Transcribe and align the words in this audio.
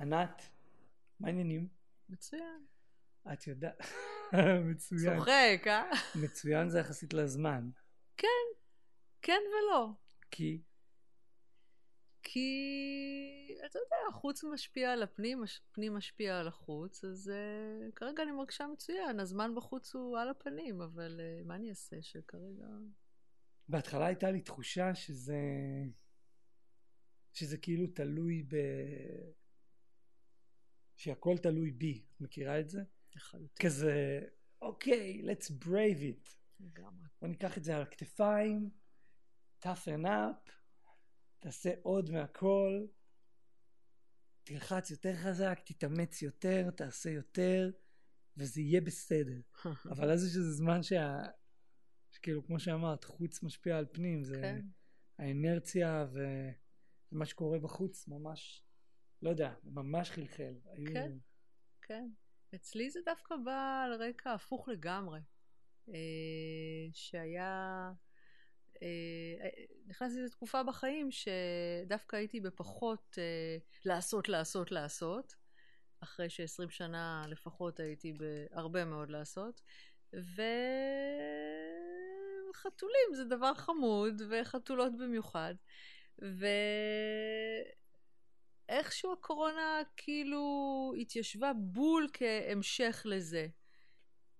ענת, 0.00 0.42
מה 1.20 1.28
העניינים? 1.28 1.68
מצוין. 2.08 2.66
את 3.32 3.46
יודעת, 3.46 3.78
מצוין. 4.70 5.18
צוחק, 5.18 5.66
אה? 5.66 5.90
מצוין 6.22 6.68
זה 6.68 6.78
יחסית 6.78 7.14
לזמן. 7.14 7.70
כן, 8.16 8.28
כן 9.22 9.40
ולא. 9.48 9.88
כי? 10.30 10.62
כי, 12.22 13.58
אתה 13.66 13.78
יודע, 13.78 13.96
החוץ 14.08 14.44
משפיע 14.44 14.92
על 14.92 15.02
הפנים, 15.02 15.42
הפנים 15.70 15.94
משפיע 15.94 16.38
על 16.38 16.48
החוץ, 16.48 17.04
אז 17.04 17.32
uh, 17.34 17.92
כרגע 17.92 18.22
אני 18.22 18.32
מרגישה 18.32 18.66
מצוין. 18.66 19.20
הזמן 19.20 19.54
בחוץ 19.54 19.94
הוא 19.94 20.18
על 20.18 20.28
הפנים, 20.28 20.82
אבל 20.82 21.20
uh, 21.20 21.46
מה 21.46 21.54
אני 21.54 21.70
אעשה 21.70 21.96
שכרגע... 22.02 22.66
בהתחלה 23.68 24.06
הייתה 24.06 24.30
לי 24.30 24.40
תחושה 24.40 24.94
שזה... 24.94 25.38
שזה 27.32 27.58
כאילו 27.58 27.86
תלוי 27.86 28.42
ב... 28.42 28.56
שהכל 30.98 31.38
תלוי 31.38 31.70
בי. 31.70 32.04
מכירה 32.20 32.60
את 32.60 32.70
זה? 32.70 32.82
לחלוטין. 33.16 33.66
כזה, 33.66 34.20
אוקיי, 34.62 35.22
let's 35.22 35.64
brave 35.64 36.00
it. 36.00 36.30
לגמרי. 36.60 37.08
בוא 37.20 37.28
ניקח 37.28 37.58
את 37.58 37.64
זה 37.64 37.76
על 37.76 37.82
הכתפיים, 37.82 38.70
toughen 39.62 40.04
up, 40.04 40.50
תעשה 41.38 41.70
עוד 41.82 42.10
מהכל, 42.10 42.86
תלחץ 44.44 44.90
יותר 44.90 45.16
חזק, 45.16 45.60
תתאמץ 45.64 46.22
יותר, 46.22 46.70
תעשה 46.70 47.10
יותר, 47.10 47.70
וזה 48.36 48.60
יהיה 48.60 48.80
בסדר. 48.80 49.40
אבל 49.92 50.10
אז 50.10 50.26
יש 50.26 50.36
איזה 50.36 50.52
זמן 50.52 50.82
שה... 50.82 51.22
שכאילו, 52.10 52.46
כמו 52.46 52.60
שאמרת, 52.60 53.04
חוץ 53.04 53.42
משפיע 53.42 53.78
על 53.78 53.86
פנים, 53.92 54.24
זה 54.24 54.40
כן. 54.42 54.66
האנרציה 55.18 56.06
ומה 57.12 57.26
שקורה 57.26 57.58
בחוץ 57.58 58.08
ממש, 58.08 58.67
לא 59.22 59.30
יודע, 59.30 59.52
ממש 59.64 60.10
חלחל. 60.10 60.54
היו... 60.64 60.92
כן. 60.92 61.12
כן. 61.82 62.08
אצלי 62.54 62.90
זה 62.90 63.00
דווקא 63.04 63.36
בא 63.44 63.82
על 63.84 64.02
רקע 64.02 64.32
הפוך 64.32 64.68
לגמרי. 64.68 65.20
אה, 65.88 66.88
שהיה... 66.92 67.92
אה, 68.82 69.48
נכנסתי 69.86 70.20
לתקופה 70.20 70.62
בחיים 70.62 71.08
שדווקא 71.10 72.16
הייתי 72.16 72.40
בפחות 72.40 73.18
אה, 73.18 73.56
לעשות, 73.84 74.28
לעשות, 74.28 74.72
לעשות, 74.72 75.36
אחרי 76.00 76.30
ש-20 76.30 76.70
שנה 76.70 77.24
לפחות 77.28 77.80
הייתי 77.80 78.12
בהרבה 78.12 78.84
מאוד 78.84 79.10
לעשות, 79.10 79.60
וחתולים 82.52 83.14
זה 83.14 83.24
דבר 83.24 83.54
חמוד, 83.54 84.22
וחתולות 84.30 84.92
במיוחד, 84.98 85.54
ואיכשהו 88.68 89.12
הקורונה 89.12 89.82
כאילו 89.96 90.92
התיישבה 91.00 91.52
בול 91.56 92.08
כהמשך 92.12 93.02
לזה. 93.04 93.46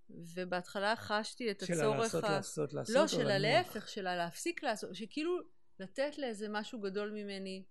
ובהתחלה 0.09 0.95
חשתי 0.95 1.51
את 1.51 1.65
של 1.65 1.73
הצורך... 1.73 1.99
לעשות, 1.99 2.23
ה... 2.23 2.29
לעשות, 2.29 2.73
לעשות, 2.73 2.95
לא, 2.95 3.01
או 3.01 3.07
של 3.07 3.17
לנוח? 3.17 3.31
הלהפך, 3.31 3.89
של 3.89 4.07
הלהפסיק 4.07 4.63
לעשות, 4.63 4.95
שכאילו 4.95 5.39
לתת 5.79 6.17
לאיזה 6.17 6.47
משהו 6.49 6.79
גדול 6.79 7.11
ממני 7.11 7.63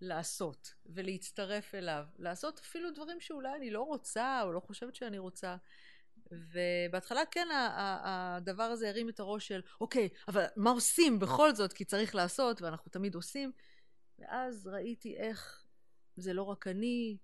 לעשות, 0.00 0.74
ולהצטרף 0.86 1.74
אליו. 1.74 2.04
לעשות 2.18 2.58
אפילו 2.58 2.90
דברים 2.90 3.20
שאולי 3.20 3.56
אני 3.56 3.70
לא 3.70 3.82
רוצה, 3.82 4.42
או 4.42 4.52
לא 4.52 4.60
חושבת 4.60 4.94
שאני 4.94 5.18
רוצה. 5.18 5.56
ובהתחלה 6.32 7.20
כן 7.30 7.48
הדבר 8.04 8.62
הזה 8.62 8.88
הרים 8.88 9.08
את 9.08 9.20
הראש 9.20 9.48
של, 9.48 9.60
אוקיי, 9.80 10.08
אבל 10.28 10.44
מה 10.56 10.70
עושים 10.70 11.18
בכל 11.18 11.54
זאת? 11.54 11.72
כי 11.72 11.84
צריך 11.84 12.14
לעשות, 12.14 12.62
ואנחנו 12.62 12.90
תמיד 12.90 13.14
עושים. 13.14 13.52
ואז 14.18 14.66
ראיתי 14.66 15.16
איך 15.16 15.64
זה 16.20 16.32
לא 16.32 16.42
רק 16.42 16.66
אני, 16.66 17.16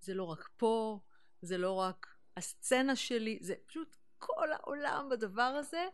זה 0.00 0.14
לא 0.14 0.24
רק 0.24 0.48
פה, 0.56 1.00
זה 1.42 1.58
לא 1.58 1.72
רק 1.72 2.06
הסצנה 2.36 2.96
שלי, 2.96 3.38
זה 3.42 3.54
פשוט 3.66 3.96
כל 4.18 4.52
העולם 4.52 5.08
בדבר 5.10 5.42
הזה, 5.42 5.86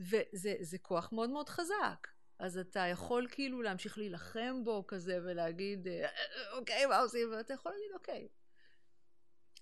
וזה 0.00 0.54
זה 0.60 0.78
כוח 0.78 1.12
מאוד 1.12 1.30
מאוד 1.30 1.48
חזק. 1.48 2.08
אז 2.38 2.58
אתה 2.58 2.80
יכול 2.80 3.26
כאילו 3.30 3.62
להמשיך 3.62 3.98
להילחם 3.98 4.64
בו 4.64 4.86
כזה 4.86 5.18
ולהגיד, 5.24 5.88
"אה, 5.88 6.08
אוקיי, 6.58 6.86
מה 6.86 6.98
עושים? 6.98 7.28
ואתה 7.32 7.54
יכול 7.54 7.72
להגיד, 7.72 7.92
אוקיי. 7.94 8.28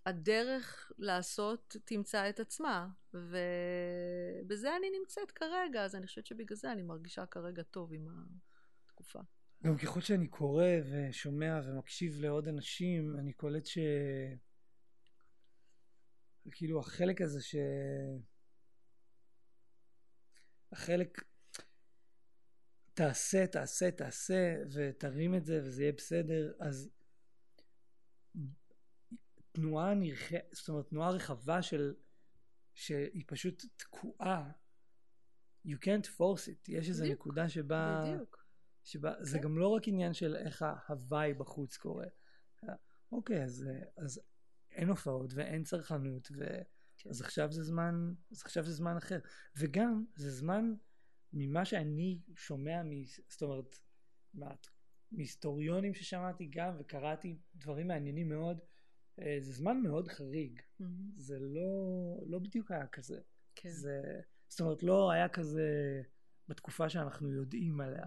הדרך 0.06 0.92
לעשות 0.98 1.76
תמצא 1.84 2.28
את 2.28 2.40
עצמה, 2.40 2.88
ובזה 3.14 4.76
אני 4.76 4.90
נמצאת 4.98 5.30
כרגע, 5.30 5.84
אז 5.84 5.94
אני 5.94 6.06
חושבת 6.06 6.26
שבגלל 6.26 6.56
זה 6.56 6.72
אני 6.72 6.82
מרגישה 6.82 7.26
כרגע 7.26 7.62
טוב 7.62 7.92
עם 7.92 8.08
התקופה. 8.84 9.20
גם 9.66 9.76
ככל 9.76 10.00
שאני 10.00 10.28
קורא 10.28 10.66
ושומע 10.90 11.60
ומקשיב 11.64 12.20
לעוד 12.20 12.48
אנשים, 12.48 13.16
אני 13.18 13.32
קולט 13.32 13.66
ש... 13.66 13.78
כאילו 16.52 16.80
החלק 16.80 17.20
הזה 17.20 17.42
ש... 17.42 17.54
החלק... 20.72 21.24
תעשה, 22.94 23.46
תעשה, 23.46 23.90
תעשה, 23.90 24.56
ותרים 24.72 25.34
את 25.34 25.44
זה 25.44 25.60
וזה 25.64 25.82
יהיה 25.82 25.92
בסדר, 25.92 26.52
אז 26.60 26.90
תנועה 29.52 29.94
נרח... 29.94 30.32
זאת 30.52 30.68
אומרת, 30.68 30.88
תנועה 30.88 31.10
רחבה 31.10 31.62
של... 31.62 31.94
שהיא 32.74 33.24
פשוט 33.26 33.64
תקועה. 33.76 34.50
You 35.66 35.76
can't 35.84 36.06
force 36.06 36.46
it. 36.48 36.64
יש 36.68 36.88
איזו 36.88 37.04
נקודה 37.04 37.48
שבה... 37.48 38.04
בדיוק. 38.06 38.39
שבה, 38.84 39.14
זה 39.20 39.38
כן. 39.38 39.44
גם 39.44 39.58
לא 39.58 39.68
רק 39.68 39.88
עניין 39.88 40.12
של 40.12 40.36
איך 40.36 40.62
ההוואי 40.62 41.34
בחוץ 41.34 41.76
קורה. 41.76 42.06
אוקיי, 43.12 43.44
אז, 43.44 43.66
אז 43.96 44.20
אין 44.70 44.88
הופעות 44.88 45.34
ואין 45.34 45.64
צרכנות, 45.64 46.28
ו... 46.36 46.44
כן. 46.96 47.10
אז 47.10 47.20
עכשיו 47.20 47.52
זה 47.52 47.62
זמן, 47.62 48.12
אז 48.32 48.42
עכשיו 48.44 48.64
זה 48.64 48.72
זמן 48.72 48.96
אחר. 48.96 49.18
וגם, 49.56 50.04
זה 50.14 50.30
זמן, 50.30 50.74
ממה 51.32 51.64
שאני 51.64 52.20
שומע, 52.34 52.82
מ... 52.82 52.90
זאת 53.28 53.42
אומרת, 53.42 53.78
מה... 54.34 54.50
מהיסטוריונים 55.12 55.94
ששמעתי 55.94 56.46
גם, 56.46 56.76
וקראתי 56.78 57.38
דברים 57.54 57.88
מעניינים 57.88 58.28
מאוד, 58.28 58.58
אה, 59.20 59.36
זה 59.40 59.52
זמן 59.52 59.80
מאוד 59.82 60.08
חריג. 60.08 60.60
מהמם. 60.80 61.10
זה 61.16 61.38
לא, 61.40 62.22
לא 62.26 62.38
בדיוק 62.38 62.70
היה 62.70 62.86
כזה. 62.86 63.20
כן. 63.54 63.70
זה, 63.70 64.20
זאת 64.48 64.60
אומרת, 64.60 64.82
לא 64.82 65.10
היה 65.10 65.28
כזה 65.28 66.02
בתקופה 66.48 66.88
שאנחנו 66.88 67.32
יודעים 67.32 67.80
עליה, 67.80 68.04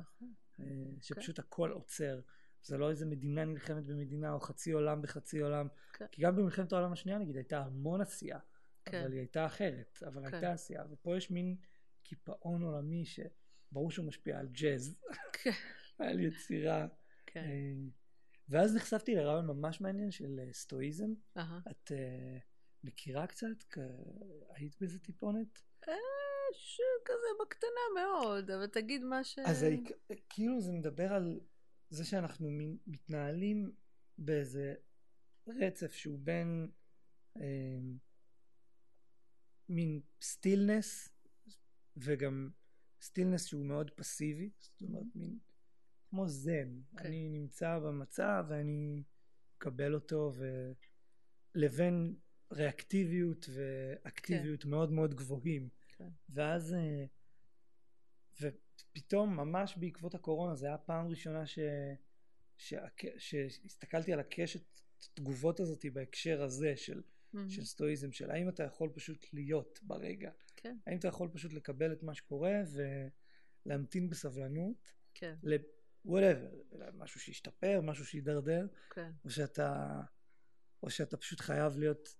אה, 0.59 0.65
שפשוט 1.01 1.39
הכל 1.39 1.71
עוצר. 1.71 2.21
זה 2.63 2.77
לא 2.77 2.89
איזה 2.89 3.05
מדינה 3.05 3.45
נלחמת 3.45 3.85
במדינה 3.85 4.33
או 4.33 4.39
חצי 4.39 4.71
עולם 4.71 5.01
בחצי 5.01 5.39
עולם. 5.39 5.67
כן. 5.93 6.05
כי 6.11 6.21
גם 6.21 6.35
במלחמת 6.35 6.73
העולם 6.73 6.91
השנייה, 6.91 7.17
נגיד, 7.17 7.35
הייתה 7.35 7.59
המון 7.59 8.01
עשייה, 8.01 8.39
כן. 8.85 9.01
אבל 9.01 9.11
היא 9.11 9.19
הייתה 9.19 9.45
אחרת, 9.45 9.99
אבל 10.07 10.27
כן. 10.27 10.33
הייתה 10.33 10.51
עשייה. 10.51 10.83
ופה 10.91 11.17
יש 11.17 11.31
מין 11.31 11.55
קיפאון 12.03 12.61
עולמי 12.63 13.05
שברור 13.05 13.91
שהוא 13.91 14.05
משפיע 14.05 14.39
על 14.39 14.47
ג'אז, 14.47 14.95
כן. 15.33 15.51
על 15.99 16.19
יצירה. 16.19 16.87
כן. 17.25 17.43
אה, 17.43 17.73
ואז 18.49 18.75
נחשפתי 18.75 19.15
לרעיון 19.15 19.47
ממש 19.47 19.81
מעניין 19.81 20.11
של 20.11 20.39
אה, 20.39 20.53
סטואיזם. 20.53 21.13
אהה. 21.37 21.59
את 21.71 21.91
אה, 21.91 22.37
מכירה 22.83 23.27
קצת? 23.27 23.77
היית 24.49 24.75
בזה 24.81 24.99
טיפונת? 24.99 25.61
אה, 26.53 26.57
שכזה 26.57 27.27
בקטנה 27.41 27.81
מאוד, 27.95 28.51
אבל 28.51 28.67
תגיד 28.67 29.03
מה 29.03 29.23
ש... 29.23 29.39
אז 29.39 29.65
כאילו 30.29 30.61
זה 30.61 30.71
מדבר 30.71 31.13
על 31.13 31.39
זה 31.89 32.05
שאנחנו 32.05 32.49
מתנהלים 32.87 33.71
באיזה 34.17 34.73
רצף 35.47 35.93
שהוא 35.93 36.19
בין 36.19 36.71
אה, 37.37 37.79
מין 39.69 40.01
סטילנס 40.21 41.09
וגם 41.97 42.49
סטילנס 43.01 43.45
שהוא 43.45 43.65
מאוד 43.65 43.91
פסיבי, 43.91 44.49
זאת 44.59 44.81
אומרת 44.81 45.15
מין 45.15 45.39
כמו 46.09 46.27
זן, 46.27 46.81
כן. 46.97 47.05
אני 47.05 47.29
נמצא 47.29 47.79
במצב 47.79 48.45
ואני 48.49 49.03
מקבל 49.57 49.93
אותו 49.93 50.31
ו... 50.35 50.71
לבין 51.55 52.15
ריאקטיביות 52.51 53.49
ואקטיביות 53.53 54.65
מאוד 54.65 54.91
מאוד 54.91 55.13
גבוהים. 55.13 55.69
כן. 55.97 56.09
ואז, 56.29 56.73
אה, 56.73 57.05
ופתאום 58.41 59.35
ממש 59.37 59.77
בעקבות 59.77 60.15
הקורונה, 60.15 60.55
זו 60.55 60.65
הייתה 60.65 60.83
הפעם 60.83 61.05
הראשונה 61.05 61.45
ש, 61.45 61.59
שהק- 62.57 63.17
שהסתכלתי 63.17 64.13
על 64.13 64.19
הקשת 64.19 64.81
תגובות 65.13 65.59
הזאת 65.59 65.85
בהקשר 65.93 66.43
הזה 66.43 66.73
של, 66.77 67.01
מהמם. 67.33 67.49
של 67.49 67.63
סטואיזם, 67.65 68.11
של 68.11 68.31
האם 68.31 68.49
אתה 68.49 68.63
יכול 68.63 68.89
פשוט 68.93 69.25
להיות 69.33 69.79
ברגע, 69.83 70.31
כן, 70.55 70.77
האם 70.87 70.97
אתה 70.97 71.07
יכול 71.07 71.29
פשוט 71.33 71.53
לקבל 71.53 71.93
את 71.93 72.03
מה 72.03 72.13
שקורה 72.13 72.53
ולהמתין 73.65 74.09
בסבלנות 74.09 74.93
כן, 75.13 75.35
ל- 75.43 75.55
whatever, 76.07 76.75
משהו 76.93 77.19
שישתפר, 77.19 77.81
משהו 77.83 78.05
שידרדר, 78.05 78.67
כן, 78.89 79.11
או 79.25 79.29
שאתה, 79.29 80.01
או 80.83 80.89
שאתה 80.89 81.17
פשוט 81.17 81.39
חייב 81.39 81.77
להיות 81.77 82.15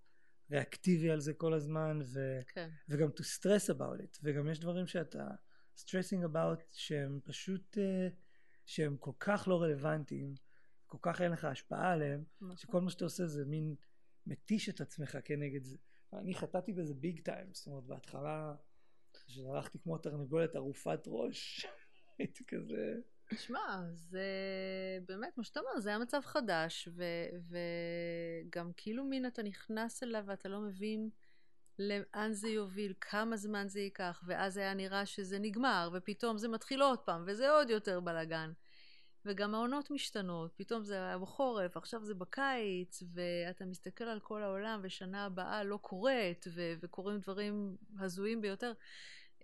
ריאקטיבי 0.51 1.12
על 1.12 1.19
זה 1.19 1.34
כל 1.34 1.54
הזמן, 1.54 2.00
ו, 2.06 2.40
כן, 2.48 2.69
וגם 2.90 3.10
to 3.10 3.22
stress 3.22 3.75
about 3.75 4.01
it, 4.04 4.19
וגם 4.24 4.50
יש 4.50 4.60
דברים 4.60 4.88
שאתה 4.88 5.28
stressing 5.78 6.25
about 6.34 6.62
שהם 6.72 7.19
פשוט, 7.24 7.78
אה, 7.78 8.07
שהם 8.66 8.98
כל 8.98 9.12
כך 9.19 9.48
לא 9.48 9.62
רלוונטיים, 9.62 10.36
כל 10.86 10.98
כך 11.01 11.22
אין 11.22 11.31
לך 11.31 11.45
השפעה 11.45 11.92
עליהם, 11.92 12.24
נכון. 12.42 12.57
שכל 12.57 12.81
מה 12.81 12.90
שאתה 12.90 13.04
עושה 13.04 13.28
זה 13.28 13.45
מין 13.45 13.75
מתיש 14.28 14.69
את 14.69 14.81
עצמך 14.81 15.18
כנגד 15.25 15.63
זה. 15.63 15.78
אני 16.13 16.36
חטאתי 16.36 16.74
בזה 16.74 16.94
ביג 16.94 17.22
טיים, 17.22 17.54
זאת 17.54 17.68
אומרת 17.68 17.84
בהתחלה, 17.84 18.56
כשהלכתי 19.13 19.80
כמו 19.80 19.98
תרנגולת 19.98 20.56
ערופת 20.56 21.00
ראש, 21.07 21.66
הייתי 22.19 22.46
כזה... 22.46 22.96
שמע, 23.31 23.81
זה 23.94 24.28
באמת, 25.08 25.38
מה 25.38 25.44
שאתה 25.44 25.60
אומר, 25.60 25.80
זה 25.80 25.90
היה 25.90 26.00
מצב 26.00 26.22
חדש, 26.25 26.90
ו- 26.96 27.54
וגם 28.48 28.72
כאילו 28.78 29.04
מין 29.04 29.25
אתה 29.25 29.44
נכנס 29.44 30.04
אליו 30.04 30.24
ואתה 30.25 30.50
לא 30.50 30.60
מבין 30.60 31.10
לאן 31.80 32.34
זה 32.34 32.50
יוביל, 32.50 32.94
כמה 33.02 33.38
זמן 33.38 33.68
זה 33.68 33.80
ייקח, 33.80 34.24
ואז 34.25 34.58
היה 34.58 34.74
נראה 34.74 35.06
שזה 35.06 35.40
נגמר, 35.40 35.90
ופתאום 35.94 36.38
זה 36.38 36.48
מתחיל 36.48 36.81
עוד 36.81 37.00
פעם, 37.00 37.24
וזה 37.28 37.50
עוד 37.52 37.70
יותר 37.70 38.00
בלאגן. 38.00 38.52
וגם 39.25 39.56
העונות 39.56 39.92
משתנות, 39.92 40.54
פתאום 40.56 40.84
זה 40.84 40.96
היה 40.96 41.18
בחורף, 41.18 41.78
עכשיו 41.78 42.04
זה 42.04 42.14
בקיץ, 42.14 43.04
ואתה 43.14 43.66
מסתכל 43.66 44.04
על 44.04 44.20
כל 44.20 44.44
העולם, 44.44 44.80
ושנה 44.84 45.25
הבאה 45.25 45.64
לא 45.64 45.78
קורית, 45.78 46.46
ו- 46.54 46.74
וקורים 46.81 47.20
דברים 47.20 47.78
הזויים 48.00 48.42
ביותר. 48.42 48.74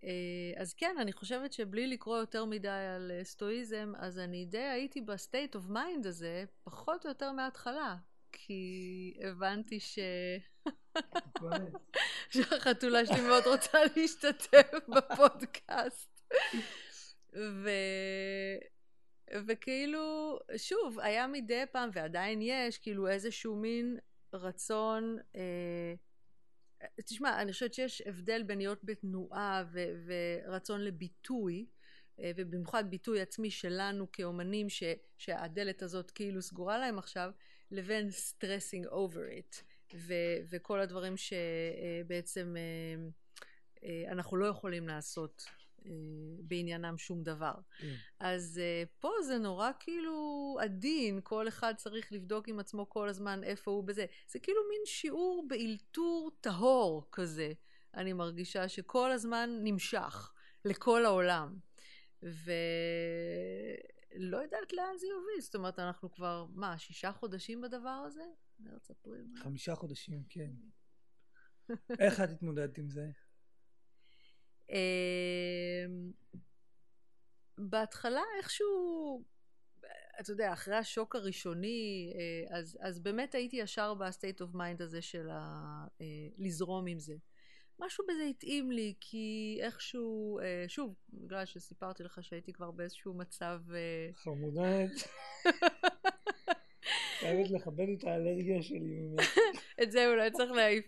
אה, 0.04 0.62
אז 0.62 0.74
כן, 0.74 0.96
אני 1.02 1.14
חושבת 1.14 1.54
שבלי 1.54 1.88
לקרוא 1.88 2.18
יותר 2.18 2.46
מדי 2.46 2.68
על 2.96 3.12
אה, 3.12 3.24
סטואיזם, 3.24 3.94
אז 3.98 4.20
אני 4.20 4.46
די 4.46 4.58
הייתי 4.58 5.02
ב 5.02 5.11
state 5.11 5.56
of 5.56 5.68
mind 5.68 6.08
הזה, 6.08 6.44
פחות 6.64 7.06
או 7.06 7.10
יותר 7.10 7.32
מההתחלה. 7.32 7.96
כי 8.32 9.14
הבנתי 9.24 9.80
ש... 9.80 10.00
שהחתולה 12.34 13.06
שלי 13.06 13.22
מאוד 13.22 13.44
רוצה 13.48 13.78
להשתתף 13.96 14.72
בפודקאסט. 14.96 16.22
ו... 17.36 17.70
וכאילו, 19.48 20.40
שוב, 20.58 21.00
היה 21.00 21.28
מדי 21.28 21.64
פעם, 21.72 21.90
ועדיין 21.94 22.40
יש, 22.42 22.78
כאילו 22.78 23.08
איזשהו 23.08 23.56
מין 23.56 23.98
רצון... 24.34 25.18
אה, 25.36 25.94
תשמע, 27.06 27.42
אני 27.42 27.52
חושבת 27.52 27.74
שיש 27.74 28.02
הבדל 28.06 28.44
בין 28.44 28.58
להיות 28.58 28.84
בתנועה 28.84 29.64
ו- 29.72 30.06
ורצון 30.48 30.82
לביטוי, 30.82 31.66
אה, 32.20 32.32
ובמיוחד 32.36 32.90
ביטוי 32.90 33.22
עצמי 33.22 33.52
שלנו 33.52 34.12
כאומנים 34.12 34.70
ש- 34.70 34.84
שהדלת 35.18 35.82
הזאת 35.82 36.12
כאילו 36.12 36.42
סגורה 36.42 36.78
להם 36.78 37.00
עכשיו, 37.00 37.32
לבין 37.72 38.10
stressing 38.10 38.88
over 38.88 39.40
it, 39.40 39.64
ו- 39.96 40.38
וכל 40.50 40.80
הדברים 40.80 41.14
שבעצם 41.18 42.56
אה, 43.84 44.12
אנחנו 44.12 44.38
לא 44.38 44.46
יכולים 44.46 44.88
לעשות 44.88 45.44
אה, 45.48 45.59
בעניינם 46.40 46.98
שום 46.98 47.24
דבר. 47.24 47.54
כן. 47.80 47.96
אז 48.20 48.62
uh, 48.62 48.90
פה 49.00 49.12
זה 49.28 49.38
נורא 49.38 49.72
כאילו 49.80 50.58
עדין, 50.62 51.20
כל 51.24 51.48
אחד 51.48 51.74
צריך 51.78 52.14
לבדוק 52.14 52.48
עם 52.48 52.60
עצמו 52.60 52.90
כל 52.90 53.10
הזמן 53.10 53.44
איפה 53.44 53.72
הוא 53.72 53.84
בזה. 53.84 54.06
זה 54.32 54.40
כאילו 54.40 54.62
מין 54.70 54.82
שיעור 54.86 55.46
באלתור 55.48 56.32
טהור 56.42 57.08
כזה, 57.12 57.54
אני 57.94 58.14
מרגישה 58.14 58.68
שכל 58.68 59.12
הזמן 59.12 59.50
נמשך 59.64 60.34
לכל 60.66 61.06
העולם. 61.06 61.58
ולא 62.24 62.58
יודעת 64.38 64.74
לאן 64.74 64.98
זה 64.98 65.08
יוביל, 65.08 65.42
זאת 65.42 65.56
אומרת, 65.56 65.80
אנחנו 65.80 66.12
כבר, 66.12 66.46
מה, 66.54 66.78
שישה 66.78 67.12
חודשים 67.12 67.62
בדבר 67.62 67.90
הזה? 67.90 68.24
מרץ, 68.60 68.92
אפריל? 68.92 69.28
מה? 69.34 69.40
חמישה 69.40 69.76
חודשים, 69.76 70.24
כן. 70.30 70.52
איך 72.00 72.22
את 72.22 72.30
התמודדת 72.30 72.78
עם 72.78 72.90
זה? 72.90 73.12
אמ, 74.70 76.12
בהתחלה 77.58 78.22
איכשהו, 78.38 79.24
אתה 80.20 80.32
יודע, 80.32 80.54
אחרי 80.54 80.76
השוק 80.76 81.16
הראשוני, 81.16 82.14
אה, 82.16 82.58
אז, 82.58 82.78
אז 82.82 83.00
באמת 83.00 83.36
הייתי 83.36 83.56
ישר 83.58 83.94
ב-state 83.94 84.42
of 84.42 84.54
mind 84.54 84.82
הזה 84.82 85.02
של 85.02 85.30
ה, 85.30 85.86
אה, 86.02 86.06
לזרום 86.38 86.88
עם 86.88 87.00
זה. 87.00 87.16
משהו 87.80 88.06
בזה 88.08 88.24
התאים 88.24 88.72
לי, 88.72 88.94
כי 89.00 89.60
איכשהו, 89.62 90.40
אה, 90.40 90.66
שוב, 90.68 90.96
בגלל 91.14 91.46
שסיפרתי 91.46 92.04
לך 92.04 92.20
שהייתי 92.22 92.54
כבר 92.54 92.72
באיזשהו 92.72 93.14
מצב... 93.14 93.60
חמודת. 94.16 94.92
חייבת 97.20 97.50
לכבד 97.52 97.86
את 97.98 98.04
האלרגיה 98.04 98.62
שלי 98.62 99.00
ממך. 99.00 99.38
את 99.84 99.92
זה 99.92 100.08
אולי 100.08 100.32
צריך 100.32 100.52
להעיף. 100.52 100.86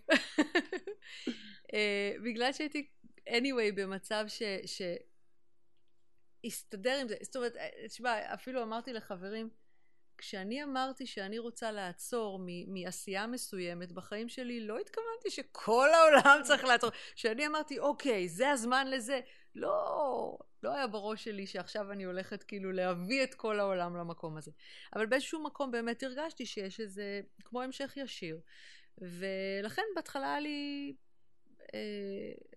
בגלל 2.26 2.54
שהייתי 2.54 2.88
anyway 3.32 3.76
במצב 3.76 4.26
ש... 4.28 4.44
ש... 4.66 4.82
הסתדר 6.46 6.98
עם 7.02 7.08
זה, 7.08 7.16
זאת 7.22 7.36
אומרת, 7.36 7.54
תשמע, 7.88 8.34
אפילו 8.34 8.64
אמרתי 8.64 8.94
לחברים, 8.94 9.50
כשאני 10.18 10.64
אמרתי 10.64 11.06
שאני 11.06 11.40
רוצה 11.40 11.72
לעצור 11.72 12.40
מ- 12.42 12.74
מעשייה 12.74 13.28
מסוימת 13.28 13.92
בחיים 13.92 14.30
שלי, 14.30 14.60
לא 14.60 14.80
התכוונתי 14.80 15.30
שכל 15.30 15.90
העולם 15.94 16.42
צריך 16.48 16.64
לעצור. 16.64 16.90
כשאני 17.16 17.48
אמרתי, 17.48 17.80
אוקיי, 17.80 18.30
זה 18.30 18.50
הזמן 18.50 18.88
לזה, 18.88 19.20
לא, 19.56 20.38
לא 20.64 20.74
היה 20.76 20.88
בראש 20.88 21.24
שלי 21.24 21.48
שעכשיו 21.48 21.92
אני 21.92 22.04
הולכת 22.04 22.44
כאילו 22.44 22.72
להביא 22.72 23.24
את 23.24 23.36
כל 23.36 23.60
העולם 23.60 23.96
למקום 23.96 24.38
הזה. 24.38 24.52
אבל 24.96 25.06
באיזשהו 25.06 25.44
מקום 25.44 25.72
באמת 25.72 26.04
הרגשתי 26.04 26.46
שיש 26.46 26.80
איזה, 26.80 27.22
כמו 27.44 27.62
המשך 27.62 27.94
ישיר. 27.98 28.40
ולכן 28.98 29.82
בהתחלה 29.96 30.28
היה 30.28 30.40
לי 30.40 30.94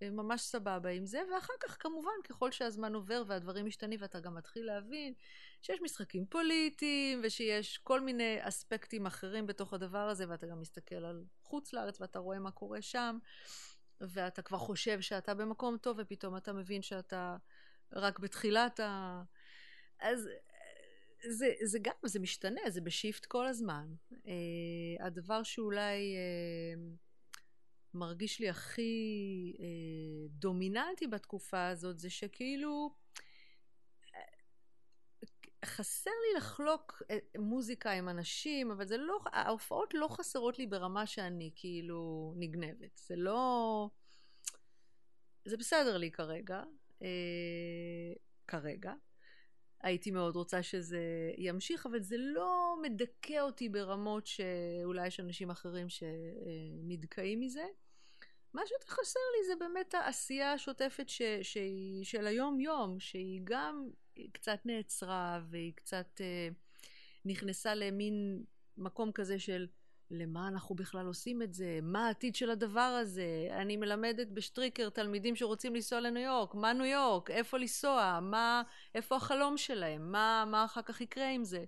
ממש 0.02 0.42
סבבה 0.42 0.88
עם 0.90 1.06
זה, 1.06 1.22
ואחר 1.34 1.52
כך 1.60 1.76
כמובן 1.80 2.12
ככל 2.24 2.52
שהזמן 2.52 2.94
עובר 2.94 3.22
והדברים 3.26 3.66
משתנים 3.66 4.00
ואתה 4.02 4.20
גם 4.20 4.34
מתחיל 4.34 4.66
להבין 4.66 5.14
שיש 5.62 5.80
משחקים 5.80 6.26
פוליטיים 6.26 7.20
ושיש 7.24 7.78
כל 7.78 8.00
מיני 8.00 8.38
אספקטים 8.40 9.06
אחרים 9.06 9.46
בתוך 9.46 9.74
הדבר 9.74 10.08
הזה 10.08 10.24
ואתה 10.28 10.46
גם 10.46 10.60
מסתכל 10.60 11.04
על 11.04 11.24
חוץ 11.42 11.72
לארץ 11.72 12.00
ואתה 12.00 12.18
רואה 12.18 12.38
מה 12.38 12.50
קורה 12.50 12.82
שם 12.82 13.18
ואתה 14.00 14.42
כבר 14.42 14.58
חושב 14.58 15.00
שאתה 15.00 15.34
במקום 15.34 15.76
טוב 15.78 15.96
ופתאום 16.00 16.36
אתה 16.36 16.52
מבין 16.52 16.82
שאתה 16.82 17.36
רק 17.92 18.18
בתחילת 18.18 18.80
ה... 18.80 19.22
אז 20.00 20.28
זה, 21.28 21.52
זה 21.62 21.78
גם, 21.82 21.92
זה 22.04 22.20
משתנה, 22.20 22.60
זה 22.68 22.80
בשיפט 22.80 23.26
כל 23.26 23.46
הזמן. 23.46 23.86
Uh, 24.12 24.16
הדבר 25.00 25.42
שאולי 25.42 26.16
מרגיש 27.94 28.40
לי 28.40 28.48
הכי 28.48 29.56
אה, 29.60 30.28
דומיננטי 30.28 31.06
בתקופה 31.06 31.66
הזאת 31.66 31.98
זה 31.98 32.10
שכאילו 32.10 32.94
אה, 34.14 34.20
חסר 35.64 36.10
לי 36.10 36.38
לחלוק 36.38 37.02
אה, 37.10 37.18
מוזיקה 37.38 37.90
עם 37.92 38.08
אנשים, 38.08 38.70
אבל 38.70 38.86
זה 38.86 38.96
לא, 38.96 39.18
ההופעות 39.32 39.94
לא 39.94 40.08
חסרות 40.08 40.58
לי 40.58 40.66
ברמה 40.66 41.06
שאני 41.06 41.50
כאילו 41.56 42.34
נגנבת. 42.36 42.96
זה 42.96 43.16
לא... 43.16 43.88
זה 45.44 45.56
בסדר 45.56 45.96
לי 45.96 46.10
כרגע, 46.10 46.62
אה, 47.02 48.12
כרגע. 48.48 48.92
הייתי 49.80 50.10
מאוד 50.10 50.36
רוצה 50.36 50.62
שזה 50.62 51.00
ימשיך, 51.36 51.86
אבל 51.86 52.00
זה 52.00 52.16
לא 52.18 52.76
מדכא 52.82 53.40
אותי 53.40 53.68
ברמות 53.68 54.26
שאולי 54.26 55.06
יש 55.06 55.20
אנשים 55.20 55.50
אחרים 55.50 55.86
שנדכאים 55.88 57.40
מזה. 57.40 57.64
מה 58.54 58.62
שיותר 58.66 58.86
חסר 58.88 59.20
לי 59.38 59.46
זה 59.46 59.52
באמת 59.60 59.94
העשייה 59.94 60.52
השוטפת 60.52 61.08
ש, 61.08 61.22
שהיא 61.42 62.04
של 62.04 62.26
היום-יום, 62.26 63.00
שהיא 63.00 63.40
גם 63.44 63.88
קצת 64.32 64.58
נעצרה 64.64 65.40
והיא 65.50 65.72
קצת 65.76 66.20
אה, 66.20 66.48
נכנסה 67.24 67.74
למין 67.74 68.44
מקום 68.78 69.12
כזה 69.12 69.38
של 69.38 69.66
למה 70.10 70.48
אנחנו 70.48 70.74
בכלל 70.74 71.06
עושים 71.06 71.42
את 71.42 71.54
זה? 71.54 71.78
מה 71.82 72.06
העתיד 72.06 72.34
של 72.34 72.50
הדבר 72.50 72.80
הזה? 72.80 73.48
אני 73.50 73.76
מלמדת 73.76 74.28
בשטריקר 74.30 74.88
תלמידים 74.90 75.36
שרוצים 75.36 75.74
לנסוע 75.74 76.00
לניו 76.00 76.22
יורק, 76.22 76.54
מה 76.54 76.72
ניו 76.72 76.84
יורק? 76.84 77.30
איפה 77.30 77.58
לנסוע? 77.58 78.18
מה, 78.22 78.62
איפה 78.94 79.16
החלום 79.16 79.56
שלהם? 79.56 80.12
מה, 80.12 80.44
מה 80.50 80.64
אחר 80.64 80.82
כך 80.82 81.00
יקרה 81.00 81.28
עם 81.28 81.44
זה? 81.44 81.64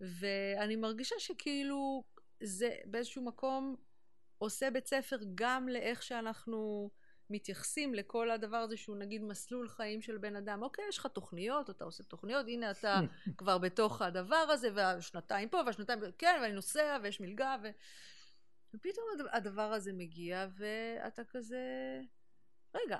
ואני 0.00 0.76
מרגישה 0.76 1.14
שכאילו 1.18 2.04
זה 2.40 2.70
באיזשהו 2.84 3.24
מקום 3.24 3.76
עושה 4.42 4.70
בית 4.70 4.86
ספר 4.86 5.16
גם 5.34 5.68
לאיך 5.68 6.02
שאנחנו 6.02 6.90
מתייחסים 7.30 7.94
לכל 7.94 8.30
הדבר 8.30 8.56
הזה 8.56 8.76
שהוא 8.76 8.96
נגיד 8.96 9.22
מסלול 9.22 9.68
חיים 9.68 10.02
של 10.02 10.18
בן 10.18 10.36
אדם. 10.36 10.62
אוקיי, 10.62 10.84
יש 10.88 10.98
לך 10.98 11.06
תוכניות, 11.06 11.70
אתה 11.70 11.84
עושה 11.84 12.04
תוכניות, 12.04 12.46
הנה 12.48 12.70
אתה 12.70 13.00
כבר 13.38 13.58
בתוך 13.58 14.02
הדבר 14.02 14.36
הזה, 14.36 14.68
והשנתיים 14.74 15.48
פה 15.48 15.60
והשנתיים, 15.66 15.98
כן, 16.18 16.38
ואני 16.42 16.52
נוסע 16.52 16.98
ויש 17.02 17.20
מלגה, 17.20 17.56
ו... 17.62 17.68
ופתאום 18.74 19.06
הדבר 19.32 19.72
הזה 19.72 19.92
מגיע 19.92 20.46
ואתה 20.58 21.22
כזה, 21.24 21.60
רגע, 22.74 22.98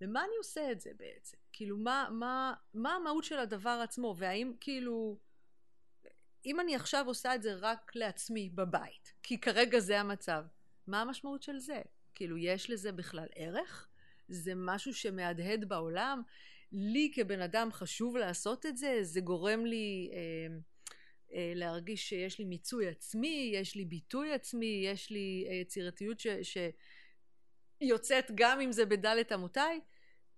למה 0.00 0.24
אני 0.24 0.36
עושה 0.38 0.72
את 0.72 0.80
זה 0.80 0.90
בעצם? 0.96 1.36
כאילו, 1.52 1.76
מה, 1.76 2.08
מה, 2.10 2.54
מה 2.74 2.94
המהות 2.94 3.24
של 3.24 3.38
הדבר 3.38 3.80
עצמו? 3.84 4.14
והאם 4.18 4.52
כאילו... 4.60 5.27
אם 6.46 6.60
אני 6.60 6.76
עכשיו 6.76 7.06
עושה 7.06 7.34
את 7.34 7.42
זה 7.42 7.54
רק 7.54 7.92
לעצמי 7.94 8.50
בבית, 8.54 9.12
כי 9.22 9.40
כרגע 9.40 9.78
זה 9.78 10.00
המצב, 10.00 10.44
מה 10.86 11.00
המשמעות 11.00 11.42
של 11.42 11.58
זה? 11.58 11.82
כאילו, 12.14 12.36
יש 12.38 12.70
לזה 12.70 12.92
בכלל 12.92 13.26
ערך? 13.34 13.88
זה 14.28 14.52
משהו 14.56 14.94
שמהדהד 14.94 15.64
בעולם? 15.68 16.22
לי 16.72 17.12
כבן 17.14 17.40
אדם 17.40 17.72
חשוב 17.72 18.16
לעשות 18.16 18.66
את 18.66 18.76
זה? 18.76 18.98
זה 19.02 19.20
גורם 19.20 19.66
לי 19.66 20.10
אה, 20.12 20.18
אה, 21.34 21.52
להרגיש 21.54 22.08
שיש 22.08 22.38
לי 22.38 22.44
מיצוי 22.44 22.88
עצמי, 22.88 23.50
יש 23.54 23.76
לי 23.76 23.84
ביטוי 23.84 24.32
עצמי, 24.32 24.82
יש 24.84 25.10
לי 25.10 25.46
אה, 25.48 25.54
יצירתיות. 25.54 26.22
שיוצאת 27.82 28.30
גם 28.34 28.60
אם 28.60 28.72
זה 28.72 28.86
בדלת 28.86 29.32
אמותיי, 29.32 29.80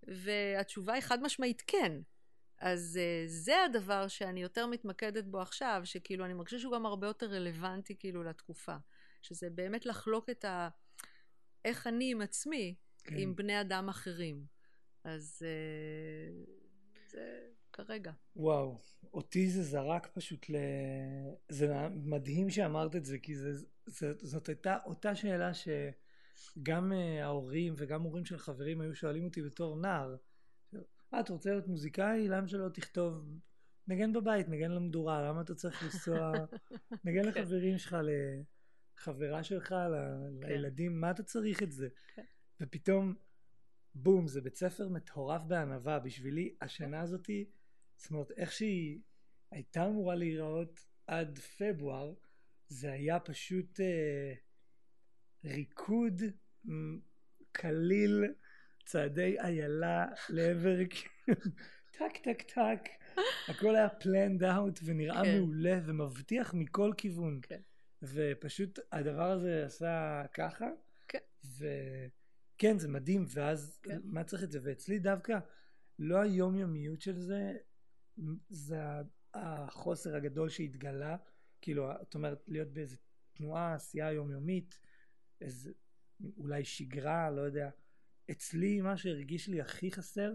והתשובה 0.02 0.92
היא 0.92 1.02
חד 1.02 1.22
משמעית 1.22 1.62
כן. 1.66 1.92
אז 2.60 2.98
uh, 3.00 3.28
זה 3.30 3.64
הדבר 3.64 4.08
שאני 4.08 4.42
יותר 4.42 4.66
מתמקדת 4.66 5.24
בו 5.24 5.40
עכשיו, 5.40 5.80
שכאילו 5.84 6.24
אני 6.24 6.34
מרגישה 6.34 6.58
שהוא 6.58 6.74
גם 6.74 6.86
הרבה 6.86 7.06
יותר 7.06 7.26
רלוונטי 7.26 7.96
כאילו 7.98 8.22
לתקופה. 8.22 8.76
שזה 9.22 9.50
באמת 9.50 9.86
לחלוק 9.86 10.30
את 10.30 10.44
ה... 10.44 10.68
איך 11.64 11.86
אני 11.86 12.10
עם 12.10 12.20
עצמי, 12.20 12.74
כן. 13.04 13.16
עם 13.18 13.36
בני 13.36 13.60
אדם 13.60 13.88
אחרים. 13.88 14.44
אז 15.04 15.42
uh, 15.42 16.50
זה 17.10 17.40
כרגע. 17.72 18.12
וואו, 18.36 18.80
אותי 19.14 19.50
זה 19.50 19.62
זרק 19.62 20.06
פשוט 20.14 20.50
ל... 20.50 20.56
זה 21.48 21.88
מדהים 21.88 22.50
שאמרת 22.50 22.96
את 22.96 23.04
זה, 23.04 23.18
כי 23.18 23.36
זה, 23.36 23.52
זה, 23.86 24.12
זאת 24.20 24.48
הייתה 24.48 24.78
אותה 24.84 25.14
שאלה 25.14 25.50
שגם 25.54 26.92
uh, 26.92 27.24
ההורים 27.24 27.74
וגם 27.76 28.02
הורים 28.02 28.24
של 28.24 28.38
חברים 28.38 28.80
היו 28.80 28.94
שואלים 28.94 29.24
אותי 29.24 29.42
בתור 29.42 29.76
נער. 29.76 30.16
אה, 31.14 31.20
אתה 31.20 31.32
רוצה 31.32 31.50
להיות 31.50 31.66
מוזיקאי? 31.66 32.28
למה 32.28 32.48
שלא 32.48 32.68
תכתוב, 32.68 33.38
נגן 33.88 34.12
בבית, 34.12 34.48
נגן 34.48 34.70
למדורה, 34.70 35.28
למה 35.28 35.40
אתה 35.40 35.54
צריך 35.54 35.82
לנסוע, 35.82 36.32
נגן 37.04 37.22
כן. 37.22 37.28
לחברים 37.28 37.78
שלך, 37.78 37.96
לחברה 38.96 39.42
שלך, 39.42 39.68
כן. 39.68 40.48
לילדים, 40.48 41.00
מה 41.00 41.10
אתה 41.10 41.22
צריך 41.22 41.62
את 41.62 41.72
זה? 41.72 41.88
כן. 42.14 42.22
ופתאום, 42.60 43.14
בום, 43.94 44.28
זה 44.28 44.40
בית 44.40 44.56
ספר 44.56 44.88
מטורף 44.88 45.42
בענווה. 45.42 45.98
בשבילי, 45.98 46.54
השנה 46.60 47.00
הזאתי, 47.00 47.50
זאת 47.96 48.10
אומרת, 48.10 48.30
איך 48.30 48.52
שהיא 48.52 49.00
הייתה 49.50 49.86
אמורה 49.86 50.14
להיראות 50.14 50.80
עד 51.06 51.38
פברואר, 51.38 52.14
זה 52.68 52.92
היה 52.92 53.20
פשוט 53.20 53.80
אה, 53.80 54.34
ריקוד 55.44 56.22
קליל. 57.52 58.24
צעדי 58.90 59.40
איילה 59.40 60.06
לעבר 60.28 60.76
טק 61.90 62.16
טק 62.22 62.42
טק 62.42 62.88
הכל 63.48 63.76
היה 63.76 63.88
planned 64.00 64.42
out 64.42 64.80
ונראה 64.84 65.24
כן. 65.24 65.38
מעולה 65.38 65.78
ומבטיח 65.84 66.54
מכל 66.54 66.92
כיוון 66.96 67.40
כן. 67.42 67.60
ופשוט 68.02 68.78
הדבר 68.92 69.30
הזה 69.30 69.64
עשה 69.66 70.22
ככה 70.34 70.66
כן. 71.08 71.18
וכן 71.58 72.78
זה 72.78 72.88
מדהים 72.88 73.24
ואז 73.34 73.80
כן. 73.82 74.00
מה 74.04 74.24
צריך 74.24 74.42
את 74.42 74.50
זה 74.50 74.58
ואצלי 74.62 74.98
דווקא 74.98 75.38
לא 75.98 76.18
היומיומיות 76.18 77.00
של 77.00 77.18
זה 77.18 77.56
זה 78.48 78.76
החוסר 79.34 80.16
הגדול 80.16 80.48
שהתגלה 80.48 81.16
כאילו 81.62 81.88
זאת 82.00 82.14
אומרת 82.14 82.44
להיות 82.48 82.68
באיזה 82.68 82.96
תנועה 83.32 83.74
עשייה 83.74 84.12
יומיומית 84.12 84.78
איזה 85.40 85.72
אולי 86.36 86.64
שגרה 86.64 87.30
לא 87.30 87.40
יודע 87.40 87.70
אצלי 88.30 88.80
מה 88.80 88.96
שהרגיש 88.96 89.48
לי 89.48 89.60
הכי 89.60 89.90
חסר 89.90 90.32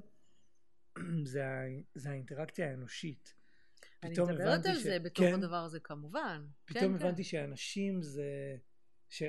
זה, 1.31 1.47
ה, 1.47 1.61
זה 1.95 2.09
האינטראקציה 2.09 2.69
האנושית. 2.69 3.33
אני 4.03 4.11
מדברת 4.11 4.65
על 4.65 4.75
ש... 4.75 4.83
זה 4.83 4.99
בתור 4.99 5.25
כן, 5.25 5.33
הדבר 5.33 5.63
הזה 5.63 5.79
כמובן. 5.79 6.45
פתאום 6.65 6.97
כן, 6.97 7.03
הבנתי 7.03 7.23
כן. 7.23 7.29
שאנשים 7.29 8.01
זה... 8.01 8.57
ש... 9.09 9.23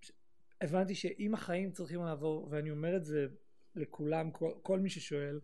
ש... 0.00 0.12
הבנתי 0.60 0.94
שאם 0.94 1.34
החיים 1.34 1.72
צריכים 1.72 2.00
לעבור, 2.00 2.48
ואני 2.50 2.70
אומר 2.70 2.96
את 2.96 3.04
זה 3.04 3.26
לכולם, 3.74 4.30
כל, 4.30 4.50
כל 4.62 4.80
מי 4.80 4.90
ששואל, 4.90 5.40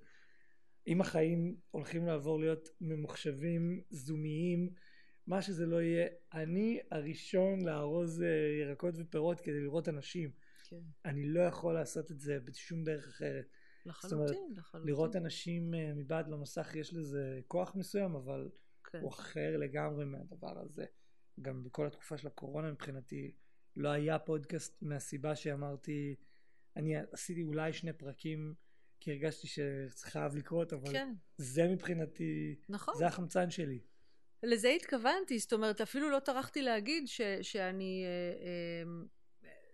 אם 0.87 1.01
החיים 1.01 1.57
הולכים 1.71 2.07
לעבור 2.07 2.41
להיות 2.41 2.69
ממוחשבים, 2.81 3.83
זומיים, 3.91 4.71
מה 5.27 5.43
שזה 5.43 5.67
לא 5.67 5.83
יהיה, 5.83 6.07
אני 6.35 6.79
הראשון 6.91 7.65
לארוז 7.65 8.23
אה, 8.23 8.27
ירקות 8.61 8.95
ופירות 8.99 9.41
כדי 9.41 9.61
לראות 9.61 9.89
אנשים. 9.89 10.31
כן. 10.69 10.81
אני 11.05 11.29
לא 11.29 11.41
יכול 11.41 11.75
לעשות 11.75 12.11
את 12.11 12.21
זה 12.21 12.39
בשום 12.45 12.85
דרך 12.85 13.09
אחרת. 13.09 13.45
לחלוטין, 13.87 14.19
אומרת, 14.19 14.37
לחלוטין. 14.57 14.89
לראות 14.89 15.17
אנשים 15.17 15.75
uh, 15.75 15.77
מבעד 15.97 16.29
למסך 16.29 16.75
יש 16.75 16.95
לזה 16.95 17.41
כוח 17.47 17.75
מסוים, 17.75 18.15
אבל 18.15 18.51
כן. 18.85 18.99
הוא 19.01 19.11
אחר 19.11 19.57
לגמרי 19.57 20.05
מהדבר 20.05 20.59
הזה. 20.59 20.85
גם 21.43 21.65
בכל 21.65 21.87
התקופה 21.87 22.19
של 22.19 22.27
הקורונה 22.27 22.73
מבחינתי 22.73 23.33
לא 23.77 23.89
היה 23.89 24.19
פודקאסט 24.19 24.83
מהסיבה 24.83 25.37
שאמרתי, 25.37 26.15
אני 26.77 26.95
עשיתי 27.13 27.43
אולי 27.43 27.73
שני 27.73 27.93
פרקים 27.93 28.55
כי 29.01 29.11
הרגשתי 29.11 29.47
שזה 29.47 30.07
חייב 30.07 30.37
לקרות, 30.37 30.73
אבל 30.73 30.93
כן. 30.93 31.15
זה 31.37 31.69
מבחינתי, 31.69 32.57
נכון. 32.69 32.95
זה 32.99 33.07
החמצן 33.07 33.51
שלי. 33.51 33.81
לזה 34.43 34.69
התכוונתי, 34.69 35.39
זאת 35.39 35.53
אומרת 35.53 35.81
אפילו 35.81 36.11
לא 36.11 36.19
טרחתי 36.19 36.63
להגיד 36.63 37.09
ש, 37.09 37.21
שאני 37.43 38.05
אה, 38.05 38.47
אה, 38.47 39.07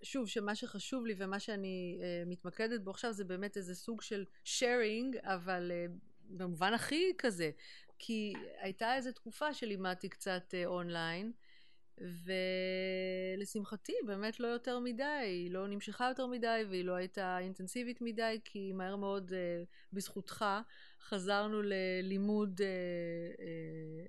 שוב, 0.04 0.28
שמה 0.28 0.54
שחשוב 0.54 1.06
לי 1.06 1.14
ומה 1.18 1.40
שאני 1.40 1.98
uh, 1.98 2.28
מתמקדת 2.28 2.80
בו 2.80 2.90
עכשיו 2.90 3.12
זה 3.12 3.24
באמת 3.24 3.56
איזה 3.56 3.74
סוג 3.74 4.02
של 4.02 4.24
sharing, 4.44 5.18
אבל 5.22 5.72
uh, 5.72 5.92
במובן 6.28 6.74
הכי 6.74 7.12
כזה, 7.18 7.50
כי 7.98 8.32
הייתה 8.58 8.96
איזו 8.96 9.12
תקופה 9.12 9.54
שלימדתי 9.54 10.08
קצת 10.08 10.54
אונליין, 10.66 11.32
uh, 11.32 12.02
ולשמחתי 13.36 13.92
באמת 14.06 14.40
לא 14.40 14.46
יותר 14.46 14.78
מדי, 14.78 15.04
היא 15.04 15.50
לא 15.50 15.68
נמשכה 15.68 16.08
יותר 16.08 16.26
מדי 16.26 16.64
והיא 16.68 16.84
לא 16.84 16.92
הייתה 16.92 17.38
אינטנסיבית 17.38 18.00
מדי, 18.00 18.40
כי 18.44 18.72
מהר 18.72 18.96
מאוד 18.96 19.30
uh, 19.30 19.34
בזכותך 19.92 20.44
חזרנו 21.00 21.62
ללימוד 21.62 22.60
uh, 22.60 22.64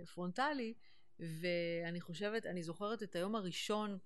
uh, 0.02 0.06
פרונטלי, 0.06 0.74
ואני 1.20 2.02
חושבת, 2.02 2.46
אני 2.46 2.64
זוכרת 2.64 3.04
את 3.04 3.16
היום 3.16 3.36
הראשון 3.36 3.98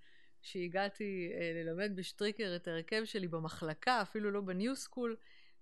שהגעתי 0.42 1.32
אה, 1.34 1.52
ללמד 1.56 1.92
בשטריקר 1.96 2.56
את 2.56 2.68
ההרכב 2.68 3.02
שלי 3.06 3.28
במחלקה, 3.28 4.02
אפילו 4.02 4.32
לא 4.32 4.42
בניו 4.42 4.76
סקול, 4.76 5.16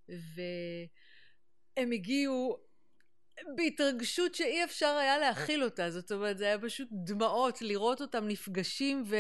והם 0.10 1.92
הגיעו 1.92 2.60
בהתרגשות 3.56 4.36
שאי 4.36 4.64
אפשר 4.64 4.88
היה 4.88 5.18
להכיל 5.18 5.64
אותה, 5.64 5.92
זאת 5.92 6.12
אומרת 6.12 6.38
זה 6.38 6.46
היה 6.46 6.60
פשוט 6.60 6.88
דמעות 6.92 7.62
לראות 7.62 8.02
אותם 8.02 8.28
נפגשים 8.28 9.04
ו... 9.08 9.16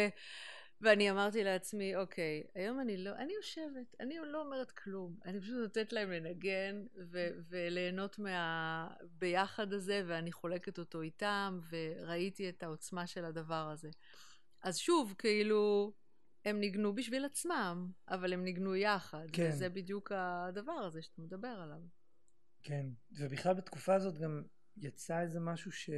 ואני 0.81 1.11
אמרתי 1.11 1.43
לעצמי, 1.43 1.95
אוקיי, 1.95 2.43
היום 2.55 2.79
אני 2.79 2.97
לא, 2.97 3.11
אני 3.15 3.33
יושבת, 3.33 3.95
אני 3.99 4.15
לא 4.23 4.41
אומרת 4.41 4.71
כלום, 4.71 5.15
אני 5.25 5.41
פשוט 5.41 5.55
נותנת 5.55 5.93
להם 5.93 6.11
לנגן 6.11 6.85
ו- 7.11 7.29
וליהנות 7.49 8.19
מהביחד 8.19 9.73
הזה, 9.73 10.03
ואני 10.07 10.31
חולקת 10.31 10.79
אותו 10.79 11.01
איתם, 11.01 11.59
וראיתי 11.69 12.49
את 12.49 12.63
העוצמה 12.63 13.07
של 13.07 13.25
הדבר 13.25 13.69
הזה. 13.73 13.89
אז 14.63 14.77
שוב, 14.77 15.15
כאילו, 15.17 15.93
הם 16.45 16.59
ניגנו 16.59 16.95
בשביל 16.95 17.25
עצמם, 17.25 17.91
אבל 18.07 18.33
הם 18.33 18.43
ניגנו 18.43 18.75
יחד. 18.75 19.27
כן. 19.33 19.49
וזה 19.49 19.69
בדיוק 19.69 20.11
הדבר 20.15 20.71
הזה 20.71 21.01
שאתה 21.01 21.21
מדבר 21.21 21.47
עליו. 21.47 21.81
כן, 22.63 22.85
ובכלל 23.11 23.53
בתקופה 23.53 23.95
הזאת 23.95 24.17
גם 24.17 24.43
יצא 24.77 25.21
איזה 25.21 25.39
משהו 25.39 25.71
ש... 25.71 25.89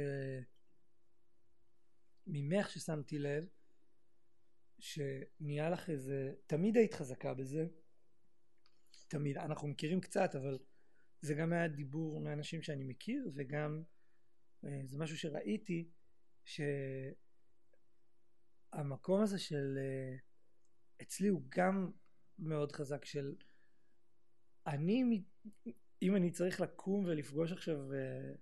ממך 2.26 2.70
ששמתי 2.70 3.18
לב, 3.18 3.48
שנהיה 4.78 5.70
לך 5.70 5.90
איזה... 5.90 6.34
תמיד 6.46 6.76
היית 6.76 6.94
חזקה 6.94 7.34
בזה. 7.34 7.66
תמיד. 9.08 9.38
אנחנו 9.38 9.68
מכירים 9.68 10.00
קצת, 10.00 10.34
אבל 10.34 10.58
זה 11.20 11.34
גם 11.34 11.52
היה 11.52 11.68
דיבור 11.68 12.20
מאנשים 12.20 12.62
שאני 12.62 12.84
מכיר, 12.84 13.30
וגם 13.34 13.82
אה, 14.64 14.80
זה 14.84 14.98
משהו 14.98 15.16
שראיתי, 15.16 15.90
ש... 16.44 16.60
המקום 18.72 19.22
הזה 19.22 19.38
של 19.38 19.78
אה, 19.78 20.16
אצלי 21.02 21.28
הוא 21.28 21.42
גם 21.48 21.90
מאוד 22.38 22.72
חזק 22.72 23.04
של 23.04 23.34
אני 24.66 25.22
אם 26.02 26.16
אני 26.16 26.30
צריך 26.30 26.60
לקום 26.60 27.04
ולפגוש 27.04 27.52
עכשיו 27.52 27.92
אה, 27.92 28.32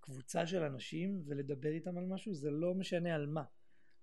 קבוצה 0.00 0.46
של 0.46 0.62
אנשים 0.62 1.22
ולדבר 1.26 1.68
איתם 1.68 1.98
על 1.98 2.06
משהו 2.06 2.34
זה 2.34 2.50
לא 2.50 2.74
משנה 2.74 3.14
על 3.14 3.26
מה. 3.26 3.44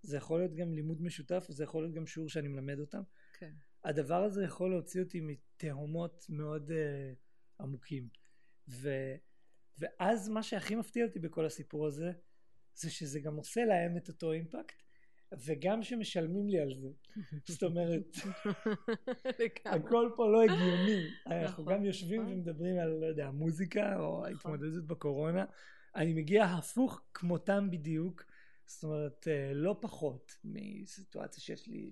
זה 0.01 0.17
יכול 0.17 0.39
להיות 0.39 0.55
גם 0.55 0.74
לימוד 0.74 1.01
משותף 1.01 1.47
וזה 1.50 1.63
יכול 1.63 1.83
להיות 1.83 1.95
גם 1.95 2.07
שיעור 2.07 2.29
שאני 2.29 2.47
מלמד 2.47 2.79
אותם. 2.79 3.01
כן. 3.33 3.53
הדבר 3.83 4.24
הזה 4.24 4.43
יכול 4.43 4.69
להוציא 4.69 5.01
אותי 5.01 5.21
מתהומות 5.21 6.25
מאוד 6.29 6.71
uh, 6.71 7.63
עמוקים. 7.63 8.09
ו, 8.69 8.89
ואז 9.77 10.29
מה 10.29 10.43
שהכי 10.43 10.75
מפתיע 10.75 11.05
אותי 11.05 11.19
בכל 11.19 11.45
הסיפור 11.45 11.88
הזה 11.88 12.12
זה 12.75 12.89
שזה 12.91 13.19
גם 13.19 13.36
עושה 13.36 13.65
להם 13.65 13.97
את 13.97 14.07
אותו 14.07 14.31
אימפקט 14.31 14.83
וגם 15.46 15.84
שמשלמים 15.84 16.50
לי 16.50 16.60
על 16.60 16.74
זה. 16.81 16.89
זאת 17.53 17.63
אומרת, 17.63 18.15
הכל 19.65 20.10
פה 20.15 20.31
לא 20.31 20.43
הגיוני. 20.43 21.07
אנחנו 21.25 21.63
נכון, 21.63 21.74
גם 21.74 21.86
יושבים 21.86 22.22
נכון. 22.22 22.34
ומדברים 22.34 22.79
על, 22.79 22.89
לא 22.89 23.05
יודע, 23.05 23.31
מוזיקה 23.31 24.00
או 24.00 24.19
נכון. 24.19 24.34
התמודדות 24.36 24.88
בקורונה. 24.88 25.46
אני 25.96 26.13
מגיע 26.13 26.46
הפוך 26.46 27.01
כמותם 27.13 27.67
בדיוק. 27.72 28.24
זאת 28.65 28.84
אומרת, 28.84 29.27
אה, 29.27 29.53
לא 29.53 29.77
פחות 29.81 30.38
מסיטואציה 30.43 31.43
שיש 31.43 31.67
לי 31.67 31.91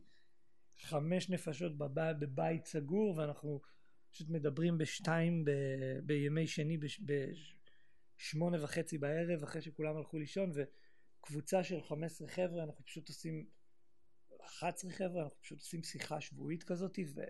חמש 0.82 1.30
נפשות 1.30 1.78
בבית, 1.78 2.20
בבית 2.20 2.66
סגור, 2.66 3.18
ואנחנו 3.18 3.62
פשוט 4.12 4.30
מדברים 4.30 4.78
בשתיים 4.78 5.46
ב, 5.46 5.52
בימי 6.04 6.48
שני, 6.48 6.78
בשמונה 8.18 8.64
וחצי 8.64 8.98
בערב, 8.98 9.44
אחרי 9.44 9.62
שכולם 9.62 9.98
הלכו 9.98 10.18
לישון, 10.18 10.52
ו... 10.56 10.64
קבוצה 11.26 11.64
של 11.64 11.82
15 11.82 12.28
חבר'ה, 12.28 12.64
אנחנו 12.64 12.86
פשוט 12.86 13.10
עושים, 13.10 13.46
11 14.42 14.92
חבר'ה, 14.92 15.24
אנחנו 15.24 15.42
פשוט 15.42 15.60
עושים 15.60 15.84
שיחה 15.84 16.22
שבועית 16.22 16.64
כזאת, 16.64 17.00
ו, 17.16 17.22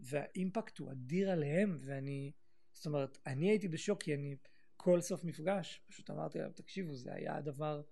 והאימפקט 0.00 0.78
הוא 0.78 0.92
אדיר 0.92 1.30
עליהם, 1.30 1.78
ואני, 1.80 2.32
זאת 2.72 2.86
אומרת, 2.86 3.18
אני 3.26 3.50
הייתי 3.50 3.68
בשוק, 3.68 4.02
כי 4.02 4.14
אני 4.14 4.36
כל 4.76 5.00
סוף 5.00 5.24
מפגש, 5.24 5.82
פשוט 5.86 6.10
אמרתי 6.10 6.38
להם, 6.38 6.52
תקשיבו, 6.52 6.96
זה 6.96 7.12
היה 7.14 7.36
הדבר, 7.36 7.82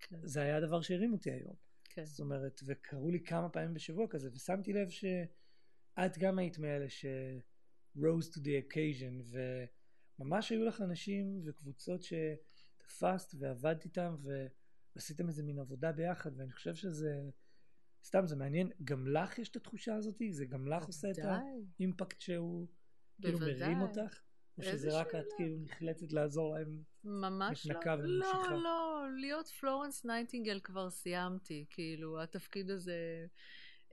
כן. 0.00 0.16
זה 0.22 0.42
היה 0.42 0.56
הדבר 0.56 0.80
שהרים 0.80 1.12
אותי 1.12 1.30
היום. 1.30 1.54
כן. 1.84 2.04
זאת 2.04 2.20
אומרת, 2.20 2.60
וקראו 2.66 3.10
לי 3.10 3.20
כמה 3.20 3.48
פעמים 3.48 3.74
בשבוע 3.74 4.06
כזה, 4.08 4.30
ושמתי 4.32 4.72
לב 4.72 4.88
שאת 4.90 6.18
גם 6.18 6.38
היית 6.38 6.58
מאלה 6.58 6.88
ש... 6.88 7.06
rose 7.96 8.28
to 8.28 8.38
the 8.38 8.54
occasion, 8.62 9.36
וממש 10.18 10.50
היו 10.50 10.64
לך 10.64 10.80
אנשים 10.80 11.40
וקבוצות 11.44 12.00
שתפסת 12.02 13.34
ועבדת 13.38 13.84
איתם 13.84 14.16
ועשיתם 14.96 15.28
איזה 15.28 15.42
מין 15.42 15.58
עבודה 15.58 15.92
ביחד, 15.92 16.30
ואני 16.36 16.52
חושב 16.52 16.74
שזה, 16.74 17.30
סתם 18.04 18.26
זה 18.26 18.36
מעניין, 18.36 18.70
גם 18.84 19.06
לך 19.06 19.38
יש 19.38 19.48
את 19.48 19.56
התחושה 19.56 19.94
הזאת? 19.94 20.22
זה 20.30 20.44
גם 20.44 20.68
לך 20.68 20.84
עושה 20.84 21.10
את 21.10 21.18
ה-impact 21.78 22.20
שהוא 22.20 22.66
כאילו 23.20 23.38
מרים 23.38 23.80
אותך? 23.80 24.20
או 24.58 24.62
שזה 24.62 25.00
רק. 25.00 25.14
את 25.14 25.32
כאילו 25.36 25.56
נחלצת 25.58 26.12
לעזור 26.12 26.54
להם? 26.54 26.82
ממש 27.04 27.66
לא. 27.66 27.80
לא, 28.02 28.62
לא, 28.62 29.06
להיות 29.16 29.48
פלורנס 29.48 30.04
ניינטינגל 30.04 30.60
כבר 30.60 30.90
סיימתי, 30.90 31.64
כאילו, 31.70 32.22
התפקיד 32.22 32.70
הזה... 32.70 33.26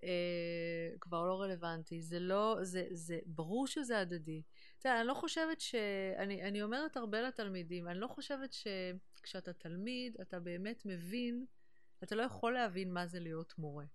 אה, 0.04 0.90
כבר 1.00 1.26
לא 1.26 1.42
רלוונטי. 1.42 2.02
זה 2.02 2.20
לא, 2.20 2.58
זה, 2.62 2.88
זה, 2.92 3.20
ברור 3.26 3.68
שזה 3.68 4.00
הדדי. 4.00 4.42
אתה 4.80 4.90
יודע, 4.90 5.00
אני 5.00 5.08
לא 5.08 5.14
חושבת 5.14 5.62
ש... 5.62 5.76
אני, 6.18 6.44
אני 6.44 6.62
אומרת 6.62 6.98
הרבה 6.98 7.22
לתלמידים, 7.22 7.88
אני 7.88 8.00
לא 8.00 8.08
חושבת 8.08 8.54
שכשאתה 9.22 9.54
תלמיד, 9.54 10.18
אתה 10.22 10.40
באמת 10.40 10.86
מבין, 10.86 11.46
אתה 12.04 12.16
לא 12.16 12.24
יכול 12.24 12.54
להבין 12.54 12.94
מה 12.94 13.08
זה 13.08 13.20
להיות 13.20 13.58
מורה. 13.58 13.86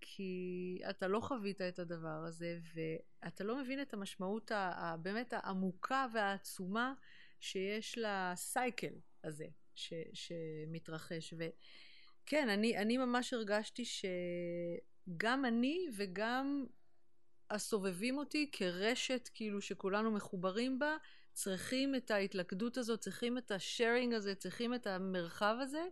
כי 0.00 0.80
אתה 0.90 1.08
לא 1.08 1.20
חווית 1.20 1.60
את 1.60 1.78
הדבר 1.78 2.24
הזה, 2.28 2.58
ואתה 2.74 3.44
לא 3.44 3.62
מבין 3.62 3.82
את 3.82 3.94
המשמעות 3.94 4.50
הבאמת 4.54 5.32
העמוקה 5.32 6.06
והעצומה 6.14 6.94
שיש 7.40 7.98
לסייקל 7.98 8.94
הזה 9.24 9.46
ש, 9.74 9.92
שמתרחש. 10.12 11.34
וכן, 11.34 12.48
אני, 12.48 12.78
אני 12.78 12.96
ממש 12.96 13.32
הרגשתי 13.32 13.84
ש... 13.84 14.04
גם 15.16 15.44
אני 15.44 15.86
וגם 15.96 16.66
הסובבים 17.50 18.18
אותי 18.18 18.50
כרשת 18.52 19.28
כאילו 19.34 19.60
שכולנו 19.60 20.10
מחוברים 20.10 20.78
בה, 20.78 20.96
צריכים 21.38 21.94
את 21.94 22.10
ההתלכדות 22.10 22.76
הזאת, 22.76 23.00
צריכים 23.00 23.38
את 23.38 23.50
השארינג 23.50 24.14
הזה, 24.14 24.34
צריכים 24.34 24.74
את 24.74 24.86
המרחב 24.86 25.56
הזה. 25.60 25.82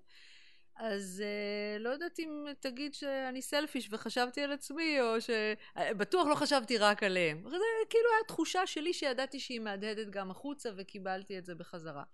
אז 0.76 1.22
uh, 1.24 1.78
לא 1.82 1.90
יודעת 1.90 2.18
אם 2.18 2.44
תגיד 2.60 2.94
שאני 2.94 3.42
סלפיש 3.42 3.88
וחשבתי 3.92 4.42
על 4.42 4.52
עצמי, 4.52 5.00
או 5.00 5.20
ש... 5.20 5.30
בטוח 5.76 6.26
לא 6.26 6.34
חשבתי 6.34 6.78
רק 6.78 7.02
עליהם. 7.02 7.42
זה 7.50 7.56
כאילו 7.90 8.04
היה 8.10 8.24
תחושה 8.28 8.66
שלי 8.66 8.92
שידעתי 8.92 9.40
שהיא 9.40 9.60
מהדהדת 9.60 10.10
גם 10.10 10.30
החוצה 10.30 10.70
וקיבלתי 10.76 11.38
את 11.38 11.46
זה 11.46 11.54
בחזרה. 11.54 12.04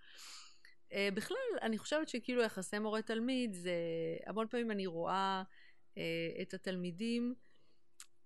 Uh, 0.91 0.95
בכלל, 1.15 1.59
אני 1.62 1.79
חושבת 1.79 2.09
שכאילו 2.09 2.43
יחסי 2.43 2.79
מורה-תלמיד, 2.79 3.55
זה... 3.55 3.73
המון 4.27 4.47
פעמים 4.49 4.71
אני 4.71 4.87
רואה 4.87 5.43
אה, 5.99 6.03
את 6.43 6.55
התלמידים 6.55 7.35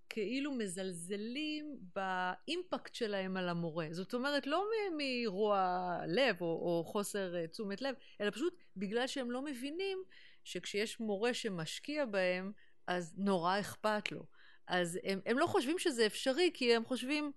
כאילו 0.09 0.51
מזלזלים 0.51 1.77
באימפקט 1.95 2.95
שלהם 2.95 3.37
על 3.37 3.49
המורה. 3.49 3.87
זאת 3.91 4.13
אומרת, 4.13 4.47
לא 4.47 4.65
מרוע 4.97 5.97
לב 6.07 6.41
או, 6.41 6.45
או 6.45 6.83
חוסר 6.85 7.35
אה, 7.35 7.47
תשומת 7.47 7.81
לב, 7.81 7.95
אלא 8.21 8.29
פשוט 8.29 8.63
בגלל 8.77 9.07
שהם 9.07 9.31
לא 9.31 9.41
מבינים 9.41 10.03
שכשיש 10.43 10.99
מורה 10.99 11.33
שמשקיע 11.33 12.05
בהם, 12.05 12.51
אז 12.87 13.13
נורא 13.17 13.59
אכפת 13.59 14.11
לו. 14.11 14.25
אז 14.67 14.99
הם, 15.03 15.19
הם 15.25 15.37
לא 15.37 15.45
חושבים 15.45 15.79
שזה 15.79 16.05
אפשרי, 16.05 16.51
כי 16.53 16.75
הם 16.75 16.85
חושבים, 16.85 17.31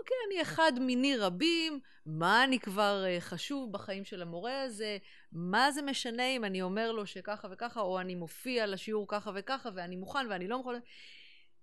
אוקיי, 0.00 0.16
אני 0.26 0.42
אחד 0.42 0.72
מיני 0.80 1.16
רבים, 1.16 1.80
מה 2.06 2.44
אני 2.44 2.60
כבר 2.60 3.04
אה, 3.06 3.16
חשוב 3.20 3.72
בחיים 3.72 4.04
של 4.04 4.22
המורה 4.22 4.62
הזה, 4.62 4.98
מה 5.32 5.72
זה 5.72 5.82
משנה 5.82 6.26
אם 6.28 6.44
אני 6.44 6.62
אומר 6.62 6.92
לו 6.92 7.06
שככה 7.06 7.48
וככה, 7.50 7.80
או 7.80 8.00
אני 8.00 8.14
מופיע 8.14 8.66
לשיעור 8.66 9.06
ככה 9.08 9.30
וככה, 9.34 9.68
ואני 9.74 9.96
מוכן 9.96 10.26
ואני 10.30 10.48
לא 10.48 10.58
מוכן. 10.58 10.78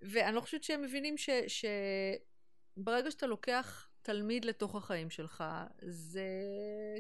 ואני 0.04 0.36
לא 0.36 0.42
חושבת 0.42 0.64
שהם 0.64 0.82
מבינים 0.82 1.18
ש, 1.18 1.30
שברגע 2.78 3.12
שאתה 3.12 3.28
לוקח 3.28 3.90
תלמיד 4.02 4.46
לתוך 4.46 4.76
החיים 4.76 5.10
שלך, 5.10 5.44
זה 5.82 6.30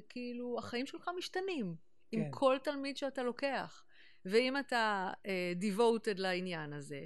כאילו, 0.09 0.55
החיים 0.59 0.85
שלך 0.85 1.09
משתנים. 1.17 1.75
כן. 2.11 2.17
עם 2.17 2.31
כל 2.31 2.57
תלמיד 2.63 2.97
שאתה 2.97 3.23
לוקח. 3.23 3.83
ואם 4.25 4.57
אתה 4.57 5.11
uh, 5.13 5.63
devoted 5.63 6.15
לעניין 6.17 6.73
הזה, 6.73 7.05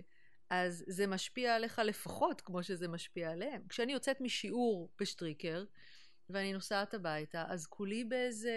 אז 0.50 0.84
זה 0.88 1.08
משפיע 1.08 1.56
עליך 1.56 1.80
לפחות 1.80 2.42
כמו 2.42 2.64
שזה 2.64 2.88
משפיע 2.88 3.32
עליהם. 3.32 3.62
כשאני 3.70 3.94
יוצאת 3.94 4.22
משיעור 4.22 4.92
בשטריקר, 5.00 5.64
ואני 6.30 6.54
נוסעת 6.54 6.94
הביתה, 6.94 7.46
אז 7.48 7.68
כולי 7.68 8.04
באיזה... 8.04 8.54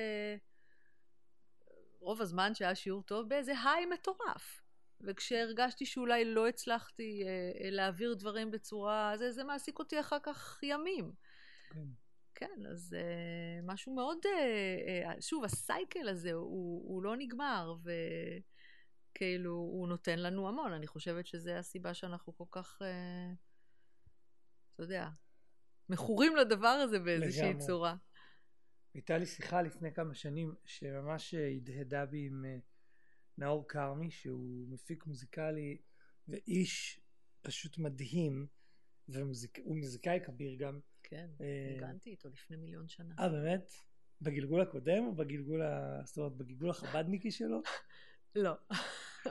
רוב 2.00 2.20
הזמן 2.22 2.55
שהיה 2.55 2.74
שיעור 2.74 3.03
טוב, 3.03 3.29
באיזה 3.29 3.53
היי 3.64 3.87
מטורף. 3.87 4.60
וכשהרגשתי 5.00 5.86
שאולי 5.86 6.24
לא 6.24 6.48
הצלחתי 6.48 7.22
אה, 7.26 7.70
להעביר 7.70 8.14
דברים 8.14 8.50
בצורה... 8.50 9.12
זה, 9.16 9.32
זה 9.32 9.44
מעסיק 9.44 9.78
אותי 9.78 10.00
אחר 10.00 10.18
כך 10.22 10.58
ימים. 10.62 11.12
כן. 11.70 11.86
כן, 12.34 12.66
אז 12.70 12.94
אה, 12.98 13.60
משהו 13.62 13.94
מאוד... 13.94 14.18
אה, 14.26 15.10
אה, 15.10 15.20
שוב, 15.20 15.44
הסייקל 15.44 16.08
הזה 16.08 16.32
הוא, 16.32 16.88
הוא 16.88 17.02
לא 17.02 17.16
נגמר, 17.16 17.74
ו... 17.84 17.90
כאילו, 19.14 19.52
הוא 19.52 19.88
נותן 19.88 20.18
לנו 20.18 20.48
המון. 20.48 20.72
אני 20.72 20.86
חושבת 20.86 21.26
שזו 21.26 21.50
הסיבה 21.50 21.94
שאנחנו 21.94 22.36
כל 22.36 22.44
כך, 22.50 22.82
אה, 22.82 23.32
אתה 24.74 24.82
יודע, 24.82 25.08
מכורים 25.88 26.36
לדבר 26.36 26.68
הזה 26.68 26.98
באיזושהי 26.98 27.48
לגמרי. 27.48 27.66
צורה. 27.66 27.96
הייתה 28.94 29.18
לי 29.18 29.26
שיחה 29.26 29.62
לפני 29.62 29.94
כמה 29.94 30.14
שנים 30.14 30.54
שממש 30.64 31.34
הדהדה 31.34 32.06
בי 32.06 32.26
עם 32.26 32.44
אה, 32.44 32.56
נאור 33.40 33.68
כרמי, 33.68 34.11
שהוא 34.11 34.68
מפיק 34.68 35.07
מוזיקלי 35.07 35.79
ואיש 36.29 37.00
פשוט 37.42 37.79
מדהים, 37.79 38.46
והוא. 39.09 39.33
מוזיקאי 39.66 40.20
כביר 40.24 40.55
גם. 40.55 40.81
כן, 41.03 41.31
אה, 41.40 41.72
ניגנתי 41.72 42.11
איתו 42.11 42.29
לפני 42.29 42.57
מיליון 42.57 42.88
שנה. 42.88 43.14
אה, 43.18 43.29
באמת? 43.29 43.72
בגלגול 44.22 44.61
הקודם 44.61 45.05
או 45.07 45.14
בגלגול, 45.14 45.62
ה... 45.62 46.00
זאת 46.05 46.18
אומרת, 46.18 46.33
בגלגול 46.33 46.70
החבדניקי 46.70 47.31
שלו? 47.31 47.61
לא, 48.35 48.53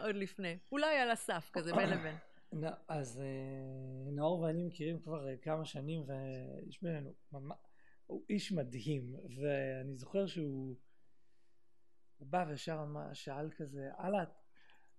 עוד 0.04 0.16
לפני. 0.16 0.58
אולי 0.72 0.98
על 0.98 1.12
הסף, 1.12 1.50
כזה 1.54 1.74
בין 1.76 1.90
לבין. 1.90 2.16
אז 2.88 3.20
אה, 3.20 4.12
נאור 4.12 4.40
ואני 4.40 4.64
מכירים 4.64 5.00
כבר 5.00 5.30
אה, 5.30 5.38
כמה 5.38 5.66
שנים 5.66 6.04
ויש 6.08 6.82
בינינו. 6.82 7.14
הוא 8.06 8.24
איש 8.30 8.52
מדהים 8.52 9.16
ואני 9.36 9.96
זוכר 9.96 10.28
שהוא 10.28 10.76
הוא 12.20 12.28
בא 12.28 12.46
וישר 12.50 12.86
שאל 13.14 13.52
כזה 13.52 13.90
הלאה 13.98 14.24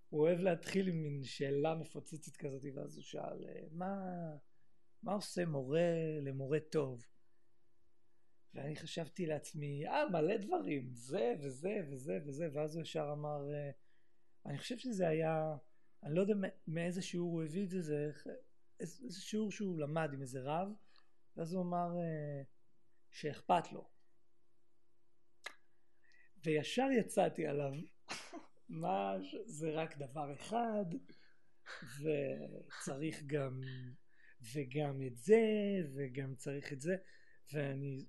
הוא 0.09 0.21
אוהב 0.21 0.39
להתחיל 0.39 0.87
עם 0.87 1.03
מין 1.03 1.23
שאלה 1.23 1.75
מפוצצת 1.75 2.37
כזאת 2.37 2.61
ואז 2.75 2.95
הוא 2.95 3.03
שאל 3.03 3.45
מה, 3.71 3.95
מה 5.03 5.13
עושה 5.13 5.45
מורה 5.45 5.89
למורה 6.21 6.59
טוב 6.59 7.05
ואני 8.53 8.75
חשבתי 8.75 9.25
לעצמי 9.25 9.87
אה 9.87 10.09
מלא 10.09 10.37
דברים 10.37 10.89
זה 10.93 11.33
וזה 11.39 11.77
וזה 11.89 12.19
וזה 12.25 12.49
ואז 12.53 12.75
הוא 12.75 12.81
ישר 12.81 13.09
אמר 13.13 13.49
אני 14.45 14.57
חושב 14.57 14.77
שזה 14.77 15.07
היה, 15.07 15.55
אני 16.03 16.15
לא 16.15 16.21
יודע 16.21 16.33
מאיזה 16.67 17.01
שיעור 17.01 17.31
הוא 17.31 17.43
הביא 17.43 17.63
את 17.63 17.69
זה, 17.69 17.81
זה 17.81 18.11
איזה 18.79 19.21
שיעור 19.21 19.51
שהוא 19.51 19.79
למד 19.79 20.13
עם 20.13 20.21
איזה 20.21 20.41
רב, 20.43 20.67
ואז 21.37 21.53
הוא 21.53 21.63
אמר 21.63 21.89
שאכפת 23.09 23.71
לו. 23.71 23.89
וישר 26.43 26.87
יצאתי 26.99 27.47
עליו, 27.47 27.73
מה, 28.69 29.15
זה 29.45 29.71
רק 29.71 29.97
דבר 29.97 30.33
אחד, 30.33 30.85
וצריך 31.99 33.23
גם, 33.25 33.61
וגם 34.53 35.01
את 35.07 35.17
זה, 35.17 35.41
וגם 35.95 36.35
צריך 36.35 36.73
את 36.73 36.81
זה, 36.81 36.95
ואני 37.53 38.05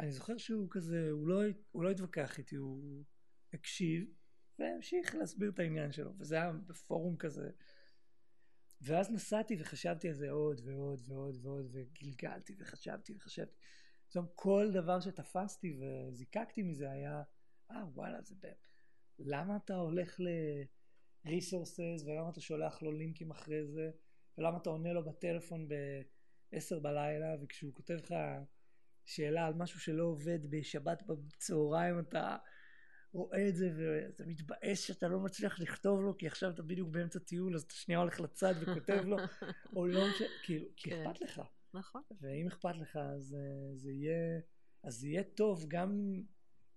אני 0.00 0.12
זוכר 0.12 0.38
שהוא 0.38 0.68
כזה, 0.70 1.10
הוא 1.10 1.28
לא, 1.28 1.42
הוא 1.72 1.84
לא 1.84 1.90
התווכח 1.90 2.38
איתי, 2.38 2.56
הוא 2.56 3.04
הקשיב, 3.52 4.04
והמשיך 4.58 5.14
להסביר 5.14 5.50
את 5.50 5.58
העניין 5.58 5.92
שלו, 5.92 6.18
וזה 6.18 6.34
היה 6.34 6.52
בפורום 6.52 7.16
כזה. 7.16 7.50
ואז 8.80 9.10
נסעתי 9.10 9.56
וחשבתי 9.60 10.08
על 10.08 10.14
זה 10.14 10.30
עוד 10.30 10.60
ועוד 10.64 11.00
ועוד 11.08 11.36
ועוד, 11.42 11.66
וגלגלתי 11.72 12.54
וחשבתי 12.58 13.14
וחשבתי. 13.16 13.56
אומרת, 14.16 14.30
כל 14.34 14.70
דבר 14.72 15.00
שתפסתי 15.00 15.80
וזיקקתי 15.80 16.62
מזה 16.62 16.90
היה, 16.90 17.22
אה 17.74 17.84
וואלה, 17.94 18.22
זה 18.22 18.34
באמת, 18.40 18.66
למה 19.18 19.56
אתה 19.56 19.74
הולך 19.74 20.20
ל-resources 20.20 22.06
ולמה 22.06 22.30
אתה 22.30 22.40
שולח 22.40 22.82
לו 22.82 22.92
לינקים 22.92 23.30
אחרי 23.30 23.66
זה, 23.66 23.90
ולמה 24.38 24.58
אתה 24.58 24.70
עונה 24.70 24.92
לו 24.92 25.04
בטלפון 25.04 25.68
ב-10 25.68 26.80
בלילה, 26.82 27.34
וכשהוא 27.42 27.74
כותב 27.74 27.94
לך 27.94 28.14
שאלה 29.04 29.46
על 29.46 29.54
משהו 29.54 29.80
שלא 29.80 30.04
עובד 30.04 30.38
בשבת 30.50 31.02
בצהריים 31.06 31.98
אתה 31.98 32.36
רואה 33.12 33.48
את 33.48 33.56
זה 33.56 33.70
ואתה 33.76 34.24
מתבאס 34.26 34.80
שאתה 34.80 35.08
לא 35.08 35.20
מצליח 35.20 35.60
לכתוב 35.60 36.00
לו 36.00 36.16
כי 36.16 36.26
עכשיו 36.26 36.50
אתה 36.50 36.62
בדיוק 36.62 36.88
באמצע 36.88 37.18
טיול 37.18 37.54
אז 37.54 37.62
אתה 37.62 37.74
שנייה 37.74 38.00
הולך 38.00 38.20
לצד 38.20 38.54
וכותב 38.60 39.02
לו 39.04 39.16
או 39.76 39.86
לא 39.86 40.08
משנה, 40.08 40.28
כאילו, 40.44 40.66
כי 40.76 40.90
כן. 40.90 41.06
אכפת 41.06 41.20
לך. 41.20 41.42
נכון. 41.74 42.02
ואם 42.20 42.46
אכפת 42.46 42.76
לך 42.76 42.96
אז 42.96 43.34
אה, 43.34 43.76
זה 43.76 43.92
יהיה, 43.92 44.40
אז 44.82 44.94
זה 44.94 45.08
יהיה 45.08 45.22
טוב 45.22 45.64
גם, 45.68 46.22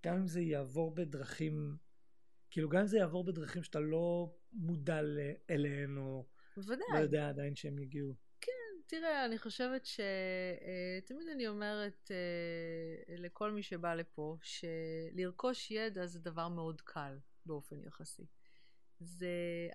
גם 0.06 0.16
אם 0.16 0.28
זה 0.28 0.42
יעבור 0.42 0.96
בדרכים, 0.96 1.78
כאילו 2.50 2.70
גם 2.70 2.80
אם 2.80 2.88
זה 2.88 2.98
יעבור 2.98 3.24
בדרכים 3.24 3.64
שאתה 3.64 3.80
לא 3.80 4.36
מודע 4.54 5.00
אליהן 5.50 5.98
או 5.98 6.26
בוודאי. 6.58 6.88
לא 6.94 7.00
יודע 7.00 7.30
עדיין 7.30 7.56
שהם 7.56 7.80
יגיעו. 7.80 8.16
תראה, 8.88 9.26
אני 9.26 9.38
חושבת 9.38 9.86
שתמיד 9.86 11.28
אני 11.32 11.48
אומרת 11.48 12.12
אה, 12.12 13.16
לכל 13.18 13.52
מי 13.52 13.64
שבא 13.64 13.96
לפה, 13.96 14.38
שלרכוש 14.42 15.72
ידע 15.72 16.06
זה 16.06 16.20
דבר 16.20 16.48
מאוד 16.48 16.82
קל 16.82 17.18
באופן 17.46 17.84
יחסי. 17.84 18.26
זה, 19.00 19.28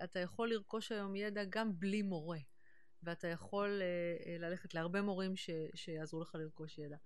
אתה 0.03 0.19
יכול 0.19 0.49
לרכוש 0.49 0.91
היום 0.91 1.15
ידע 1.15 1.43
גם 1.49 1.79
בלי 1.79 2.01
מורה, 2.01 2.39
ואתה 3.03 3.27
יכול 3.27 3.81
אה, 3.81 4.31
אה, 4.31 4.37
ללכת 4.37 4.73
להרבה 4.73 5.01
מורים 5.01 5.35
ש, 5.35 5.49
שיעזרו 5.75 6.21
לך 6.21 6.35
לרכוש 6.35 6.77
ידע. 6.77 6.97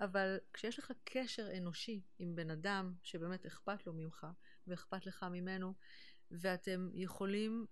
אבל 0.00 0.38
כשיש 0.52 0.78
לך 0.78 0.92
קשר 1.04 1.56
אנושי 1.58 2.00
עם 2.18 2.36
בן 2.36 2.50
אדם 2.50 2.94
שבאמת 3.02 3.46
אכפת 3.46 3.86
לו 3.86 3.92
ממך 3.92 4.26
ואכפת 4.66 5.06
לך 5.06 5.22
ממנו, 5.30 5.74
ואתם 6.30 6.90
יכולים 6.94 7.66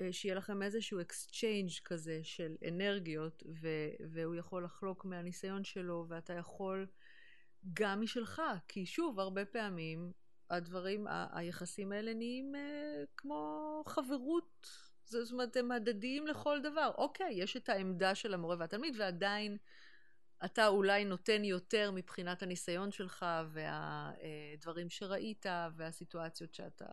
אה, 0.00 0.12
שיהיה 0.12 0.34
לכם 0.34 0.62
איזשהו 0.62 1.00
exchange 1.00 1.70
כזה 1.84 2.20
של 2.22 2.56
אנרגיות, 2.68 3.42
ו- 3.60 3.90
והוא 4.10 4.34
יכול 4.34 4.64
לחלוק 4.64 5.04
מהניסיון 5.04 5.64
שלו, 5.64 6.06
ואתה 6.08 6.32
יכול 6.32 6.86
גם 7.72 8.00
משלך, 8.00 8.42
כי 8.68 8.86
שוב, 8.86 9.20
הרבה 9.20 9.44
פעמים 9.44 10.12
הדברים, 10.50 11.06
ה- 11.06 11.38
היחסים 11.38 11.92
האלה 11.92 12.14
נהיים 12.14 12.54
אה, 12.54 13.04
כמו 13.16 13.82
חברות, 13.86 14.68
זאת 15.04 15.32
אומרת, 15.32 15.56
הם 15.56 15.72
הדדיים 15.72 16.26
לכל 16.26 16.60
דבר. 16.62 16.90
אוקיי, 16.98 17.34
יש 17.34 17.56
את 17.56 17.68
העמדה 17.68 18.14
של 18.14 18.34
המורה 18.34 18.56
והתלמיד, 18.58 18.94
ועדיין 18.98 19.56
אתה 20.44 20.66
אולי 20.66 21.04
נותן 21.04 21.44
יותר 21.44 21.90
מבחינת 21.90 22.42
הניסיון 22.42 22.92
שלך, 22.92 23.26
והדברים 23.52 24.90
שראית, 24.90 25.46
והסיטואציות 25.76 26.54
שאתה 26.54 26.86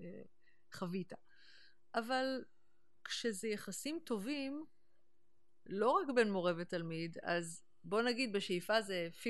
אה, 0.00 0.22
חווית. 0.72 1.12
אבל 1.94 2.44
כשזה 3.04 3.48
יחסים 3.48 3.98
טובים, 4.04 4.64
לא 5.66 5.90
רק 5.90 6.08
בין 6.14 6.32
מורה 6.32 6.52
ותלמיד, 6.56 7.18
אז 7.22 7.62
בוא 7.84 8.02
נגיד 8.02 8.32
בשאיפה 8.32 8.82
זה 8.82 9.08
50-50, 9.22 9.26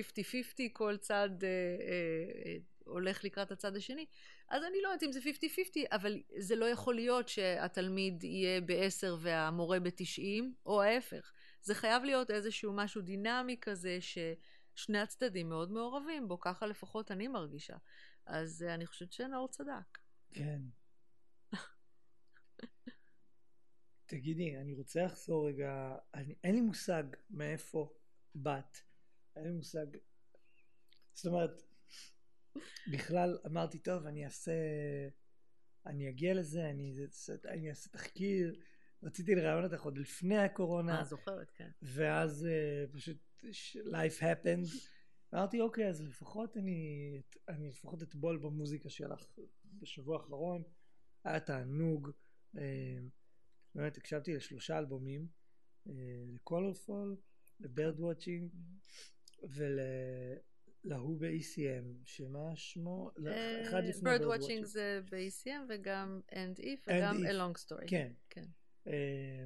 כל 0.73 0.97
צד 0.97 1.31
אה, 1.43 1.49
אה, 1.49 2.47
אה, 2.47 2.57
הולך 2.85 3.25
לקראת 3.25 3.51
הצד 3.51 3.77
השני, 3.77 4.07
אז 4.49 4.63
אני 4.65 4.83
לא 4.83 4.89
יודעת 4.89 5.03
אם 5.03 5.13
זה 5.13 5.21
50-50, 5.21 5.81
אבל 5.93 6.23
זה 6.39 6.57
לא 6.57 6.65
יכול 6.65 6.95
להיות 6.95 7.29
שהתלמיד 7.29 8.25
יהיה 8.25 8.61
ב-10 8.61 9.07
והמורה 9.19 9.81
ב-90, 9.81 10.45
או 10.67 10.83
ההפך. 10.83 11.33
זה 11.67 11.75
חייב 11.75 12.05
להיות 12.05 12.31
איזשהו 12.31 12.73
משהו 12.73 13.03
דינמי 13.03 13.57
כזה, 13.61 13.99
ששני 14.01 14.99
הצדדים 14.99 15.49
מאוד 15.49 15.73
מעורבים 15.73 16.29
בו, 16.29 16.41
ככה 16.41 16.67
לפחות 16.67 17.11
אני 17.11 17.29
מרגישה. 17.29 17.77
אז 18.27 18.63
אה, 18.63 18.75
אני 18.75 18.87
חושבת 18.87 19.13
שנאור 19.13 19.49
צדק. 19.49 19.99
כן. 20.33 20.61
תגידי, 24.07 24.57
אני 24.57 24.75
רוצה 24.75 25.05
לחזור 25.05 25.49
רגע, 25.49 25.97
אני, 26.15 26.35
אין 26.45 26.55
לי 26.55 26.61
מושג 26.61 27.05
מאיפה 27.31 27.95
באת, 28.35 28.79
אין 29.37 29.45
לי 29.45 29.51
מושג, 29.51 29.87
זאת 31.13 31.27
אומרת, 31.27 31.63
בכלל 32.93 33.39
אמרתי, 33.47 33.79
טוב, 33.79 34.07
אני 34.07 34.25
אעשה, 34.25 34.53
אני 35.87 36.09
אגיע 36.09 36.35
לזה, 36.35 36.71
אני, 36.71 36.93
אני 37.49 37.71
אעשה 37.71 37.91
תחקיר, 37.91 38.61
רציתי 39.07 39.35
לראיין 39.35 39.65
אותך 39.65 39.83
עוד 39.83 39.99
לפני 39.99 40.39
הקורונה, 40.39 40.99
אה, 40.99 41.05
זוכרת, 41.05 41.51
כן. 41.51 41.71
ואז 41.83 42.47
uh, 42.47 42.97
פשוט 42.97 43.17
life 43.93 44.21
happened, 44.21 44.77
אמרתי, 45.35 45.61
אוקיי, 45.61 45.89
אז 45.89 46.03
לפחות 46.03 46.57
אני, 46.57 47.23
אני 47.49 47.69
לפחות 47.69 48.03
אטבול 48.03 48.39
במוזיקה 48.39 48.89
שלך 48.91 49.27
בשבוע 49.81 50.17
האחרון, 50.17 50.63
היה 51.25 51.41
תענוג. 51.41 52.11
אה, 52.59 52.99
באמת 53.75 53.97
הקשבתי 53.97 54.35
לשלושה 54.35 54.79
אלבומים, 54.79 55.27
אה, 55.89 55.93
ל-Colorful, 56.27 57.17
ל-Bird 57.61 57.99
Watching 57.99 58.57
ולהוא 60.85 61.21
ב-ECM, 61.21 61.85
שמה 62.05 62.57
שמו? 62.57 63.11
לא, 63.17 63.31
אחד 63.63 63.85
לפני 63.85 64.11
אה, 64.11 64.17
Bird 64.17 64.21
Bird 64.21 64.25
Watching. 64.25 64.65
זה 64.65 65.01
ב-ECM 65.11 65.63
וגם 65.69 66.21
End 66.31 66.59
If 66.61 66.89
And 66.89 66.93
וגם 66.97 67.17
If. 67.17 67.29
A 67.29 67.33
Long 67.33 67.65
Story. 67.67 67.87
כן. 67.87 68.13
כן. 68.31 68.45
אה, 68.87 69.45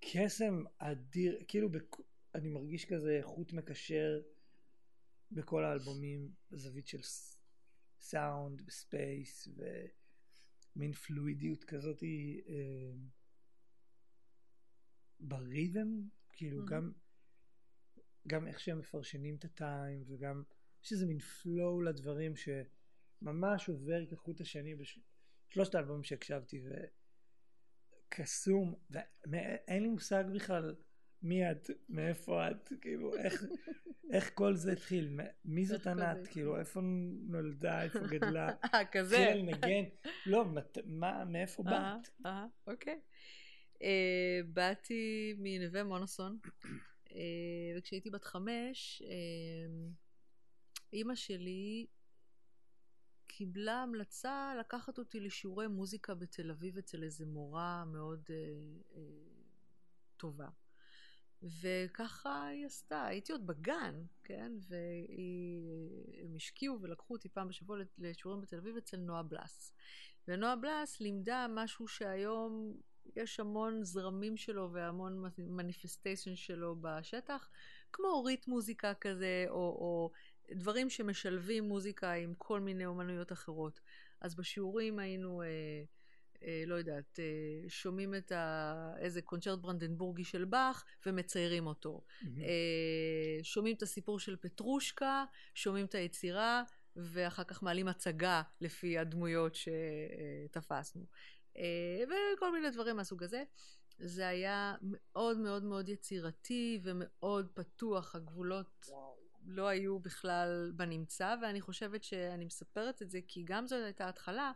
קסם 0.00 0.62
אדיר, 0.78 1.38
כאילו 1.48 1.68
בכ- 1.72 2.00
אני 2.34 2.48
מרגיש 2.48 2.84
כזה 2.84 3.18
חוט 3.22 3.52
מקשר 3.52 4.20
בכל 5.32 5.64
האלבומים, 5.64 6.32
בזווית 6.50 6.86
של 6.86 6.98
סאונד 8.00 8.62
וספייס 8.66 9.48
ומין 10.76 10.92
פלואידיות 10.92 11.64
כזאת 11.64 12.02
אה, 12.02 12.92
ברית'ם, 15.20 16.02
כאילו 16.32 16.62
Mhm. 16.64 16.70
גם, 16.70 16.92
גם 18.26 18.46
איך 18.46 18.60
שהם 18.60 18.78
מפרשנים 18.78 19.36
את 19.36 19.44
הטיים 19.44 20.04
וגם 20.06 20.42
יש 20.84 20.92
איזה 20.92 21.06
מין 21.06 21.18
פלואו 21.18 21.80
לדברים 21.82 22.32
שממש 22.36 23.68
עובר 23.68 24.06
כחוט 24.10 24.40
השני 24.40 24.74
בשלושת 25.50 25.74
האלבומים 25.74 26.04
שהקשבתי 26.04 26.62
וקסום 28.08 28.74
ואין 29.26 29.82
לי 29.82 29.88
מושג 29.88 30.24
בכלל 30.34 30.74
מי 31.22 31.50
את, 31.50 31.70
מאיפה 31.88 32.50
את, 32.50 32.72
כאילו 32.80 33.16
איך, 33.16 33.44
איך 34.12 34.30
כל 34.34 34.56
זה 34.56 34.72
התחיל, 34.72 35.20
מי 35.44 35.64
זאת 35.66 35.86
ענת, 35.86 36.26
כאילו 36.26 36.58
איפה 36.58 36.80
נולדה, 37.28 37.82
איפה 37.82 37.98
גדלה, 37.98 38.48
אה, 38.74 38.84
כזה. 38.92 39.16
התחילה 39.16 39.34
לנגן, 39.34 39.84
לא, 40.26 40.44
מת- 40.44 40.78
מה, 40.86 41.24
מאיפה 41.24 41.62
אהה, 41.66 41.96
באת? 41.96 42.08
אהה, 42.26 42.46
אוקיי. 42.66 43.00
אה, 43.82 44.40
באתי 44.46 45.34
מנווה 45.38 45.84
מונוסון, 45.84 46.38
אה, 47.12 47.18
וכשהייתי 47.78 48.10
בת 48.10 48.24
חמש, 48.24 49.02
אה, 49.06 49.90
אימא 50.92 51.14
שלי 51.14 51.86
קיבלה 53.28 53.82
המלצה 53.82 54.54
לקחת 54.60 54.98
אותי 54.98 55.20
לשיעורי 55.20 55.66
מוזיקה 55.66 56.14
בתל 56.14 56.50
אביב 56.50 56.78
אצל 56.78 57.02
איזה 57.02 57.26
מורה 57.26 57.84
מאוד 57.84 58.22
אה, 58.30 58.36
אה, 58.96 59.00
טובה. 60.16 60.48
וככה 61.42 62.46
היא 62.46 62.66
עשתה, 62.66 63.04
הייתי 63.04 63.32
עוד 63.32 63.46
בגן, 63.46 64.02
כן? 64.24 64.52
והם 64.68 66.36
השקיעו 66.36 66.78
ולקחו 66.82 67.14
אותי 67.14 67.28
פעם 67.28 67.48
בשבוע 67.48 67.78
לשיעורים 67.98 68.40
בתל 68.40 68.56
אביב 68.56 68.76
אצל 68.76 68.96
נועה 68.96 69.22
בלס. 69.22 69.72
ונועה 70.28 70.56
בלס 70.56 71.00
לימדה 71.00 71.46
משהו 71.50 71.88
שהיום 71.88 72.76
יש 73.16 73.40
המון 73.40 73.84
זרמים 73.84 74.36
שלו 74.36 74.72
והמון 74.72 75.24
מניפסטיישן 75.38 76.36
שלו 76.36 76.76
בשטח, 76.80 77.48
כמו 77.92 78.24
רית' 78.24 78.48
מוזיקה 78.48 78.94
כזה, 78.94 79.44
או, 79.48 79.54
או 79.54 80.10
דברים 80.50 80.90
שמשלבים 80.90 81.64
מוזיקה 81.64 82.12
עם 82.12 82.34
כל 82.38 82.60
מיני 82.60 82.86
אומנויות 82.86 83.32
אחרות. 83.32 83.80
אז 84.20 84.34
בשיעורים 84.34 84.98
היינו, 84.98 85.42
אה, 85.42 85.46
אה, 86.42 86.62
לא 86.66 86.74
יודעת, 86.74 87.18
אה, 87.20 87.68
שומעים 87.68 88.14
את 88.14 88.32
ה... 88.32 88.94
איזה 88.98 89.22
קונצ'רט 89.22 89.58
ברנדנבורגי 89.58 90.24
של 90.24 90.44
באך 90.44 90.84
ומציירים 91.06 91.66
אותו. 91.66 92.04
אה, 92.40 93.38
שומעים 93.42 93.76
את 93.76 93.82
הסיפור 93.82 94.20
של 94.20 94.36
פטרושקה, 94.36 95.24
שומעים 95.54 95.86
את 95.86 95.94
היצירה, 95.94 96.62
ואחר 96.96 97.44
כך 97.44 97.62
מעלים 97.62 97.88
הצגה 97.88 98.42
לפי 98.60 98.98
הדמויות 98.98 99.54
שתפסנו. 99.54 101.06
אה, 101.56 102.04
וכל 102.36 102.52
מיני 102.52 102.70
דברים 102.70 102.96
מהסוג 102.96 103.22
הזה. 103.22 103.44
זה 103.98 104.28
היה 104.28 104.74
מאוד 104.82 105.38
מאוד 105.38 105.64
מאוד 105.64 105.88
יצירתי 105.88 106.80
ומאוד 106.82 107.48
פתוח, 107.54 108.14
הגבולות 108.14 108.90
לא 109.50 109.68
היו 109.68 109.98
בכלל 109.98 110.72
בנמצא, 110.76 111.34
ואני 111.42 111.60
חושבת 111.60 112.04
שאני 112.04 112.44
מספרת 112.44 113.02
את 113.02 113.10
זה 113.10 113.18
כי 113.28 113.42
גם 113.42 113.66
זאת 113.66 113.84
הייתה 113.84 114.08
התחלה, 114.08 114.52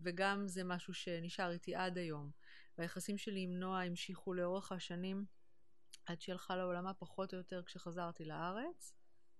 וגם 0.00 0.48
זה 0.48 0.64
משהו 0.64 0.94
שנשאר 0.94 1.50
איתי 1.50 1.74
עד 1.74 1.98
היום. 1.98 2.30
והיחסים 2.78 3.18
שלי 3.18 3.40
עם 3.40 3.58
נועה 3.58 3.84
המשיכו 3.84 4.34
לאורך 4.34 4.72
השנים, 4.72 5.24
עד 6.06 6.20
שהיא 6.20 6.32
הלכה 6.32 6.56
לעולמה 6.56 6.94
פחות 6.94 7.32
או 7.32 7.38
יותר 7.38 7.62
כשחזרתי 7.62 8.24
לארץ. 8.24 8.94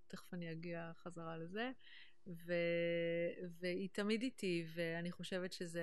תכף 0.08 0.34
אני 0.34 0.52
אגיע 0.52 0.92
חזרה 0.94 1.36
לזה. 1.36 1.70
ו... 2.26 2.52
והיא 3.58 3.88
תמיד 3.92 4.22
איתי, 4.22 4.66
ואני 4.74 5.12
חושבת 5.12 5.52
שזה, 5.52 5.82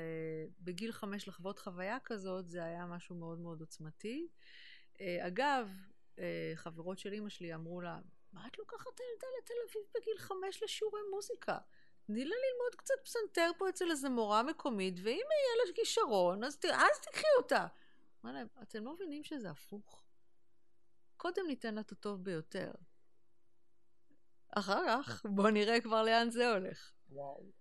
בגיל 0.59 0.91
חמש 0.91 1.27
לחוות 1.27 1.59
חוויה 1.59 1.97
כזאת, 2.03 2.49
זה 2.49 2.63
היה 2.63 2.85
משהו 2.85 3.15
מאוד 3.15 3.39
מאוד 3.39 3.59
עוצמתי. 3.59 4.27
אגב, 5.01 5.71
חברות 6.55 6.99
של 6.99 7.13
אימא 7.13 7.29
שלי 7.29 7.55
אמרו 7.55 7.81
לה, 7.81 7.99
מה 8.33 8.47
את 8.47 8.57
לוקחת 8.57 8.87
את 8.95 8.99
הילדה 8.99 9.27
לתל 9.37 9.53
אביב 9.69 9.83
בגיל 9.95 10.17
חמש 10.17 10.63
לשיעורי 10.63 11.01
מוזיקה? 11.11 11.57
תני 12.03 12.25
לה 12.25 12.35
ללמוד 12.35 12.75
קצת 12.75 12.93
פסנתר 13.03 13.51
פה 13.57 13.69
אצל 13.69 13.91
איזה 13.91 14.09
מורה 14.09 14.43
מקומית, 14.43 14.93
ואם 14.97 15.05
יהיה 15.07 15.65
לה 15.65 15.73
כישרון, 15.75 16.43
אז, 16.43 16.57
ת... 16.57 16.65
אז 16.65 16.99
תקחי 17.01 17.27
אותה. 17.37 17.67
אמר 18.25 18.33
להם, 18.33 18.47
אתם 18.61 18.85
לא 18.85 18.93
מבינים 18.93 19.23
שזה 19.23 19.49
הפוך? 19.49 20.03
קודם 21.17 21.47
ניתן 21.47 21.75
לה 21.75 21.81
את 21.81 21.91
הטוב 21.91 22.23
ביותר. 22.23 22.71
אחר 24.49 24.81
כך, 24.87 25.25
בואו 25.25 25.49
נראה 25.49 25.81
כבר 25.81 26.03
לאן 26.03 26.29
זה 26.29 26.51
הולך. 26.51 26.91
וואו. 27.09 27.51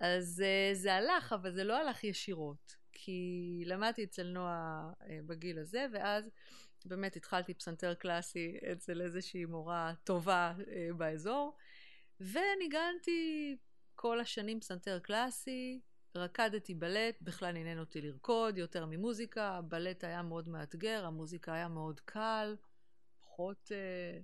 אז 0.00 0.42
uh, 0.44 0.74
זה 0.74 0.94
הלך, 0.94 1.32
אבל 1.32 1.52
זה 1.52 1.64
לא 1.64 1.76
הלך 1.76 2.04
ישירות. 2.04 2.76
כי 2.92 3.62
למדתי 3.66 4.04
אצל 4.04 4.26
נועה 4.26 4.90
uh, 5.00 5.04
בגיל 5.26 5.58
הזה, 5.58 5.86
ואז 5.92 6.30
באמת 6.84 7.16
התחלתי 7.16 7.54
פסנתר 7.54 7.94
קלאסי 7.94 8.58
אצל 8.72 9.00
איזושהי 9.00 9.44
מורה 9.44 9.92
טובה 10.04 10.54
uh, 10.58 10.94
באזור, 10.96 11.56
וניגנתי 12.20 13.56
כל 13.94 14.20
השנים 14.20 14.60
פסנתר 14.60 14.98
קלאסי, 14.98 15.80
רקדתי 16.16 16.74
בלט, 16.74 17.22
בכלל 17.22 17.56
עניין 17.56 17.78
אותי 17.78 18.00
לרקוד 18.00 18.58
יותר 18.58 18.86
ממוזיקה, 18.86 19.48
הבלט 19.48 20.04
היה 20.04 20.22
מאוד 20.22 20.48
מאתגר, 20.48 21.06
המוזיקה 21.06 21.54
היה 21.54 21.68
מאוד 21.68 22.00
קל, 22.00 22.56
פחות, 23.20 23.70
uh, 23.72 24.22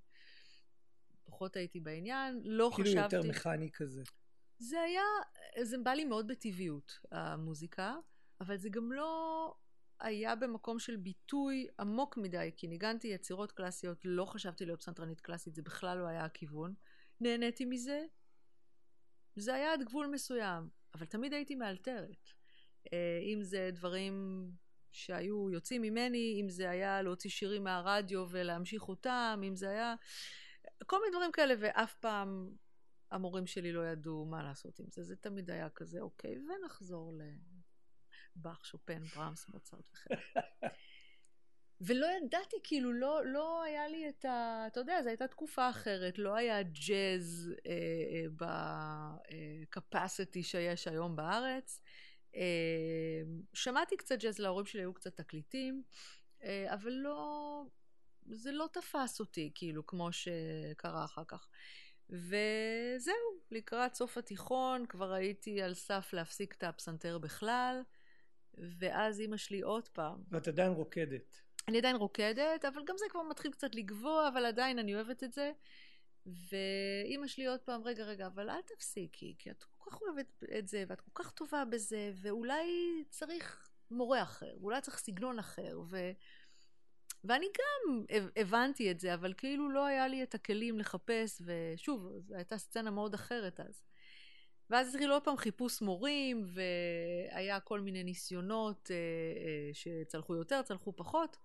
פחות 1.25 1.57
הייתי 1.57 1.81
בעניין, 1.81 2.41
לא 2.45 2.71
כאילו 2.75 2.91
חשבתי... 2.91 3.17
יותר 3.17 3.29
מכני 3.29 3.71
כזה. 3.75 4.03
זה 4.59 4.81
היה, 4.81 5.03
זה 5.63 5.79
בא 5.79 5.91
לי 5.91 6.05
מאוד 6.05 6.27
בטבעיות, 6.27 6.99
המוזיקה, 7.13 7.95
אבל 8.41 8.57
זה 8.57 8.69
גם 8.69 8.93
לא 8.93 9.55
היה 10.01 10.37
במקום 10.37 10.79
של 10.79 10.97
ביטוי 10.97 11.67
עמוק 11.81 12.17
מדי, 12.17 12.51
כי 12.57 12.67
ניגנתי 12.67 13.09
יצירות 13.09 13.53
קלאסיות, 13.53 13.99
לא 14.05 14.25
חשבתי 14.25 14.65
להיות 14.67 14.81
פסנתרנית 14.81 15.21
קלאסית, 15.21 15.55
זה 15.55 15.63
בכלל 15.63 15.99
לא 15.99 16.07
היה 16.07 16.25
הכיוון. 16.25 16.75
נהניתי 17.21 17.65
מזה, 17.65 18.05
זה 19.37 19.55
היה 19.55 19.73
עד 19.73 19.83
גבול 19.83 20.07
מסוים, 20.07 20.69
אבל 20.95 21.07
תמיד 21.07 21.33
הייתי 21.33 21.55
מאלתרת. 21.55 22.29
אה, 22.93 23.21
אם 23.23 23.43
זה 23.43 23.71
דברים 23.73 24.49
שהיו 24.93 25.51
יוצאים 25.51 25.83
ממני, 25.83 26.39
אם 26.41 26.49
זה 26.49 26.71
היה 26.71 27.03
להוציא 27.03 27.31
שירים 27.31 27.65
מהרדיו 27.65 28.27
ולהמשיך 28.31 28.89
אותם, 28.89 29.41
אם 29.49 29.57
זה 29.57 29.71
היה... 29.71 29.95
כל 30.87 31.01
מיני 31.01 31.17
דברים 31.17 31.33
כאלה, 31.33 31.55
ואף 31.61 31.95
פעם 31.95 32.51
המורים 33.11 33.47
שלי 33.47 33.73
לא 33.73 33.87
ידעו 33.87 34.27
מה 34.27 34.43
לעשות 34.43 34.79
עם 34.79 34.87
זה. 34.89 35.03
זה 35.03 35.17
תמיד 35.17 35.51
היה 35.51 35.71
כזה, 35.71 36.01
אוקיי, 36.01 36.35
ונחזור 36.39 37.13
לבאך, 38.37 38.67
שופן, 38.67 39.05
ברמס, 39.05 39.49
מוצרט 39.49 39.89
וכן. 39.93 40.15
ולא 41.81 42.07
ידעתי, 42.07 42.57
כאילו, 42.63 42.93
לא, 42.93 43.27
לא 43.27 43.63
היה 43.63 43.89
לי 43.89 44.09
את 44.09 44.25
ה... 44.25 44.65
אתה 44.67 44.81
יודע, 44.81 45.03
זו 45.03 45.09
הייתה 45.09 45.29
תקופה 45.29 45.71
אחרת, 45.71 46.19
לא 46.19 46.37
היה 46.37 46.63
ג'אז 46.63 47.53
אה, 47.67 47.73
אה, 48.41 49.59
בקפסיטי 49.71 50.43
שיש 50.43 50.89
היום 50.89 51.17
בארץ. 51.17 51.81
אה, 52.37 53.23
שמעתי 53.55 53.97
קצת 53.97 54.19
ג'אז, 54.19 54.39
להורים 54.39 54.67
שלי 54.67 54.81
היו 54.81 54.95
קצת 54.95 55.17
תקליטים, 55.17 55.83
אה, 56.43 56.75
אבל 56.75 56.91
לא... 56.93 57.63
זה 58.27 58.53
לא 58.53 58.69
תפס 58.73 59.21
אותי, 59.21 59.53
כאילו, 59.55 59.87
כמו 59.87 60.09
שקרה 60.13 61.05
אחר 61.05 61.25
כך. 61.29 61.49
וזהו, 62.11 63.41
לקראת 63.51 63.95
סוף 63.95 64.19
התיכון 64.19 64.87
כבר 64.87 65.13
הייתי 65.13 65.63
על 65.63 65.75
סף 65.75 66.13
להפסיק 66.13 66.55
את 66.55 66.65
הפסנתר 66.65 67.19
בכלל, 67.19 67.83
ואז 68.79 69.21
אימא 69.21 69.37
שלי 69.37 69.61
עוד 69.61 69.89
פעם. 69.89 70.23
ואת 70.31 70.49
עדיין 70.49 70.73
רוקדת. 70.73 71.41
אני 71.69 71.79
עדיין 71.79 71.97
רוקדת, 71.97 72.65
אבל 72.65 72.83
גם 72.85 72.95
זה 72.99 73.05
כבר 73.11 73.23
מתחיל 73.23 73.51
קצת 73.53 73.75
לגבוה, 73.75 74.29
אבל 74.29 74.47
עדיין 74.47 74.79
אני 74.79 74.95
אוהבת 74.95 75.25
את 75.25 75.33
זה. 75.33 75.53
ואימא 76.27 77.27
שלי 77.27 77.47
עוד 77.47 77.61
פעם, 77.61 77.83
רגע, 77.83 78.05
רגע, 78.05 78.27
אבל 78.27 78.51
אל 78.51 78.63
תפסיקי, 78.63 79.35
כי 79.39 79.51
את 79.51 79.65
כל 79.65 79.91
כך 79.91 80.03
אוהבת 80.03 80.43
את 80.59 80.69
זה, 80.69 80.85
ואת 80.89 81.01
כל 81.01 81.11
כך 81.15 81.31
טובה 81.31 81.65
בזה, 81.65 82.13
ואולי 82.15 82.69
צריך 83.11 83.71
מורה 83.91 84.23
אחר, 84.23 84.57
ואולי 84.61 84.81
צריך 84.81 84.99
סגנון 84.99 85.39
אחר, 85.39 85.81
ו... 85.91 86.11
ואני 87.25 87.47
גם 87.47 88.05
הבנתי 88.37 88.91
את 88.91 89.01
זה, 89.01 89.15
אבל 89.15 89.35
כאילו 89.37 89.71
לא 89.71 89.87
היה 89.87 90.09
לי 90.09 90.23
את 90.23 90.35
הכלים 90.35 90.79
לחפש, 90.79 91.43
ושוב, 91.45 92.19
זו 92.19 92.35
הייתה 92.35 92.59
סצנה 92.59 92.91
מאוד 92.91 93.15
אחרת 93.15 93.61
אז. 93.61 93.83
ואז 94.71 94.89
התחיל 94.89 95.11
עוד 95.11 95.25
פעם 95.25 95.37
חיפוש 95.37 95.83
מורים, 95.83 96.45
והיה 96.47 97.61
כל 97.61 97.81
מיני 97.81 98.05
ניסיונות 98.05 98.91
אה, 98.91 98.97
אה, 98.97 99.71
שצלחו 99.73 100.35
יותר, 100.35 100.63
צלחו 100.63 100.93
פחות, 100.97 101.37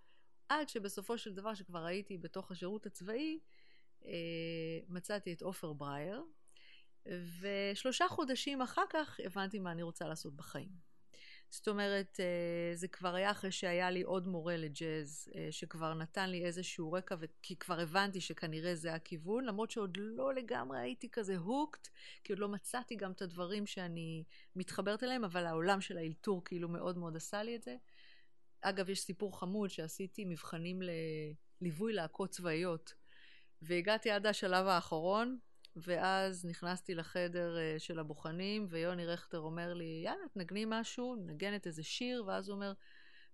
עד 0.50 0.70
שבסופו 0.70 1.18
של 1.18 1.34
דבר, 1.34 1.54
שכבר 1.54 1.86
הייתי 1.86 2.18
בתוך 2.18 2.52
השירות 2.52 2.86
הצבאי, 2.86 3.40
אה, 4.06 4.12
מצאתי 4.88 5.34
את 5.34 5.42
עופר 5.42 5.74
ברייר, 5.74 6.24
ושלושה 7.40 8.08
חודשים 8.08 8.62
אחר 8.62 8.84
כך 8.90 9.20
הבנתי 9.26 9.60
מה 9.60 9.72
אני 9.72 9.84
רוצה 9.84 10.08
לעשות 10.08 10.36
בחיים. 10.36 10.89
זאת 11.52 11.68
אומרת, 11.68 12.20
אה, 12.20 12.76
זה 12.76 12.88
כבר 12.88 13.16
היה 13.16 13.32
אחרי 13.32 13.52
שהיה 13.52 13.92
לי 13.92 14.02
עוד 14.02 14.28
מורה 14.28 14.58
לג'אז, 14.58 15.32
אה, 15.36 15.48
שכבר 15.52 15.94
נתן 15.94 16.30
לי 16.30 16.46
איזשהו 16.46 16.92
רקע, 16.92 17.16
כי 17.42 17.56
כבר 17.56 17.80
הבנתי 17.80 18.22
שכנראה 18.22 18.76
זה 18.76 18.94
הכיוון, 18.94 19.46
למרות 19.46 19.72
שעוד 19.72 19.98
לא 19.98 20.34
לגמרי 20.34 20.80
הייתי 20.80 21.10
כזה 21.10 21.38
הוקט, 21.38 21.88
כי 22.24 22.34
עוד 22.34 22.40
לא 22.40 22.50
מצאתי 22.50 22.96
גם 22.96 23.12
את 23.12 23.22
הדברים 23.22 23.66
שאני 23.66 24.24
מתחברת 24.56 25.04
אליהם, 25.04 25.24
אבל 25.24 25.46
העולם 25.46 25.82
של 25.82 25.98
האלתור 25.98 26.44
כאילו 26.46 26.70
מאוד 26.70 26.98
מאוד 26.98 27.16
עשה 27.16 27.44
לי 27.44 27.56
את 27.56 27.64
זה. 27.64 27.76
אגב, 28.62 28.90
יש 28.90 29.00
סיפור 29.00 29.40
חמוד 29.40 29.70
שעשיתי 29.70 30.26
מבחנים 30.26 30.80
לליווי 31.62 31.94
להקות 31.94 32.30
צבאיות, 32.30 32.94
והגעתי 33.62 34.12
עד 34.12 34.26
השלב 34.26 34.68
האחרון, 34.68 35.38
ואז 35.76 36.46
נכנסתי 36.46 36.96
לחדר 36.96 37.56
uh, 37.56 37.80
של 37.80 38.00
הבוחנים, 38.00 38.66
ויוני 38.70 39.06
רכטר 39.06 39.40
אומר 39.40 39.74
לי, 39.74 40.02
יאללה, 40.06 40.28
תנגני 40.34 40.66
משהו, 40.68 41.16
נגנת 41.26 41.68
איזה 41.68 41.84
שיר, 41.84 42.24
ואז 42.28 42.50
הוא 42.50 42.56
אומר, 42.56 42.74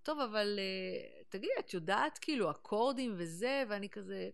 טוב, 0.04 0.20
אבל 0.20 0.60
uh, 0.60 1.26
תגידי, 1.30 1.54
את 1.60 1.74
יודעת 1.74 2.18
כאילו 2.18 2.52
אקורדים 2.52 3.14
וזה, 3.18 3.64
ואני 3.70 3.90
כזה, 3.90 4.30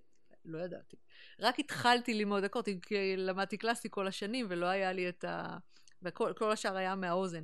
לא 0.45 0.57
ידעתי. 0.57 0.97
רק 1.39 1.59
התחלתי 1.59 2.13
ללמוד 2.13 2.43
אקורדים, 2.43 2.79
כי 2.79 3.17
למדתי 3.17 3.57
קלאסי 3.57 3.87
כל 3.91 4.07
השנים, 4.07 4.45
ולא 4.49 4.65
היה 4.65 4.91
לי 4.91 5.09
את 5.09 5.23
ה... 5.23 5.57
וכל 6.01 6.51
השאר 6.51 6.75
היה 6.75 6.95
מהאוזן. 6.95 7.43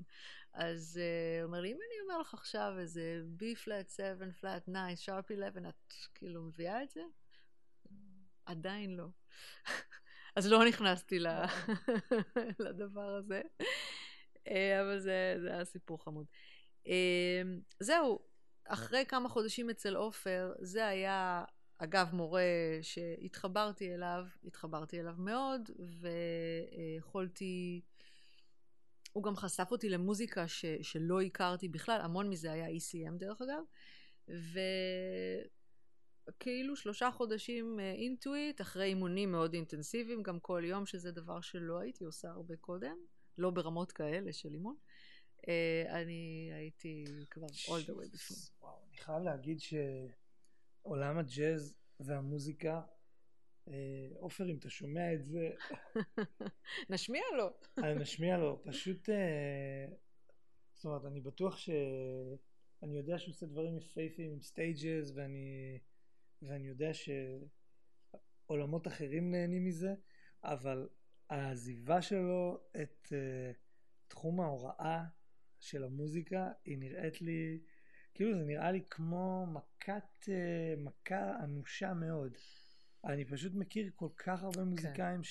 אז 0.54 1.00
uh, 1.00 1.42
הוא 1.42 1.48
אומר 1.48 1.62
לי, 1.62 1.72
אם 1.72 1.78
אני 1.78 2.02
אומר 2.04 2.22
לך 2.22 2.34
עכשיו 2.34 2.74
איזה 2.80 3.22
B 3.40 3.44
flat 3.66 3.96
7 3.96 4.26
flat 4.42 4.72
9 4.96 5.12
sharp 5.12 5.34
11, 5.34 5.70
את 5.70 5.94
כאילו 6.16 6.44
מביאה 6.44 6.84
את 6.84 6.90
זה? 6.90 7.02
עדיין 8.46 8.96
לא. 8.96 9.08
אז 10.38 10.48
לא 10.48 10.66
נכנסתי 10.66 11.20
לדבר 12.66 13.16
הזה, 13.16 13.42
אה, 14.48 14.82
אבל 14.82 15.00
זה, 15.00 15.36
זה 15.42 15.54
היה 15.54 15.66
סיפור 15.66 16.04
חמוד. 16.04 16.26
אה, 16.88 17.42
זהו, 17.80 18.20
אחרי 18.66 19.06
כמה 19.08 19.30
חודשים 19.30 19.70
אצל 19.70 19.96
עופר, 19.96 20.54
זה 20.60 20.88
היה, 20.88 21.44
אגב, 21.78 22.10
מורה 22.14 22.44
שהתחברתי 22.82 23.94
אליו, 23.94 24.26
התחברתי 24.46 25.00
אליו 25.00 25.16
מאוד, 25.18 25.70
ויכולתי... 27.00 27.82
הוא 29.12 29.24
גם 29.24 29.36
חשף 29.36 29.68
אותי 29.72 29.90
למוזיקה 29.90 30.48
ש, 30.48 30.66
שלא 30.82 31.22
הכרתי 31.22 31.68
בכלל, 31.68 32.02
המון 32.02 32.30
מזה 32.30 32.52
היה 32.52 32.68
ECM 32.68 33.18
דרך 33.18 33.42
אגב, 33.42 33.64
ו... 34.30 34.60
כאילו 36.40 36.76
שלושה 36.76 37.12
חודשים 37.12 37.80
אינטואיט, 37.80 38.62
אחרי 38.62 38.86
אימונים 38.86 39.32
מאוד 39.32 39.54
אינטנסיביים, 39.54 40.24
גם 40.24 40.40
כל 40.40 40.62
יום, 40.66 40.86
שזה 40.86 41.12
דבר 41.12 41.42
שלא 41.42 41.80
הייתי 41.80 42.04
עושה 42.04 42.30
הרבה 42.30 42.56
קודם, 42.56 42.98
לא 43.38 43.50
ברמות 43.50 43.92
כאלה 43.92 44.34
של 44.34 44.50
אימון. 44.54 44.76
אה, 45.48 46.02
אני 46.02 46.50
הייתי 46.54 47.06
כבר 47.30 47.48
all 47.48 47.86
the 47.88 47.92
way 47.92 48.14
בפנים. 48.14 48.40
וואו, 48.62 48.80
אני 48.90 48.98
חייב 48.98 49.24
להגיד 49.24 49.58
שעולם 49.60 51.18
הג'אז 51.18 51.76
והמוזיקה, 52.00 52.82
אה, 53.68 54.08
עופר, 54.20 54.50
אם 54.50 54.58
אתה 54.58 54.70
שומע 54.70 55.14
את 55.14 55.26
זה... 55.26 55.50
נשמיע 56.90 57.22
לו. 57.38 57.50
נשמיע 58.02 58.38
לו, 58.38 58.62
פשוט... 58.64 59.10
אה, 59.10 59.86
זאת 60.74 60.86
אומרת, 60.86 61.06
אני 61.06 61.22
בטוח 61.22 61.58
ש... 61.58 61.70
אני 62.84 62.98
יודע 62.98 63.18
שהוא 63.18 63.32
עושה 63.34 63.46
דברים 63.46 63.78
יפהפיים 63.78 64.32
עם 64.32 64.42
סטייג'ס, 64.42 65.12
ואני... 65.16 65.80
ואני 66.42 66.68
יודע 66.68 66.92
שעולמות 68.46 68.88
אחרים 68.88 69.32
נהנים 69.32 69.66
מזה, 69.66 69.94
אבל 70.44 70.90
העזיבה 71.30 72.02
שלו 72.02 72.60
את 72.82 73.06
uh, 73.06 73.56
תחום 74.08 74.40
ההוראה 74.42 75.04
של 75.60 75.84
המוזיקה 75.84 76.52
היא 76.66 76.78
נראית 76.78 77.22
לי, 77.22 77.60
כאילו 78.14 78.38
זה 78.38 78.44
נראה 78.44 78.72
לי 78.72 78.86
כמו 78.90 79.46
מכת, 79.48 80.24
uh, 80.24 80.80
מכה 80.80 81.44
אנושה 81.44 81.94
מאוד. 81.94 82.38
אני 83.06 83.26
פשוט 83.26 83.54
מכיר 83.54 83.92
כל 83.96 84.10
כך 84.18 84.44
הרבה 84.44 84.62
כן. 84.62 84.68
מוזיקאים 84.68 85.22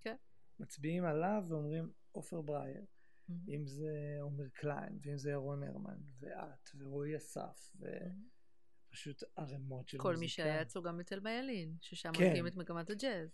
כן. 0.00 0.14
שמצביעים 0.58 1.02
כן. 1.02 1.08
עליו 1.08 1.44
ואומרים 1.48 1.92
עופר 2.12 2.40
ברייר. 2.40 2.84
Mm-hmm. 2.84 3.32
אם 3.48 3.66
זה 3.66 4.18
עומר 4.20 4.48
קליין, 4.48 4.98
ואם 5.02 5.18
זה 5.18 5.30
ירון 5.30 5.62
הרמן, 5.62 5.98
ואת, 6.20 6.70
ורועי 6.78 7.16
אסף, 7.16 7.72
ו... 7.80 7.86
mm-hmm. 7.86 8.37
פשוט 8.90 9.22
ערימות 9.36 9.88
של 9.88 9.98
כל 9.98 10.08
מוזיקה. 10.08 10.20
מי 10.20 10.28
שהיה 10.28 10.62
אצלו 10.62 10.82
גם 10.82 10.98
בתלמה 10.98 11.20
ילין, 11.20 11.76
ששם 11.80 12.12
כן. 12.12 12.30
הקים 12.30 12.46
את 12.46 12.56
מגמת 12.56 12.90
הג'אז. 12.90 13.28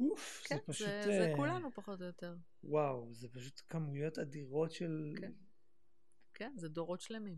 אוף, 0.00 0.42
כן, 0.46 0.56
זה 0.56 0.62
פשוט... 0.66 0.88
זה, 0.88 1.02
זה 1.02 1.30
אה, 1.30 1.36
כולנו 1.36 1.72
פחות 1.72 2.00
או 2.00 2.06
יותר. 2.06 2.36
וואו, 2.64 3.14
זה 3.14 3.28
פשוט 3.28 3.62
כמויות 3.68 4.18
אדירות 4.18 4.72
של... 4.72 5.14
כן. 5.20 5.32
כן, 6.34 6.52
זה 6.56 6.68
דורות 6.68 7.00
שלמים. 7.00 7.36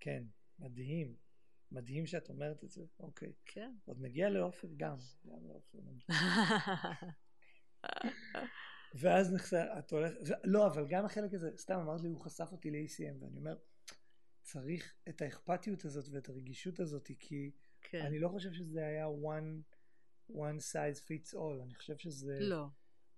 כן, 0.00 0.24
מדהים. 0.58 1.16
מדהים 1.72 2.06
שאת 2.06 2.28
אומרת 2.28 2.64
את 2.64 2.70
זה, 2.70 2.84
אוקיי. 3.00 3.32
כן. 3.44 3.74
עוד 3.84 4.00
נגיע 4.00 4.30
לעופר 4.30 4.68
גם. 4.76 4.96
גם 5.26 5.46
לעופר. 5.46 5.78
ואז 8.94 9.32
נחשף, 9.32 9.64
את 9.78 9.90
הולכת, 9.90 10.16
לא, 10.44 10.66
אבל 10.66 10.86
גם 10.88 11.04
החלק 11.04 11.34
הזה, 11.34 11.50
סתם 11.56 11.78
אמרת 11.78 12.00
לי, 12.00 12.08
הוא 12.08 12.20
חשף 12.20 12.48
אותי 12.52 12.70
ל-ACM, 12.70 13.24
ואני 13.24 13.38
אומר, 13.38 13.56
צריך 14.42 14.94
את 15.08 15.22
האכפתיות 15.22 15.84
הזאת 15.84 16.08
ואת 16.12 16.28
הרגישות 16.28 16.80
הזאת, 16.80 17.10
כי 17.18 17.50
כן. 17.82 18.02
אני 18.06 18.18
לא 18.18 18.28
חושב 18.28 18.52
שזה 18.52 18.86
היה 18.86 19.06
one, 19.06 19.62
one 20.30 20.60
size 20.72 20.98
fits 20.98 21.34
all, 21.34 21.62
אני 21.62 21.74
חושב 21.74 21.98
שזה, 21.98 22.38
לא. 22.40 22.66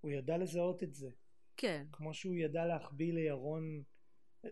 הוא 0.01 0.11
ידע 0.11 0.37
לזהות 0.37 0.83
את 0.83 0.93
זה, 0.93 1.09
כן. 1.57 1.85
כמו 1.91 2.13
שהוא 2.13 2.35
ידע 2.35 2.65
להחביא 2.65 3.13
לירון 3.13 3.83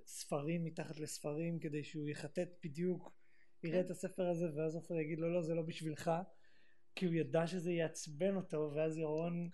ספרים 0.06 0.64
מתחת 0.64 1.00
לספרים, 1.00 1.60
כדי 1.60 1.84
שהוא 1.84 2.10
יחטט 2.10 2.50
בדיוק, 2.64 3.16
יראה 3.64 3.80
כן. 3.80 3.86
את 3.86 3.92
הספר 3.92 4.28
הזה, 4.28 4.46
ואז 4.56 4.76
עופר 4.76 5.00
יגיד 5.00 5.20
לו, 5.20 5.34
לא, 5.34 5.42
זה 5.42 5.54
לא 5.56 5.62
בשבילך, 5.62 6.12
כי 6.96 7.06
הוא 7.06 7.14
ידע 7.14 7.48
שזה 7.48 7.72
יעצבן 7.72 8.36
אותו, 8.36 8.72
ואז 8.76 8.98
ירון 8.98 9.50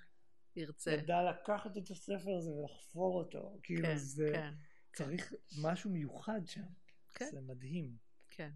ירצה. 0.55 0.91
ידע 0.91 1.23
לקחת 1.23 1.77
את 1.77 1.89
הספר 1.89 2.32
הזה 2.38 2.51
ולחפור 2.51 3.17
אותו, 3.17 3.60
כאילו 3.63 3.84
כן, 3.84 3.97
זה 3.97 4.32
כן, 4.34 4.53
צריך 4.93 5.34
משהו 5.62 5.89
מיוחד 5.89 6.41
שם, 6.45 6.62
כן. 7.13 7.30
זה 7.32 7.41
מדהים. 7.41 7.98
כן. 8.30 8.50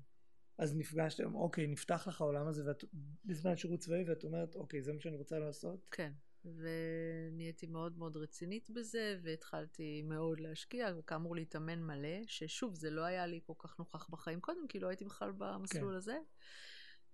אז 0.58 0.76
נפגשתם, 0.76 1.36
אוקיי, 1.36 1.68
נפתח 1.68 2.08
לך 2.08 2.22
העולם 2.22 2.48
הזה 2.48 2.66
ואת, 2.66 2.84
בזמן 3.26 3.58
שירות 3.58 3.80
צבאי 3.80 4.04
ואת 4.08 4.24
אומרת, 4.24 4.56
אוקיי, 4.56 4.82
זה 4.82 4.94
מה 4.94 5.00
שאני 5.00 5.16
רוצה 5.16 5.40
לעשות? 5.40 5.88
כן. 5.92 6.12
ונהייתי 6.46 7.68
מאוד 7.68 7.98
מאוד 7.98 8.18
רצינית 8.18 8.70
בזה, 8.70 9.20
והתחלתי 9.24 10.02
מאוד 10.02 10.40
להשקיע, 10.40 10.94
וכאמור 10.98 11.36
להתאמן 11.36 11.84
מלא, 11.84 12.20
ששוב, 12.28 12.76
זה 12.76 12.90
לא 12.90 13.02
היה 13.02 13.26
לי 13.28 13.40
כל 13.44 13.54
כך 13.60 13.80
נוכח 13.80 14.10
בחיים 14.10 14.42
קודם, 14.42 14.68
כי 14.68 14.80
לא 14.80 14.88
הייתי 14.88 15.06
בכלל 15.06 15.32
במסלול 15.38 15.92
כן. 15.92 15.98
הזה. 15.98 16.18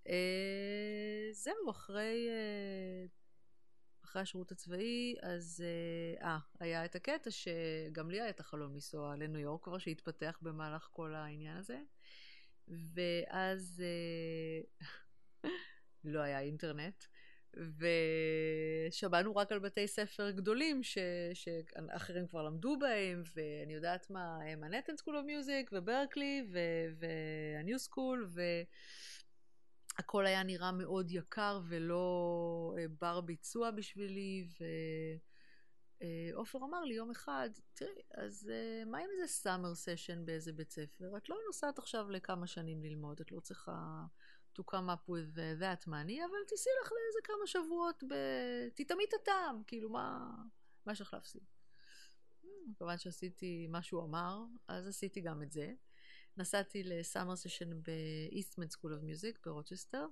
אה, 0.07 1.29
זהו, 1.31 1.71
אחרי, 1.71 2.27
אה, 2.29 3.05
אחרי 4.09 4.21
השירות 4.21 4.51
הצבאי, 4.51 5.15
אז 5.21 5.63
אה, 5.65 6.27
אה, 6.27 6.37
היה 6.59 6.85
את 6.85 6.95
הקטע 6.95 7.29
שגם 7.31 8.11
לי 8.11 8.21
היה 8.21 8.29
את 8.29 8.39
החלום 8.39 8.73
לנסוע 8.73 9.15
לניו 9.15 9.39
יורק 9.39 9.63
כבר, 9.63 9.77
שהתפתח 9.77 10.39
במהלך 10.41 10.89
כל 10.91 11.15
העניין 11.15 11.57
הזה. 11.57 11.79
ואז 12.67 13.83
אה, 13.85 15.49
לא 16.13 16.19
היה 16.19 16.39
אינטרנט, 16.39 17.03
ושמענו 17.53 19.35
רק 19.35 19.51
על 19.51 19.59
בתי 19.59 19.87
ספר 19.87 20.31
גדולים 20.31 20.83
ש, 20.83 20.97
שאחרים 21.33 22.27
כבר 22.27 22.43
למדו 22.43 22.79
בהם, 22.79 23.23
ואני 23.35 23.73
יודעת 23.73 24.09
מה, 24.09 24.39
מנהטן 24.57 24.97
סקול 24.97 25.17
אוף 25.17 25.25
מיוזיק, 25.25 25.69
וברקלי, 25.73 26.47
והניו 26.99 27.79
סקול, 27.79 28.29
והכל 29.99 30.25
היה 30.25 30.43
נראה 30.43 30.71
מאוד 30.71 31.11
יקר 31.11 31.61
ולא 31.67 32.75
אה, 32.77 32.85
בר 33.01 33.21
ביצוע 33.21 33.71
בשבילי, 33.71 34.47
ו... 34.59 34.65
אה, 36.01 36.29
אמר 36.63 36.83
לי 36.83 36.93
יום 36.93 37.11
אחד, 37.11 37.49
תראי, 37.73 38.01
אז 38.13 38.51
uh, 38.51 38.89
מה 38.89 38.97
עם 38.97 39.07
איזה 39.11 39.27
summer 39.27 39.75
session 39.75 40.25
באיזה 40.25 40.53
בית 40.53 40.71
ספר? 40.71 41.17
את 41.17 41.29
לא 41.29 41.37
נוסעת 41.47 41.79
עכשיו 41.79 42.09
לכמה 42.09 42.47
שנים 42.47 42.83
ללמוד, 42.83 43.21
את 43.21 43.31
לא 43.31 43.39
צריכה 43.39 44.05
to 44.59 44.61
come 44.61 44.89
up 44.89 45.09
with 45.09 45.37
that 45.61 45.87
money, 45.87 46.19
אבל 46.25 46.43
תיסעי 46.47 46.73
לך 46.81 46.91
לאיזה 46.91 47.19
כמה 47.23 47.47
שבועות, 47.47 48.03
ב... 48.09 48.13
תטעמי 48.75 49.03
את 49.09 49.13
הטעם, 49.21 49.63
כאילו 49.67 49.89
מה, 49.89 50.31
מה 50.85 50.91
יש 50.91 51.01
לך 51.01 51.13
להפסיד? 51.13 51.43
כמובן 52.77 52.97
שעשיתי 52.97 53.67
מה 53.67 53.81
שהוא 53.81 54.03
אמר, 54.03 54.43
אז 54.67 54.87
עשיתי 54.87 55.21
גם 55.21 55.41
את 55.41 55.51
זה. 55.51 55.73
נסעתי 56.39 56.83
ל-summer 56.83 57.35
session 57.35 57.81
באיסטמן 57.81 58.69
סקול 58.69 58.93
אוף 58.93 59.01
מיוזיק 59.03 59.39
ברוצ'סטר. 59.45 60.05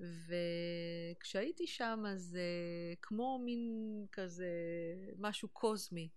וכשהייתי 0.00 1.66
שם 1.66 2.04
אז 2.08 2.38
uh, 2.38 2.98
כמו 3.02 3.38
מין 3.44 4.06
כזה 4.12 4.50
משהו 5.18 5.48
קוסמי. 5.48 6.08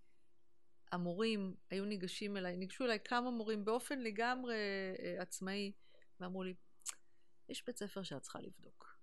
המורים 0.92 1.54
היו 1.70 1.84
ניגשים 1.84 2.36
אליי, 2.36 2.56
ניגשו 2.56 2.84
אליי 2.84 2.98
כמה 3.04 3.30
מורים 3.30 3.64
באופן 3.64 3.98
לגמרי 3.98 4.56
uh, 4.96 5.22
עצמאי, 5.22 5.72
ואמרו 6.20 6.42
לי, 6.42 6.54
יש 7.48 7.66
בית 7.66 7.76
ספר 7.76 8.02
שאת 8.02 8.22
צריכה 8.22 8.40
לבדוק. 8.40 8.98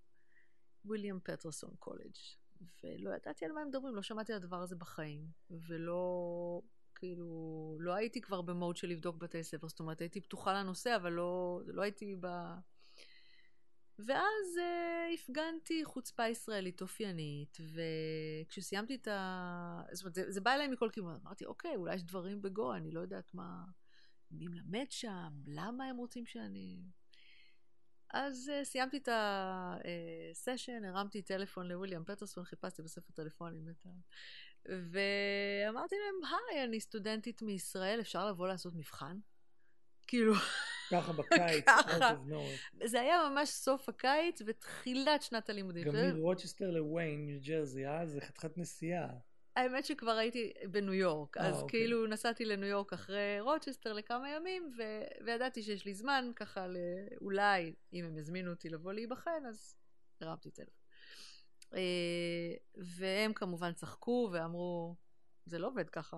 ויליאם 0.85 1.19
פטרסון 1.19 1.75
קולג'. 1.79 2.15
ולא 2.83 3.15
ידעתי 3.15 3.45
על 3.45 3.51
מה 3.51 3.61
הם 3.61 3.67
מדברים, 3.67 3.95
לא 3.95 4.01
שמעתי 4.01 4.33
על 4.33 4.37
הדבר 4.37 4.61
הזה 4.61 4.75
בחיים, 4.75 5.27
ולא, 5.51 6.61
כאילו, 7.01 7.77
לא 7.79 7.93
הייתי 7.93 8.21
כבר 8.21 8.41
במוד 8.41 8.77
של 8.77 8.87
לבדוק 8.87 9.15
בתי 9.15 9.43
ספר, 9.43 9.67
זאת 9.67 9.79
אומרת, 9.79 10.01
הייתי 10.01 10.21
פתוחה 10.21 10.53
לנושא, 10.53 10.95
אבל 10.95 11.11
לא, 11.11 11.61
לא 11.67 11.81
הייתי 11.81 12.15
ב... 12.19 12.27
ואז 13.99 14.57
uh, 14.57 15.13
הפגנתי 15.13 15.85
חוצפה 15.85 16.27
ישראלית 16.27 16.81
אופיינית, 16.81 17.57
וכשסיימתי 17.73 18.95
את 18.95 19.07
ה... 19.07 19.83
זאת 19.91 20.03
אומרת, 20.03 20.15
זה, 20.15 20.31
זה 20.31 20.41
בא 20.41 20.53
אליי 20.53 20.67
מכל 20.67 20.89
כיוון. 20.93 21.19
אמרתי, 21.23 21.45
אוקיי, 21.45 21.75
אולי 21.75 21.95
יש 21.95 22.03
דברים 22.03 22.41
בגו, 22.41 22.73
אני 22.73 22.91
לא 22.91 22.99
יודעת 22.99 23.33
מה... 23.33 23.63
מי 24.31 24.47
מלמד 24.47 24.85
שם, 24.89 25.29
למה 25.47 25.85
הם 25.85 25.97
רוצים 25.97 26.25
שאני... 26.25 26.81
אז 28.13 28.51
uh, 28.61 28.63
סיימתי 28.63 28.97
את 28.97 29.09
הסשן, 29.11 30.85
הרמתי 30.85 31.21
טלפון 31.21 31.67
לוויליאם 31.67 32.03
פטרסון, 32.03 32.43
חיפשתי 32.43 32.81
בספר 32.81 33.13
טלפונים 33.13 33.69
את 33.69 33.85
ה... 33.85 33.89
ואמרתי 34.65 35.95
להם, 35.95 36.33
היי, 36.51 36.63
אני 36.63 36.79
סטודנטית 36.79 37.41
מישראל, 37.41 37.99
אפשר 38.01 38.27
לבוא 38.27 38.47
לעשות 38.47 38.75
מבחן? 38.75 39.17
כאילו... 40.07 40.33
ככה 40.91 41.13
בקיץ, 41.13 41.65
ככה. 41.65 42.15
זה 42.83 43.01
היה 43.01 43.29
ממש 43.29 43.49
סוף 43.49 43.89
הקיץ 43.89 44.41
ותחילת 44.45 45.21
שנת 45.21 45.49
הלימודים. 45.49 45.83
גם 45.83 45.95
מרוצ'סטר 46.13 46.69
לוויין, 46.71 47.25
ניו 47.25 47.39
ג'רזי, 47.41 47.87
אה? 47.87 48.05
זה 48.05 48.21
חתיכת 48.21 48.57
נסיעה. 48.57 49.07
האמת 49.55 49.85
שכבר 49.85 50.11
הייתי 50.11 50.53
בניו 50.71 50.93
יורק, 50.93 51.37
אה, 51.37 51.47
אז 51.47 51.61
אוקיי. 51.61 51.79
כאילו 51.79 52.07
נסעתי 52.07 52.45
לניו 52.45 52.69
יורק 52.69 52.93
אחרי 52.93 53.39
רוצ'סטר 53.39 53.93
לכמה 53.93 54.29
ימים, 54.29 54.71
ו- 54.77 55.25
וידעתי 55.25 55.63
שיש 55.63 55.85
לי 55.85 55.93
זמן 55.93 56.31
ככה 56.35 56.67
ל- 56.67 56.75
אולי, 57.21 57.73
אם 57.93 58.05
הם 58.05 58.17
יזמינו 58.17 58.51
אותי 58.51 58.69
לבוא 58.69 58.93
להיבחן, 58.93 59.45
אז 59.49 59.75
הרמתי 60.21 60.51
טלפון. 60.51 60.80
אה, 61.75 62.53
והם 62.75 63.33
כמובן 63.33 63.73
צחקו 63.73 64.29
ואמרו, 64.31 64.95
זה 65.45 65.59
לא 65.59 65.67
עובד 65.67 65.89
ככה. 65.89 66.17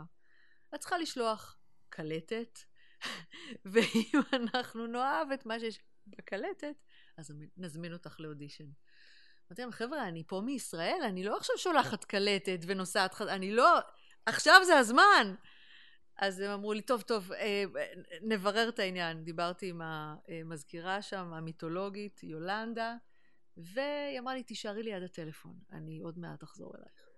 את 0.75 0.79
צריכה 0.79 0.97
לשלוח 0.97 1.57
קלטת, 1.89 2.59
ואם 3.71 4.21
אנחנו 4.33 4.87
נאהב 4.87 5.31
את 5.31 5.45
מה 5.45 5.59
שיש 5.59 5.79
בקלטת, 6.07 6.75
אז 7.17 7.33
נזמין 7.57 7.93
אותך 7.93 8.19
לאודישן. 8.19 8.65
אמרתי 9.47 9.61
להם, 9.61 9.71
חבר'ה, 9.71 10.07
אני 10.07 10.23
פה 10.27 10.41
מישראל, 10.45 11.01
אני 11.05 11.23
לא 11.23 11.37
עכשיו 11.37 11.57
שולחת 11.57 12.03
קלטת 12.03 12.59
ונוסעת, 12.67 13.21
אני 13.21 13.51
לא, 13.51 13.79
עכשיו 14.25 14.61
זה 14.65 14.77
הזמן. 14.77 15.35
אז 16.17 16.39
הם 16.39 16.51
אמרו 16.51 16.73
לי, 16.73 16.81
טוב, 16.81 17.01
טוב, 17.01 17.31
אה, 17.31 17.63
נברר 18.21 18.69
את 18.69 18.79
העניין. 18.79 19.23
דיברתי 19.23 19.69
עם 19.69 19.81
המזכירה 19.83 21.01
שם, 21.01 21.33
המיתולוגית, 21.33 22.23
יולנדה, 22.23 22.95
והיא 23.57 24.19
אמרה 24.19 24.33
לי, 24.35 24.43
תישארי 24.43 24.83
ליד 24.83 25.03
הטלפון, 25.03 25.59
אני 25.71 25.99
עוד 25.99 26.19
מעט 26.19 26.43
אחזור 26.43 26.75
אלייך. 26.77 27.09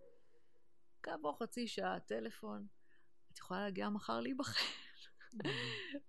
כעבור 1.04 1.38
חצי 1.44 1.68
שעה, 1.68 2.00
טלפון, 2.00 2.68
את 3.32 3.38
יכולה 3.38 3.60
להגיע 3.62 3.90
מחר 3.90 4.20
להיבחן. 4.20 4.66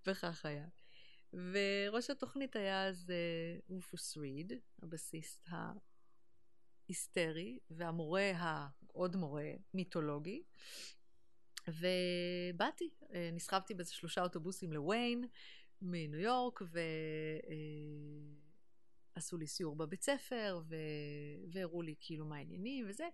וכך 0.07 0.45
היה. 0.45 0.67
וראש 1.33 2.09
התוכנית 2.09 2.55
היה 2.55 2.87
אז 2.87 3.09
אה, 3.09 3.59
רופוס 3.69 4.17
ריד, 4.17 4.53
הבסיסט 4.83 5.47
ההיסטרי, 6.87 7.59
והמורה, 7.69 8.31
ה- 8.35 8.67
עוד 8.91 9.15
מורה 9.15 9.51
מיתולוגי. 9.73 10.43
ובאתי, 11.67 12.89
אה, 13.13 13.29
נסחבתי 13.33 13.73
באיזה 13.73 13.93
שלושה 13.93 14.21
אוטובוסים 14.23 14.73
לוויין 14.73 15.25
מניו 15.81 16.19
יורק, 16.19 16.61
ועשו 19.17 19.37
לי 19.37 19.47
סיור 19.47 19.75
בבית 19.75 20.01
ספר, 20.01 20.59
ו... 20.69 20.75
והראו 21.51 21.81
לי 21.81 21.95
כאילו 21.99 22.25
מה 22.25 22.35
העניינים 22.35 22.85
וזה. 22.89 23.07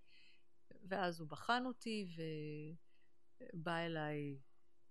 ואז 0.88 1.20
הוא 1.20 1.30
בחן 1.30 1.66
אותי, 1.66 2.08
ובא 3.54 3.78
אליי 3.78 4.38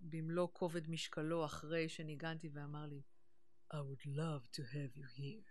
במלוא 0.00 0.48
כובד 0.52 0.90
משקלו 0.90 1.44
אחרי 1.44 1.88
שניגנתי 1.88 2.48
ואמר 2.52 2.86
לי, 2.86 3.02
I 3.72 3.76
would 3.76 4.06
love 4.06 4.56
to 4.56 4.60
have 4.60 4.98
you 4.98 5.18
here. 5.18 5.50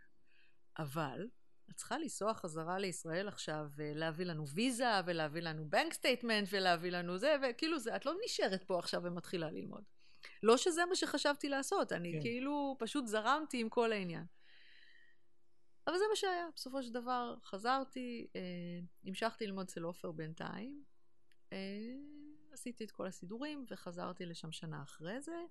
אבל 0.77 1.27
את 1.69 1.75
צריכה 1.75 1.97
לנסוע 1.97 2.33
חזרה 2.33 2.79
לישראל 2.79 3.27
עכשיו 3.27 3.67
ולהביא 3.75 4.25
לנו 4.25 4.47
ויזה 4.47 4.85
ולהביא 5.05 5.41
לנו 5.41 5.69
bank 5.69 5.93
statement 5.93 6.47
ולהביא 6.51 6.91
לנו 6.91 7.17
זה, 7.17 7.35
וכאילו 7.43 7.79
זה, 7.79 7.95
את 7.95 8.05
לא 8.05 8.13
נשארת 8.25 8.63
פה 8.63 8.79
עכשיו 8.79 9.01
ומתחילה 9.03 9.51
ללמוד. 9.51 9.83
לא 10.43 10.57
שזה 10.57 10.85
מה 10.85 10.95
שחשבתי 10.95 11.49
לעשות, 11.49 11.91
אני 11.91 12.13
כן. 12.13 12.21
כאילו 12.21 12.75
פשוט 12.79 13.07
זרמתי 13.07 13.61
עם 13.61 13.69
כל 13.69 13.91
העניין. 13.91 14.25
אבל 15.87 15.97
זה 15.97 16.03
מה 16.09 16.15
שהיה, 16.15 16.47
בסופו 16.55 16.83
של 16.83 16.93
דבר 16.93 17.35
חזרתי, 17.43 18.27
אה, 18.35 18.41
המשכתי 19.05 19.47
ללמוד 19.47 19.65
אצל 19.65 19.83
עופר 19.83 20.11
בינתיים, 20.11 20.83
אה, 21.53 21.57
עשיתי 22.51 22.83
את 22.83 22.91
כל 22.91 23.07
הסידורים 23.07 23.65
וחזרתי 23.69 24.25
לשם 24.25 24.51
שנה 24.51 24.83
אחרי 24.83 25.21
זה, 25.21 25.41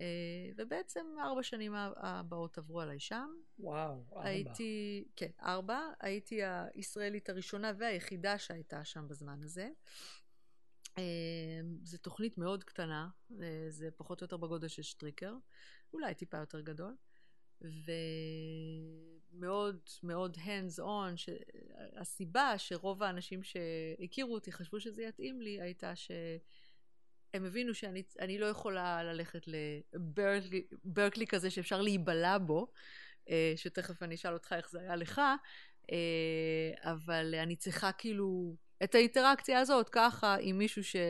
אה, 0.00 0.50
ובעצם 0.56 1.06
ארבע 1.22 1.42
שנים 1.42 1.72
הבאות 1.96 2.58
עברו 2.58 2.80
עליי 2.80 3.00
שם. 3.00 3.30
וואו, 3.58 4.04
ארבע. 4.12 4.28
הייתי, 4.28 5.04
כן, 5.16 5.30
ארבע, 5.42 5.80
הייתי 6.00 6.40
הישראלית 6.44 7.28
הראשונה 7.28 7.72
והיחידה 7.78 8.38
שהייתה 8.38 8.84
שם 8.84 9.08
בזמן 9.08 9.42
הזה. 9.42 9.68
אה, 10.98 11.60
זו 11.82 11.98
תוכנית 11.98 12.38
מאוד 12.38 12.64
קטנה, 12.64 13.08
אה, 13.42 13.66
זה 13.68 13.90
פחות 13.96 14.20
או 14.20 14.24
יותר 14.24 14.36
בגודל 14.36 14.68
של 14.68 14.82
שטריקר, 14.82 15.34
אולי 15.92 16.14
טיפה 16.14 16.36
יותר 16.36 16.60
גדול, 16.60 16.96
ומאוד 19.34 19.80
מאוד 20.02 20.36
hands 20.36 20.78
on, 20.78 21.16
ש... 21.16 21.28
הסיבה 21.96 22.58
שרוב 22.58 23.02
האנשים 23.02 23.40
שהכירו 23.42 24.34
אותי 24.34 24.52
חשבו 24.52 24.80
שזה 24.80 25.02
יתאים 25.02 25.40
לי, 25.40 25.60
הייתה 25.60 25.96
שהם 25.96 27.44
הבינו 27.44 27.74
שאני 27.74 28.38
לא 28.38 28.46
יכולה 28.46 29.02
ללכת 29.02 29.44
לברקלי 29.48 31.26
כזה 31.26 31.50
שאפשר 31.50 31.82
להיבלע 31.82 32.38
בו, 32.38 32.66
אה, 33.30 33.52
שתכף 33.56 34.02
אני 34.02 34.14
אשאל 34.14 34.32
אותך 34.32 34.52
איך 34.52 34.70
זה 34.70 34.80
היה 34.80 34.96
לך, 34.96 35.20
אבל 36.82 37.34
אני 37.34 37.56
צריכה 37.56 37.92
כאילו 37.92 38.56
את 38.84 38.94
האינטראקציה 38.94 39.58
הזאת 39.60 39.88
ככה 39.88 40.36
עם 40.40 40.58
מישהו 40.58 40.82
שיראה 40.84 41.06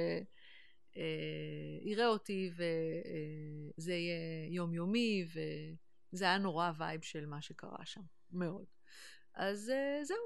אה, 2.04 2.06
אותי 2.06 2.50
וזה 2.54 3.94
יהיה 3.94 4.46
יומיומי 4.48 5.26
וזה 6.12 6.24
היה 6.24 6.38
נורא 6.38 6.66
ה-vibe 6.66 7.02
של 7.02 7.26
מה 7.26 7.42
שקרה 7.42 7.86
שם, 7.86 8.02
מאוד. 8.30 8.66
אז 9.34 9.70
אה, 9.70 10.04
זהו, 10.04 10.16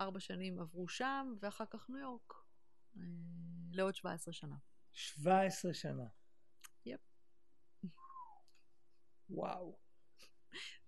ארבע 0.00 0.20
שנים 0.20 0.60
עברו 0.60 0.88
שם 0.88 1.34
ואחר 1.40 1.64
כך 1.70 1.90
ניו 1.90 1.98
יורק, 1.98 2.32
אה, 2.96 3.02
לעוד 3.72 3.94
17 3.94 4.32
שנה. 4.34 4.56
17 4.92 5.74
שנה. 5.74 6.06
yep. 6.86 7.00
וואו. 9.30 9.78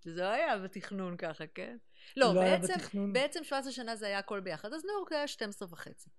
זה 0.03 0.21
לא 0.21 0.29
היה 0.29 0.57
בתכנון 0.59 1.17
ככה, 1.17 1.47
כן? 1.47 1.77
לא, 2.17 2.35
לא 2.35 2.41
בעצם, 2.41 2.73
בתכנון? 2.73 3.13
בעצם 3.13 3.43
17 3.43 3.71
שנה 3.71 3.95
זה 3.95 4.05
היה 4.05 4.19
הכל 4.19 4.39
ביחד, 4.39 4.73
אז 4.73 4.85
ניו 4.85 4.93
יורק 4.93 5.11
היה 5.11 5.27
12 5.27 5.67
וחצי. 5.71 6.09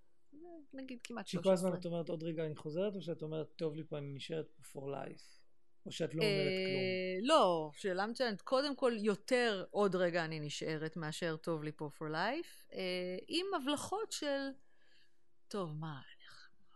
נגיד 0.73 0.99
כמעט 1.05 1.27
13. 1.27 1.43
שכל 1.43 1.53
הזמן 1.53 1.81
את 1.81 1.85
אומרת 1.85 2.09
עוד 2.09 2.23
רגע 2.23 2.47
אני 2.47 2.57
חוזרת, 2.57 2.95
או 2.95 3.03
שאת 3.03 3.23
אומרת 3.23 3.47
טוב 3.57 3.75
לי 3.75 3.85
פה 3.85 3.99
אני 3.99 4.12
נשארת 4.14 4.51
פה 4.51 4.62
for 4.62 4.83
life? 4.83 5.41
או 5.87 5.93
שאת 5.93 6.14
לא 6.14 6.22
אומרת 6.22 6.37
כלום? 6.37 6.76
אה, 6.76 7.18
לא, 7.22 7.70
שאלה 7.74 8.07
מצוינת. 8.07 8.43
קודם 8.43 8.76
כל, 8.76 8.93
יותר 8.97 9.64
עוד 9.70 9.97
רגע 9.97 10.24
אני 10.24 10.41
נשארת 10.41 10.97
מאשר 10.97 11.37
טוב 11.37 11.62
לי 11.62 11.72
פה 11.72 11.91
for 11.99 12.12
life, 12.12 12.72
אה, 12.72 13.16
עם 13.28 13.47
הבלחות 13.57 14.12
של, 14.12 14.49
טוב, 15.49 15.74
מה, 15.74 15.93
אני 15.93 16.22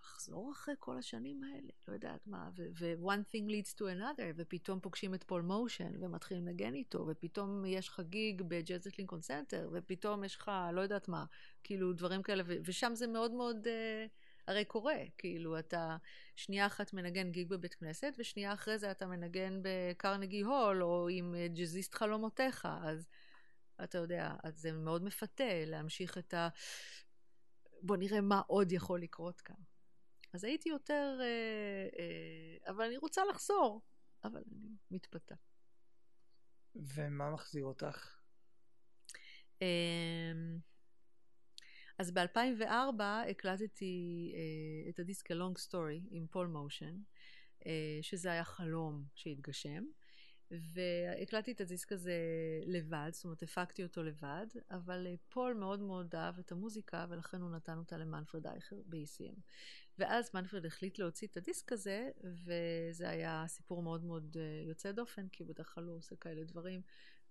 אחזור 0.03 0.53
אחרי 0.53 0.75
כל 0.79 0.99
השנים 0.99 1.45
האלה? 1.45 1.71
לא 1.89 1.93
יודעת 1.93 2.27
מה, 2.27 2.51
ו-one 2.79 3.35
thing 3.35 3.51
leads 3.51 3.75
to 3.75 3.81
another, 3.81 4.33
ופתאום 4.37 4.81
פוגשים 4.81 5.15
את 5.15 5.25
פול 5.25 5.43
מוטיאן, 5.43 6.05
ומתחילים 6.05 6.47
לנגן 6.47 6.75
איתו, 6.75 7.07
ופתאום 7.09 7.65
יש 7.65 7.89
לך 7.89 8.01
גיג 8.01 8.43
ב-Jazz 8.43 8.85
at 8.85 8.99
Lincoln 8.99 9.23
Center, 9.23 9.69
ופתאום 9.73 10.25
יש 10.25 10.37
לך, 10.37 10.51
לא 10.73 10.81
יודעת 10.81 11.09
מה, 11.09 11.25
כאילו 11.65 11.93
דברים 11.93 12.23
כאלה, 12.23 12.43
ושם 12.65 12.95
זה 12.95 13.07
מאוד 13.07 13.33
מאוד... 13.33 13.67
Uh, 13.67 14.26
הרי 14.47 14.65
קורה, 14.65 14.97
כאילו, 15.19 15.59
אתה 15.59 15.97
שנייה 16.37 16.67
אחת 16.67 16.93
מנגן 16.93 17.31
גיג 17.31 17.49
בבית 17.49 17.75
כנסת, 17.75 18.15
ושנייה 18.19 18.53
אחרי 18.53 18.79
זה 18.79 18.91
אתה 18.91 19.07
מנגן 19.07 19.61
בקרנגי 19.63 20.41
הול, 20.41 20.83
או 20.83 21.09
עם 21.09 21.35
אה, 21.35 21.49
ג'אזיסט 21.49 21.95
חלומותיך, 21.95 22.69
אז 22.83 23.09
אתה 23.85 23.99
יודע, 23.99 24.35
אז 24.43 24.61
זה 24.61 24.73
מאוד 24.73 25.03
מפתה 25.05 25.65
להמשיך 25.67 26.19
את 26.19 26.35
ה... 26.35 26.49
בוא 27.83 27.97
נראה 27.97 28.21
מה 28.21 28.43
עוד 28.47 28.73
יכול 28.73 29.03
לקרות 29.03 29.41
כאן. 29.41 29.57
אז 30.33 30.45
הייתי 30.45 30.69
יותר... 30.69 31.19
אה, 31.21 31.89
אה, 31.99 32.71
אבל 32.73 32.85
אני 32.85 32.97
רוצה 32.97 33.25
לחזור, 33.25 33.83
אבל 34.25 34.43
אני 34.47 34.77
מתפתה. 34.91 35.35
ומה 36.75 37.31
מחזיר 37.31 37.65
אותך? 37.65 38.17
אמ, 39.63 40.59
אז 41.99 42.11
ב-2004 42.11 43.03
הקלטתי 43.31 44.33
uh, 44.35 44.91
את 44.91 44.99
הדיסק 44.99 45.31
ה-Long 45.31 45.59
Story 45.59 46.01
עם 46.11 46.27
פול 46.27 46.47
מוטיאן, 46.47 46.97
uh, 47.61 47.67
שזה 48.03 48.33
היה 48.33 48.45
חלום 48.45 49.05
שהתגשם, 49.15 49.85
והקלטתי 50.51 51.53
את 51.53 51.61
הדיסק 51.61 51.93
הזה 51.93 52.15
לבד, 52.67 53.11
זאת 53.13 53.25
אומרת 53.25 53.43
הפקתי 53.43 53.83
אותו 53.83 54.03
לבד, 54.03 54.47
אבל 54.71 55.07
uh, 55.07 55.33
פול 55.33 55.55
מאוד 55.55 55.81
מאוד 55.81 56.15
אהב 56.15 56.39
את 56.39 56.53
המוזיקה 56.53 57.07
ולכן 57.09 57.41
הוא 57.41 57.51
נתן 57.51 57.79
אותה 57.79 57.97
למנפרד 57.97 58.47
אייכר 58.47 58.77
ב-ECM. 58.87 59.41
ואז 59.99 60.31
מנפרד 60.35 60.67
החליט 60.67 60.99
להוציא 60.99 61.29
את 61.29 61.37
הדיסק 61.37 61.73
הזה, 61.73 62.11
וזה 62.45 63.09
היה 63.09 63.45
סיפור 63.49 63.83
מאוד 63.83 64.05
מאוד 64.05 64.37
uh, 64.37 64.69
יוצא 64.69 64.93
דופן, 64.93 65.29
כי 65.29 65.45
בדרך 65.45 65.75
כלל 65.75 65.85
הוא 65.85 65.97
עושה 65.97 66.17
כאלה 66.17 66.45
דברים. 66.45 66.83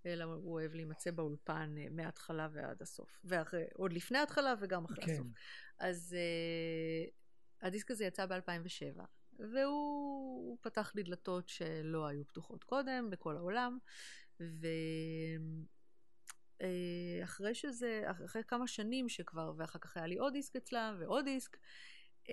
אלא 0.06 0.24
הוא 0.24 0.52
אוהב 0.52 0.74
להימצא 0.74 1.10
באולפן 1.10 1.74
uh, 1.76 1.90
מההתחלה 1.90 2.48
ועד 2.52 2.82
הסוף. 2.82 3.20
ועוד 3.24 3.92
לפני 3.92 4.18
ההתחלה 4.18 4.54
וגם 4.60 4.84
אחרי 4.84 5.04
כן. 5.04 5.12
הסוף. 5.12 5.26
אז 5.78 6.16
uh, 6.16 7.66
הדיסק 7.66 7.90
הזה 7.90 8.04
יצא 8.04 8.26
ב-2007, 8.26 9.00
והוא 9.52 10.58
פתח 10.60 10.92
לי 10.94 11.02
דלתות 11.02 11.48
שלא 11.48 12.06
היו 12.06 12.26
פתוחות 12.26 12.64
קודם 12.64 13.10
בכל 13.10 13.36
העולם, 13.36 13.78
ואחרי 16.60 17.50
uh, 17.50 17.54
שזה, 17.54 18.02
אחרי 18.06 18.42
כמה 18.48 18.66
שנים 18.66 19.08
שכבר, 19.08 19.52
ואחר 19.56 19.78
כך 19.78 19.96
היה 19.96 20.06
לי 20.06 20.16
עוד 20.16 20.32
דיסק 20.32 20.56
אצלם 20.56 20.96
ועוד 20.98 21.24
דיסק, 21.24 21.56
uh, 21.56 22.30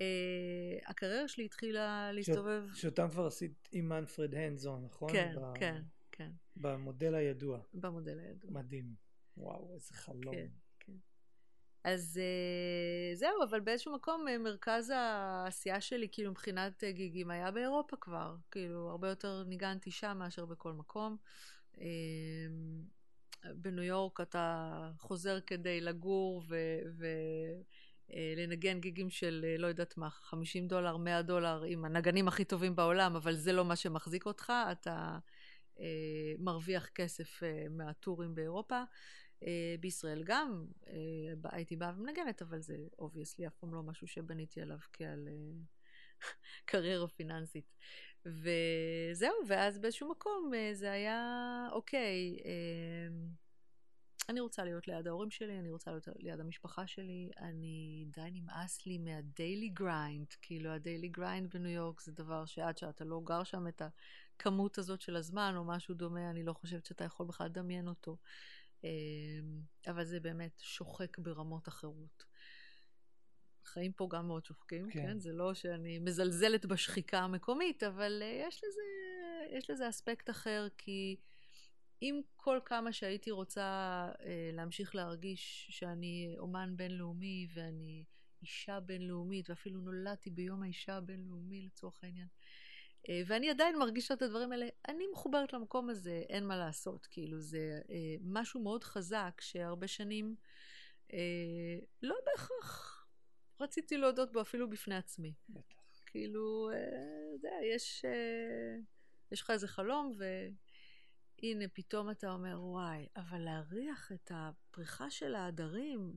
הקריירה 0.86 1.28
שלי 1.28 1.46
התחילה 1.46 2.12
להסתובב... 2.12 2.66
שאותם 2.74 3.10
כבר 3.10 3.26
עשית 3.26 3.70
עם 3.72 3.90
מנפרד 3.90 4.36
הנדזון, 4.36 4.86
נכון? 4.86 5.12
כן, 5.12 5.36
ב... 5.36 5.58
כן. 5.60 5.82
כן. 6.16 6.32
במודל 6.56 7.16
הידוע. 7.16 7.60
במודל 7.74 8.20
הידוע. 8.20 8.52
מדהים. 8.52 8.96
וואו, 9.38 9.74
איזה 9.74 9.94
חלום. 9.94 10.36
כן, 10.36 10.48
כן. 10.80 10.98
אז 11.84 12.20
uh, 12.22 13.16
זהו, 13.18 13.44
אבל 13.50 13.60
באיזשהו 13.60 13.96
מקום 13.96 14.26
uh, 14.28 14.38
מרכז 14.38 14.90
העשייה 14.96 15.82
שלי, 15.82 16.08
כאילו 16.12 16.32
מבחינת 16.32 16.84
uh, 16.84 16.92
גיגים, 16.92 17.32
היה 17.32 17.52
באירופה 17.52 17.98
כבר. 17.98 18.36
כאילו, 18.52 18.90
הרבה 18.90 19.10
יותר 19.10 19.44
ניגנתי 19.44 19.92
שם 19.92 20.18
מאשר 20.20 20.46
בכל 20.46 20.74
מקום. 20.74 21.18
Uh, 21.76 21.80
בניו 23.56 23.84
יורק 23.84 24.22
אתה 24.22 24.92
חוזר 25.00 25.40
כדי 25.42 25.82
לגור 25.82 26.44
ו... 26.48 26.56
ו... 26.98 27.08
לנגן 28.38 28.80
גיגים 28.80 29.10
של 29.10 29.46
לא 29.58 29.68
יודעת 29.68 29.98
מה, 29.98 30.10
50 30.10 30.68
דולר, 30.68 30.98
100 30.98 31.22
דולר 31.22 31.64
עם 31.68 31.86
הנגנים 31.86 32.28
הכי 32.28 32.46
טובים 32.46 32.76
בעולם, 32.76 33.16
אבל 33.16 33.36
זה 33.36 33.54
לא 33.54 33.66
מה 33.66 33.76
שמחזיק 33.76 34.26
אותך, 34.26 34.54
אתה 34.72 34.92
אה, 34.92 35.18
מרוויח 36.40 36.90
כסף 36.90 37.44
אה, 37.44 37.66
מהטורים 37.70 38.36
באירופה. 38.36 38.84
אה, 39.44 39.76
בישראל 39.80 40.24
גם 40.24 40.66
הייתי 41.44 41.76
באה 41.76 41.92
ומנגנת, 41.98 42.42
אבל 42.42 42.62
זה 42.62 42.78
obviously 43.00 43.48
אף 43.48 43.56
פעם 43.56 43.74
לא 43.74 43.84
משהו 43.84 44.08
שבניתי 44.08 44.62
עליו 44.62 44.78
כעל 44.94 45.28
קריירה 46.66 47.08
פיננסית. 47.08 47.74
וזהו, 48.26 49.34
ואז 49.48 49.80
באיזשהו 49.80 50.12
מקום 50.12 50.52
זה 50.74 50.92
היה, 50.92 51.68
אוקיי, 51.72 52.38
אני 54.30 54.40
רוצה 54.40 54.64
להיות 54.64 54.88
ליד 54.88 55.08
ההורים 55.08 55.30
שלי, 55.30 55.60
אני 55.60 55.72
רוצה 55.72 55.92
להיות 55.92 56.08
ליד 56.16 56.40
המשפחה 56.40 56.88
שלי, 56.88 57.32
אני 57.38 58.06
די 58.08 58.30
נמאס 58.32 58.86
לי 58.86 58.98
מה 58.98 59.18
daily 59.18 59.70
grind, 59.70 60.28
כאילו 60.42 60.70
ה 60.70 60.76
daily 60.76 61.08
grind 61.08 61.50
בניו 61.54 61.72
יורק 61.72 62.02
זה 62.02 62.12
דבר 62.12 62.46
שעד 62.46 62.78
שאתה 62.78 63.06
לא 63.06 63.22
גר 63.24 63.44
שם 63.44 63.68
את 63.68 63.82
הכמות 64.36 64.78
הזאת 64.78 65.02
של 65.02 65.16
הזמן 65.16 65.54
או 65.58 65.64
משהו 65.64 65.96
דומה, 65.96 66.30
אני 66.30 66.44
לא 66.44 66.54
חושבת 66.54 66.86
שאתה 66.86 67.04
יכול 67.04 67.26
בכלל 67.26 67.48
לדמיין 67.48 67.88
אותו. 67.88 68.18
אמ, 68.84 69.62
אבל 69.88 70.06
זה 70.06 70.20
באמת 70.20 70.60
שוחק 70.60 71.18
ברמות 71.18 71.68
אחרות. 71.68 72.26
החיים 73.66 73.92
פה 73.92 74.08
גם 74.12 74.28
מאוד 74.28 74.46
שוחקים, 74.46 74.90
כן. 74.92 75.02
כן? 75.02 75.20
זה 75.20 75.34
לא 75.34 75.54
שאני 75.54 76.00
מזלזלת 76.00 76.66
בשחיקה 76.66 77.20
המקומית, 77.20 77.84
אבל 77.84 78.22
uh, 78.22 78.48
יש 78.48 78.64
לזה, 78.64 78.82
יש 79.58 79.70
לזה 79.70 79.90
אספקט 79.90 80.30
אחר, 80.30 80.68
כי 80.78 81.16
אם 82.02 82.22
כל 82.36 82.60
כמה 82.66 82.94
שהייתי 82.94 83.32
רוצה 83.32 84.08
uh, 84.14 84.24
להמשיך 84.54 84.96
להרגיש 84.96 85.68
שאני 85.70 86.36
אומן 86.38 86.74
בינלאומי 86.78 87.48
ואני 87.54 88.06
אישה 88.42 88.80
בינלאומית, 88.80 89.50
ואפילו 89.50 89.82
נולדתי 89.82 90.30
ביום 90.30 90.64
האישה 90.64 90.96
הבינלאומי 90.96 91.62
לצורך 91.62 92.04
העניין, 92.04 92.28
אה, 92.28 92.43
ואני 93.26 93.50
עדיין 93.50 93.80
מרגישה 93.80 94.14
את 94.14 94.22
הדברים 94.22 94.52
האלה, 94.52 94.68
אני 94.88 95.04
מחוברת 95.12 95.54
למקום 95.54 95.90
הזה, 95.90 96.24
אין 96.30 96.48
מה 96.48 96.58
לעשות. 96.58 97.06
כאילו, 97.06 97.40
זה 97.40 97.82
אה, 97.90 98.16
משהו 98.22 98.64
מאוד 98.64 98.84
חזק 98.84 99.42
שהרבה 99.42 99.88
שנים 99.88 100.36
אה, 101.14 101.18
לא 102.02 102.16
בהכרח 102.26 103.08
רציתי 103.60 103.98
להודות 103.98 104.32
בו 104.32 104.42
אפילו 104.42 104.70
בפני 104.70 104.96
עצמי. 104.96 105.34
בטח. 105.50 106.04
כאילו, 106.06 106.70
יודע, 107.34 107.56
יש, 107.76 108.06
אה, 108.06 108.76
יש 109.32 109.42
לך 109.42 109.50
איזה 109.50 109.68
חלום, 109.68 110.12
והנה, 110.18 111.66
פתאום 111.74 112.10
אתה 112.10 112.32
אומר, 112.32 112.62
וואי, 112.62 113.08
אבל 113.16 113.40
להריח 113.40 114.12
את 114.12 114.32
הפריחה 114.34 115.10
של 115.10 115.36
העדרים 115.36 116.14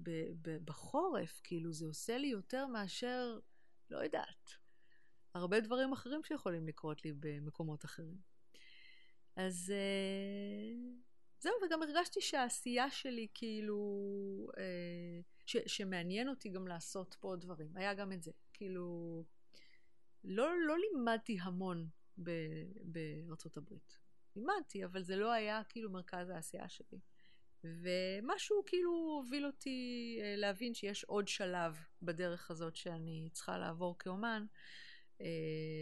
בחורף, 0.65 1.41
כאילו, 1.45 1.73
זה 1.73 1.87
עושה 1.87 2.19
לי 2.19 2.27
יותר 2.27 2.67
מאשר, 2.67 3.39
לא 3.91 3.99
יודעת, 3.99 4.66
הרבה 5.37 5.61
דברים 5.61 5.93
אחרים 5.93 6.23
שיכולים 6.25 6.69
לקרות 6.69 7.05
לי 7.05 7.13
במקומות 7.21 7.85
אחרים. 7.85 8.17
אז 9.37 9.73
אה, 9.75 11.01
זהו, 11.41 11.53
וגם 11.67 11.83
הרגשתי 11.83 12.21
שהעשייה 12.21 12.91
שלי, 12.91 13.27
כאילו, 13.35 13.81
אה, 14.59 15.21
ש, 15.47 15.57
שמעניין 15.67 16.29
אותי 16.29 16.49
גם 16.49 16.69
לעשות 16.69 17.17
פה 17.21 17.37
דברים. 17.37 17.77
היה 17.77 17.95
גם 17.95 18.13
את 18.13 18.23
זה. 18.23 18.31
כאילו, 18.53 19.25
לא, 20.25 20.59
לא 20.67 20.77
לימדתי 20.79 21.39
המון 21.41 21.89
ב, 22.23 22.31
בארצות 22.83 23.57
הברית. 23.57 23.99
לימדתי, 24.37 24.85
אבל 24.85 25.03
זה 25.03 25.17
לא 25.17 25.33
היה 25.33 25.63
כאילו 25.69 25.91
מרכז 25.91 26.31
העשייה 26.31 26.69
שלי. 26.69 26.99
ומשהו 27.65 28.63
כאילו 28.67 28.91
הוביל 28.91 29.47
אותי 29.47 30.19
אה, 30.23 30.37
להבין 30.37 30.75
שיש 30.75 31.05
עוד 31.05 31.29
שלב 31.29 31.79
בדרך 32.03 32.51
הזאת 32.51 32.77
שאני 32.77 33.29
צריכה 33.33 33.59
לעבור 33.59 33.99
כאומן, 33.99 34.47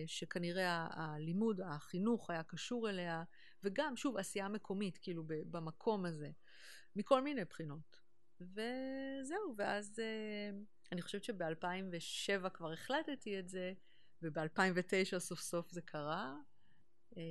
שכנראה 0.06 0.86
הלימוד, 0.90 1.60
החינוך 1.60 2.30
היה 2.30 2.42
קשור 2.42 2.90
אליה, 2.90 3.22
וגם, 3.62 3.96
שוב, 3.96 4.16
עשייה 4.16 4.48
מקומית, 4.48 4.98
כאילו, 4.98 5.24
במקום 5.26 6.04
הזה, 6.04 6.30
מכל 6.96 7.22
מיני 7.22 7.44
בחינות. 7.44 8.00
וזהו, 8.40 9.54
ואז 9.56 9.98
אה, 9.98 10.50
אני 10.92 11.02
חושבת 11.02 11.24
שב-2007 11.24 12.48
כבר 12.48 12.72
החלטתי 12.72 13.38
את 13.38 13.48
זה, 13.48 13.72
וב-2009 14.22 15.18
סוף 15.18 15.40
סוף 15.40 15.70
זה 15.70 15.82
קרה. 15.82 16.36
אה, 17.16 17.22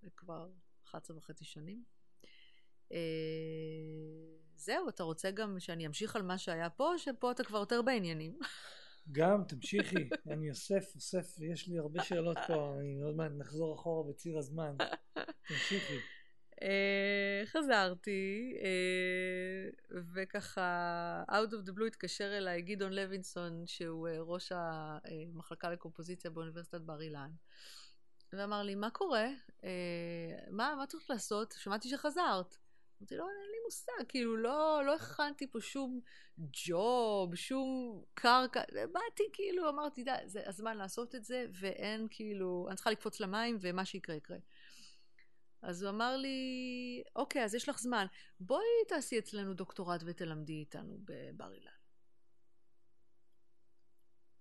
זה 0.00 0.10
כבר 0.16 0.48
11 0.84 1.16
וחצי 1.16 1.44
שנים. 1.44 1.84
אה, 2.92 2.98
זהו, 4.56 4.88
אתה 4.88 5.02
רוצה 5.02 5.30
גם 5.30 5.60
שאני 5.60 5.86
אמשיך 5.86 6.16
על 6.16 6.22
מה 6.22 6.38
שהיה 6.38 6.70
פה, 6.70 6.92
שפה 6.96 7.30
אתה 7.30 7.44
כבר 7.44 7.58
יותר 7.58 7.82
בעניינים? 7.82 8.38
גם, 9.12 9.44
תמשיכי. 9.44 10.08
אני 10.32 10.50
אוסף, 10.50 10.92
אוסף, 10.94 11.38
יש 11.40 11.68
לי 11.68 11.78
הרבה 11.78 12.02
שאלות 12.02 12.38
פה, 12.46 12.76
אני 12.80 13.02
עוד 13.02 13.16
מעט 13.16 13.32
נחזור 13.38 13.74
אחורה 13.74 14.08
בציר 14.08 14.38
הזמן. 14.38 14.76
תמשיכי. 15.48 15.98
Uh, 16.54 17.46
חזרתי, 17.46 18.54
uh, 18.58 19.94
וככה, 20.14 21.24
out 21.28 21.52
of 21.52 21.68
the 21.68 21.72
blue 21.78 21.86
התקשר 21.86 22.38
אליי 22.38 22.62
גדעון 22.62 22.92
לוינסון, 22.92 23.66
שהוא 23.66 24.08
uh, 24.08 24.12
ראש 24.20 24.52
המחלקה 24.54 25.70
לקומפוזיציה 25.70 26.30
באוניברסיטת 26.30 26.80
בר 26.80 27.00
אילן, 27.00 27.30
ואמר 28.32 28.62
לי, 28.62 28.74
מה 28.74 28.90
קורה? 28.90 29.26
מה, 30.50 30.74
מה 30.78 30.86
צריך 30.86 31.10
לעשות? 31.10 31.54
שמעתי 31.58 31.88
שחזרת. 31.88 32.56
אמרתי 33.00 33.16
לו, 33.16 33.24
אין 33.28 33.50
לי 33.50 33.58
מושג, 33.64 34.08
כאילו, 34.08 34.36
לא, 34.36 34.82
לא 34.86 34.94
הכנתי 34.94 35.46
פה 35.50 35.60
שום 35.60 36.00
ג'וב, 36.38 37.34
שום 37.34 38.02
קרקע, 38.14 38.62
באתי, 38.92 39.22
כאילו, 39.32 39.68
אמרתי, 39.68 40.02
די, 40.02 40.10
זה 40.26 40.48
הזמן 40.48 40.76
לעשות 40.76 41.14
את 41.14 41.24
זה, 41.24 41.46
ואין, 41.60 42.06
כאילו, 42.10 42.66
אני 42.68 42.76
צריכה 42.76 42.90
לקפוץ 42.90 43.20
למים, 43.20 43.58
ומה 43.60 43.84
שיקרה, 43.84 44.16
יקרה. 44.16 44.38
אז 45.62 45.82
הוא 45.82 45.90
אמר 45.90 46.16
לי, 46.16 47.02
אוקיי, 47.16 47.44
אז 47.44 47.54
יש 47.54 47.68
לך 47.68 47.78
זמן, 47.78 48.06
בואי 48.40 48.64
תעשי 48.88 49.18
אצלנו 49.18 49.54
דוקטורט 49.54 50.00
ותלמדי 50.06 50.52
איתנו 50.52 50.98
בבר 51.04 51.52
אילן. 51.52 51.72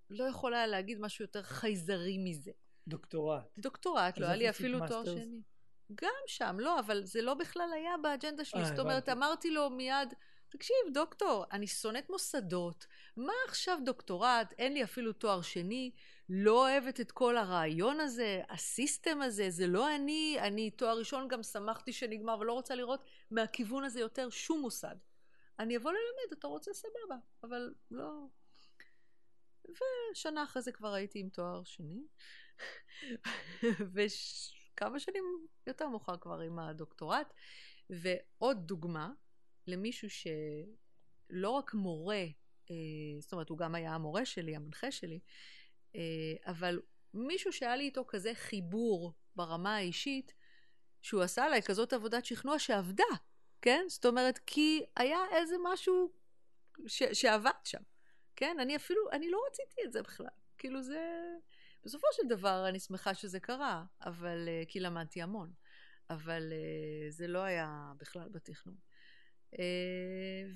לא 0.09 0.23
יכולה 0.23 0.67
להגיד 0.67 0.99
משהו 0.99 1.25
יותר 1.25 1.43
חייזרי 1.43 2.17
מזה. 2.17 2.51
דוקטורט. 2.87 3.43
דוקטורט, 3.57 4.17
לא 4.17 4.25
היה 4.25 4.35
לי 4.35 4.49
אפילו 4.49 4.79
תואר 4.87 5.05
שני. 5.05 5.41
גם 5.95 6.13
שם, 6.27 6.57
לא, 6.59 6.79
אבל 6.79 7.05
זה 7.05 7.21
לא 7.21 7.33
בכלל 7.33 7.69
היה 7.73 7.97
באג'נדה 8.01 8.45
שלי. 8.45 8.65
זאת 8.65 8.79
אומרת, 8.79 9.09
אמרתי 9.09 9.51
לו 9.51 9.69
מיד, 9.69 10.13
תקשיב, 10.49 10.75
דוקטור, 10.93 11.45
אני 11.51 11.67
שונאת 11.67 12.09
מוסדות, 12.09 12.85
מה 13.17 13.33
עכשיו 13.47 13.79
דוקטורט? 13.85 14.53
אין 14.57 14.73
לי 14.73 14.83
אפילו 14.83 15.13
תואר 15.13 15.41
שני, 15.41 15.91
לא 16.29 16.69
אוהבת 16.69 16.99
את 16.99 17.11
כל 17.11 17.37
הרעיון 17.37 17.99
הזה, 17.99 18.41
הסיסטם 18.49 19.21
הזה, 19.21 19.49
זה 19.49 19.67
לא 19.67 19.95
אני, 19.95 20.37
אני 20.39 20.71
תואר 20.71 20.97
ראשון 20.97 21.27
גם 21.27 21.43
שמחתי 21.43 21.93
שנגמר 21.93 22.39
ולא 22.39 22.53
רוצה 22.53 22.75
לראות 22.75 23.03
מהכיוון 23.31 23.83
הזה 23.83 23.99
יותר 23.99 24.29
שום 24.29 24.61
מוסד. 24.61 24.95
אני 25.59 25.77
אבוא 25.77 25.91
ללמד, 25.91 26.37
אתה 26.39 26.47
רוצה? 26.47 26.73
סבבה, 26.73 27.15
אבל 27.43 27.73
לא... 27.91 28.11
ושנה 30.11 30.43
אחרי 30.43 30.61
זה 30.61 30.71
כבר 30.71 30.93
הייתי 30.93 31.19
עם 31.19 31.29
תואר 31.29 31.63
שני, 31.63 32.01
וכמה 34.77 34.99
שנים 34.99 35.47
יותר 35.67 35.89
מאוחר 35.89 36.17
כבר 36.17 36.39
עם 36.39 36.59
הדוקטורט. 36.59 37.33
ועוד 37.89 38.67
דוגמה 38.67 39.11
למישהו 39.67 40.07
שלא 40.09 41.49
רק 41.49 41.73
מורה, 41.73 42.23
אה, 42.71 42.75
זאת 43.19 43.31
אומרת, 43.33 43.49
הוא 43.49 43.57
גם 43.57 43.75
היה 43.75 43.95
המורה 43.95 44.25
שלי, 44.25 44.55
המנחה 44.55 44.91
שלי, 44.91 45.19
אה, 45.95 46.01
אבל 46.45 46.81
מישהו 47.13 47.53
שהיה 47.53 47.75
לי 47.75 47.83
איתו 47.83 48.05
כזה 48.07 48.33
חיבור 48.33 49.13
ברמה 49.35 49.75
האישית, 49.75 50.33
שהוא 51.01 51.21
עשה 51.21 51.45
עליי 51.45 51.61
כזאת 51.61 51.93
עבודת 51.93 52.25
שכנוע 52.25 52.59
שעבדה, 52.59 53.03
כן? 53.61 53.85
זאת 53.87 54.05
אומרת, 54.05 54.39
כי 54.45 54.85
היה 54.95 55.19
איזה 55.31 55.55
משהו 55.63 56.11
ש- 56.87 57.21
שעבד 57.21 57.51
שם, 57.63 57.81
כן? 58.35 58.57
אני 58.59 58.75
אפילו, 58.75 59.11
אני 59.11 59.29
לא 59.29 59.39
רציתי 59.47 59.81
את 59.85 59.91
זה 59.91 60.01
בכלל. 60.01 60.27
כאילו 60.57 60.81
זה... 60.81 61.21
בסופו 61.87 62.07
של 62.11 62.27
דבר 62.29 62.65
אני 62.69 62.79
שמחה 62.79 63.13
שזה 63.13 63.39
קרה, 63.39 63.85
אבל... 64.01 64.47
אה, 64.47 64.63
כי 64.67 64.79
למדתי 64.79 65.21
המון. 65.21 65.51
אבל 66.09 66.53
זה 67.09 67.27
לא 67.27 67.39
היה 67.39 67.93
בכלל 67.97 68.29
בתכנון. 68.29 68.75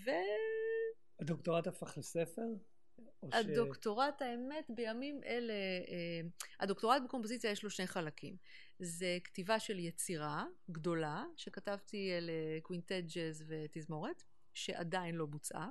ו... 0.06 0.10
הדוקטורט 1.20 1.68
הפך 1.68 1.98
לספר? 1.98 2.42
הדוקטורט, 3.32 4.20
ש... 4.20 4.22
האמת, 4.22 4.66
בימים 4.70 5.22
אלה, 5.26 5.54
הדוקטורט 6.60 7.02
בקומפוזיציה 7.06 7.52
יש 7.52 7.64
לו 7.64 7.70
שני 7.70 7.88
חלקים. 7.88 8.38
זה 8.80 9.18
כתיבה 9.24 9.60
של 9.60 9.80
יצירה 9.80 10.46
גדולה, 10.72 11.24
שכתבתי 11.36 12.12
לקווינטט 12.22 13.04
ג'אז 13.16 13.44
ותזמורת, 13.48 14.24
שעדיין 14.54 15.16
לא 15.16 15.26
בוצעה. 15.26 15.70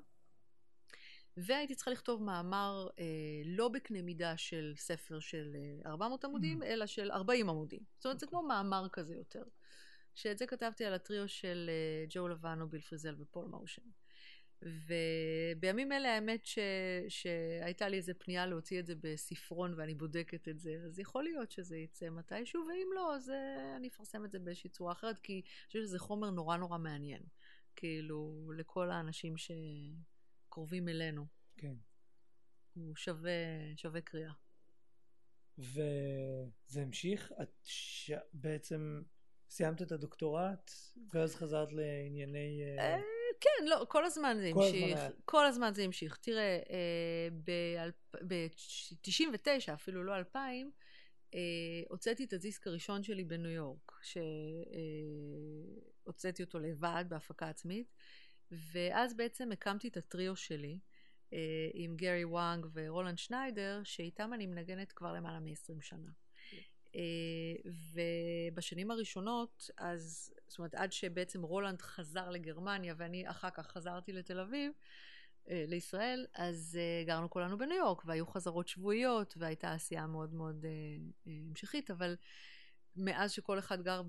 והייתי 1.41 1.74
צריכה 1.74 1.91
לכתוב 1.91 2.22
מאמר 2.22 2.88
אה, 2.99 3.05
לא 3.45 3.68
בקנה 3.68 4.03
מידה 4.03 4.36
של 4.36 4.72
ספר 4.76 5.20
של 5.20 5.57
400 5.86 6.24
עמודים, 6.24 6.62
mm-hmm. 6.62 6.66
אלא 6.66 6.86
של 6.86 7.11
40 7.11 7.49
עמודים. 7.49 7.80
זאת 7.97 8.05
אומרת, 8.05 8.16
okay. 8.16 8.20
זה 8.20 8.26
כמו 8.26 8.43
מאמר 8.43 8.86
כזה 8.93 9.14
יותר. 9.14 9.43
שאת 10.14 10.38
זה 10.38 10.47
כתבתי 10.47 10.84
על 10.84 10.95
הטריו 10.95 11.28
של 11.28 11.70
אה, 11.72 12.07
ג'ו 12.09 12.28
לבנו, 12.28 12.68
ביל 12.68 12.80
פריזל 12.80 13.14
ופול 13.18 13.45
מושן. 13.47 13.82
ובימים 14.62 15.93
אלה 15.93 16.14
האמת 16.14 16.47
ש... 16.47 16.59
שהייתה 17.09 17.88
לי 17.88 17.97
איזה 17.97 18.14
פנייה 18.14 18.47
להוציא 18.47 18.80
את 18.80 18.86
זה 18.86 18.95
בספרון 19.01 19.74
ואני 19.76 19.95
בודקת 19.95 20.49
את 20.49 20.61
זה, 20.61 20.76
אז 20.86 20.99
יכול 20.99 21.24
להיות 21.24 21.51
שזה 21.51 21.76
יצא 21.76 22.11
מתישהו, 22.11 22.64
ואם 22.68 22.88
לא, 22.95 23.14
אז 23.14 23.30
אה, 23.30 23.76
אני 23.76 23.88
אפרסם 23.88 24.24
את 24.24 24.32
זה 24.32 24.38
באיזושהי 24.38 24.70
צורה 24.70 24.93
אחרת, 24.93 25.18
כי 25.18 25.32
אני 25.32 25.66
חושבת 25.66 25.82
שזה 25.82 25.99
חומר 25.99 26.30
נורא 26.30 26.57
נורא 26.57 26.78
מעניין. 26.78 27.22
כאילו, 27.76 28.53
לכל 28.57 28.91
האנשים 28.91 29.36
שקרובים 30.51 30.88
אלינו. 30.88 31.26
כן. 31.57 31.74
הוא 32.74 32.96
שווה, 32.96 33.30
שווה 33.76 34.01
קריאה. 34.01 34.32
וזה 35.59 36.82
המשיך? 36.82 37.32
את 37.42 37.51
ש... 37.64 38.12
בעצם 38.32 39.03
סיימת 39.51 39.82
את 39.82 39.92
הדוקטורט, 39.92 40.70
ואז 41.12 41.34
חזרת 41.34 41.72
לענייני... 41.72 42.62
אה, 42.62 42.94
אה, 42.94 43.01
כן, 43.40 43.64
לא, 43.66 43.86
כל 43.88 44.05
הזמן 44.05 44.36
זה 44.40 44.48
המשיך. 44.48 44.98
כל 45.24 45.46
הזמן 45.46 45.74
זה 45.74 45.82
המשיך. 45.82 46.16
תראה, 46.16 46.59
אה, 46.70 47.28
ב-99, 48.26 49.74
אפילו 49.74 50.05
לא 50.05 50.16
2000, 50.16 50.70
הוצאתי 51.88 52.24
את 52.24 52.32
הדיסק 52.32 52.66
הראשון 52.66 53.03
שלי 53.03 53.24
בניו 53.24 53.51
יורק, 53.51 53.92
שהוצאתי 56.03 56.42
אותו 56.42 56.59
לבד 56.59 57.05
בהפקה 57.09 57.48
עצמית, 57.48 57.94
ואז 58.53 59.16
בעצם 59.16 59.53
הקמתי 59.53 59.88
את 59.88 59.96
הטריו 59.96 60.36
שלי. 60.36 60.78
עם 61.74 61.96
גרי 61.96 62.24
וואנג 62.24 62.66
ורולנד 62.72 63.18
שניידר, 63.18 63.80
שאיתם 63.84 64.34
אני 64.34 64.46
מנגנת 64.46 64.92
כבר 64.92 65.12
למעלה 65.12 65.40
מ-20 65.40 65.82
שנה. 65.82 66.11
אה, 66.94 67.70
ובשנים 68.53 68.90
הראשונות, 68.90 69.70
אז, 69.78 70.32
זאת 70.48 70.59
אומרת, 70.59 70.74
עד 70.74 70.92
שבעצם 70.92 71.42
רולנד 71.42 71.82
חזר 71.82 72.30
לגרמניה 72.30 72.94
ואני 72.96 73.30
אחר 73.30 73.51
כך 73.51 73.66
חזרתי 73.66 74.12
לתל 74.12 74.40
אביב, 74.40 74.72
אה, 75.51 75.64
לישראל, 75.68 76.26
אז 76.34 76.78
אה, 76.80 77.05
גרנו 77.07 77.30
כולנו 77.30 77.59
בניו 77.59 77.76
יורק, 77.76 78.03
והיו 78.05 78.26
חזרות 78.26 78.68
שבועיות, 78.68 79.34
והייתה 79.36 79.72
עשייה 79.72 80.07
מאוד 80.07 80.34
מאוד 80.34 80.64
המשכית, 81.26 81.90
אבל 81.90 82.16
מאז 82.96 83.32
שכל 83.32 83.59
אחד 83.59 83.82
גר 83.82 84.03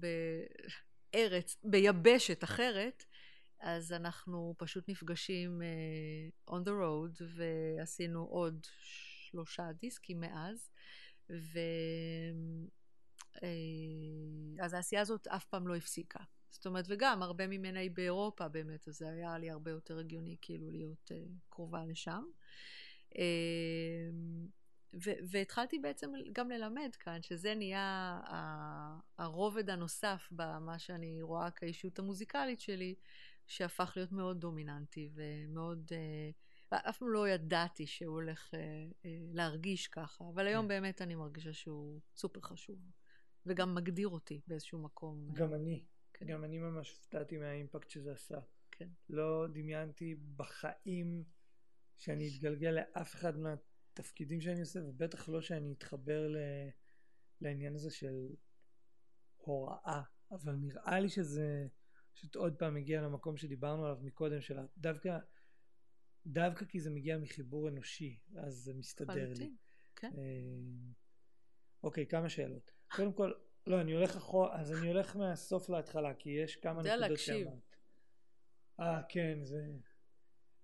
בארץ, 1.14 1.58
ביבשת 1.64 2.44
אחרת, 2.44 3.06
אז 3.62 3.94
אנחנו 3.94 4.56
פשוט 4.58 4.90
נפגשים 4.90 5.62
on 6.50 6.64
the 6.66 6.70
road, 6.70 7.24
ועשינו 7.36 8.24
עוד 8.24 8.66
שלושה 9.30 9.72
דיסקים 9.72 10.20
מאז. 10.20 10.70
ו... 11.30 11.60
אה, 13.44 14.66
אז 14.66 14.74
העשייה 14.74 15.02
הזאת 15.02 15.28
אף 15.28 15.46
פעם 15.46 15.68
לא 15.68 15.76
הפסיקה. 15.76 16.20
זאת 16.50 16.66
אומרת, 16.66 16.86
וגם 16.88 17.24
הרבה 17.24 17.48
ממנה 17.48 17.80
היא 17.80 17.92
באירופה 17.92 18.48
באמת, 18.48 18.88
אז 18.88 18.96
זה 18.96 19.10
היה 19.10 19.38
לי 19.38 19.50
הרבה 19.50 19.72
יותר 19.72 20.00
הגיוני 20.00 20.36
כאילו 20.42 20.72
להיות 20.72 21.12
uh, 21.12 21.32
קרובה 21.50 21.86
לשם. 21.86 22.24
Uh, 23.10 23.18
ו- 24.94 25.20
והתחלתי 25.30 25.80
בעצם 25.80 26.12
גם 26.34 26.52
ללמד 26.52 26.96
כאן, 27.00 27.22
שזה 27.22 27.56
נהיה 27.56 28.20
הרובד 29.18 29.70
הנוסף 29.70 30.28
במה 30.32 30.80
שאני 30.80 31.22
רואה 31.22 31.52
כאישות 31.52 32.00
המוזיקלית 32.00 32.60
שלי, 32.60 32.96
שהפך 33.48 33.94
להיות 33.96 34.12
מאוד 34.12 34.40
דומיננטי 34.40 35.10
ומאוד... 35.14 35.90
Uh, 35.90 36.36
אף 36.76 36.98
פעם 36.98 37.10
לא 37.10 37.30
ידעתי 37.30 37.88
שהוא 37.88 38.16
הולך 38.16 38.54
uh, 38.54 38.54
uh, 38.54 39.06
להרגיש 39.34 39.88
ככה, 39.88 40.24
אבל 40.34 40.48
היום 40.48 40.66
כן. 40.66 40.68
באמת 40.68 41.02
אני 41.02 41.16
מרגישה 41.16 41.54
שהוא 41.54 42.00
סופר 42.16 42.42
חשוב, 42.42 42.80
וגם 43.46 43.76
מגדיר 43.76 44.08
אותי 44.08 44.42
באיזשהו 44.48 44.80
מקום. 44.80 45.34
גם 45.34 45.54
אני. 45.54 45.86
כן. 46.14 46.26
גם 46.26 46.44
אני 46.44 46.58
ממש 46.58 46.92
הופתעתי 46.92 47.38
מהאימפקט 47.38 47.90
שזה 47.90 48.12
עשה. 48.12 48.40
כן. 48.72 48.90
לא 49.10 49.48
דמיינתי 49.54 50.16
בחיים 50.36 51.24
שאני 51.98 52.28
אתגלגל 52.28 52.70
לאף 52.70 53.16
אחד 53.16 53.34
מהתפקידים 53.38 54.42
שאני 54.42 54.60
עושה, 54.60 54.80
ובטח 54.84 55.30
לא 55.30 55.42
שאני 55.42 55.74
אתחבר 55.74 56.28
ל... 56.28 56.38
לעניין 57.42 57.76
הזה 57.76 57.92
של 57.92 58.30
הוראה. 59.38 60.02
אבל 60.32 60.54
נראה 60.54 61.00
לי 61.00 61.10
שזה 61.10 61.68
פשוט 62.14 62.36
עוד 62.36 62.56
פעם 62.56 62.74
מגיע 62.74 63.02
למקום 63.02 63.38
שדיברנו 63.38 63.86
עליו 63.86 63.98
מקודם, 64.02 64.42
של 64.42 64.58
דווקא, 64.78 65.18
דווקא 66.26 66.66
כי 66.66 66.80
זה 66.80 66.90
מגיע 66.90 67.18
מחיבור 67.18 67.70
אנושי, 67.70 68.20
אז 68.36 68.54
זה 68.54 68.74
מסתדר 68.74 69.34
לי. 69.38 69.52
כן. 69.96 70.12
אה, 70.18 70.24
אוקיי, 71.84 72.08
כמה 72.08 72.30
שאלות. 72.30 72.72
קודם 72.92 73.14
כל, 73.14 73.32
לא, 73.68 73.82
אני 73.82 73.92
הולך 73.92 74.16
אחורה, 74.16 74.60
אז 74.60 74.72
אני 74.74 74.88
הולך 74.88 75.16
מהסוף 75.16 75.70
להתחלה, 75.70 76.14
כי 76.14 76.30
יש 76.30 76.56
כמה 76.56 76.82
נקודות 76.82 77.20
שאמרת. 77.20 77.76
אה, 78.80 79.02
כן, 79.10 79.40
זה... 79.44 79.66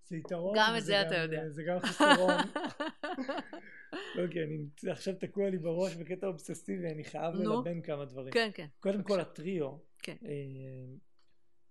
זה 0.10 0.18
יתרון. 0.18 0.56
גם 0.58 0.74
את 0.78 0.84
זה 0.84 1.02
אתה 1.02 1.16
יודע. 1.16 1.50
זה 1.50 1.64
גם 1.64 1.80
חיסרון. 1.80 2.34
אוקיי, 4.24 4.43
אני 4.43 4.91
עכשיו 4.91 5.14
תקוע 5.20 5.50
לי 5.50 5.58
בראש 5.58 5.95
בקטע 5.95 6.28
אובססיבי, 6.28 6.91
אני 6.91 7.04
חייב 7.04 7.36
ללבן 7.36 7.82
כמה 7.82 8.06
דברים. 8.06 8.34
כן, 8.34 8.50
כן. 8.54 8.68
קודם 8.80 9.04
כל, 9.04 9.20
הטריו. 9.20 9.78
כן. 10.04 10.16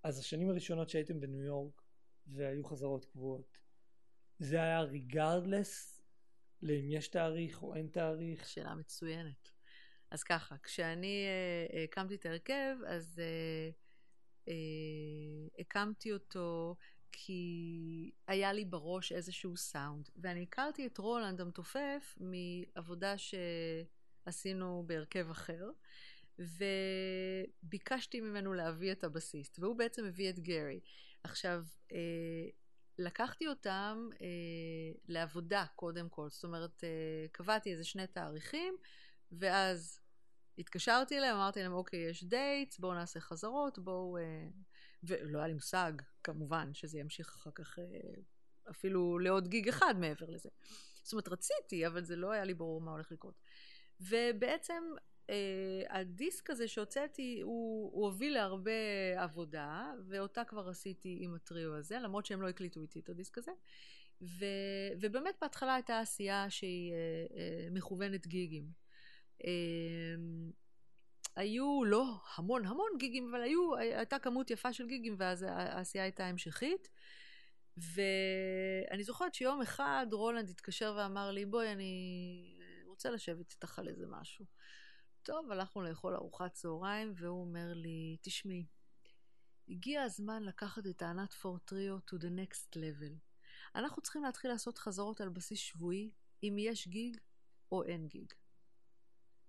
אה, 0.07 0.09
אז 0.09 0.19
השנים 0.19 0.51
הראשונות 0.51 0.89
שהייתם 0.89 1.21
בניו 1.21 1.43
יורק, 1.43 1.83
והיו 2.27 2.65
חזרות 2.65 3.05
קבועות, 3.05 3.59
זה 4.39 4.57
היה 4.63 4.81
ריגרדלס 4.81 6.03
לאם 6.63 6.91
יש 6.91 7.09
תאריך 7.09 7.63
או 7.63 7.75
אין 7.75 7.89
תאריך? 7.89 8.49
שאלה 8.49 8.75
מצוינת. 8.75 9.51
אז 10.11 10.23
ככה, 10.23 10.57
כשאני 10.63 11.27
uh, 11.27 11.79
הקמתי 11.79 12.15
את 12.15 12.27
ההרכב, 12.27 12.77
אז 12.87 13.21
uh, 13.21 14.49
uh, 14.49 14.51
הקמתי 15.59 16.13
אותו 16.13 16.77
כי 17.13 18.11
היה 18.27 18.53
לי 18.53 18.65
בראש 18.65 19.13
איזשהו 19.13 19.57
סאונד. 19.57 20.09
ואני 20.17 20.43
הכרתי 20.43 20.87
את 20.87 20.99
רולנד 20.99 21.41
המתופף 21.41 22.19
מעבודה 22.21 23.15
שעשינו 23.19 24.85
בהרכב 24.87 25.31
אחר, 25.31 25.71
וביקשתי 26.39 28.21
ממנו 28.21 28.55
להביא 28.55 28.93
את 28.93 29.05
הבסיסט, 29.05 29.59
והוא 29.59 29.77
בעצם 29.77 30.05
הביא 30.05 30.31
את 30.31 30.39
גרי. 30.39 30.81
עכשיו, 31.25 31.65
uh, 31.89 31.95
לקחתי 32.99 33.49
אותם 33.49 34.09
uh, 34.13 34.19
לעבודה 35.09 35.65
קודם 35.77 36.09
כל, 36.09 36.29
זאת 36.31 36.45
אומרת, 36.45 36.81
uh, 36.81 37.33
קבעתי 37.33 37.73
איזה 37.73 37.85
שני 37.85 38.07
תאריכים, 38.07 38.77
ואז 39.33 40.01
התקשרתי 40.59 41.19
אליהם, 41.19 41.37
אמרתי 41.37 41.63
להם, 41.63 41.73
אוקיי, 41.73 42.11
יש 42.11 42.25
dates, 42.25 42.79
בואו 42.79 42.95
נעשה 42.95 43.21
חזרות, 43.21 43.79
בואו... 43.79 44.17
אה, 44.17 44.49
ולא 45.03 45.39
היה 45.39 45.47
לי 45.47 45.55
מושג, 45.55 45.93
כמובן, 46.25 46.75
שזה 46.75 46.99
ימשיך 46.99 47.29
אחר 47.29 47.51
כך 47.55 47.79
אה, 47.79 47.85
אפילו 48.71 49.19
לעוד 49.19 49.49
גיג 49.49 49.69
אחד 49.69 49.95
מעבר 49.99 50.27
לזה. 50.29 50.49
זאת 51.03 51.13
אומרת, 51.13 51.29
רציתי, 51.29 51.87
אבל 51.87 52.05
זה 52.05 52.17
לא 52.17 52.31
היה 52.31 52.45
לי 52.45 52.55
ברור 52.55 52.81
מה 52.81 52.91
הולך 52.91 53.13
לקרות. 53.13 53.35
ובעצם 54.01 54.83
אה, 54.95 55.03
הדיסק 55.89 56.51
הזה 56.51 56.69
שהוצאתי, 56.69 57.41
הוא, 57.43 57.93
הוא 57.93 58.05
הוביל 58.05 58.35
להרבה 58.35 58.73
עבודה, 59.17 59.93
ואותה 60.09 60.45
כבר 60.45 60.69
עשיתי 60.69 61.19
עם 61.21 61.35
הטריו 61.35 61.75
הזה, 61.75 61.99
למרות 61.99 62.27
שהם 62.27 62.43
לא 62.43 62.49
הקליטו 62.49 62.81
איתי 62.81 63.01
את 63.01 63.09
הדיסק 63.09 63.39
הזה. 63.39 63.53
ו, 64.23 64.45
ובאמת 65.01 65.35
בהתחלה 65.41 65.75
הייתה 65.75 66.01
עשייה 66.01 66.51
שהיא 66.51 66.93
אה, 66.93 66.97
אה, 67.37 67.69
מכוונת 67.71 68.27
גיגים. 68.27 68.65
אמ, 69.45 70.51
היו 71.37 71.85
לא 71.85 72.05
המון 72.37 72.67
המון 72.67 72.91
גיגים, 72.99 73.29
אבל 73.31 73.43
היו, 73.43 73.77
הייתה 73.77 74.19
כמות 74.19 74.51
יפה 74.51 74.73
של 74.73 74.87
גיגים 74.87 75.15
ואז 75.19 75.43
העשייה 75.43 76.05
הייתה 76.05 76.27
המשכית. 76.27 76.89
ואני 77.77 79.05
זוכרת 79.05 79.35
שיום 79.35 79.63
אחד 79.63 80.07
רולנד 80.13 80.49
התקשר 80.49 80.95
ואמר 80.99 81.31
לי, 81.31 81.45
בואי, 81.45 81.73
אני 81.73 82.59
רוצה 82.87 83.11
לשבת 83.11 83.53
איתך 83.53 83.79
על 83.79 83.89
איזה 83.89 84.07
משהו. 84.09 84.45
טוב, 85.27 85.53
הלכנו 85.53 85.83
לאכול 85.83 86.15
ארוחת 86.15 86.53
צהריים, 86.53 87.13
והוא 87.17 87.41
אומר 87.41 87.73
לי, 87.75 88.17
תשמעי, 88.21 88.67
הגיע 89.69 90.03
הזמן 90.03 90.43
לקחת 90.43 90.87
את 90.87 91.03
הענת 91.03 91.33
פורטריו 91.33 91.99
to 91.99 92.15
the 92.15 92.29
next 92.41 92.77
level. 92.77 93.13
אנחנו 93.75 94.03
צריכים 94.03 94.23
להתחיל 94.25 94.51
לעשות 94.51 94.79
חזרות 94.79 95.21
על 95.21 95.29
בסיס 95.29 95.59
שבועי, 95.59 96.11
אם 96.43 96.57
יש 96.59 96.89
גיג 96.89 97.17
או 97.73 97.85
אין 97.85 98.09
גיג. 98.09 98.33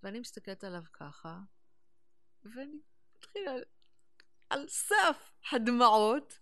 ואני 0.03 0.19
מסתכלת 0.19 0.63
עליו 0.63 0.83
ככה, 0.93 1.39
ואני 2.43 2.79
מתחילה 3.17 3.51
על, 3.51 3.63
על 4.49 4.67
סף 4.67 5.31
הדמעות. 5.51 6.39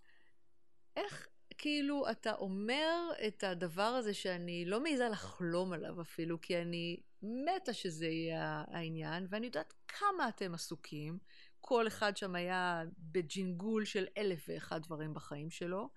איך 0.96 1.28
כאילו 1.58 2.10
אתה 2.10 2.34
אומר 2.34 3.10
את 3.28 3.44
הדבר 3.44 3.82
הזה 3.82 4.14
שאני 4.14 4.64
לא 4.66 4.80
מעיזה 4.80 5.08
לחלום 5.08 5.72
עליו 5.72 6.00
אפילו, 6.00 6.40
כי 6.40 6.62
אני 6.62 7.02
מתה 7.22 7.72
שזה 7.72 8.06
יהיה 8.06 8.64
העניין, 8.68 9.26
ואני 9.30 9.46
יודעת 9.46 9.72
כמה 9.88 10.28
אתם 10.28 10.54
עסוקים. 10.54 11.18
כל 11.60 11.86
אחד 11.86 12.16
שם 12.16 12.34
היה 12.34 12.82
בג'ינגול 12.98 13.84
של 13.84 14.06
אלף 14.16 14.44
ואחד 14.48 14.82
דברים 14.82 15.14
בחיים 15.14 15.50
שלו. 15.50 15.88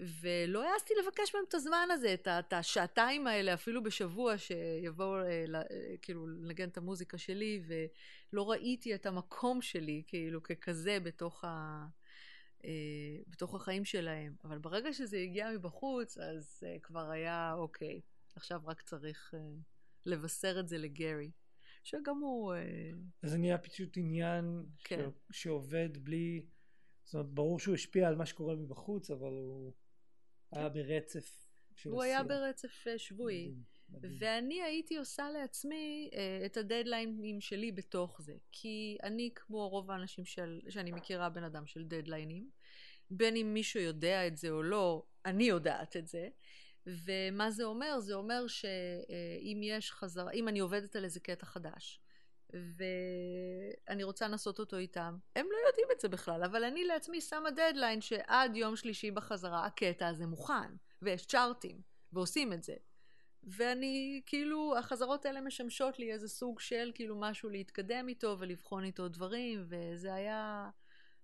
ולא 0.00 0.70
העזתי 0.72 0.94
לבקש 1.02 1.34
מהם 1.34 1.44
את 1.48 1.54
הזמן 1.54 1.88
הזה, 1.92 2.14
את 2.14 2.52
השעתיים 2.52 3.26
האלה, 3.26 3.54
אפילו 3.54 3.82
בשבוע, 3.82 4.38
שיבואו 4.38 5.16
אה, 5.16 5.44
אה, 5.54 5.96
כאילו 6.02 6.26
לנגן 6.26 6.68
את 6.68 6.76
המוזיקה 6.76 7.18
שלי, 7.18 7.62
ולא 7.66 8.50
ראיתי 8.50 8.94
את 8.94 9.06
המקום 9.06 9.62
שלי, 9.62 10.02
כאילו, 10.06 10.42
ככזה 10.42 11.00
בתוך, 11.00 11.44
ה, 11.44 11.86
אה, 12.64 12.70
בתוך 13.26 13.54
החיים 13.54 13.84
שלהם. 13.84 14.34
אבל 14.44 14.58
ברגע 14.58 14.92
שזה 14.92 15.18
הגיע 15.18 15.50
מבחוץ, 15.50 16.18
אז 16.18 16.64
כבר 16.82 17.10
היה, 17.10 17.54
אוקיי, 17.56 18.00
עכשיו 18.36 18.60
רק 18.64 18.82
צריך 18.82 19.34
לבשר 20.06 20.60
את 20.60 20.68
זה 20.68 20.78
לגרי. 20.78 21.30
שגם 21.84 22.18
הוא... 22.18 22.54
אז 23.22 23.30
זה 23.30 23.38
נהיה 23.38 23.58
פשוט 23.58 23.96
עניין 23.96 24.66
כן. 24.84 25.10
ש... 25.30 25.42
שעובד 25.42 26.04
בלי... 26.04 26.46
זאת 27.04 27.14
אומרת, 27.14 27.28
ברור 27.28 27.58
שהוא 27.60 27.74
השפיע 27.74 28.08
על 28.08 28.16
מה 28.16 28.26
שקורה 28.26 28.54
מבחוץ, 28.54 29.10
אבל 29.10 29.32
הוא... 29.32 29.72
היה 30.52 30.68
ברצף 30.68 31.48
של 31.74 31.90
הוא 31.90 32.02
היה 32.02 32.22
ברצף 32.22 32.86
אה, 32.86 32.98
שבועי. 32.98 33.54
ואני 34.18 34.62
הייתי 34.62 34.96
עושה 34.96 35.30
לעצמי 35.30 36.10
uh, 36.12 36.46
את 36.46 36.56
הדדליינים 36.56 37.40
שלי 37.40 37.72
בתוך 37.72 38.20
זה. 38.22 38.34
כי 38.52 38.96
אני, 39.02 39.30
כמו 39.34 39.68
רוב 39.68 39.90
האנשים 39.90 40.24
של, 40.24 40.60
שאני 40.68 40.92
מכירה, 40.92 41.28
בן 41.28 41.44
אדם 41.44 41.66
של 41.66 41.84
דדליינים. 41.84 42.50
בין 43.10 43.36
אם 43.36 43.50
מישהו 43.54 43.80
יודע 43.80 44.26
את 44.26 44.36
זה 44.36 44.50
או 44.50 44.62
לא, 44.62 45.06
אני 45.24 45.44
יודעת 45.44 45.96
את 45.96 46.08
זה. 46.08 46.28
ומה 47.04 47.50
זה 47.50 47.64
אומר? 47.64 48.00
זה 48.00 48.14
אומר 48.14 48.46
שאם 48.46 49.60
יש 49.62 49.92
חזרה, 49.92 50.32
אם 50.32 50.48
אני 50.48 50.58
עובדת 50.58 50.96
על 50.96 51.04
איזה 51.04 51.20
קטע 51.20 51.46
חדש, 51.46 52.00
ואני 52.50 54.04
רוצה 54.04 54.28
לנסות 54.28 54.58
אותו 54.58 54.76
איתם. 54.76 55.16
הם 55.36 55.46
לא 55.46 55.68
יודעים 55.68 55.88
את 55.92 56.00
זה 56.00 56.08
בכלל, 56.08 56.44
אבל 56.44 56.64
אני 56.64 56.84
לעצמי 56.84 57.20
שמה 57.20 57.50
דדליין 57.50 58.00
שעד 58.00 58.56
יום 58.56 58.76
שלישי 58.76 59.10
בחזרה 59.10 59.66
הקטע 59.66 60.08
הזה 60.08 60.26
מוכן, 60.26 60.76
ויש 61.02 61.26
צ'ארטים, 61.26 61.80
ועושים 62.12 62.52
את 62.52 62.62
זה. 62.62 62.74
ואני, 63.42 64.22
כאילו, 64.26 64.78
החזרות 64.78 65.26
האלה 65.26 65.40
משמשות 65.40 65.98
לי 65.98 66.12
איזה 66.12 66.28
סוג 66.28 66.60
של 66.60 66.92
כאילו 66.94 67.20
משהו 67.20 67.50
להתקדם 67.50 68.08
איתו 68.08 68.36
ולבחון 68.38 68.84
איתו 68.84 69.08
דברים, 69.08 69.64
וזה 69.68 70.14
היה 70.14 70.70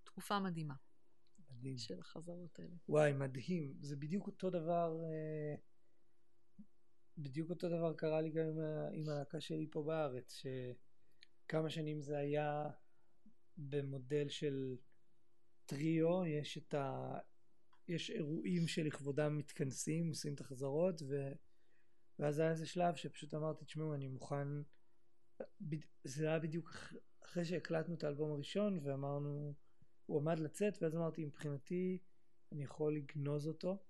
תקופה 0.04 0.38
מדהימה. 0.38 0.74
מדהים. 1.64 1.78
של 1.78 2.00
החזרות 2.00 2.58
האלה. 2.58 2.74
וואי, 2.88 3.12
מדהים. 3.12 3.74
זה 3.80 3.96
בדיוק 3.96 4.26
אותו 4.26 4.50
דבר, 4.50 5.00
אה, 5.04 5.54
בדיוק 7.18 7.50
אותו 7.50 7.68
דבר 7.68 7.94
קרה 7.94 8.20
לי 8.20 8.30
גם 8.30 8.58
עם 8.92 9.08
הלהקה 9.08 9.40
שלי 9.40 9.66
פה 9.70 9.82
בארץ, 9.82 10.32
ש... 10.32 10.46
כמה 11.48 11.70
שנים 11.70 12.00
זה 12.00 12.18
היה 12.18 12.70
במודל 13.56 14.28
של 14.28 14.76
טריו, 15.66 16.26
יש 16.26 16.58
את 16.58 16.74
ה... 16.74 17.18
יש 17.88 18.10
אירועים 18.10 18.68
שלכבודם 18.68 19.38
מתכנסים, 19.38 20.08
עושים 20.08 20.34
את 20.34 20.40
החזרות, 20.40 21.02
ו... 21.08 21.32
ואז 22.18 22.38
היה 22.38 22.50
איזה 22.50 22.66
שלב 22.66 22.94
שפשוט 22.94 23.34
אמרתי, 23.34 23.64
תשמעו, 23.64 23.94
אני 23.94 24.08
מוכן 24.08 24.48
זה 26.04 26.28
היה 26.28 26.38
בדיוק 26.38 26.70
אח- 26.70 26.92
אחרי 27.24 27.44
שהקלטנו 27.44 27.94
את 27.94 28.04
האלבום 28.04 28.32
הראשון 28.32 28.78
ואמרנו, 28.82 29.54
הוא 30.06 30.20
עמד 30.20 30.38
לצאת 30.38 30.82
ואז 30.82 30.96
אמרתי 30.96 31.24
מבחינתי 31.24 31.98
אני 32.52 32.64
יכול 32.64 32.96
לגנוז 32.96 33.48
אותו, 33.48 33.82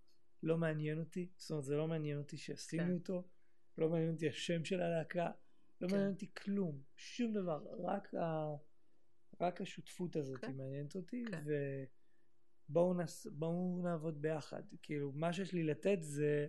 לא 0.43 0.59
מעניין 0.59 0.99
אותי, 0.99 1.29
זאת 1.37 1.51
אומרת 1.51 1.65
זה 1.65 1.77
לא 1.77 1.89
מעניין 1.89 2.19
אותי 2.19 2.37
שעשינו 2.37 2.85
כן. 2.85 2.95
אותו, 2.95 3.29
לא 3.79 3.89
מעניין 3.89 4.12
אותי 4.12 4.29
השם 4.29 4.65
של 4.65 4.81
הלהקה, 4.81 5.31
לא 5.81 5.89
כן. 5.89 5.95
מעניין 5.95 6.12
אותי 6.12 6.35
כלום, 6.35 6.83
שום 6.97 7.33
דבר, 7.33 7.67
רק, 7.79 8.15
ה... 8.15 8.55
רק 9.41 9.61
השותפות 9.61 10.17
הזאת 10.17 10.41
כן. 10.41 10.57
מעניינת 10.57 10.97
אותי 10.97 11.25
כן. 11.31 11.45
ובואו 12.69 12.95
נס... 12.95 13.27
נעבוד 13.83 14.23
ביחד, 14.23 14.62
כאילו 14.83 15.12
מה 15.12 15.33
שיש 15.33 15.53
לי 15.53 15.62
לתת 15.62 15.99
זה 16.01 16.47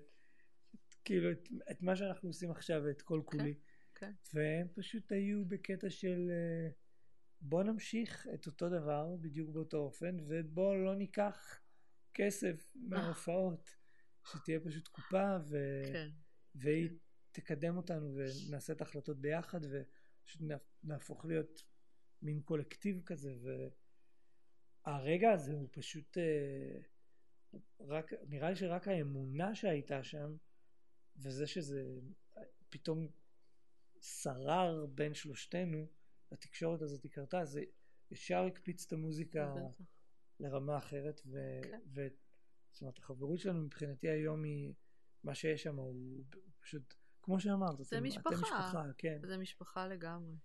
כאילו 1.06 1.32
את, 1.32 1.50
את 1.72 1.82
מה 1.82 1.96
שאנחנו 1.96 2.30
עושים 2.30 2.52
עכשיו 2.52 2.82
ואת 2.86 3.02
כל 3.02 3.22
כולי. 3.26 3.54
כן. 3.96 4.12
והם 4.34 4.68
פשוט 4.74 5.12
היו 5.12 5.46
בקטע 5.46 5.90
של 5.90 6.32
אה, 6.32 6.70
בוא 7.42 7.64
נמשיך 7.64 8.28
את 8.34 8.48
אותו 8.48 8.70
דבר 8.70 9.16
בדיוק 9.22 9.50
באותו 9.50 9.78
אופן 9.78 10.18
ובוא 10.28 10.76
לא 10.76 10.96
ניקח 10.96 11.62
כסף 12.14 12.74
מההופעות 12.76 13.76
שתהיה 14.24 14.60
פשוט 14.60 14.88
קופה 14.88 15.38
ו... 15.50 15.58
כן. 15.94 16.10
והיא 16.56 16.90
כן. 16.90 16.96
תקדם 17.32 17.78
אותנו 17.78 18.16
ונעשה 18.16 18.74
את 18.74 18.82
ההחלטות 18.82 19.22
ביחד 19.22 19.60
ופשוט 19.64 20.42
נה- 20.42 20.58
נהפוך 20.84 21.26
להיות 21.26 21.64
מין 22.22 22.42
קולקטיב 22.42 23.02
כזה 23.06 23.36
והרגע 24.86 25.32
הזה 25.32 25.54
הוא 25.54 25.70
פשוט 25.72 26.18
אה, 26.18 26.80
רק 27.80 28.12
נראה 28.28 28.50
לי 28.50 28.56
שרק 28.56 28.88
האמונה 28.88 29.56
שהייתה 29.56 30.04
שם 30.04 30.36
וזה 31.18 31.48
שזה 31.48 32.00
פתאום 32.70 33.08
שרר 34.02 34.86
בין 34.86 35.14
שלושתנו 35.14 35.88
התקשורת 36.32 36.82
הזאת 36.82 37.06
קרתה 37.08 37.46
זה 37.46 37.64
ישר 38.12 38.46
הקפיץ 38.46 38.86
את 38.86 38.94
המוזיקה. 38.94 39.56
לרמה 40.40 40.78
אחרת 40.78 41.22
ו... 41.26 41.38
כן. 41.64 41.80
ו... 41.94 42.08
זאת 42.72 42.82
אומרת 42.82 42.98
החברות 42.98 43.40
שלנו 43.40 43.62
מבחינתי 43.62 44.10
היום 44.10 44.44
היא 44.44 44.74
מה 45.24 45.36
שיש 45.36 45.64
שם 45.64 45.76
הוא 45.76 46.24
פשוט 46.60 46.94
כמו 47.22 47.40
שאמרת 47.40 47.78
זה 47.78 47.98
אתם, 47.98 48.06
משפחה. 48.06 48.30
אתם 48.30 48.42
משפחה 48.42 48.84
כן 48.98 49.20
זה 49.28 49.38
משפחה 49.38 49.88
לגמרי. 49.88 50.36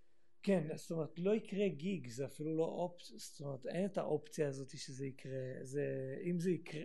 כן 0.43 0.77
זאת 0.77 0.91
אומרת 0.91 1.19
לא 1.19 1.35
יקרה 1.35 1.67
גיג 1.69 2.07
זה 2.07 2.25
אפילו 2.25 2.57
לא 2.57 2.63
אופציה 2.63 3.17
זאת 3.17 3.41
אומרת 3.41 3.65
אין 3.65 3.85
את 3.85 3.97
האופציה 3.97 4.47
הזאת 4.47 4.69
שזה 4.69 5.05
יקרה 5.05 5.53
זה 5.61 6.15
אם 6.23 6.39
זה 6.39 6.51
יקרה 6.51 6.83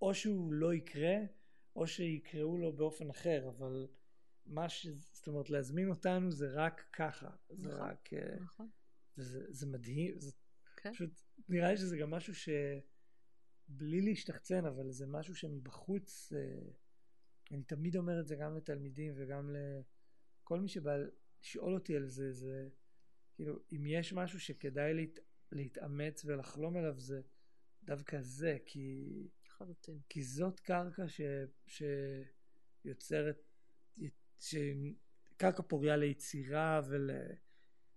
או 0.00 0.14
שהוא 0.14 0.52
לא 0.52 0.74
יקרה 0.74 1.16
או 1.76 1.86
שיקראו 1.86 2.58
לו 2.58 2.76
באופן 2.76 3.10
אחר 3.10 3.48
אבל 3.48 3.88
מה 4.46 4.68
ש... 4.68 4.86
זאת 5.26 5.32
אומרת 5.32 5.50
להזמין 5.50 5.88
אותנו 5.88 6.32
זה 6.32 6.48
רק 6.52 6.84
ככה 6.92 7.30
זה 7.50 7.68
נכון. 7.68 7.80
רק 7.80 8.12
אה, 8.12 8.36
נכון. 8.40 8.68
וזה 9.18 9.44
זה 9.48 9.66
מדהים 9.66 10.20
זה 10.20 10.32
כן. 10.76 10.92
פשוט 10.92 11.22
נראה 11.48 11.70
לי 11.70 11.76
שזה 11.76 11.96
גם 11.96 12.10
משהו 12.10 12.34
שבלי 12.34 14.00
להשתחצן 14.00 14.64
אבל 14.64 14.90
זה 14.90 15.06
משהו 15.06 15.36
שמבחוץ 15.36 16.32
אה, 16.32 16.70
אני 17.50 17.62
תמיד 17.62 17.96
אומר 17.96 18.20
את 18.20 18.26
זה 18.26 18.36
גם 18.36 18.56
לתלמידים 18.56 19.12
וגם 19.16 19.50
לכל 19.50 20.60
מי 20.60 20.68
שבא 20.68 20.96
לשאול 21.42 21.74
אותי 21.74 21.96
על 21.96 22.08
זה 22.08 22.32
זה 22.32 22.68
כאילו 23.34 23.58
אם 23.72 23.86
יש 23.86 24.12
משהו 24.12 24.40
שכדאי 24.40 24.94
להת, 24.94 25.18
להתאמץ 25.52 26.24
ולחלום 26.24 26.76
אליו 26.76 26.98
זה 26.98 27.20
דווקא 27.82 28.20
זה 28.20 28.58
כי, 28.66 29.04
לחלוטין. 29.46 30.00
כי 30.08 30.22
זאת 30.22 30.60
קרקע 30.60 31.08
ש, 31.08 31.20
שיוצרת 32.84 33.42
ש, 34.38 34.54
קרקע 35.36 35.62
פוריה 35.62 35.96
ליצירה 35.96 36.80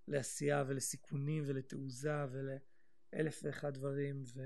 ולעשייה 0.08 0.64
ולסיכונים 0.68 1.44
ולתעוזה 1.48 2.26
ולאלף 2.32 3.40
ואחד 3.44 3.74
דברים 3.74 4.24
ו... 4.36 4.42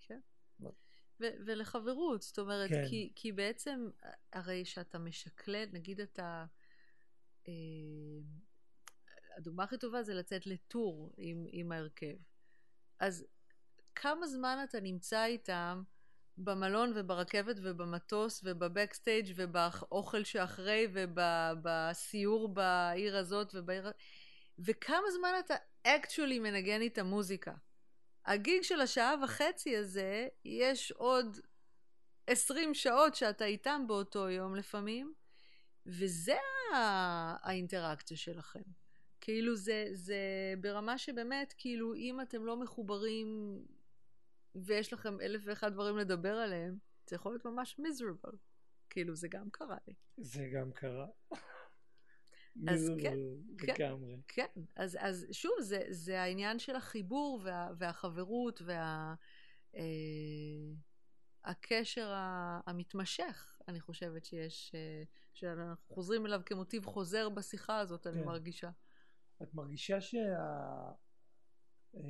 כן. 0.00 0.20
לא. 0.60 0.72
ו- 1.20 1.36
ולחברות, 1.46 2.22
זאת 2.22 2.38
אומרת, 2.38 2.70
כן. 2.70 2.84
כי, 2.88 3.12
כי 3.14 3.32
בעצם, 3.32 3.88
הרי 4.32 4.64
שאתה 4.64 4.98
משקלל, 4.98 5.68
נגיד 5.72 6.00
אתה, 6.00 6.46
אה, 7.48 7.52
הדוגמה 9.36 9.64
הכי 9.64 9.78
טובה 9.78 10.02
זה 10.02 10.14
לצאת 10.14 10.46
לטור 10.46 11.14
עם, 11.16 11.46
עם 11.48 11.72
ההרכב. 11.72 12.16
אז 12.98 13.26
כמה 13.94 14.26
זמן 14.26 14.64
אתה 14.68 14.80
נמצא 14.80 15.24
איתם 15.24 15.82
במלון 16.38 16.92
וברכבת 16.94 17.56
ובמטוס 17.62 18.40
ובבקסטייג' 18.44 19.32
ובאוכל 19.36 20.24
שאחרי 20.24 20.86
ובסיור 20.92 22.48
בעיר 22.48 23.16
הזאת 23.16 23.54
ובעיר... 23.54 23.90
וכמה 24.58 25.10
זמן 25.18 25.32
אתה 25.44 25.54
actually 25.86 26.40
מנגן 26.40 26.80
איתם 26.80 27.06
מוזיקה. 27.06 27.52
הגיג 28.26 28.62
של 28.62 28.80
השעה 28.80 29.14
וחצי 29.24 29.76
הזה, 29.76 30.28
יש 30.44 30.92
עוד 30.92 31.38
עשרים 32.26 32.74
שעות 32.74 33.14
שאתה 33.14 33.44
איתם 33.44 33.84
באותו 33.86 34.30
יום 34.30 34.56
לפעמים, 34.56 35.14
וזה 35.86 36.36
האינטראקציה 37.42 38.16
שלכם. 38.16 38.62
כאילו 39.20 39.56
זה, 39.56 39.88
זה 39.92 40.16
ברמה 40.60 40.98
שבאמת, 40.98 41.54
כאילו 41.58 41.94
אם 41.94 42.20
אתם 42.20 42.46
לא 42.46 42.56
מחוברים 42.56 43.60
ויש 44.64 44.92
לכם 44.92 45.20
אלף 45.20 45.42
ואחד 45.44 45.72
דברים 45.72 45.96
לדבר 45.96 46.34
עליהם, 46.34 46.78
זה 47.06 47.16
יכול 47.16 47.32
להיות 47.32 47.44
ממש 47.44 47.80
miserable. 47.80 48.36
כאילו 48.90 49.16
זה 49.16 49.28
גם 49.28 49.50
קרה 49.50 49.78
לי. 49.86 49.94
זה 50.16 50.48
גם 50.54 50.72
קרה. 50.72 51.06
אז 52.68 52.92
כן, 53.02 53.16
כן. 53.58 53.72
לגמרי. 53.72 54.16
כן, 54.28 54.46
אז, 54.76 54.96
אז 55.00 55.26
שוב, 55.32 55.60
זה, 55.60 55.82
זה 55.90 56.22
העניין 56.22 56.58
של 56.58 56.76
החיבור 56.76 57.40
וה, 57.44 57.70
והחברות 57.78 58.62
וה... 58.64 59.14
אה, 59.76 59.82
הקשר 61.44 62.12
המתמשך, 62.66 63.58
אני 63.68 63.80
חושבת 63.80 64.24
שיש, 64.24 64.72
אה, 64.74 65.02
שאנחנו 65.34 65.94
חוזרים 65.94 66.26
אליו 66.26 66.40
כמוטיב 66.46 66.86
חוזר 66.86 67.28
בשיחה 67.28 67.78
הזאת, 67.78 68.06
אני 68.06 68.20
כן. 68.20 68.26
מרגישה. 68.26 68.70
את 69.42 69.54
מרגישה 69.54 70.00
שה... 70.00 70.18
אה, 71.96 72.00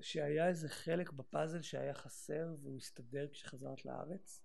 שהיה 0.00 0.48
איזה 0.48 0.68
חלק 0.68 1.12
בפאזל 1.12 1.62
שהיה 1.62 1.94
חסר 1.94 2.54
והוא 2.62 2.76
הסתדר 2.76 3.28
כשחזרת 3.32 3.84
לארץ? 3.84 4.42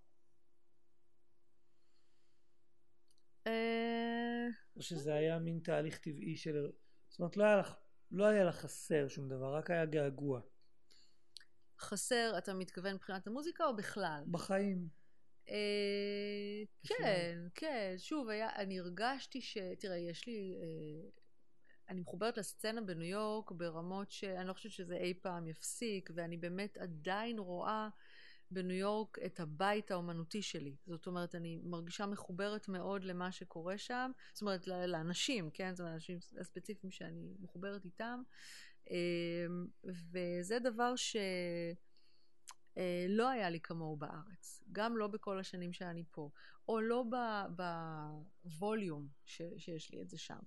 אה, 3.48 4.48
או 4.76 4.82
שזה 4.82 5.14
היה 5.14 5.40
מין 5.40 5.60
תהליך 5.60 5.98
טבעי 5.98 6.38
של... 6.38 6.72
זאת 7.10 7.20
אומרת, 7.20 7.38
לא 7.38 7.44
היה 7.44 7.58
לך, 7.58 7.76
לא 8.12 8.26
היה 8.26 8.44
לך 8.44 8.56
חסר 8.56 9.08
שום 9.08 9.30
דבר, 9.30 9.56
רק 9.56 9.72
היה 9.72 9.86
געגוע. 9.86 10.42
חסר, 11.80 12.34
אתה 12.38 12.54
מתכוון 12.54 12.94
מבחינת 12.94 13.28
המוזיקה 13.28 13.66
או 13.66 13.76
בכלל? 13.76 14.24
בחיים. 14.32 14.88
אה. 15.50 16.64
כן, 16.84 17.48
כן, 17.56 17.94
שוב, 17.98 18.30
היה, 18.30 18.56
אני 18.56 18.80
הרגשתי 18.80 19.42
ש... 19.42 19.58
תראה, 19.80 19.98
יש 19.98 20.28
לי... 20.28 20.58
אה, 20.62 21.10
אני 21.90 22.02
מחוברת 22.02 22.38
לסצנה 22.38 22.82
בניו 22.82 23.08
יורק 23.10 23.52
ברמות 23.52 24.12
שאני 24.12 24.48
לא 24.48 24.54
חושבת 24.54 24.72
שזה 24.72 24.96
אי 24.96 25.14
פעם 25.14 25.48
יפסיק, 25.48 26.10
ואני 26.16 26.38
באמת 26.38 26.78
עדיין 26.78 27.40
רואה 27.40 27.90
בניו 28.52 28.78
יורק 28.78 29.18
את 29.26 29.40
הבית 29.40 29.92
האומנותי 29.92 30.42
שלי. 30.42 30.76
זאת 30.88 31.08
אומרת, 31.08 31.36
אני 31.36 31.60
מרגישה 31.64 32.06
מחוברת 32.06 32.68
מאוד 32.68 33.04
למה 33.04 33.32
שקורה 33.32 33.78
שם, 33.78 34.12
זאת 34.34 34.42
אומרת, 34.42 34.68
לאנשים, 34.68 35.50
כן? 35.54 35.76
זאת 35.76 35.80
אומרת, 35.80 35.92
לאנשים 35.92 36.18
הספציפיים 36.40 36.92
שאני 36.92 37.34
מחוברת 37.40 37.86
איתם. 37.86 38.22
אה, 38.92 39.46
וזה 39.84 40.60
דבר 40.60 40.96
ש... 40.96 41.16
אה, 42.78 43.06
לא 43.10 43.30
היה 43.30 43.50
לי 43.50 43.60
כמוהו 43.60 43.98
בארץ, 43.98 44.64
גם 44.72 44.98
לא 44.98 45.08
בכל 45.08 45.40
השנים 45.40 45.74
שאני 45.74 46.04
פה, 46.12 46.30
או 46.68 46.82
לא 46.82 47.06
בווליום 48.46 49.08
ש, 49.26 49.42
שיש 49.58 49.92
לי 49.92 50.02
את 50.02 50.10
זה 50.10 50.18
שם. 50.18 50.40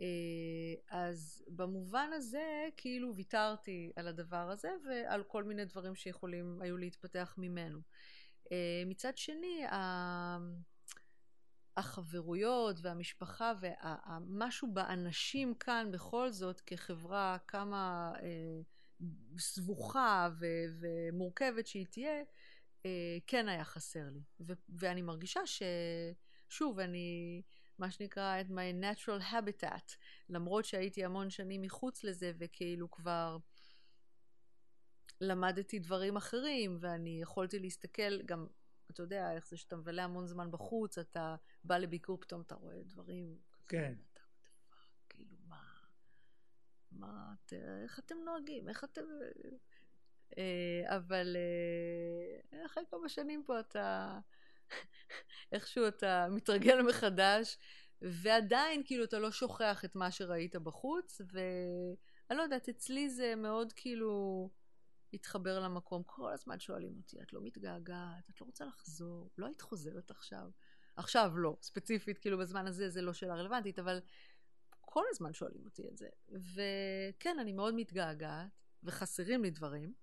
אה, 0.00 0.98
אז 0.98 1.44
במובן 1.48 2.10
הזה, 2.12 2.68
כאילו 2.76 3.14
ויתרתי 3.14 3.92
על 3.96 4.08
הדבר 4.08 4.50
הזה 4.50 4.70
ועל 4.88 5.22
כל 5.22 5.44
מיני 5.44 5.64
דברים 5.64 5.94
שיכולים 5.94 6.58
היו 6.62 6.76
להתפתח 6.76 7.34
ממנו. 7.38 7.80
אה, 8.52 8.82
מצד 8.86 9.16
שני, 9.16 9.64
החברויות 11.76 12.76
והמשפחה 12.82 13.52
ומשהו 13.60 14.72
באנשים 14.72 15.54
כאן 15.54 15.88
בכל 15.92 16.30
זאת 16.30 16.60
כחברה 16.60 17.36
כמה 17.46 18.12
אה, 18.22 18.60
סבוכה 19.38 20.28
ומורכבת 20.80 21.66
שהיא 21.66 21.86
תהיה, 21.90 22.22
כן 23.26 23.48
היה 23.48 23.64
חסר 23.64 24.08
לי. 24.10 24.20
ואני 24.68 25.02
מרגישה 25.02 25.40
ששוב, 25.46 26.78
אני 26.78 27.42
מה 27.78 27.90
שנקרא 27.90 28.40
את 28.40 28.46
my 28.46 28.84
natural 28.84 29.32
habitat, 29.32 29.96
למרות 30.28 30.64
שהייתי 30.64 31.04
המון 31.04 31.30
שנים 31.30 31.62
מחוץ 31.62 32.04
לזה 32.04 32.32
וכאילו 32.38 32.90
כבר 32.90 33.38
למדתי 35.20 35.78
דברים 35.78 36.16
אחרים 36.16 36.78
ואני 36.80 37.22
יכולתי 37.22 37.58
להסתכל 37.58 38.22
גם 38.22 38.46
אתה 38.90 39.02
יודע, 39.02 39.32
איך 39.32 39.48
זה 39.48 39.56
שאתה 39.56 39.76
מבלה 39.76 40.04
המון 40.04 40.26
זמן 40.26 40.50
בחוץ, 40.50 40.98
אתה 40.98 41.36
בא 41.64 41.78
לביקור, 41.78 42.20
פתאום 42.20 42.40
אתה 42.40 42.54
רואה 42.54 42.82
דברים. 42.82 43.38
כן. 43.68 43.94
אתה, 44.12 44.20
כאילו, 45.08 45.36
מה, 45.46 45.62
מה, 46.92 47.34
את, 47.34 47.52
איך 47.82 47.98
אתם 47.98 48.16
נוהגים, 48.24 48.68
איך 48.68 48.84
אתם... 48.84 49.04
אה, 50.38 50.96
אבל 50.96 51.36
אה, 52.52 52.66
אחרי 52.66 52.82
כמה 52.90 53.08
שנים 53.08 53.42
פה 53.46 53.60
אתה, 53.60 54.18
איכשהו 55.52 55.88
אתה 55.88 56.26
מתרגל 56.30 56.82
מחדש, 56.82 57.58
ועדיין 58.02 58.82
כאילו 58.84 59.04
אתה 59.04 59.18
לא 59.18 59.30
שוכח 59.30 59.84
את 59.84 59.94
מה 59.94 60.10
שראית 60.10 60.56
בחוץ, 60.56 61.20
ואני 61.32 62.38
לא 62.38 62.42
יודעת, 62.42 62.68
אצלי 62.68 63.10
זה 63.10 63.34
מאוד 63.36 63.72
כאילו 63.72 64.50
התחבר 65.12 65.60
למקום. 65.60 66.02
כל 66.06 66.32
הזמן 66.32 66.60
שואלים 66.60 66.96
אותי, 66.96 67.22
את 67.22 67.32
לא 67.32 67.40
מתגעגעת, 67.42 68.30
את 68.30 68.40
לא 68.40 68.46
רוצה 68.46 68.64
לחזור, 68.64 69.30
לא 69.38 69.46
היית 69.46 69.60
חוזרת 69.60 70.10
עכשיו. 70.10 70.50
עכשיו 70.96 71.32
לא, 71.36 71.56
ספציפית, 71.62 72.18
כאילו 72.18 72.38
בזמן 72.38 72.66
הזה 72.66 72.88
זה 72.88 73.02
לא 73.02 73.12
שאלה 73.12 73.34
רלוונטית, 73.34 73.78
אבל 73.78 74.00
כל 74.80 75.04
הזמן 75.10 75.34
שואלים 75.34 75.64
אותי 75.64 75.88
את 75.88 75.98
זה. 75.98 76.08
וכן, 76.28 77.36
אני 77.40 77.52
מאוד 77.52 77.74
מתגעגעת, 77.74 78.50
וחסרים 78.82 79.42
לי 79.42 79.50
דברים. 79.50 79.94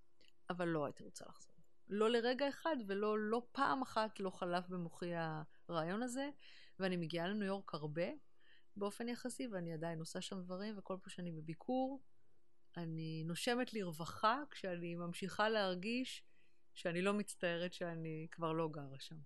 אבל 0.49 0.67
לא 0.67 0.85
הייתי 0.85 1.03
רוצה 1.03 1.25
לחזור. 1.29 1.54
לא 1.89 2.09
לרגע 2.09 2.49
אחד 2.49 2.75
ולא 2.87 3.19
לא 3.19 3.41
פעם 3.51 3.81
אחת 3.81 4.19
לא 4.19 4.29
חלף 4.29 4.67
במוחי 4.69 5.11
הרעיון 5.69 6.03
הזה, 6.03 6.29
ואני 6.79 6.97
מגיעה 6.97 7.27
לניו 7.27 7.47
יורק 7.47 7.73
הרבה 7.73 8.07
באופן 8.75 9.09
יחסי, 9.09 9.47
ואני 9.47 9.73
עדיין 9.73 9.99
עושה 9.99 10.21
שם 10.21 10.41
דברים, 10.41 10.77
וכל 10.77 10.97
פעם 11.01 11.09
שאני 11.09 11.31
בביקור, 11.31 12.03
אני 12.77 13.23
נושמת 13.25 13.73
לרווחה 13.73 14.43
כשאני 14.51 14.95
ממשיכה 14.95 15.49
להרגיש 15.49 16.23
שאני 16.73 17.01
לא 17.01 17.13
מצטערת 17.13 17.73
שאני 17.73 18.27
כבר 18.31 18.51
לא 18.51 18.69
גרה 18.69 18.99
שם. 18.99 19.17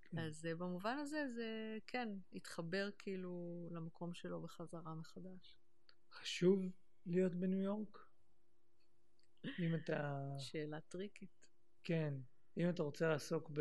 כן. 0.00 0.18
אז 0.18 0.44
uh, 0.44 0.58
במובן 0.58 0.98
הזה 0.98 1.28
זה 1.34 1.78
כן, 1.86 2.08
התחבר 2.32 2.90
כאילו 2.98 3.68
למקום 3.70 4.14
שלו 4.14 4.42
בחזרה 4.42 4.94
מחדש. 4.94 5.56
חשוב 6.12 6.60
להיות 7.06 7.34
בניו 7.34 7.60
יורק? 7.60 7.98
אם 9.44 9.74
אתה... 9.74 10.20
שאלה 10.38 10.80
טריקית. 10.80 11.39
כן, 11.84 12.14
אם 12.56 12.68
אתה 12.68 12.82
רוצה 12.82 13.08
לעסוק 13.08 13.50
ב... 13.52 13.60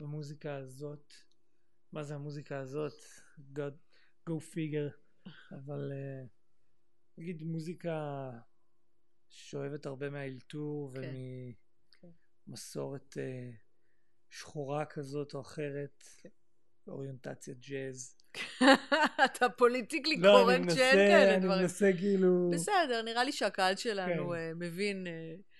במוזיקה 0.00 0.54
הזאת, 0.56 1.12
מה 1.92 2.02
זה 2.02 2.14
המוזיקה 2.14 2.58
הזאת? 2.58 2.92
God, 3.54 3.74
go 4.30 4.32
figure, 4.32 5.30
אבל 5.52 5.92
uh, 5.92 6.28
נגיד 7.18 7.42
מוזיקה 7.42 8.30
שואבת 9.28 9.86
הרבה 9.86 10.10
מהאלתור 10.10 10.94
כן. 10.94 11.14
וממסורת 12.46 13.16
uh, 13.16 13.56
שחורה 14.30 14.84
כזאת 14.84 15.34
או 15.34 15.40
אחרת, 15.40 16.04
כן. 16.22 16.28
אוריינטציה 16.88 17.54
ג'אז. 17.54 18.16
אתה 19.24 19.48
פוליטיקלי 19.48 20.16
לא, 20.16 20.30
קורקט 20.30 20.74
שאין 20.74 20.96
כאלה 20.96 21.38
דברים. 21.38 21.48
לא, 21.48 21.54
אני 21.54 21.62
מנסה 21.62 21.90
כאילו... 21.98 22.50
בסדר, 22.54 23.02
נראה 23.02 23.24
לי 23.24 23.32
שהקהל 23.32 23.76
שלנו 23.76 24.28
כן. 24.30 24.52
uh, 24.52 24.54
מבין... 24.54 25.06
Uh... 25.06 25.51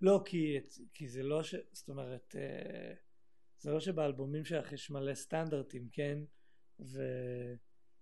לא, 0.00 0.22
כי, 0.24 0.58
כי 0.94 1.08
זה 1.08 1.22
לא 1.22 1.42
ש... 1.42 1.54
זאת 1.72 1.88
אומרת, 1.88 2.34
uh, 2.34 2.96
זה 3.58 3.70
לא 3.70 3.80
שבאלבומים 3.80 4.44
שלך 4.44 4.72
יש 4.72 4.90
מלא 4.90 5.14
סטנדרטים, 5.14 5.88
כן? 5.92 6.18
וזה 6.80 7.56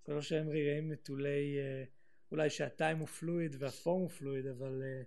לא 0.08 0.20
שהם 0.20 0.48
רגעים 0.48 0.92
נטולי... 0.92 1.58
Uh, 1.58 1.88
אולי 2.30 2.50
שהטיים 2.50 2.98
הוא 2.98 3.06
פלואיד 3.06 3.56
והפורם 3.58 4.00
הוא 4.00 4.08
פלואיד, 4.08 4.46
אבל 4.46 4.82
uh, 4.82 5.06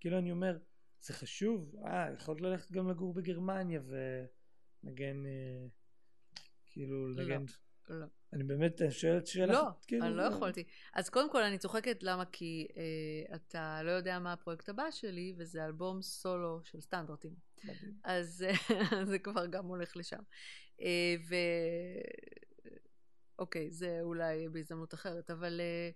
כאילו 0.00 0.18
אני 0.18 0.30
אומר, 0.30 0.58
זה 1.00 1.12
חשוב. 1.12 1.76
אה, 1.84 2.12
יכולת 2.14 2.40
ללכת 2.40 2.72
גם 2.72 2.90
לגור 2.90 3.14
בגרמניה 3.14 3.80
ונגן... 4.84 5.24
כאילו, 6.66 7.08
לא. 7.08 7.22
לגן... 7.22 7.44
לא. 7.88 8.06
אני 8.32 8.44
באמת 8.44 8.80
שואלת 8.90 9.26
שאלה. 9.26 9.52
לא, 9.52 9.64
כאילו, 9.86 10.06
אני 10.06 10.16
לא 10.16 10.22
יכולתי. 10.22 10.64
אז 10.94 11.08
קודם 11.08 11.30
כל 11.30 11.42
אני 11.42 11.58
צוחקת, 11.58 12.02
למה? 12.02 12.24
כי 12.24 12.68
אה, 12.76 13.36
אתה 13.36 13.80
לא 13.82 13.90
יודע 13.90 14.18
מה 14.18 14.32
הפרויקט 14.32 14.68
הבא 14.68 14.90
שלי, 14.90 15.34
וזה 15.36 15.64
אלבום 15.64 16.02
סולו 16.02 16.60
של 16.64 16.80
סטנדרטים. 16.80 17.34
אז 18.04 18.46
זה 19.10 19.18
כבר 19.18 19.46
גם 19.46 19.66
הולך 19.66 19.96
לשם. 19.96 20.22
אה, 20.80 21.14
ו... 21.28 21.34
אוקיי, 23.38 23.70
זה 23.70 23.98
אולי 24.02 24.48
בהזדמנות 24.48 24.94
אחרת, 24.94 25.30
אבל 25.30 25.60
אה, 25.60 25.90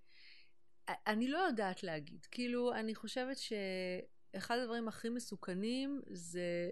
אני 1.07 1.27
לא 1.27 1.37
יודעת 1.37 1.83
להגיד. 1.83 2.25
כאילו, 2.31 2.73
אני 2.73 2.95
חושבת 2.95 3.37
שאחד 3.37 4.57
הדברים 4.57 4.87
הכי 4.87 5.09
מסוכנים 5.09 6.01
זה 6.07 6.71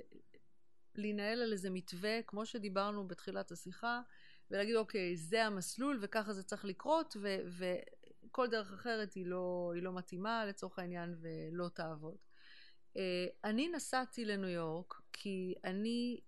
להנהל 0.96 1.42
על 1.42 1.52
איזה 1.52 1.70
מתווה, 1.70 2.22
כמו 2.28 2.46
שדיברנו 2.46 3.08
בתחילת 3.08 3.52
השיחה, 3.52 4.02
ולהגיד 4.52 4.76
אוקיי 4.76 5.18
זה 5.18 5.46
המסלול 5.46 5.98
וככה 6.02 6.34
זה 6.34 6.44
צריך 6.44 6.66
לקרות 6.66 7.18
ו- 7.22 7.68
וכל 8.28 8.48
דרך 8.48 8.74
אחרת 8.74 9.14
היא 9.14 9.26
לא, 9.26 9.72
היא 9.76 9.84
לא 9.84 9.94
מתאימה 9.94 10.46
לצורך 10.46 10.80
העניין 10.80 11.16
ולא 11.22 11.70
תעבוד. 11.70 12.16
Uh, 12.94 13.00
אני 13.44 13.68
נסעתי 13.68 14.26
לניו 14.26 14.50
יורק 14.50 15.02
כי 15.14 15.56
אני 15.64 16.20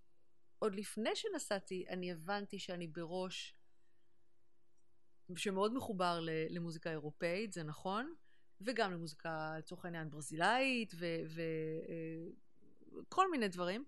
עוד 0.58 0.74
לפני 0.74 1.10
שנסעתי 1.14 1.84
אני 1.88 2.12
הבנתי 2.12 2.58
שאני 2.58 2.86
בראש 2.86 3.56
שמאוד 5.36 5.74
מחובר 5.74 6.20
למוזיקה 6.50 6.90
אירופאית 6.90 7.52
זה 7.52 7.62
נכון 7.62 8.14
וגם 8.60 8.92
למוזיקה 8.92 9.54
לצורך 9.58 9.84
העניין 9.84 10.10
ברזילאית 10.10 10.94
וכל 12.98 13.22
אה, 13.22 13.30
מיני 13.30 13.48
דברים 13.48 13.84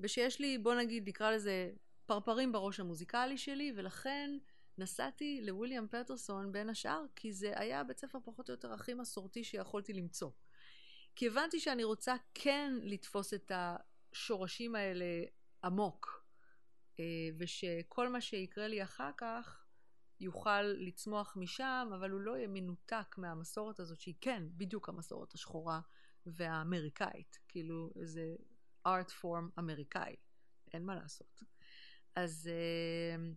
ושיש 0.00 0.40
לי 0.40 0.58
בוא 0.58 0.74
נגיד 0.74 1.08
נקרא 1.08 1.30
לזה 1.30 1.70
פרפרים 2.06 2.52
בראש 2.52 2.80
המוזיקלי 2.80 3.38
שלי, 3.38 3.72
ולכן 3.76 4.38
נסעתי 4.78 5.40
לוויליאם 5.42 5.88
פטרסון 5.88 6.52
בין 6.52 6.70
השאר, 6.70 7.04
כי 7.16 7.32
זה 7.32 7.52
היה 7.56 7.80
הבית 7.80 7.98
ספר 7.98 8.18
פחות 8.24 8.48
או 8.48 8.54
יותר 8.54 8.72
הכי 8.72 8.94
מסורתי 8.94 9.44
שיכולתי 9.44 9.92
למצוא. 9.92 10.30
כי 11.16 11.26
הבנתי 11.26 11.60
שאני 11.60 11.84
רוצה 11.84 12.14
כן 12.34 12.72
לתפוס 12.82 13.34
את 13.34 13.52
השורשים 13.54 14.74
האלה 14.74 15.04
עמוק, 15.64 16.24
אה, 17.00 17.04
ושכל 17.38 18.08
מה 18.08 18.20
שיקרה 18.20 18.68
לי 18.68 18.82
אחר 18.82 19.10
כך 19.16 19.64
יוכל 20.20 20.62
לצמוח 20.62 21.36
משם, 21.36 21.90
אבל 21.94 22.10
הוא 22.10 22.20
לא 22.20 22.36
יהיה 22.36 22.48
מנותק 22.48 23.14
מהמסורת 23.18 23.80
הזאת, 23.80 24.00
שהיא 24.00 24.14
כן 24.20 24.42
בדיוק 24.56 24.88
המסורת 24.88 25.34
השחורה 25.34 25.80
והאמריקאית, 26.26 27.38
כאילו 27.48 27.90
איזה 28.00 28.34
ארט 28.86 29.10
פורם 29.10 29.48
אמריקאי, 29.58 30.16
אין 30.72 30.84
מה 30.84 30.94
לעשות. 30.94 31.42
אז, 32.16 32.50
אמ, 33.16 33.34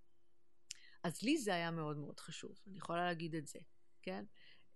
אז 1.03 1.21
לי 1.21 1.37
זה 1.37 1.53
היה 1.53 1.71
מאוד 1.71 1.97
מאוד 1.97 2.19
חשוב, 2.19 2.59
אני 2.67 2.77
יכולה 2.77 3.05
להגיד 3.05 3.35
את 3.35 3.47
זה, 3.47 3.59
כן? 4.01 4.25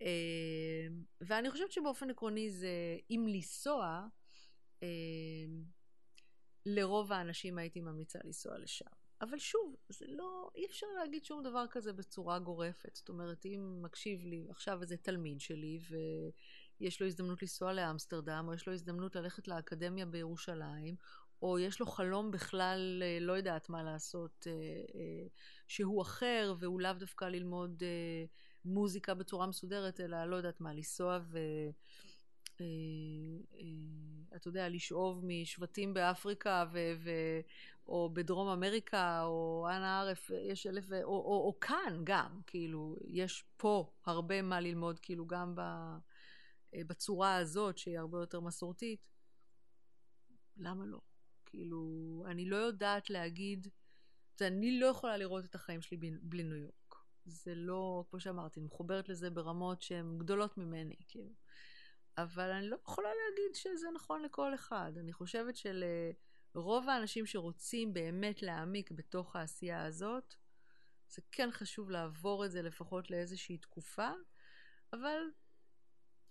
אמ, 0.00 1.04
ואני 1.20 1.50
חושבת 1.50 1.72
שבאופן 1.72 2.10
עקרוני 2.10 2.50
זה, 2.50 2.98
אם 3.10 3.26
לנסוע, 3.28 4.06
אמ, 4.82 5.64
לרוב 6.66 7.12
האנשים 7.12 7.58
הייתי 7.58 7.80
ממליצה 7.80 8.18
לנסוע 8.24 8.58
לשם. 8.58 9.00
אבל 9.20 9.38
שוב, 9.38 9.76
זה 9.88 10.06
לא, 10.08 10.50
אי 10.54 10.66
אפשר 10.66 10.86
להגיד 10.98 11.24
שום 11.24 11.42
דבר 11.42 11.64
כזה 11.70 11.92
בצורה 11.92 12.38
גורפת. 12.38 12.96
זאת 12.96 13.08
אומרת, 13.08 13.46
אם 13.46 13.78
מקשיב 13.82 14.24
לי 14.24 14.46
עכשיו 14.50 14.82
איזה 14.82 14.96
תלמיד 14.96 15.40
שלי 15.40 15.80
ויש 16.80 17.00
לו 17.00 17.06
הזדמנות 17.06 17.42
לנסוע 17.42 17.72
לאמסטרדם, 17.72 18.44
או 18.48 18.54
יש 18.54 18.66
לו 18.66 18.72
הזדמנות 18.72 19.16
ללכת 19.16 19.48
לאקדמיה 19.48 20.06
בירושלים, 20.06 20.96
או 21.42 21.58
יש 21.58 21.80
לו 21.80 21.86
חלום 21.86 22.30
בכלל, 22.30 23.02
אה, 23.02 23.18
לא 23.20 23.32
יודעת 23.32 23.68
מה 23.68 23.82
לעשות, 23.82 24.46
אה, 24.46 24.52
אה, 24.94 25.26
שהוא 25.68 26.02
אחר, 26.02 26.54
והוא 26.58 26.80
לאו 26.80 26.92
דווקא 26.92 27.24
ללמוד 27.24 27.82
מוזיקה 28.64 29.14
בצורה 29.14 29.46
מסודרת, 29.46 30.00
אלא 30.00 30.24
לא 30.24 30.36
יודעת 30.36 30.60
מה, 30.60 30.72
לנסוע 30.72 31.18
ו... 31.30 31.38
אתה 34.36 34.48
יודע, 34.48 34.68
לשאוב 34.68 35.24
משבטים 35.24 35.94
באפריקה 35.94 36.64
ו... 36.72 36.78
ו... 37.04 37.10
או 37.86 38.10
בדרום 38.12 38.48
אמריקה, 38.48 39.22
או 39.22 39.66
אנה 39.70 40.00
ערף, 40.00 40.30
יש 40.50 40.66
אלף, 40.66 40.92
או, 40.92 40.98
או, 41.04 41.46
או 41.46 41.60
כאן 41.60 42.00
גם, 42.04 42.40
כאילו, 42.46 42.96
יש 43.08 43.44
פה 43.56 43.90
הרבה 44.04 44.42
מה 44.42 44.60
ללמוד, 44.60 44.98
כאילו, 44.98 45.26
גם 45.26 45.54
ב... 45.54 45.60
בצורה 46.74 47.36
הזאת, 47.36 47.78
שהיא 47.78 47.98
הרבה 47.98 48.18
יותר 48.18 48.40
מסורתית. 48.40 49.00
למה 50.56 50.84
לא? 50.86 50.98
כאילו, 51.50 52.24
אני 52.26 52.44
לא 52.44 52.56
יודעת 52.56 53.10
להגיד, 53.10 53.68
אני 54.40 54.80
לא 54.80 54.86
יכולה 54.86 55.16
לראות 55.16 55.44
את 55.44 55.54
החיים 55.54 55.82
שלי 55.82 55.96
בלי 56.22 56.42
ניו 56.42 56.56
יורק. 56.56 56.94
זה 57.24 57.54
לא, 57.54 58.04
כמו 58.10 58.20
שאמרתי, 58.20 58.60
אני 58.60 58.66
מחוברת 58.66 59.08
לזה 59.08 59.30
ברמות 59.30 59.82
שהן 59.82 60.18
גדולות 60.18 60.58
ממני, 60.58 60.96
כאילו. 61.08 61.32
אבל 62.18 62.50
אני 62.50 62.68
לא 62.68 62.76
יכולה 62.84 63.08
להגיד 63.08 63.54
שזה 63.54 63.86
נכון 63.94 64.22
לכל 64.22 64.54
אחד. 64.54 64.92
אני 65.00 65.12
חושבת 65.12 65.54
שלרוב 65.56 66.88
האנשים 66.88 67.26
שרוצים 67.26 67.94
באמת 67.94 68.42
להעמיק 68.42 68.90
בתוך 68.90 69.36
העשייה 69.36 69.84
הזאת, 69.84 70.34
זה 71.08 71.22
כן 71.32 71.48
חשוב 71.50 71.90
לעבור 71.90 72.44
את 72.44 72.50
זה 72.50 72.62
לפחות 72.62 73.10
לאיזושהי 73.10 73.58
תקופה, 73.58 74.10
אבל 74.92 75.22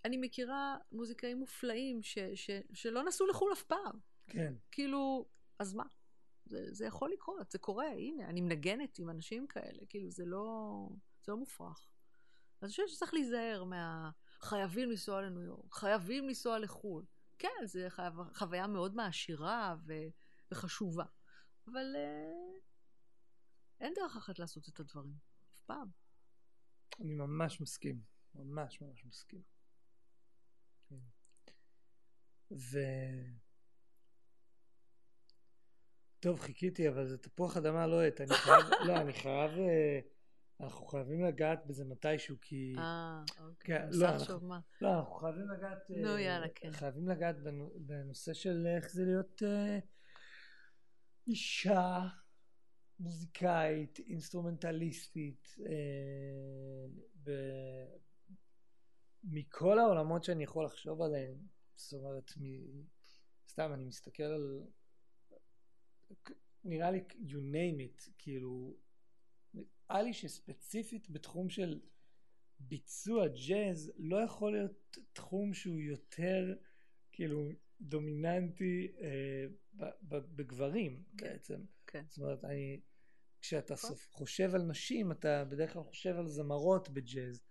אני 0.05 0.17
מכירה 0.17 0.78
מוזיקאים 0.91 1.38
מופלאים 1.38 2.03
ש, 2.03 2.17
ש, 2.36 2.49
שלא 2.74 3.03
נסעו 3.03 3.28
לחו"ל 3.28 3.53
אף 3.53 3.63
פעם. 3.63 3.99
כן. 4.30 4.54
כאילו, 4.72 5.30
אז 5.60 5.74
מה? 5.74 5.84
זה, 6.46 6.74
זה 6.74 6.86
יכול 6.86 7.12
לקרות, 7.12 7.52
זה 7.52 7.58
קורה, 7.60 7.88
הנה, 7.88 8.30
אני 8.30 8.42
מנגנת 8.42 9.00
עם 9.00 9.10
אנשים 9.10 9.48
כאלה, 9.48 9.86
כאילו, 9.90 10.12
זה 10.12 10.26
לא, 10.26 10.90
זה 11.24 11.32
לא 11.32 11.38
מופרך. 11.38 11.90
אז 12.62 12.64
אני 12.64 12.70
חושבת 12.70 12.90
שצריך 12.90 13.14
להיזהר 13.14 13.64
מה... 13.64 14.12
חייבים 14.42 14.90
לנסוע 14.90 15.22
לניו 15.22 15.42
יורק, 15.42 15.74
חייבים 15.74 16.28
לנסוע 16.28 16.60
לחו"ל. 16.60 17.06
כן, 17.38 17.66
זו 17.66 17.80
חו... 17.90 18.02
חוויה 18.34 18.68
מאוד 18.68 18.96
מעשירה 18.96 19.76
ו... 19.86 19.94
וחשובה, 20.52 21.06
אבל 21.68 21.96
uh, 21.96 22.62
אין 23.80 23.94
דרך 23.94 24.16
אחת 24.18 24.40
לעשות 24.40 24.70
את 24.70 24.80
הדברים, 24.80 25.14
אף 25.54 25.62
פעם. 25.62 25.88
אני 27.00 27.14
ממש 27.14 27.62
מסכים, 27.62 28.02
ממש 28.36 28.82
ממש 28.82 29.06
מסכים. 29.06 29.42
כן. 30.90 31.00
ו... 32.52 32.78
טוב, 36.20 36.39
חיכיתי, 36.39 36.89
אבל 36.89 37.07
זה 37.07 37.17
תפוח 37.17 37.57
אדמה 37.57 37.88
לוהט. 37.88 38.22
אני 38.22 38.30
חייב, 38.34 38.63
לא, 38.88 39.01
אני 39.01 39.13
חייב, 39.13 39.51
אה, 39.59 39.99
אנחנו 40.59 40.86
חייבים 40.86 41.24
לגעת 41.26 41.65
בזה 41.65 41.86
מתישהו, 41.86 42.36
כי... 42.41 42.76
אה, 42.78 43.24
אוקיי. 43.39 43.80
כן, 43.80 43.86
ניסה 43.86 43.99
לא, 44.09 44.15
לחשוב 44.15 44.32
אנחנו- 44.32 44.47
מה. 44.47 44.59
לא, 44.82 44.99
אנחנו 44.99 45.13
חייבים 45.15 45.49
לגעת... 45.49 45.89
נו, 45.89 46.07
אה, 46.15 46.22
יאללה, 46.22 46.47
כן. 46.55 46.72
חייבים 46.72 47.07
לגעת 47.07 47.43
בנו- 47.43 47.74
בנושא 47.76 48.34
של 48.34 48.67
איך 48.76 48.89
זה 48.91 49.05
להיות 49.05 49.43
אה, 49.43 49.80
אישה 51.28 51.99
מוזיקאית, 52.99 53.99
אינסטרומנטליסטית, 53.99 55.55
מכל 59.24 59.80
העולמות 59.80 60.24
שאני 60.24 60.43
יכול 60.43 60.65
לחשוב 60.65 61.01
עליהם. 61.01 61.36
זאת 61.76 61.93
אומרת, 61.93 62.32
מ- 62.38 62.84
סתם, 63.49 63.72
אני 63.74 63.86
מסתכל 63.86 64.24
על... 64.24 64.61
נראה 66.64 66.91
לי, 66.91 67.03
you 67.10 67.38
name 67.53 67.80
it, 67.80 68.10
כאילו, 68.18 68.78
נראה 69.53 70.01
לי 70.03 70.14
שספציפית 70.14 71.10
בתחום 71.10 71.49
של 71.49 71.80
ביצוע 72.60 73.28
ג'אז 73.28 73.91
לא 73.97 74.18
יכול 74.18 74.51
להיות 74.51 74.97
תחום 75.14 75.53
שהוא 75.53 75.80
יותר 75.80 76.55
כאילו 77.12 77.49
דומיננטי 77.82 78.91
אה, 79.01 79.45
ב- 79.74 80.16
ב- 80.16 80.36
בגברים 80.36 81.03
כן, 81.18 81.26
בעצם. 81.28 81.62
כן. 81.88 82.03
זאת 82.10 82.18
אומרת, 82.18 82.45
אני, 82.45 82.82
כשאתה 83.41 83.74
נכון. 83.74 83.89
סוף, 83.89 84.07
חושב 84.12 84.55
על 84.55 84.62
נשים, 84.62 85.12
אתה 85.12 85.45
בדרך 85.45 85.74
כלל 85.74 85.84
חושב 85.84 86.16
על 86.18 86.28
זמרות 86.28 86.89
בג'אז. 86.89 87.43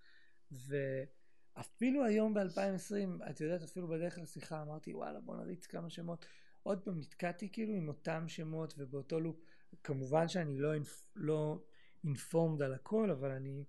ואפילו 0.50 2.04
היום 2.04 2.34
ב-2020, 2.34 3.30
את 3.30 3.40
יודעת, 3.40 3.62
אפילו 3.62 3.88
בדרך 3.88 4.18
לשיחה 4.18 4.62
אמרתי, 4.62 4.94
וואלה, 4.94 5.20
בוא 5.20 5.36
נריץ 5.36 5.66
כמה 5.66 5.90
שמות. 5.90 6.26
עוד 6.68 6.80
פעם 6.84 6.98
נתקעתי 6.98 7.52
כאילו 7.52 7.74
עם 7.74 7.88
אותם 7.88 8.28
שמות 8.28 8.74
ובאותו 8.78 9.20
לופ. 9.20 9.36
כמובן 9.84 10.28
שאני 10.28 10.58
לא, 10.58 10.74
אינפ, 10.74 11.02
לא 11.16 11.64
אינפורמד 12.04 12.62
על 12.62 12.74
הכל, 12.74 13.10
אבל 13.10 13.30
אני, 13.30 13.64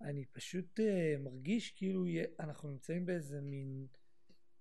אני 0.00 0.24
פשוט 0.24 0.80
uh, 0.80 1.18
מרגיש 1.18 1.70
כאילו 1.70 2.06
יה- 2.06 2.26
אנחנו 2.40 2.70
נמצאים 2.70 3.06
באיזה 3.06 3.40
מין, 3.40 3.86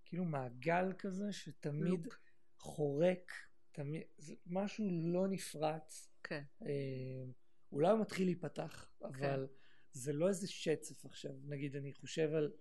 כאילו 0.06 0.26
מעגל 0.26 0.94
כזה 0.98 1.32
שתמיד 1.32 2.06
לופ. 2.06 2.18
חורק, 2.58 3.32
תמיד, 3.72 4.02
משהו 4.46 4.88
לא 5.04 5.28
נפרץ. 5.28 6.10
כן, 6.24 6.44
אה, 6.62 7.26
אולי 7.72 7.92
הוא 7.92 8.02
מתחיל 8.02 8.28
להיפתח, 8.28 8.92
אבל 9.02 9.48
זה 9.92 10.14
לא 10.14 10.28
איזה 10.28 10.48
שצף 10.48 11.06
עכשיו. 11.06 11.32
נגיד, 11.44 11.76
אני 11.76 11.94
חושב 11.94 12.34
על, 12.34 12.52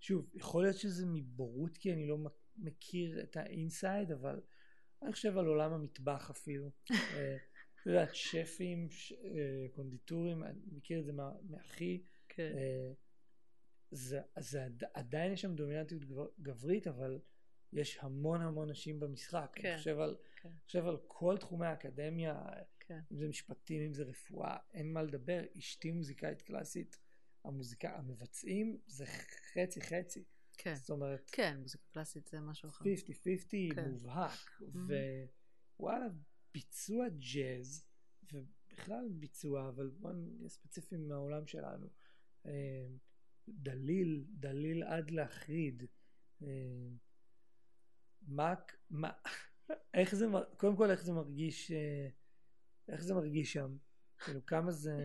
שוב, 0.00 0.30
יכול 0.34 0.62
להיות 0.62 0.76
שזה 0.76 1.06
מבורות 1.06 1.76
כי 1.76 1.92
אני 1.92 2.06
לא 2.06 2.18
מכיר 2.56 3.22
את 3.22 3.36
ה 3.36 3.46
inside, 3.46 4.12
אבל 4.12 4.40
אני 5.02 5.12
חושב 5.12 5.38
על 5.38 5.46
עולם 5.46 5.72
המטבח 5.72 6.30
אפילו. 6.30 6.70
אה, 7.16 7.36
אתה 7.82 7.90
יודע, 7.90 8.06
שפים, 8.12 8.88
אה, 9.24 9.66
קונדיטורים, 9.72 10.44
אני 10.44 10.58
מכיר 10.72 11.00
את 11.00 11.04
זה 11.04 11.12
מאחי. 11.50 12.02
כן. 12.28 12.52
אה, 12.56 12.92
זה, 13.90 14.20
זה 14.38 14.64
עד- 14.64 14.84
עדיין 14.94 15.32
יש 15.32 15.40
שם 15.40 15.54
דומיננטיות 15.54 16.04
גבר- 16.04 16.30
גברית, 16.42 16.86
אבל 16.86 17.18
יש 17.72 17.98
המון 18.00 18.40
המון 18.40 18.70
נשים 18.70 19.00
במשחק. 19.00 19.52
כן, 19.54 19.68
אני 19.68 19.78
חושב 19.78 19.98
על, 19.98 20.16
כן. 20.36 20.48
חושב 20.66 20.86
על 20.86 20.96
כל 21.06 21.36
תחומי 21.40 21.66
האקדמיה, 21.66 22.42
כן. 22.80 23.00
אם 23.12 23.16
זה 23.18 23.28
משפטים, 23.28 23.82
אם 23.82 23.94
זה 23.94 24.02
רפואה, 24.04 24.56
אין 24.74 24.92
מה 24.92 25.02
לדבר. 25.02 25.40
אשתי 25.58 25.90
מוזיקאית 25.90 26.42
קלאסית, 26.42 26.98
המוזיקה, 27.44 27.96
המבצעים 27.96 28.78
זה 28.86 29.06
חצי 29.52 29.80
חצי. 29.80 30.24
כן. 30.58 30.74
זאת 30.74 30.90
אומרת, 30.90 31.30
כן, 31.32 31.56
מוזיקה 31.60 31.84
קלאסית 31.92 32.28
זה 32.28 32.40
משהו 32.40 32.68
אחר. 32.68 32.84
50-50 32.84 33.74
כן. 33.74 33.90
מובהק. 33.90 34.60
ווואלה, 35.80 36.06
ביצוע 36.54 37.06
ג'אז, 37.08 37.84
ובכלל 38.32 39.08
ביצוע, 39.12 39.68
אבל 39.68 39.88
בואו 39.88 40.12
נהיה 40.12 40.48
ספציפיים 40.48 41.08
מהעולם 41.08 41.46
שלנו. 41.46 41.86
אה, 42.46 42.88
דליל, 43.48 44.24
דליל 44.30 44.82
עד 44.82 45.10
להחריד. 45.10 45.82
אה, 46.42 46.88
מה, 48.22 48.54
מה, 48.90 49.10
איך 49.94 50.14
זה, 50.14 50.26
קודם 50.56 50.76
כל 50.76 50.90
איך 50.90 51.04
זה 51.04 51.12
מרגיש, 51.12 51.72
אה, 51.72 52.08
איך 52.88 53.02
זה 53.02 53.14
מרגיש 53.14 53.52
שם? 53.52 53.76
כאילו 54.24 54.46
כמה 54.46 54.72
זה, 54.72 54.96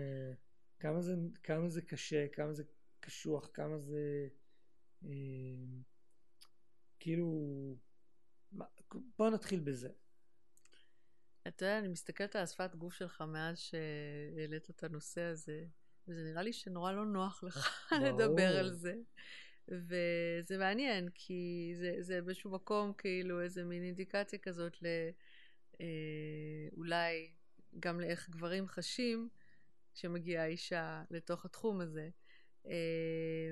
כמה 0.80 1.02
זה, 1.02 1.16
כמה 1.44 1.70
זה 1.70 1.82
קשה, 1.82 2.28
כמה 2.28 2.54
זה 2.54 2.64
קשוח, 3.00 3.50
כמה 3.54 3.78
זה, 3.78 4.28
כאילו, 7.00 7.28
מה- 8.52 8.66
בוא 9.18 9.30
נתחיל 9.30 9.60
בזה. 9.60 9.90
אתה 11.48 11.66
יודע, 11.66 11.80
אני 11.80 11.88
מסתכלת 11.88 12.36
על 12.36 12.44
השפת 12.44 12.76
גוף 12.76 12.94
שלך 12.94 13.22
מאז 13.22 13.60
שהעלית 13.60 14.70
את 14.70 14.84
הנושא 14.84 15.22
הזה, 15.22 15.66
וזה 16.08 16.24
נראה 16.24 16.42
לי 16.42 16.54
שנורא 16.54 16.92
לא 16.92 17.06
נוח 17.06 17.44
לך. 17.44 17.90
לדבר 18.08 18.58
על 18.58 18.74
זה. 18.74 18.96
וזה 19.68 20.58
מעניין, 20.58 21.10
כי 21.14 21.72
זה, 21.76 21.96
זה 22.00 22.22
באיזשהו 22.22 22.52
מקום 22.52 22.94
כאילו 22.94 23.42
איזה 23.42 23.64
מין 23.64 23.84
אינדיקציה 23.84 24.40
כזאת 24.40 24.82
ל... 24.82 24.86
אה, 25.82 26.68
אולי 26.78 27.32
גם 27.80 28.00
לאיך 28.00 28.30
גברים 28.30 28.68
חשים 28.68 29.30
כשמגיעה 29.94 30.46
אישה 30.46 31.04
לתוך 31.12 31.46
התחום 31.46 31.82
הזה. 31.82 32.10
אה, 32.66 33.52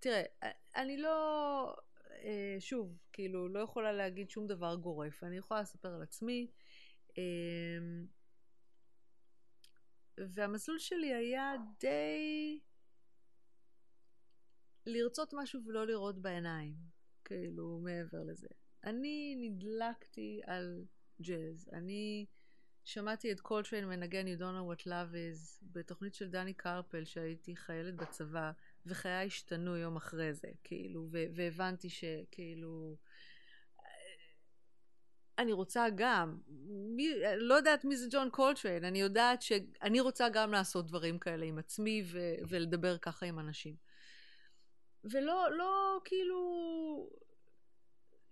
תראה, 0.00 0.22
אני 0.76 0.96
לא, 0.96 1.76
אה, 2.10 2.56
שוב, 2.60 2.98
כאילו, 3.12 3.48
לא 3.48 3.58
יכולה 3.58 3.92
להגיד 3.92 4.30
שום 4.30 4.46
דבר 4.46 4.74
גורף. 4.74 5.24
אני 5.24 5.36
יכולה 5.36 5.60
לספר 5.60 5.94
על 5.94 6.02
עצמי. 6.02 6.50
אה, 7.18 7.78
והמסלול 10.18 10.78
שלי 10.78 11.14
היה 11.14 11.52
די 11.80 12.60
לרצות 14.86 15.34
משהו 15.34 15.60
ולא 15.66 15.86
לראות 15.86 16.22
בעיניים, 16.22 16.74
כאילו, 17.24 17.78
מעבר 17.78 18.22
לזה. 18.24 18.48
אני 18.84 19.34
נדלקתי 19.38 20.40
על 20.46 20.84
ג'אז. 21.22 21.70
אני 21.72 22.26
שמעתי 22.84 23.32
את 23.32 23.40
קולטריין 23.40 23.88
מנגן 23.88 24.26
You 24.26 24.38
Don't 24.38 24.42
Know 24.42 24.82
What 24.82 24.86
Love 24.86 25.14
Is 25.14 25.64
בתוכנית 25.72 26.14
של 26.14 26.30
דני 26.30 26.54
קרפל 26.54 27.04
שהייתי 27.04 27.56
חיילת 27.56 27.94
בצבא, 27.94 28.52
וחיי 28.88 29.26
השתנו 29.26 29.76
יום 29.76 29.96
אחרי 29.96 30.34
זה, 30.34 30.48
כאילו, 30.64 31.08
והבנתי 31.10 31.88
שכאילו... 31.90 32.96
אני 35.38 35.52
רוצה 35.52 35.86
גם, 35.94 36.38
מי, 36.96 37.08
לא 37.36 37.54
יודעת 37.54 37.84
מי 37.84 37.96
זה 37.96 38.06
ג'ון 38.10 38.30
קולטריין, 38.30 38.84
אני 38.84 39.00
יודעת 39.00 39.42
שאני 39.42 40.00
רוצה 40.00 40.28
גם 40.28 40.52
לעשות 40.52 40.86
דברים 40.86 41.18
כאלה 41.18 41.46
עם 41.46 41.58
עצמי 41.58 42.02
ו- 42.12 42.34
ולדבר 42.48 42.98
ככה 42.98 43.26
עם 43.26 43.38
אנשים. 43.38 43.74
ולא, 45.04 45.56
לא 45.56 46.00
כאילו 46.04 47.10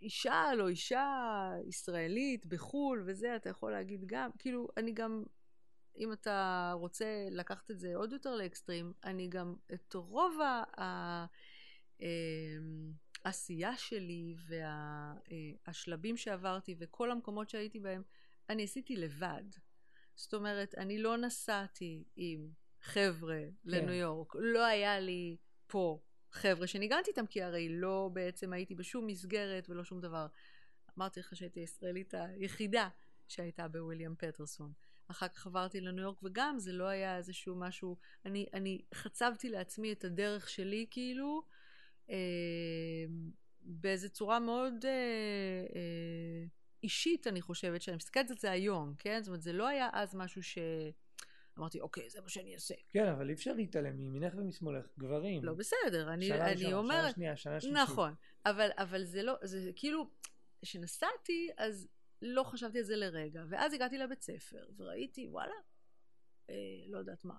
אישה, 0.03 0.45
לא 0.57 0.69
אישה 0.69 1.51
ישראלית 1.69 2.47
בחו"ל 2.47 3.03
וזה, 3.07 3.37
אתה 3.37 3.51
יכול 3.51 3.73
להגיד 3.73 4.03
גם, 4.07 4.31
כאילו, 4.39 4.69
אני 4.77 4.93
גם, 4.93 5.25
אם 5.99 6.13
אתה 6.13 6.73
רוצה 6.75 7.29
לקחת 7.31 7.71
את 7.71 7.79
זה 7.81 7.97
עוד 7.97 8.13
יותר 8.13 8.37
לאקסטרים, 8.37 8.93
אני 9.05 9.29
גם 9.29 9.57
את 9.75 9.95
רוב 9.95 10.39
אמ, 12.01 12.07
העשייה 13.25 13.77
שלי 13.77 14.35
והשלבים 15.67 16.17
שעברתי 16.17 16.75
וכל 16.79 17.11
המקומות 17.11 17.49
שהייתי 17.49 17.81
בהם, 17.81 18.03
אני 18.51 18.65
עשיתי 18.65 18.97
לבד. 18.97 19.45
זאת 20.15 20.35
אומרת, 20.35 20.75
אני 20.75 20.99
לא 20.99 21.17
נסעתי 21.17 22.05
עם 22.17 22.51
חבר'ה 22.81 23.43
לניו 23.65 23.95
יורק, 23.95 24.33
לא 24.39 24.65
היה 24.65 25.01
לי 25.01 25.37
פה 25.67 26.01
חבר'ה 26.31 26.67
שניגנתי 26.67 27.11
איתם, 27.11 27.27
כי 27.27 27.43
הרי 27.43 27.69
לא 27.69 28.11
בעצם 28.13 28.53
הייתי 28.53 28.75
בשום 28.75 29.07
מסגרת 29.07 29.71
ולא 29.71 29.85
שום 29.85 30.01
דבר. 30.01 30.27
אמרתי 30.99 31.21
לך 31.21 31.37
שהייתי 31.37 31.61
הישראלית 31.61 32.15
היחידה 32.15 32.89
שהייתה 33.29 33.69
בוויליאם 33.69 34.15
פטרסון. 34.15 34.73
אחר 35.09 35.29
כך 35.29 35.47
עברתי 35.47 35.81
לניו 35.81 36.05
יורק, 36.05 36.23
וגם 36.23 36.59
זה 36.59 36.73
לא 36.73 36.85
היה 36.85 37.17
איזשהו 37.17 37.57
משהו, 37.57 37.97
אני, 38.25 38.47
אני 38.55 38.83
חצבתי 38.95 39.49
לעצמי 39.49 39.93
את 39.93 40.05
הדרך 40.05 40.49
שלי 40.49 40.87
כאילו, 40.91 41.43
אה, 42.11 42.17
באיזו 43.63 44.09
צורה 44.09 44.41
מאוד 44.41 44.75
אה, 44.85 44.91
אה, 45.75 46.47
אישית, 46.83 47.27
אני 47.27 47.41
חושבת, 47.41 47.83
שאני 47.83 47.97
מסתכלת 47.97 48.31
על 48.31 48.37
זה 48.37 48.51
היום, 48.51 48.95
כן? 48.99 49.21
זאת 49.23 49.29
אומרת, 49.29 49.43
זה 49.43 49.53
לא 49.53 49.67
היה 49.67 49.89
אז 49.93 50.15
משהו 50.15 50.43
ש... 50.43 50.59
אמרתי, 51.59 51.81
אוקיי, 51.81 52.11
זה 52.11 52.21
מה 52.21 52.29
שאני 52.29 52.55
אעשה. 52.55 52.75
כן, 52.89 53.07
אבל 53.07 53.29
אי 53.29 53.35
אפשר 53.35 53.53
להתעלם 53.53 53.97
מימינך 53.97 54.35
ומשמאלך, 54.37 54.87
גברים. 54.99 55.45
לא 55.45 55.55
בסדר, 55.55 56.13
אני, 56.13 56.27
שנה 56.27 56.45
אני 56.45 56.55
ראשונה, 56.55 56.77
אומרת... 56.77 57.05
שנה 57.05 57.13
שנייה, 57.13 57.37
שנה 57.37 57.61
שלישית. 57.61 57.79
נכון, 57.79 58.15
אבל, 58.47 58.69
אבל 58.77 59.05
זה 59.05 59.23
לא, 59.23 59.35
זה 59.43 59.71
כאילו, 59.77 60.11
כשנסעתי, 60.63 61.51
אז 61.57 61.89
לא 62.23 62.43
חשבתי 62.43 62.79
על 62.79 62.85
זה 62.85 62.97
לרגע, 62.97 63.45
ואז 63.49 63.73
הגעתי 63.73 63.99
לבית 63.99 64.23
ספר, 64.23 64.65
וראיתי, 64.77 65.27
וואלה, 65.27 65.55
אה, 66.51 66.55
לא 66.89 66.99
יודעת 66.99 67.25
מה, 67.25 67.35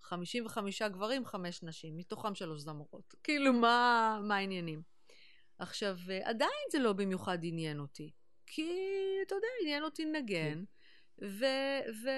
55 0.00 0.82
גברים, 0.82 1.24
חמש 1.24 1.62
נשים, 1.62 1.96
מתוכם 1.96 2.34
שלוש 2.34 2.60
זמרות. 2.60 3.14
כאילו, 3.22 3.52
מה, 3.52 4.20
מה 4.22 4.36
העניינים? 4.36 4.82
עכשיו, 5.58 5.96
אה, 6.10 6.28
עדיין 6.28 6.66
זה 6.72 6.78
לא 6.78 6.92
במיוחד 6.92 7.38
עניין 7.42 7.80
אותי, 7.80 8.10
כי, 8.46 8.72
אתה 9.26 9.34
יודע, 9.34 9.48
עניין 9.62 9.82
אותי 9.82 10.04
לנגן, 10.04 10.64
ו... 11.22 11.44
ו... 12.02 12.08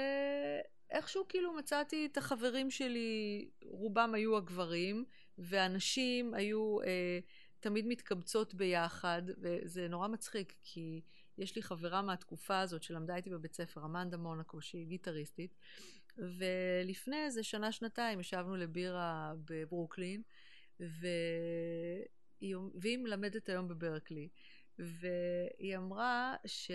כאילו 1.30 1.52
מצאתי 1.52 2.06
את 2.06 2.16
החברים 2.16 2.70
שלי, 2.70 3.48
רובם 3.62 4.14
היו 4.14 4.36
הגברים, 4.36 5.04
והנשים 5.38 6.34
היו 6.34 6.82
אה, 6.82 7.18
תמיד 7.60 7.86
מתקבצות 7.86 8.54
ביחד, 8.54 9.22
וזה 9.42 9.88
נורא 9.88 10.08
מצחיק, 10.08 10.54
כי 10.62 11.00
יש 11.40 11.56
לי 11.56 11.62
חברה 11.62 12.02
מהתקופה 12.02 12.60
הזאת 12.60 12.82
שלמדה 12.82 13.16
איתי 13.16 13.30
בבית 13.30 13.54
ספר, 13.54 13.84
אמנדה 13.84 14.16
מונקו, 14.16 14.60
שהיא 14.60 14.86
גיטריסטית, 14.86 15.54
ולפני 16.18 17.24
איזה 17.24 17.42
שנה-שנתיים 17.42 18.20
ישבנו 18.20 18.56
לבירה 18.56 19.34
בברוקלין, 19.44 20.22
והיא, 20.80 22.56
והיא 22.74 22.98
מלמדת 22.98 23.48
היום 23.48 23.68
בברקלי, 23.68 24.28
והיא 24.78 25.76
אמרה 25.76 26.36
ש... 26.46 26.70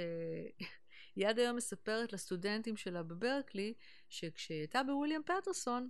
היא 1.15 1.27
עד 1.27 1.39
היום 1.39 1.55
מספרת 1.55 2.13
לסטודנטים 2.13 2.77
שלה 2.77 3.03
בברקלי, 3.03 3.73
שכשהיא 4.09 4.57
הייתה 4.57 4.83
בוויליאם 4.83 5.21
פטרסון, 5.25 5.89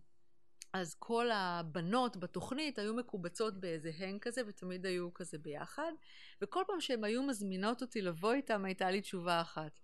אז 0.76 0.96
כל 1.00 1.32
הבנות 1.32 2.18
בתוכנית 2.18 2.80
היו 2.80 2.94
מקובצות 2.94 3.60
באיזה 3.60 3.92
הנג 3.98 4.22
כזה, 4.22 4.42
ותמיד 4.48 4.86
היו 4.86 5.14
כזה 5.14 5.38
ביחד, 5.38 5.92
וכל 6.42 6.64
פעם 6.68 6.82
שהן 6.82 7.04
היו 7.04 7.24
מזמינות 7.24 7.82
אותי 7.82 8.02
לבוא 8.02 8.34
איתם, 8.34 8.66
הייתה 8.66 8.92
לי 8.92 9.02
תשובה 9.02 9.42
אחת, 9.42 9.80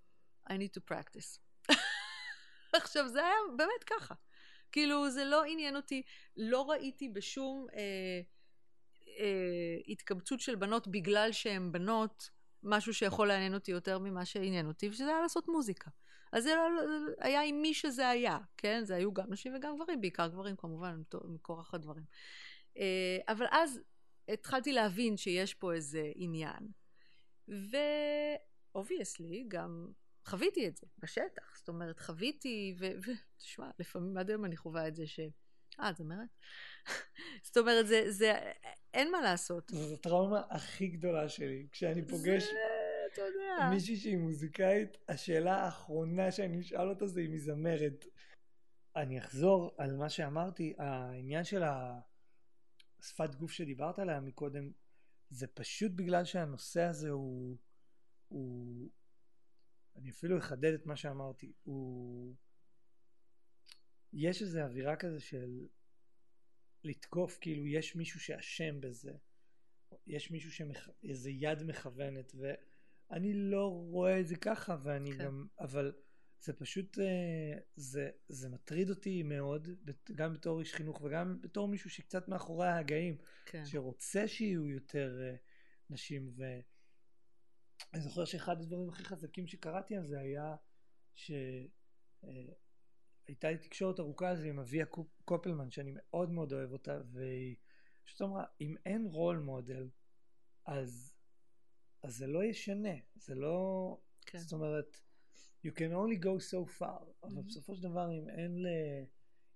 I 0.50 0.52
need 0.52 0.80
to 0.80 0.94
practice. 0.94 1.39
עכשיו, 2.82 3.08
זה 3.08 3.26
היה 3.26 3.36
באמת 3.58 3.84
ככה. 3.86 4.14
כאילו, 4.72 5.10
זה 5.10 5.26
לא 5.26 5.44
עניין 5.44 5.76
אותי, 5.76 6.02
לא 6.38 6.70
ראיתי 6.70 7.10
בשום 7.10 7.68
אה, 7.74 8.22
אה, 9.20 9.78
התקבצות 9.88 10.39
של 10.39 10.56
בנות 10.56 10.88
בגלל 10.88 11.32
שהן 11.32 11.72
בנות, 11.72 12.30
משהו 12.64 12.94
שיכול 12.94 13.28
לעניין 13.28 13.54
אותי 13.54 13.72
יותר 13.72 14.00
ממה 14.00 14.26
שעניין 14.26 14.68
אותי, 14.68 14.89
ושזה 14.89 15.08
היה 15.08 15.22
לעשות 15.22 15.48
מוזיקה. 15.48 15.92
אז 16.32 16.44
זה 16.44 16.56
לא, 16.56 16.64
היה 17.20 17.42
עם 17.42 17.62
מי 17.62 17.74
שזה 17.74 18.10
היה, 18.10 18.38
כן? 18.58 18.84
זה 18.84 18.96
היו 18.96 19.14
גם 19.14 19.26
נשים 19.30 19.56
וגם 19.56 19.76
גברים, 19.76 20.02
בעיקר 20.02 20.28
גברים 20.28 20.56
כמובן, 20.56 21.02
מכורח 21.24 21.74
הדברים. 21.74 22.04
אה, 22.78 23.18
אבל 23.28 23.46
אז 23.52 23.80
התחלתי 24.28 24.74
להבין 24.74 25.18
שיש 25.18 25.54
פה 25.54 25.74
איזה 25.74 26.12
עניין. 26.16 26.68
ו 28.74 28.80
obviously, 28.80 29.46
גם 29.48 29.88
חוויתי 30.26 30.68
את 30.68 30.78
זה 30.78 30.88
בשטח. 31.00 31.58
זאת 31.58 31.68
אומרת, 31.68 32.00
חוויתי, 32.00 32.76
ותשמע, 32.80 33.70
לפעמים 33.80 34.18
עד 34.18 34.30
היום 34.30 34.46
אני 34.46 34.58
חווה 34.58 34.88
את 34.88 34.96
זה 34.96 35.08
ש... 35.08 35.20
אה, 35.80 35.90
את 35.90 35.98
זמרת? 35.98 36.30
זאת 37.46 37.58
אומרת, 37.58 37.88
זה, 37.88 38.12
זה, 38.12 38.34
אין 38.94 39.12
מה 39.12 39.22
לעשות. 39.22 39.70
זו 39.70 39.94
הטראומה 39.94 40.42
הכי 40.50 40.88
גדולה 40.88 41.30
שלי. 41.30 41.68
כשאני 41.72 42.08
פוגש 42.08 42.44
זה, 42.44 42.50
אתה 43.14 43.22
יודע. 43.22 43.70
מישהי 43.70 43.97
שהיא 43.97 44.18
מוזיקאית, 44.18 44.97
השאלה 45.07 45.55
האחרונה 45.55 46.32
שאני 46.32 46.62
אשאל 46.62 46.89
אותה 46.89 47.07
זה 47.07 47.22
אם 47.22 47.32
היא 47.32 47.41
זמרת. 47.41 48.05
אני 48.95 49.20
אחזור 49.20 49.76
על 49.78 49.97
מה 49.97 50.09
שאמרתי, 50.09 50.74
העניין 50.78 51.43
של 51.43 51.64
השפת 52.99 53.36
גוף 53.36 53.51
שדיברת 53.51 53.99
עליה 53.99 54.20
מקודם, 54.20 54.72
זה 55.30 55.47
פשוט 55.47 55.91
בגלל 55.95 56.26
שהנושא 56.26 56.82
הזה 56.82 57.09
הוא, 57.09 57.57
הוא 58.28 58.89
אני 59.95 60.09
אפילו 60.09 60.38
אחדד 60.38 60.74
את 60.74 60.86
מה 60.86 60.95
שאמרתי, 60.95 61.53
הוא... 61.64 62.36
יש 64.14 64.41
איזו 64.41 64.59
אווירה 64.59 64.95
כזה 64.95 65.20
של 65.20 65.68
לתקוף, 66.84 67.38
כאילו 67.41 67.68
יש 67.68 67.95
מישהו 67.95 68.20
שאשם 68.20 68.82
בזה, 68.82 69.12
יש 70.07 70.32
מישהו 70.32 70.51
שמח... 70.51 70.89
איזה 71.03 71.30
יד 71.30 71.64
מכוונת, 71.64 72.36
ואני 73.12 73.34
לא 73.34 73.68
רואה 73.68 74.20
את 74.20 74.28
זה 74.28 74.36
ככה, 74.36 74.78
ואני 74.84 75.12
כן. 75.12 75.26
גם, 75.26 75.47
אבל 75.59 75.93
זה 76.41 76.53
פשוט, 76.53 76.99
אה, 76.99 77.59
זה, 77.76 78.09
זה 78.28 78.49
מטריד 78.49 78.89
אותי 78.89 79.24
מאוד, 79.24 79.68
גם 80.16 80.34
בתור 80.34 80.59
איש 80.59 80.74
חינוך 80.74 81.01
וגם 81.01 81.41
בתור 81.41 81.68
מישהו 81.68 81.89
שקצת 81.89 82.28
מאחורי 82.28 82.68
ההגאים, 82.68 83.18
כן. 83.45 83.66
שרוצה 83.66 84.28
שיהיו 84.28 84.70
יותר 84.70 85.22
אה, 85.22 85.36
נשים, 85.89 86.32
ו... 86.38 86.43
אני 87.93 88.01
זוכר 88.01 88.26
שאחד 88.26 88.62
הדברים 88.62 88.89
הכי 88.89 89.03
חזקים 89.03 89.47
שקראתי 89.47 89.95
על 89.95 90.05
זה 90.05 90.20
היה 90.20 90.55
שהייתה 91.16 91.41
לי 93.51 93.57
תקשורת 93.57 93.99
ארוכה 93.99 94.30
על 94.30 94.36
זה 94.36 94.47
עם 94.47 94.59
אביה 94.59 94.86
קופלמן 95.26 95.72
שאני 95.72 95.91
מאוד 95.95 96.32
מאוד 96.32 96.53
אוהב 96.53 96.72
אותה 96.72 97.01
והיא 97.12 97.55
פשוט 98.03 98.22
אמרה 98.22 98.45
אם 98.62 98.76
אין 98.86 99.05
רול 99.05 99.39
מודל 99.39 99.89
אז, 100.66 101.11
אז 102.04 102.18
זה 102.18 102.28
לא 102.28 102.43
ישנה 102.43 102.95
זה 103.16 103.36
לא 103.36 103.97
כן. 104.26 104.38
זאת 104.38 104.54
אומרת 104.54 104.97
you 105.68 105.70
can 105.70 105.91
only 105.93 106.24
go 106.24 106.52
so 106.52 106.80
far 106.80 106.84
mm-hmm. 106.84 107.28
אבל 107.28 107.41
בסופו 107.41 107.76
של 107.76 107.84
דבר 107.84 108.12
אם 108.12 108.30
אין 108.30 108.64
ל... 108.64 108.68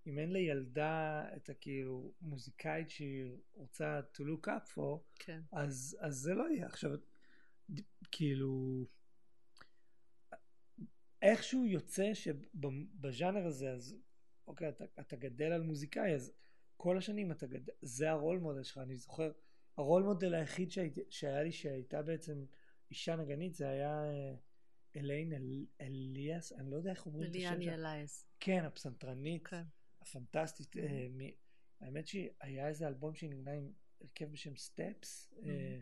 אם 0.08 0.20
אין 0.20 0.34
לילדה 0.34 1.26
את 1.36 1.50
הכאילו 1.50 2.14
מוזיקאית 2.22 2.90
שהיא 2.90 3.26
רוצה 3.54 4.00
to 4.14 4.20
look 4.20 4.48
up 4.48 4.76
for, 4.76 5.00
כן. 5.16 5.42
אז, 5.52 5.98
אז 6.00 6.16
זה 6.16 6.34
לא 6.34 6.50
יהיה. 6.50 6.66
עכשיו, 6.66 6.92
כאילו 8.12 8.86
איכשהו 11.22 11.66
יוצא 11.66 12.14
שבז'אנר 12.14 13.46
הזה 13.48 13.72
אז 13.72 13.96
אוקיי 14.48 14.70
אתה, 14.70 14.86
אתה 15.00 15.16
גדל 15.16 15.52
על 15.52 15.62
מוזיקאי 15.62 16.16
אז 16.16 16.34
כל 16.78 16.98
השנים 16.98 17.32
אתה 17.32 17.48
גדל 17.48 17.74
זה 17.82 18.10
הרול 18.10 18.40
מודל 18.40 18.64
שלך 18.64 18.78
אני 18.78 18.96
זוכר 18.96 19.32
הרול 19.78 20.04
מודל 20.04 20.34
היחיד 20.34 20.70
שהיה 21.10 21.44
לי 21.44 21.52
שהייתה 21.52 22.02
בעצם 22.02 22.46
אישה 22.92 23.16
נגנית 23.16 23.54
זה 23.56 23.70
היה 23.70 24.04
אה, 24.06 24.36
אליין 24.96 25.34
אל, 25.34 25.66
אליאס 25.82 26.54
אני 26.54 26.72
לא 26.72 26.76
יודע 26.76 26.92
איך 26.92 27.06
אומרים 27.06 27.32
את 27.32 27.36
השם 27.36 27.46
אליאני 27.48 27.74
אלייס 27.74 28.26
כן 28.40 28.64
הפסנתרנית 28.66 29.48
כן. 29.48 29.64
הפנטסטית. 30.02 30.78
אה, 30.78 31.08
מ, 31.12 31.20
האמת 31.82 32.08
שהיה 32.08 32.68
איזה 32.68 32.88
אלבום 32.88 33.16
שהיא 33.16 33.30
נגנה 33.30 33.52
עם 33.52 33.72
הרכב 34.02 34.32
בשם 34.32 34.56
סטפס 34.56 35.34
mm-hmm. 35.34 35.48
אה, 35.48 35.80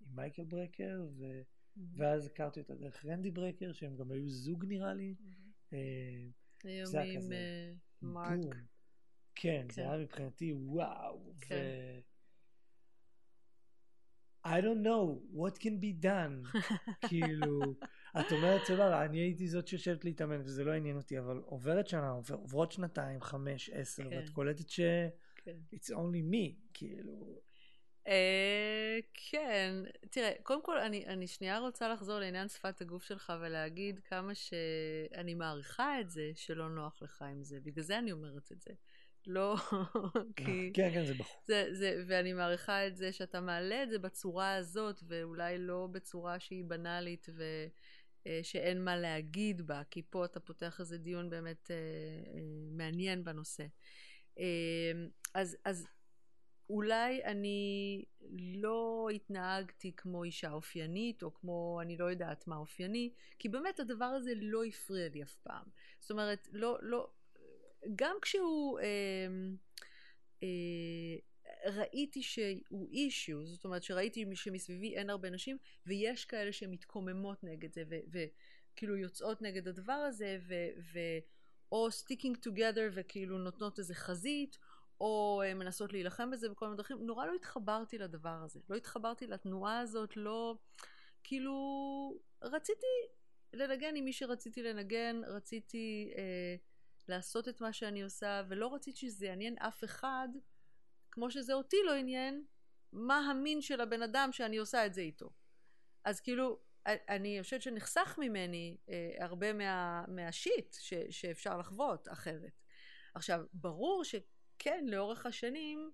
עם 0.00 0.16
מייקל 0.16 0.44
ברקר, 0.44 1.06
ו... 1.18 1.42
mm-hmm. 1.42 1.80
ואז 1.96 2.26
הכרתי 2.26 2.60
אותה 2.60 2.74
דרך 2.74 3.04
רנדי 3.04 3.30
ברקר, 3.30 3.72
שהם 3.72 3.96
גם 3.96 4.10
היו 4.10 4.28
זוג 4.28 4.64
נראה 4.64 4.94
לי. 4.94 5.14
Mm-hmm. 5.18 5.74
היום 6.64 6.94
עם 6.96 7.32
אה, 7.32 7.72
מרק. 8.02 8.54
כן, 9.34 9.66
זה 9.70 9.82
כן. 9.82 9.88
היה 9.88 9.98
מבחינתי 9.98 10.52
וואו. 10.52 11.34
כן. 11.40 11.54
ו... 11.54 12.17
I 14.48 14.60
don't 14.60 14.82
know 14.82 15.20
what 15.32 15.58
can 15.58 15.76
be 15.80 16.04
done. 16.04 16.58
כאילו, 17.08 17.60
את 18.20 18.32
אומרת, 18.32 18.64
סבבה, 18.64 19.04
אני 19.04 19.18
הייתי 19.18 19.48
זאת 19.48 19.68
שיושבת 19.68 20.04
להתאמן 20.04 20.40
וזה 20.44 20.64
לא 20.64 20.72
עניין 20.72 20.96
אותי, 20.96 21.18
אבל 21.18 21.40
עוברת 21.44 21.88
שנה, 21.88 22.10
עובר, 22.10 22.34
עוברות 22.34 22.72
שנתיים, 22.72 23.22
חמש, 23.22 23.70
עשר, 23.70 24.10
כן. 24.10 24.16
ואת 24.16 24.28
קולטת 24.28 24.68
ש... 24.68 24.80
כן. 25.36 25.56
it's 25.74 25.90
only 25.90 26.32
me, 26.32 26.54
כאילו. 26.74 27.40
אה, 28.08 28.98
כן, 29.14 29.74
תראה, 30.10 30.32
קודם 30.42 30.62
כל 30.62 30.78
אני, 30.78 31.06
אני 31.06 31.26
שנייה 31.26 31.58
רוצה 31.58 31.88
לחזור 31.88 32.18
לעניין 32.18 32.48
שפת 32.48 32.80
הגוף 32.80 33.02
שלך 33.02 33.32
ולהגיד 33.40 33.98
כמה 33.98 34.34
שאני 34.34 35.34
מעריכה 35.34 36.00
את 36.00 36.10
זה 36.10 36.30
שלא 36.34 36.68
נוח 36.68 37.02
לך 37.02 37.22
עם 37.22 37.44
זה, 37.44 37.58
בגלל 37.60 37.84
זה 37.84 37.98
אני 37.98 38.12
אומרת 38.12 38.52
את 38.52 38.60
זה. 38.60 38.70
לא, 39.28 39.56
כי... 40.36 40.70
כן, 40.74 40.90
כן, 40.94 41.06
זה 41.06 41.14
בחור. 41.14 41.42
זה, 41.46 41.66
זה, 41.72 42.04
ואני 42.06 42.32
מעריכה 42.32 42.86
את 42.86 42.96
זה 42.96 43.12
שאתה 43.12 43.40
מעלה 43.40 43.82
את 43.82 43.90
זה 43.90 43.98
בצורה 43.98 44.54
הזאת, 44.54 45.00
ואולי 45.08 45.58
לא 45.58 45.88
בצורה 45.92 46.40
שהיא 46.40 46.64
בנאלית 46.64 47.26
ושאין 47.28 48.78
אה, 48.78 48.82
מה 48.82 48.96
להגיד 48.96 49.66
בה, 49.66 49.82
כי 49.90 50.02
פה 50.10 50.24
אתה 50.24 50.40
פותח 50.40 50.80
איזה 50.80 50.98
דיון 50.98 51.30
באמת 51.30 51.70
אה, 51.70 51.76
אה, 51.76 52.40
מעניין 52.70 53.24
בנושא. 53.24 53.64
אה, 54.38 54.92
אז, 55.34 55.56
אז 55.64 55.86
אולי 56.70 57.24
אני 57.24 58.04
לא 58.54 59.08
התנהגתי 59.14 59.92
כמו 59.96 60.24
אישה 60.24 60.52
אופיינית, 60.52 61.22
או 61.22 61.34
כמו 61.34 61.78
אני 61.82 61.96
לא 61.96 62.04
יודעת 62.04 62.46
מה 62.46 62.56
אופייני, 62.56 63.10
כי 63.38 63.48
באמת 63.48 63.80
הדבר 63.80 64.04
הזה 64.04 64.32
לא 64.36 64.64
הפריע 64.64 65.08
לי 65.08 65.22
אף 65.22 65.34
פעם. 65.42 65.64
זאת 66.00 66.10
אומרת, 66.10 66.48
לא, 66.52 66.78
לא, 66.82 67.10
גם 67.96 68.16
כשהוא, 68.22 68.80
אה, 68.80 68.86
אה, 70.42 71.70
ראיתי 71.72 72.22
שהוא 72.22 72.88
אישיו, 72.90 73.46
זאת 73.46 73.64
אומרת 73.64 73.82
שראיתי 73.82 74.24
שמסביבי 74.34 74.96
אין 74.96 75.10
הרבה 75.10 75.30
נשים, 75.30 75.58
ויש 75.86 76.24
כאלה 76.24 76.52
שמתקוממות 76.52 77.44
נגד 77.44 77.72
זה, 77.72 77.84
וכאילו 78.10 78.96
יוצאות 78.96 79.42
נגד 79.42 79.68
הדבר 79.68 79.92
הזה, 79.92 80.38
ו... 80.48 80.54
ו 80.92 80.98
או 81.72 81.88
sticking 81.88 82.46
together 82.46 82.90
וכאילו 82.92 83.38
נותנות 83.38 83.78
איזה 83.78 83.94
חזית, 83.94 84.58
או 85.00 85.42
אה, 85.44 85.54
מנסות 85.54 85.92
להילחם 85.92 86.30
בזה 86.30 86.48
בכל 86.48 86.66
מיני 86.66 86.76
דרכים. 86.76 87.06
נורא 87.06 87.26
לא 87.26 87.34
התחברתי 87.34 87.98
לדבר 87.98 88.40
הזה. 88.44 88.60
לא 88.70 88.76
התחברתי 88.76 89.26
לתנועה 89.26 89.80
הזאת, 89.80 90.16
לא... 90.16 90.56
כאילו, 91.24 92.18
רציתי 92.42 92.86
לנגן 93.52 93.96
עם 93.96 94.04
מי 94.04 94.12
שרציתי 94.12 94.62
לנגן, 94.62 95.20
רציתי 95.26 96.12
אה, 96.16 96.56
לעשות 97.08 97.48
את 97.48 97.60
מה 97.60 97.72
שאני 97.72 98.02
עושה, 98.02 98.42
ולא 98.48 98.74
רציתי 98.74 98.98
שזה 98.98 99.26
יעניין 99.26 99.58
אף 99.58 99.84
אחד, 99.84 100.28
כמו 101.10 101.30
שזה 101.30 101.54
אותי 101.54 101.76
לא 101.86 101.94
עניין, 101.94 102.44
מה 102.92 103.18
המין 103.18 103.62
של 103.62 103.80
הבן 103.80 104.02
אדם 104.02 104.28
שאני 104.32 104.56
עושה 104.56 104.86
את 104.86 104.94
זה 104.94 105.00
איתו. 105.00 105.30
אז 106.04 106.20
כאילו, 106.20 106.58
אני 106.86 107.38
חושבת 107.42 107.62
שנחסך 107.62 108.14
ממני 108.18 108.76
אה, 108.88 109.24
הרבה 109.24 109.52
מה, 109.52 110.04
מהשיט 110.08 110.76
ש, 110.80 110.94
שאפשר 111.10 111.58
לחוות 111.58 112.08
אחרת. 112.08 112.62
עכשיו, 113.14 113.44
ברור 113.52 114.04
שכן, 114.04 114.84
לאורך 114.86 115.26
השנים 115.26 115.90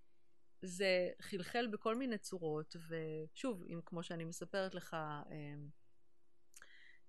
זה 0.63 1.11
חלחל 1.21 1.67
בכל 1.67 1.97
מיני 1.97 2.19
צורות, 2.19 2.77
ושוב, 2.89 3.65
אם 3.69 3.81
כמו 3.87 4.03
שאני 4.03 4.25
מספרת 4.25 4.75
לך, 4.75 4.95
אה, 4.95 5.55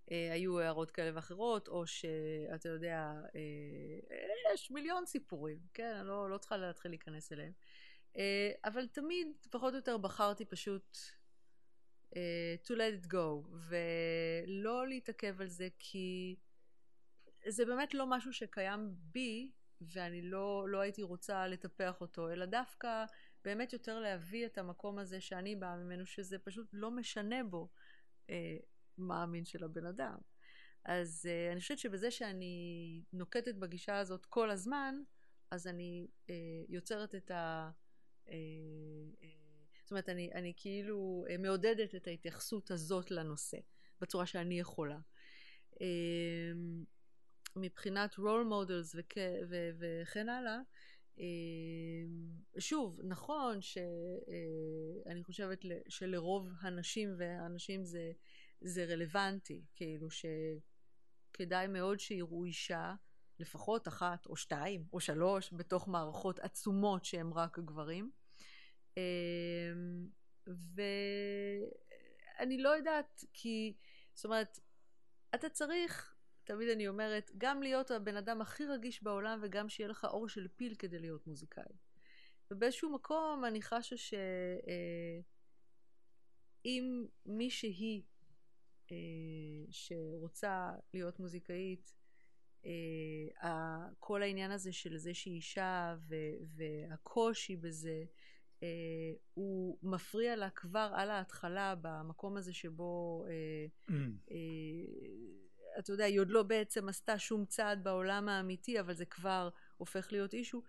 היו 0.07 0.59
הערות 0.59 0.91
כאלה 0.91 1.11
ואחרות, 1.15 1.67
או 1.67 1.87
שאתה 1.87 2.69
יודע, 2.69 3.13
אה, 3.35 4.53
יש 4.53 4.71
מיליון 4.71 5.05
סיפורים, 5.05 5.59
כן? 5.73 5.95
אני 5.95 6.07
לא, 6.07 6.29
לא 6.29 6.37
צריכה 6.37 6.57
להתחיל 6.57 6.91
להיכנס 6.91 7.31
אליהם. 7.31 7.53
אה, 8.17 8.51
אבל 8.65 8.87
תמיד, 8.87 9.27
פחות 9.49 9.73
או 9.73 9.77
יותר, 9.77 9.97
בחרתי 9.97 10.45
פשוט 10.45 10.97
uh, 12.11 12.67
to 12.67 12.71
let 12.71 13.05
it 13.05 13.11
go, 13.11 13.47
ולא 13.53 14.87
להתעכב 14.87 15.41
על 15.41 15.47
זה, 15.47 15.67
כי 15.79 16.35
זה 17.47 17.65
באמת 17.65 17.93
לא 17.93 18.07
משהו 18.07 18.33
שקיים 18.33 18.93
בי, 18.97 19.51
ואני 19.81 20.21
לא, 20.21 20.65
לא 20.69 20.79
הייתי 20.79 21.03
רוצה 21.03 21.47
לטפח 21.47 22.01
אותו, 22.01 22.31
אלא 22.31 22.45
דווקא 22.45 23.05
באמת 23.43 23.73
יותר 23.73 23.99
להביא 23.99 24.45
את 24.45 24.57
המקום 24.57 24.99
הזה 24.99 25.21
שאני 25.21 25.55
באה 25.55 25.75
ממנו, 25.75 26.05
שזה 26.05 26.39
פשוט 26.39 26.67
לא 26.73 26.91
משנה 26.91 27.43
בו 27.43 27.69
uh, 28.99 29.01
מה 29.01 29.23
המין 29.23 29.45
של 29.45 29.63
הבן 29.63 29.85
אדם. 29.85 30.17
אז 30.85 31.29
uh, 31.29 31.51
אני 31.51 31.59
חושבת 31.59 31.77
שבזה 31.79 32.11
שאני 32.11 33.01
נוקטת 33.13 33.55
בגישה 33.55 33.97
הזאת 33.97 34.25
כל 34.25 34.51
הזמן, 34.51 34.95
אז 35.51 35.67
אני 35.67 36.07
uh, 36.27 36.31
יוצרת 36.69 37.15
את 37.15 37.31
ה... 37.31 37.71
Uh, 38.25 38.29
uh, 38.29 39.45
זאת 39.85 39.91
אומרת, 39.91 40.09
אני, 40.09 40.31
אני 40.33 40.53
כאילו 40.57 41.25
אה, 41.29 41.37
מעודדת 41.37 41.95
את 41.95 42.07
ההתייחסות 42.07 42.71
הזאת 42.71 43.11
לנושא, 43.11 43.57
בצורה 44.01 44.25
שאני 44.25 44.59
יכולה. 44.59 44.97
אמ, 45.81 46.83
מבחינת 47.55 48.13
role 48.13 48.45
models 48.51 48.95
וכ, 48.95 49.17
ו, 49.49 49.69
וכן 49.79 50.29
הלאה, 50.29 50.59
אמ, 51.17 51.23
שוב, 52.59 52.99
נכון 53.03 53.61
שאני 53.61 55.19
אה, 55.19 55.23
חושבת 55.23 55.59
שלרוב 55.87 56.49
הנשים 56.61 57.15
והאנשים 57.17 57.85
זה, 57.85 58.11
זה 58.65 58.85
רלוונטי, 58.85 59.65
כאילו 59.75 60.07
שכדאי 60.11 61.67
מאוד 61.67 61.99
שיראו 61.99 62.45
אישה, 62.45 62.95
לפחות 63.39 63.87
אחת 63.87 64.25
או 64.25 64.35
שתיים 64.35 64.83
או 64.93 64.99
שלוש, 64.99 65.53
בתוך 65.53 65.87
מערכות 65.87 66.39
עצומות 66.39 67.05
שהן 67.05 67.31
רק 67.33 67.59
גברים. 67.59 68.11
אמ, 68.97 70.07
ואני 70.47 71.57
לא 72.57 72.69
יודעת, 72.69 73.23
כי, 73.33 73.73
זאת 74.13 74.25
אומרת, 74.25 74.59
אתה 75.35 75.49
צריך, 75.49 76.15
תמיד 76.43 76.69
אני 76.69 76.87
אומרת, 76.87 77.31
גם 77.37 77.63
להיות 77.63 77.91
הבן 77.91 78.17
אדם 78.17 78.41
הכי 78.41 78.65
רגיש 78.65 79.03
בעולם 79.03 79.39
וגם 79.43 79.69
שיהיה 79.69 79.89
לך 79.89 80.05
אור 80.05 80.29
של 80.29 80.47
פיל 80.55 80.75
כדי 80.75 80.99
להיות 80.99 81.27
מוזיקאי. 81.27 81.73
ובאיזשהו 82.51 82.93
מקום 82.93 83.45
אני 83.45 83.61
חשה 83.61 83.97
שאם 83.97 84.23
אה, 86.67 86.71
מישהי 87.25 88.03
שרוצה 89.69 90.71
להיות 90.93 91.19
מוזיקאית, 91.19 91.93
אה, 93.43 93.87
כל 93.99 94.21
העניין 94.21 94.51
הזה 94.51 94.71
של 94.71 94.97
זה 94.97 95.13
שהיא 95.13 95.35
אישה 95.35 95.95
והקושי 96.55 97.55
בזה, 97.55 98.03
אה, 98.63 98.67
הוא 99.33 99.77
מפריע 99.83 100.35
לה 100.35 100.49
כבר 100.49 100.91
על 100.95 101.09
ההתחלה 101.09 101.75
במקום 101.81 102.37
הזה 102.37 102.53
שבו 102.53 103.25
אה, 103.27 103.65
mm. 103.89 103.93
אה, 104.31 104.35
אתה 105.79 105.91
יודע, 105.91 106.05
היא 106.05 106.19
עוד 106.19 106.29
לא 106.29 106.43
בעצם 106.43 106.89
עשתה 106.89 107.19
שום 107.19 107.45
צעד 107.45 107.83
בעולם 107.83 108.29
האמיתי, 108.29 108.79
אבל 108.79 108.93
זה 108.93 109.05
כבר 109.05 109.49
הופך 109.77 110.11
להיות 110.11 110.33
אישו. 110.33 110.61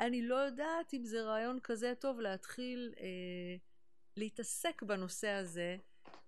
אני 0.00 0.22
לא 0.22 0.34
יודעת 0.34 0.94
אם 0.94 1.04
זה 1.04 1.22
רעיון 1.22 1.58
כזה 1.62 1.92
טוב 1.98 2.20
להתחיל 2.20 2.94
אה, 3.00 3.56
להתעסק 4.16 4.82
בנושא 4.82 5.28
הזה. 5.28 5.76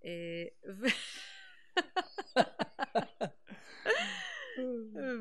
אה, 0.05 0.45
ו... 0.69 0.87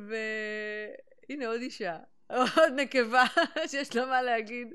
והנה 0.07 1.47
עוד 1.47 1.61
אישה, 1.61 1.97
עוד 2.29 2.73
נקבה 2.75 3.23
שיש 3.71 3.95
לה 3.95 4.05
מה 4.05 4.21
להגיד. 4.21 4.67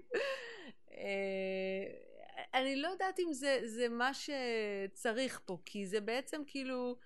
אה, 0.93 2.05
אני 2.55 2.77
לא 2.77 2.89
יודעת 2.89 3.19
אם 3.21 3.33
זה, 3.33 3.61
זה 3.65 3.89
מה 3.89 4.11
שצריך 4.15 5.41
פה, 5.45 5.59
כי 5.65 5.87
זה 5.87 6.01
בעצם 6.01 6.43
כאילו, 6.47 6.99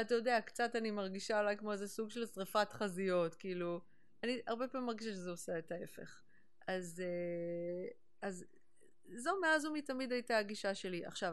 אתה 0.00 0.14
יודע, 0.14 0.40
קצת 0.40 0.76
אני 0.76 0.90
מרגישה 0.90 1.40
אולי 1.40 1.56
כמו 1.56 1.72
איזה 1.72 1.88
סוג 1.88 2.10
של 2.10 2.26
שריפת 2.26 2.72
חזיות, 2.72 3.34
כאילו, 3.34 3.80
אני 4.22 4.40
הרבה 4.46 4.68
פעמים 4.68 4.86
מרגישה 4.86 5.10
שזה 5.10 5.30
עושה 5.30 5.58
את 5.58 5.72
ההפך. 5.72 6.22
אז, 6.66 7.02
אה, 7.04 7.88
אז 8.22 8.44
זו 9.14 9.30
מאז 9.40 9.64
ומתמיד 9.64 10.12
הייתה 10.12 10.38
הגישה 10.38 10.74
שלי. 10.74 11.06
עכשיו, 11.06 11.32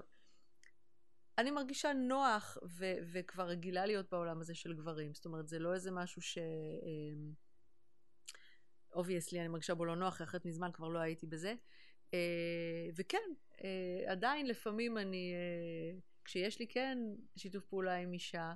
אני 1.38 1.52
מרגישה 1.52 1.94
נוח 1.94 2.58
ו- 2.64 2.98
וכבר 3.12 3.48
רגילה 3.48 3.86
להיות 3.86 4.10
בעולם 4.12 4.42
הזה 4.42 4.56
של 4.56 4.74
גברים, 4.74 5.14
זאת 5.14 5.26
אומרת, 5.26 5.48
זה 5.48 5.60
לא 5.60 5.74
איזה 5.74 5.92
משהו 5.92 6.22
ש... 6.22 6.38
obviously 8.94 9.38
אה, 9.38 9.44
אני 9.44 9.52
מרגישה 9.52 9.76
בו 9.76 9.86
לא 9.86 9.96
נוח, 9.96 10.22
אחרת 10.22 10.46
מזמן 10.46 10.72
כבר 10.72 10.88
לא 10.88 11.00
הייתי 11.00 11.26
בזה. 11.28 11.54
אה, 12.14 12.90
וכן, 12.96 13.30
אה, 13.64 14.12
עדיין 14.12 14.48
לפעמים 14.48 14.98
אני, 14.98 15.34
אה, 15.34 16.00
כשיש 16.26 16.60
לי 16.60 16.68
כן 16.68 16.98
שיתוף 17.38 17.66
פעולה 17.66 17.96
עם 17.96 18.14
אישה, 18.14 18.54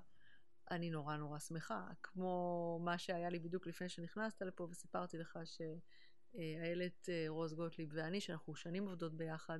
אני 0.71 0.89
נורא 0.89 1.17
נורא 1.17 1.39
שמחה, 1.39 1.87
כמו 2.03 2.79
מה 2.83 2.97
שהיה 2.97 3.29
לי 3.29 3.39
בדיוק 3.39 3.67
לפני 3.67 3.89
שנכנסת 3.89 4.41
לפה 4.41 4.67
וסיפרתי 4.71 5.17
לך 5.17 5.39
שאיילת 5.45 7.09
רוז 7.27 7.53
גוטליב 7.53 7.89
ואני, 7.93 8.21
שאנחנו 8.21 8.55
שנים 8.55 8.87
עובדות 8.87 9.13
ביחד, 9.13 9.59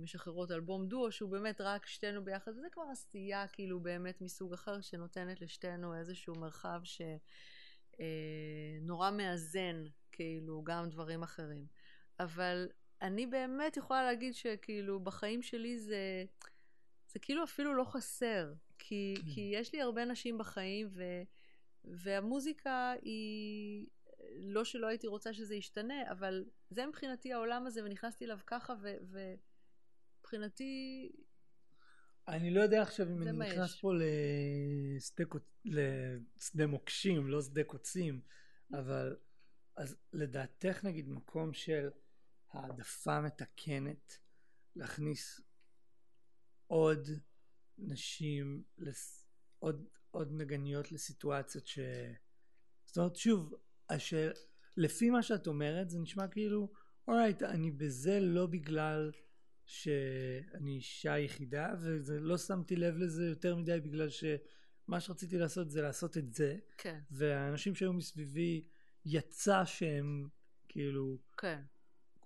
משחררות 0.00 0.50
אלבום 0.50 0.86
דואו 0.86 1.12
שהוא 1.12 1.30
באמת 1.30 1.60
רק 1.60 1.86
שתינו 1.86 2.24
ביחד, 2.24 2.52
וזה 2.52 2.68
כבר 2.72 2.84
עשייה 2.92 3.48
כאילו 3.48 3.80
באמת 3.80 4.20
מסוג 4.20 4.52
אחר 4.52 4.80
שנותנת 4.80 5.40
לשתינו 5.40 5.94
איזשהו 5.94 6.34
מרחב 6.34 6.80
שנורא 8.80 9.10
מאזן 9.10 9.84
כאילו 10.12 10.62
גם 10.64 10.90
דברים 10.90 11.22
אחרים. 11.22 11.66
אבל 12.20 12.68
אני 13.02 13.26
באמת 13.26 13.76
יכולה 13.76 14.02
להגיד 14.02 14.34
שכאילו 14.34 15.00
בחיים 15.00 15.42
שלי 15.42 15.78
זה, 15.78 16.24
זה 17.08 17.18
כאילו 17.18 17.44
אפילו 17.44 17.74
לא 17.74 17.84
חסר, 17.84 18.52
כי, 18.78 19.14
כן. 19.16 19.22
כי 19.30 19.50
יש 19.54 19.72
לי 19.72 19.82
הרבה 19.82 20.04
נשים 20.04 20.38
בחיים 20.38 20.88
ו, 20.90 21.02
והמוזיקה 21.84 22.94
היא, 23.02 23.86
לא 24.36 24.64
שלא 24.64 24.86
הייתי 24.86 25.06
רוצה 25.06 25.32
שזה 25.32 25.54
ישתנה, 25.54 26.10
אבל 26.10 26.44
זה 26.70 26.86
מבחינתי 26.86 27.32
העולם 27.32 27.66
הזה 27.66 27.84
ונכנסתי 27.84 28.24
אליו 28.24 28.38
ככה 28.46 28.74
ומבחינתי... 30.32 31.12
אני 32.28 32.54
לא 32.54 32.60
יודע 32.60 32.82
עכשיו 32.82 33.08
אם 33.08 33.22
אני 33.22 33.32
נכנס 33.32 33.80
פה 33.80 33.92
לשדה, 33.94 35.24
לשדה 35.64 36.66
מוקשים, 36.66 37.26
לא 37.26 37.42
שדה 37.42 37.64
קוצים, 37.64 38.20
אבל 38.72 39.16
אז 39.76 39.96
לדעתך 40.12 40.84
נגיד 40.84 41.08
מקום 41.08 41.52
של 41.52 41.90
העדפה 42.50 43.20
מתקנת 43.20 44.18
להכניס 44.76 45.40
עוד 46.66 47.08
נשים, 47.78 48.62
לס... 48.78 49.26
עוד, 49.58 49.86
עוד 50.10 50.28
נגניות 50.32 50.92
לסיטואציות 50.92 51.66
ש... 51.66 51.78
זאת 52.84 52.96
אומרת 52.96 53.16
שוב, 53.16 53.54
השאל... 53.88 54.32
לפי 54.76 55.10
מה 55.10 55.22
שאת 55.22 55.46
אומרת 55.46 55.90
זה 55.90 55.98
נשמע 55.98 56.28
כאילו 56.28 56.72
אורייט 57.08 57.42
אני 57.42 57.70
בזה 57.70 58.20
לא 58.20 58.46
בגלל 58.46 59.12
שאני 59.66 60.70
אישה 60.76 61.18
יחידה 61.18 61.68
וזה 61.80 62.20
לא 62.20 62.38
שמתי 62.38 62.76
לב 62.76 62.96
לזה 62.96 63.26
יותר 63.26 63.56
מדי 63.56 63.80
בגלל 63.80 64.08
שמה 64.08 65.00
שרציתי 65.00 65.38
לעשות 65.38 65.70
זה 65.70 65.82
לעשות 65.82 66.16
את 66.18 66.32
זה 66.32 66.56
כן. 66.78 66.98
והאנשים 67.10 67.74
שהיו 67.74 67.92
מסביבי 67.92 68.64
יצא 69.04 69.64
שהם 69.64 70.28
כאילו 70.68 71.18
כן. 71.38 71.60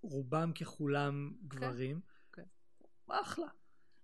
רובם 0.02 0.52
ככולם 0.52 1.32
גברים. 1.48 2.00
כן. 2.32 2.42
אחלה. 3.08 3.46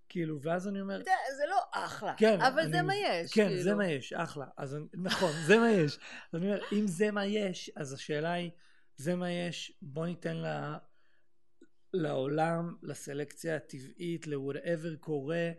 כאילו, 0.08 0.42
ואז 0.42 0.68
אני 0.68 0.80
אומר, 0.80 0.98
יודע, 0.98 1.12
זה 1.36 1.42
לא 1.50 1.56
אחלה, 1.72 2.14
כן, 2.18 2.40
אבל 2.40 2.60
אני- 2.60 2.70
זה 2.72 2.82
מה 2.82 2.94
יש. 2.94 3.32
כן, 3.34 3.48
כאילו. 3.48 3.62
זה 3.62 3.74
מה 3.74 3.86
יש, 3.86 4.12
אחלה. 4.12 4.46
אז 4.56 4.74
אני- 4.74 4.86
נכון, 4.94 5.30
זה 5.46 5.58
מה 5.58 5.70
יש. 5.70 5.96
אז 6.32 6.34
אני 6.34 6.46
אומר, 6.46 6.60
אם 6.72 6.86
זה 6.86 7.10
מה 7.10 7.26
יש, 7.26 7.70
אז 7.76 7.92
השאלה 7.92 8.32
היא, 8.32 8.50
זה 8.96 9.14
מה 9.16 9.30
יש, 9.30 9.78
בוא 9.82 10.06
ניתן 10.06 10.36
לה, 10.36 10.78
לעולם, 11.94 12.76
לסלקציה 12.82 13.56
הטבעית, 13.56 14.26
ל-whatever 14.26 14.96
קורה, 15.00 15.50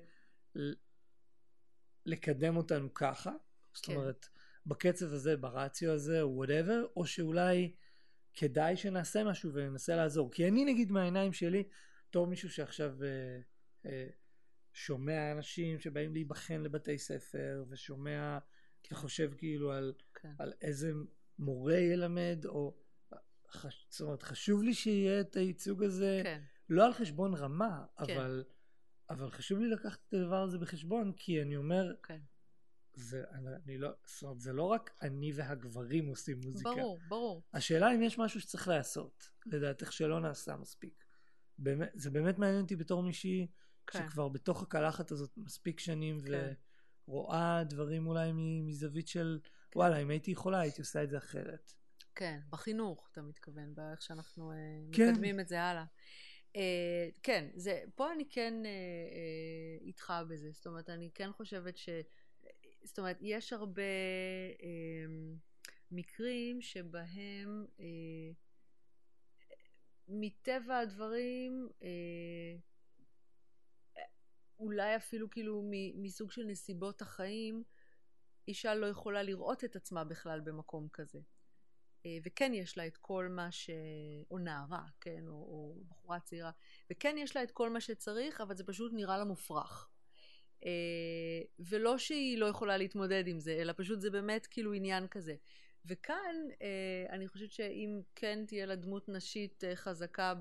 לקדם 2.06 2.58
אותנו 2.58 2.94
ככה. 2.94 3.32
זאת 3.74 3.86
כן. 3.86 3.96
אומרת, 3.96 4.26
בקצב 4.66 5.14
הזה, 5.14 5.38
ברציו 5.38 5.92
הזה, 5.92 6.22
או 6.22 6.44
whatever, 6.44 6.88
או 6.96 7.06
שאולי 7.06 7.74
כדאי 8.34 8.78
שנעשה 8.78 9.24
משהו 9.24 9.54
וננסה 9.54 9.96
לעזור. 9.96 10.32
כי 10.32 10.48
אני 10.48 10.66
נגיד 10.66 10.92
מהעיניים 10.92 11.34
שלי, 11.34 11.64
בתור 12.10 12.28
מישהו 12.28 12.50
שעכשיו 12.50 13.04
אה, 13.04 13.40
אה, 13.86 14.08
שומע 14.74 15.32
אנשים 15.32 15.80
שבאים 15.80 16.14
להיבחן 16.14 16.62
לבתי 16.62 16.98
ספר, 16.98 17.66
ושומע 17.70 18.38
וחושב 18.92 19.32
כאילו 19.38 19.72
על, 19.72 19.94
כן. 20.14 20.32
על 20.40 20.54
איזה 20.62 20.92
מורה 21.40 21.78
ילמד, 21.78 22.46
או... 22.46 22.83
חש- 23.54 23.88
זאת 23.90 24.02
אומרת, 24.02 24.24
חשוב 24.24 24.64
לי 24.64 24.74
שיהיה 24.74 25.22
את 25.22 25.36
הייצוג 25.36 25.84
הזה, 25.84 26.22
כן, 26.24 26.42
לא 26.70 26.86
על 26.86 26.94
חשבון 26.94 27.34
רמה, 27.34 27.86
כן. 28.06 28.18
אבל, 28.18 28.44
אבל 29.10 29.32
חשוב 29.32 29.60
לי 29.60 29.70
לקחת 29.70 30.00
את 30.10 30.14
הדבר 30.14 30.42
הזה 30.44 30.58
בחשבון, 30.58 31.12
כי 31.18 31.42
אני 31.42 31.58
אומר, 31.58 31.94
כן. 32.04 32.20
זה, 32.94 33.24
אני, 33.32 33.50
אני 33.66 33.78
לא, 33.78 33.90
זאת 34.06 34.24
אומרת, 34.24 34.40
זה 34.40 34.54
לא 34.54 34.64
רק 34.64 34.92
אני 35.02 35.32
והגברים 35.36 36.08
עושים 36.08 36.40
מוזיקה. 36.46 36.70
ברור, 36.70 37.00
ברור. 37.08 37.44
השאלה 37.54 37.96
אם 37.96 38.02
יש 38.02 38.18
משהו 38.18 38.42
שצריך 38.42 38.68
לעשות, 38.68 39.30
לדעתך 39.46 39.94
שלא 39.94 40.20
נעשה 40.20 40.56
מספיק. 40.56 41.06
באמת, 41.58 41.90
זה 41.94 42.10
באמת 42.10 42.38
מעניין 42.40 42.62
אותי 42.62 42.76
בתור 42.76 43.04
מישהי 43.04 43.48
כן. 43.88 44.00
שכבר 44.00 44.30
בתוך 44.30 44.64
הקלחת 44.64 45.12
הזאת 45.12 45.38
מספיק 45.38 45.80
שנים 45.80 46.20
כן. 46.22 46.54
ורואה 47.08 47.64
דברים 47.64 48.08
אולי 48.08 48.32
מזווית 48.64 49.08
של 49.08 49.40
וואלה 49.76 49.98
אם 49.98 50.10
הייתי 50.10 50.32
יכולה 50.32 50.60
הייתי 50.60 50.82
עושה 50.82 51.04
את 51.04 51.10
זה 51.10 51.18
אחרת. 51.18 51.74
כן, 52.16 52.40
בחינוך 52.50 53.10
אתה 53.12 53.22
מתכוון, 53.22 53.76
באיך 53.76 54.02
שאנחנו 54.02 54.52
אה, 54.52 54.58
כן. 54.92 55.10
מקדמים 55.10 55.40
את 55.40 55.48
זה 55.48 55.62
הלאה. 55.62 55.86
אה, 56.56 57.10
כן, 57.24 57.50
זה, 57.56 57.84
פה 57.96 58.12
אני 58.12 58.30
כן 58.30 58.54
אה, 58.66 59.78
איתך 59.82 60.14
בזה, 60.30 60.52
זאת 60.52 60.68
אומרת, 60.68 60.90
אני 60.90 61.10
כן 61.14 61.32
חושבת 61.32 61.78
ש... 61.78 61.90
זאת 62.84 63.00
אומרת, 63.00 63.18
יש 63.22 63.54
הרבה 63.54 63.82
אה, 64.64 65.06
מקרים 65.92 66.62
שבהם 66.62 67.66
מטבע 70.08 70.78
הדברים, 70.78 71.70
אולי 74.60 74.96
אפילו 74.96 75.30
כאילו 75.30 75.72
מסוג 75.96 76.32
של 76.32 76.44
נסיבות 76.44 77.02
החיים, 77.02 77.64
אישה 78.48 78.76
לא 78.76 78.86
יכולה 78.86 79.24
לראות 79.24 79.64
את 79.64 79.76
עצמה 79.76 80.04
בכלל 80.04 80.42
במקום 80.42 80.88
כזה. 80.94 81.20
אה, 82.06 82.18
וכן 82.24 82.54
יש 82.54 82.78
לה 82.78 82.88
את 82.88 82.98
כל 82.98 83.28
מה 83.28 83.52
ש... 83.52 83.70
או 84.32 84.38
נערה, 84.38 84.86
כן, 85.02 85.28
או, 85.28 85.34
או 85.34 85.76
בחורה 85.88 86.20
צעירה, 86.20 86.52
וכן 86.92 87.16
יש 87.18 87.36
לה 87.36 87.44
את 87.44 87.52
כל 87.52 87.70
מה 87.70 87.82
שצריך, 87.82 88.42
אבל 88.42 88.56
זה 88.56 88.64
פשוט 88.64 88.92
נראה 88.94 89.18
לה 89.18 89.24
מופרך. 89.24 89.90
אה, 90.66 91.42
ולא 91.60 91.98
שהיא 91.98 92.38
לא 92.38 92.46
יכולה 92.46 92.78
להתמודד 92.78 93.28
עם 93.28 93.40
זה, 93.40 93.52
אלא 93.52 93.74
פשוט 93.78 94.02
זה 94.02 94.10
באמת 94.10 94.46
כאילו 94.46 94.74
עניין 94.74 95.08
כזה. 95.08 95.36
וכאן 95.86 96.36
אה, 96.62 97.06
אני 97.10 97.28
חושבת 97.28 97.52
שאם 97.52 98.02
כן 98.16 98.46
תהיה 98.48 98.66
לה 98.66 98.76
דמות 98.76 99.10
נשית 99.10 99.64
חזקה 99.76 100.34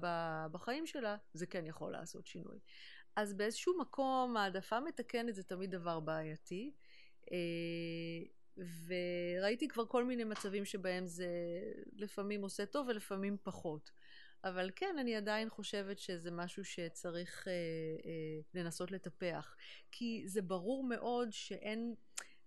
בחיים 0.53 0.87
שלה, 0.87 1.17
זה 1.35 1.47
כן 1.47 1.67
יכול 1.67 1.93
לעשות 1.93 2.27
שינוי. 2.27 2.59
אז 3.17 3.35
באיזשהו 3.35 3.79
מקום 3.79 4.37
העדפה 4.37 4.81
מתקנת 4.81 5.35
זה 5.35 5.43
תמיד 5.43 5.71
דבר 5.71 6.01
בעייתי. 6.01 6.73
וראיתי 8.57 9.69
כבר 9.69 9.87
כל 9.87 10.05
מיני 10.05 10.25
מצבים 10.25 10.65
שבהם 10.65 11.07
זה 11.07 11.29
לפעמים 11.97 12.43
עושה 12.43 12.67
טוב 12.67 12.89
ולפעמים 12.89 13.37
פחות. 13.43 13.91
אבל 14.45 14.71
כן, 14.77 14.97
אני 15.01 15.17
עדיין 15.17 15.49
חושבת 15.49 15.99
שזה 15.99 16.31
משהו 16.31 16.65
שצריך 16.65 17.49
אה, 17.49 17.53
אה, 18.05 18.41
לנסות 18.55 18.91
לטפח. 18.91 19.57
כי 19.91 20.23
זה 20.27 20.43
ברור 20.43 20.85
מאוד 20.85 21.29
שאין, 21.33 21.95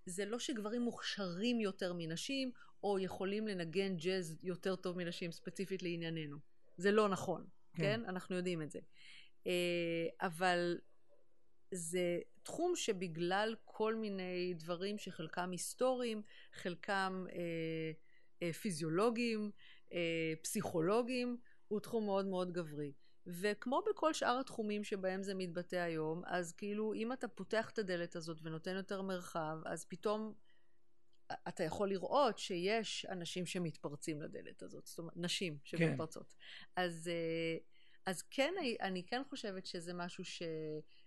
זה 0.05 0.25
לא 0.25 0.39
שגברים 0.39 0.81
מוכשרים 0.81 1.59
יותר 1.59 1.93
מנשים, 1.97 2.51
או 2.83 2.99
יכולים 2.99 3.47
לנגן 3.47 3.97
ג'אז 3.97 4.37
יותר 4.43 4.75
טוב 4.75 4.97
מנשים, 4.97 5.31
ספציפית 5.31 5.83
לענייננו. 5.83 6.37
זה 6.77 6.91
לא 6.91 7.09
נכון. 7.09 7.45
כן? 7.73 7.83
כן? 7.83 8.05
אנחנו 8.05 8.35
יודעים 8.35 8.61
את 8.61 8.71
זה. 8.71 8.79
אה, 9.47 10.07
אבל 10.21 10.77
זה 11.71 12.19
תחום 12.45 12.75
שבגלל 12.75 13.55
כל 13.65 13.95
מיני 13.95 14.53
דברים 14.53 14.97
שחלקם 14.97 15.51
היסטוריים, 15.51 16.21
חלקם 16.53 17.25
אה, 17.31 17.91
אה, 18.43 18.53
פיזיולוגיים, 18.53 19.51
אה, 19.93 20.33
פסיכולוגיים, 20.41 21.37
הוא 21.67 21.79
תחום 21.79 22.05
מאוד 22.05 22.25
מאוד 22.25 22.51
גברי. 22.51 22.93
וכמו 23.27 23.81
בכל 23.89 24.13
שאר 24.13 24.39
התחומים 24.39 24.83
שבהם 24.83 25.23
זה 25.23 25.33
מתבטא 25.33 25.75
היום, 25.75 26.21
אז 26.25 26.53
כאילו 26.53 26.93
אם 26.93 27.13
אתה 27.13 27.27
פותח 27.27 27.69
את 27.69 27.79
הדלת 27.79 28.15
הזאת 28.15 28.37
ונותן 28.43 28.75
יותר 28.75 29.01
מרחב, 29.01 29.57
אז 29.65 29.85
פתאום 29.85 30.33
אתה 31.47 31.63
יכול 31.63 31.89
לראות 31.89 32.37
שיש 32.37 33.05
אנשים 33.05 33.45
שמתפרצים 33.45 34.21
לדלת 34.21 34.63
הזאת, 34.63 34.85
זאת 34.87 34.99
אומרת, 34.99 35.13
נשים 35.17 35.57
שמתפרצות. 35.63 36.33
כן. 36.33 36.81
אז, 36.81 37.07
אה, 37.07 37.57
אז 38.05 38.21
כן, 38.21 38.53
אני 38.81 39.03
כן 39.05 39.21
חושבת 39.29 39.65
שזה 39.65 39.93
משהו 39.93 40.23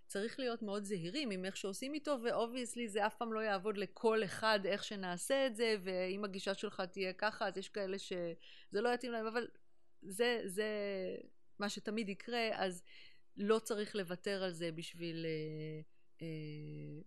שצריך 0.08 0.38
להיות 0.38 0.62
מאוד 0.62 0.84
זהירים 0.84 1.30
עם 1.30 1.44
איך 1.44 1.56
שעושים 1.56 1.94
איתו, 1.94 2.16
ו 2.24 2.31
obviously 2.31 2.88
זה 2.88 3.06
אף 3.06 3.14
פעם 3.14 3.32
לא 3.32 3.40
יעבוד 3.40 3.76
לכל 3.76 4.24
אחד 4.24 4.60
איך 4.64 4.84
שנעשה 4.84 5.46
את 5.46 5.56
זה, 5.56 5.76
ואם 5.82 6.24
הגישה 6.24 6.54
שלך 6.54 6.80
תהיה 6.80 7.12
ככה, 7.12 7.48
אז 7.48 7.56
יש 7.56 7.68
כאלה 7.68 7.98
שזה 7.98 8.80
לא 8.80 8.88
יתאים 8.88 9.12
להם, 9.12 9.26
אבל 9.26 9.48
זה, 10.02 10.40
זה 10.44 10.66
מה 11.58 11.68
שתמיד 11.68 12.08
יקרה, 12.08 12.48
אז 12.52 12.82
לא 13.36 13.58
צריך 13.58 13.96
לוותר 13.96 14.42
על 14.42 14.52
זה 14.52 14.72
בשביל... 14.72 15.26
Uh, 16.18 16.20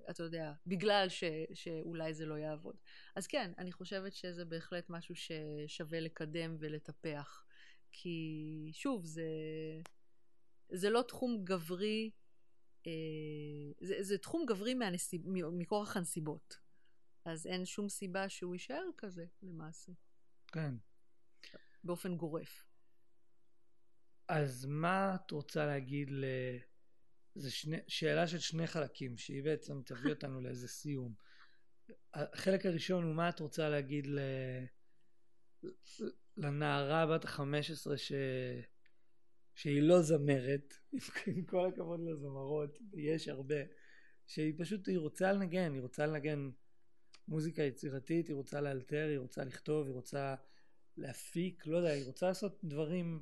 אתה 0.10 0.24
יודע, 0.24 0.54
בגלל 0.68 1.10
ש, 1.10 1.24
שאולי 1.54 2.14
זה 2.14 2.26
לא 2.26 2.36
יעבוד. 2.38 2.76
אז 3.16 3.28
כן, 3.28 3.52
אני 3.58 3.72
חושבת 3.72 4.14
שזה 4.14 4.46
בהחלט 4.46 4.90
משהו 4.90 5.16
ששווה 5.16 6.00
לקדם 6.00 6.56
ולטפח. 6.60 7.46
כי 7.92 8.70
שוב, 8.74 9.06
זה, 9.06 9.24
זה 10.70 10.90
לא 10.90 11.02
תחום 11.02 11.42
גברי, 11.44 12.12
זה, 13.82 13.96
זה 14.04 14.18
תחום 14.18 14.46
גברי 14.46 14.74
מהנסיב, 14.74 15.22
מכורח 15.52 15.98
הנסיבות. 15.98 16.58
אז 17.26 17.48
אין 17.48 17.66
שום 17.66 17.90
סיבה 17.90 18.30
שהוא 18.30 18.56
יישאר 18.56 18.84
כזה, 18.98 19.26
למעשה. 19.42 19.92
כן. 20.48 20.76
באופן 21.84 22.18
גורף. 22.18 22.66
אז 24.28 24.66
מה 24.66 25.16
את 25.16 25.32
רוצה 25.32 25.66
להגיד 25.66 26.10
ל... 26.12 26.26
זו 27.36 27.56
שני... 27.56 27.78
שאלה 27.88 28.28
של 28.28 28.40
שני 28.40 28.68
חלקים, 28.68 29.18
שהיא 29.18 29.44
בעצם 29.44 29.82
תביא 29.86 30.12
אותנו 30.14 30.42
לאיזה 30.42 30.68
סיום. 30.68 31.14
החלק 32.14 32.66
הראשון 32.66 33.04
הוא 33.04 33.16
מה 33.16 33.30
את 33.30 33.40
רוצה 33.40 33.70
להגיד 33.70 34.08
ל... 34.08 34.20
לנערה 36.38 37.06
בת 37.08 37.26
ה-15 37.26 37.98
ש... 37.98 38.12
שהיא 39.56 39.82
לא 39.82 40.02
זמרת, 40.02 40.74
עם 41.36 41.46
כל 41.46 41.68
הכבוד 41.68 42.00
לזמרות, 42.00 42.78
ויש 42.92 43.28
הרבה, 43.28 43.56
שהיא 44.26 44.54
פשוט, 44.58 44.88
היא 44.88 44.98
רוצה 44.98 45.32
לנגן, 45.34 45.74
היא 45.74 45.82
רוצה 45.82 46.06
לנגן 46.06 46.50
מוזיקה 47.28 47.64
יצירתית, 47.64 48.28
היא 48.28 48.36
רוצה 48.36 48.62
לאלתר, 48.62 49.08
היא 49.10 49.20
רוצה 49.20 49.44
לכתוב, 49.44 49.88
היא 49.88 49.94
רוצה 49.94 50.36
להפיק, 50.98 51.68
לא 51.68 51.78
יודע, 51.78 51.90
היא 51.90 52.06
רוצה 52.06 52.28
לעשות 52.28 52.60
דברים, 52.64 53.22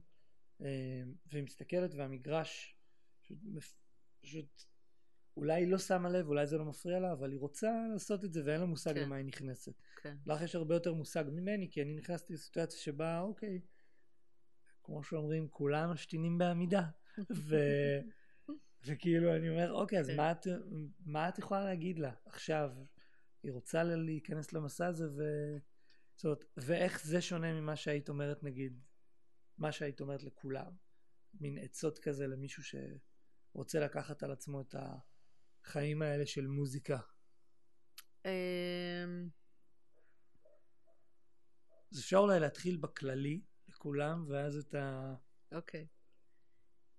והיא 0.60 1.43
מסתכלת 1.43 1.93
והמגרש 1.95 2.76
פשוט, 3.22 3.38
פשוט 4.22 4.64
אולי 5.38 5.61
היא 5.61 5.68
לא 5.68 5.77
שמה 5.77 6.10
לב, 6.10 6.27
אולי 6.27 6.47
זה 6.47 6.57
לא 6.57 6.65
מפריע 6.65 6.99
לה, 6.99 7.11
אבל 7.11 7.31
היא 7.31 7.39
רוצה 7.39 7.72
לעשות 7.93 8.23
את 8.23 8.34
זה 8.34 8.41
ואין 8.45 8.60
לה 8.60 8.65
מושג 8.65 8.93
כן. 8.93 9.01
למה 9.01 9.15
היא 9.15 9.26
נכנסת. 9.26 9.73
כן. 10.01 10.15
לך 10.26 10.41
יש 10.41 10.56
הרבה 10.56 10.76
יותר 10.76 10.93
מושג 10.93 11.23
ממני, 11.31 11.69
כי 11.72 11.81
אני 11.81 11.93
נכנסתי 11.93 12.34
לסיטואציה 12.34 12.80
שבה, 12.80 13.19
אוקיי, 13.19 13.61
כמו 14.84 15.03
שאומרים, 15.03 15.47
כולם 15.47 15.91
משתינים 15.91 16.38
בעמידה. 16.38 16.84
ו... 17.31 17.56
וכאילו 18.85 19.35
אני 19.35 19.49
אומר, 19.49 19.73
אוקיי, 19.73 19.99
אז 19.99 20.07
כן. 20.07 20.18
מה 20.18 20.31
את, 20.31 20.47
מה 21.06 21.30
את 21.30 21.39
יכולה 21.39 21.64
להגיד 21.64 21.99
לה 21.99 22.11
עכשיו? 22.26 22.72
היא 23.43 23.51
רוצה 23.51 23.84
להיכנס 23.84 24.53
למסע 24.53 24.88
הזה, 24.88 25.06
ו... 25.18 25.23
זאת 26.15 26.26
אומרת, 26.26 26.45
ואיך 26.57 27.01
זה 27.06 27.22
שונה 27.22 27.53
ממה 27.53 27.76
שהיית 27.76 28.10
אומרת, 28.10 28.43
נגיד, 28.43 28.80
מה 29.57 29.72
שהיית 29.72 30.01
אומרת 30.01 30.23
לכולם? 30.23 30.72
מין 31.34 31.57
עצות 31.57 31.99
כזה 31.99 32.27
למישהו 32.27 32.64
שרוצה 32.64 33.80
לקחת 33.80 34.23
על 34.23 34.31
עצמו 34.31 34.61
את 34.61 34.76
החיים 35.65 36.01
האלה 36.01 36.26
של 36.26 36.47
מוזיקה. 36.47 36.99
אמ, 38.26 39.30
אז 41.91 41.99
אפשר 41.99 42.18
אולי 42.18 42.39
להתחיל 42.39 42.77
בכללי 42.77 43.41
לכולם, 43.80 44.26
ואז 44.27 44.57
את 44.57 44.76
ה... 44.76 45.15
אוקיי. 45.51 45.88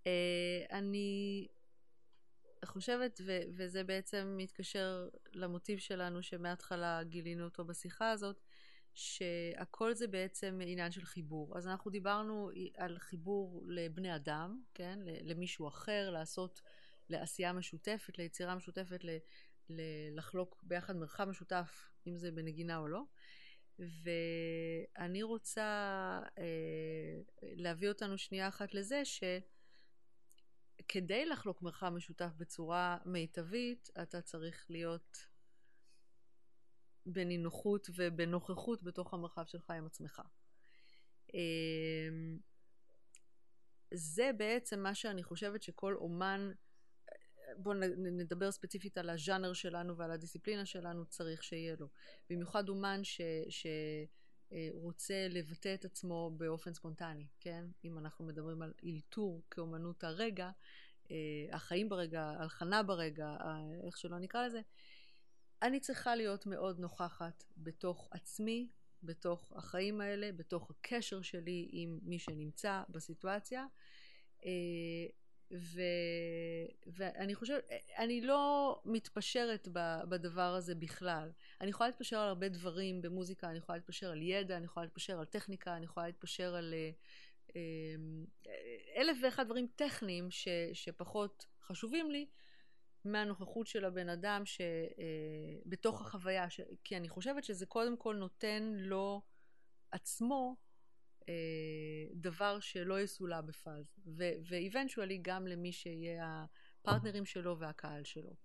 אה, 0.07 0.65
אני 0.71 1.49
חושבת, 2.65 3.21
ו- 3.27 3.43
וזה 3.57 3.85
בעצם 3.85 4.35
מתקשר 4.37 5.09
למוטיב 5.33 5.79
שלנו 5.79 6.23
שמההתחלה 6.23 7.03
גילינו 7.03 7.45
אותו 7.45 7.65
בשיחה 7.65 8.11
הזאת, 8.11 8.41
שהכל 8.95 9.95
זה 9.95 10.07
בעצם 10.07 10.61
עניין 10.63 10.91
של 10.91 11.05
חיבור. 11.05 11.59
אז 11.59 11.67
אנחנו 11.67 11.91
דיברנו 11.91 12.51
על 12.77 12.99
חיבור 12.99 13.65
לבני 13.69 14.17
אדם, 14.17 14.63
כן? 14.75 14.99
למישהו 15.05 15.69
אחר, 15.69 16.11
לעשות, 16.11 16.61
לעשייה 17.09 17.53
משותפת, 17.53 18.19
ליצירה 18.19 18.55
משותפת, 18.55 19.05
ל- 19.05 19.19
לחלוק 20.17 20.63
ביחד 20.63 20.97
מרחב 20.97 21.25
משותף, 21.25 21.91
אם 22.07 22.17
זה 22.17 22.31
בנגינה 22.31 22.79
או 22.79 22.89
לא. 22.89 23.03
ואני 23.81 25.23
רוצה 25.23 25.63
אה, 26.39 27.21
להביא 27.43 27.89
אותנו 27.89 28.19
שנייה 28.19 28.49
אחת 28.49 28.75
לזה 28.75 29.03
שכדי 30.81 31.27
לחלוק 31.27 31.63
מרחב 31.63 31.89
משותף 31.89 32.31
בצורה 32.37 32.99
מיטבית, 33.05 33.91
אתה 34.03 34.23
צריך 34.23 34.67
להיות 34.71 35.27
בנינוחות 37.07 37.91
ובנוכחות 37.95 38.83
בתוך 38.83 39.15
המרחב 39.15 39.47
שלך 39.47 39.71
עם 39.71 39.87
עצמך. 39.87 40.23
אמ, 41.35 42.39
זה 43.95 44.31
בעצם 44.37 44.81
מה 44.81 44.95
שאני 44.95 45.23
חושבת 45.23 45.63
שכל 45.63 45.95
אומן, 45.95 46.53
בואו 47.57 47.75
נדבר 47.99 48.51
ספציפית 48.51 48.99
על 48.99 49.11
הז'אנר 49.11 49.53
שלנו 49.53 49.97
ועל 49.97 50.11
הדיסציפלינה 50.11 50.67
שלנו, 50.67 51.07
צריך 51.07 51.43
שיהיה 51.43 51.75
לו. 51.79 51.89
במיוחד 52.31 52.69
אומן 52.69 53.01
ש, 53.05 53.21
שרוצה 54.51 55.27
לבטא 55.31 55.75
את 55.75 55.85
עצמו 55.85 56.31
באופן 56.37 56.75
ספונטני, 56.75 57.27
כן? 57.41 57.65
אם 57.85 57.99
אנחנו 57.99 58.25
מדברים 58.25 58.63
על 58.63 58.73
אילתור 58.83 59.43
כאומנות 59.51 60.05
הרגע, 60.05 60.51
אה, 61.11 61.17
החיים 61.53 61.89
ברגע, 61.89 62.33
הלחנה 62.39 62.83
ברגע, 62.83 63.37
איך 63.87 63.97
שלא 63.97 64.19
נקרא 64.19 64.47
לזה, 64.47 64.61
אני 65.63 65.81
צריכה 65.81 66.17
להיות 66.17 66.47
מאוד 66.47 66.81
נוכחת 66.81 67.45
בתוך 67.57 68.09
עצמי, 68.11 68.69
בתוך 69.03 69.53
החיים 69.57 70.01
האלה, 70.01 70.33
בתוך 70.33 70.71
הקשר 70.71 71.23
שלי 71.23 71.69
עם 71.73 71.99
מי 72.03 72.19
שנמצא 72.19 72.83
בסיטואציה. 72.89 73.67
ו, 75.53 75.81
ואני 76.87 77.35
חושבת, 77.35 77.69
אני 77.99 78.21
לא 78.21 78.81
מתפשרת 78.85 79.69
בדבר 80.09 80.55
הזה 80.55 80.75
בכלל. 80.75 81.31
אני 81.61 81.71
יכולה 81.71 81.89
להתפשר 81.89 82.19
על 82.19 82.29
הרבה 82.29 82.49
דברים 82.49 83.03
במוזיקה, 83.03 83.51
אני 83.51 83.59
יכולה 83.59 83.79
להתפשר 83.79 84.11
על 84.11 84.23
ידע, 84.23 84.57
אני 84.57 84.65
יכולה 84.65 84.87
להתפשר 84.87 85.19
על 85.19 85.25
טכניקה, 85.25 85.77
אני 85.77 85.85
יכולה 85.85 86.07
להתפשר 86.07 86.55
על 86.55 86.75
אה, 86.75 86.91
אה, 87.57 88.97
אלף 88.97 89.17
ואחד 89.23 89.45
דברים 89.45 89.67
טכניים 89.77 90.31
ש, 90.31 90.49
שפחות 90.73 91.47
חשובים 91.63 92.11
לי, 92.11 92.27
מהנוכחות 93.05 93.67
של 93.67 93.85
הבן 93.85 94.09
אדם 94.09 94.43
שבתוך 94.47 96.01
אה, 96.01 96.07
החוויה, 96.07 96.51
ש... 96.51 96.61
כי 96.85 96.97
אני 96.97 97.09
חושבת 97.09 97.45
שזה 97.45 97.67
קודם 97.67 97.97
כל 97.97 98.17
נותן 98.17 98.73
לו 98.77 99.23
עצמו 99.91 100.57
דבר 102.15 102.61
שלא 102.61 103.01
יסולא 103.01 103.41
בפאז, 103.41 103.99
ואיבנטואלי 104.49 105.19
גם 105.23 105.47
למי 105.47 105.73
שיהיה 105.73 106.45
הפרטנרים 106.81 107.25
שלו 107.25 107.59
והקהל 107.59 108.05
שלו. 108.05 108.37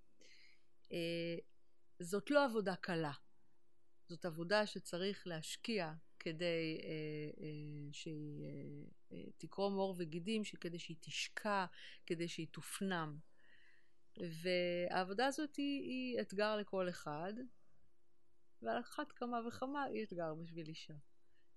אה, 0.91 1.37
זאת 1.99 2.31
לא 2.31 2.45
עבודה 2.45 2.75
קלה, 2.75 3.13
זאת 4.07 4.25
עבודה 4.25 4.65
שצריך 4.65 5.27
להשקיע 5.27 5.93
כדי 6.19 6.79
אה, 6.83 7.43
אה, 7.43 7.91
שהיא 7.91 8.45
אה, 8.45 8.51
אה, 9.11 9.31
תקרום 9.37 9.73
עור 9.73 9.95
וגידים, 9.97 10.41
כדי 10.61 10.79
שהיא 10.79 10.97
תשקע, 10.99 11.65
כדי 12.05 12.27
שהיא 12.27 12.47
תופנם. 12.51 13.17
והעבודה 14.17 15.25
הזאת 15.25 15.55
היא, 15.55 15.81
היא 15.81 16.21
אתגר 16.21 16.55
לכל 16.55 16.89
אחד, 16.89 17.33
ועל 18.61 18.79
אחת 18.79 19.11
כמה 19.11 19.47
וכמה 19.47 19.83
היא 19.83 20.03
אתגר 20.03 20.33
בשביל 20.33 20.67
אישה. 20.67 20.93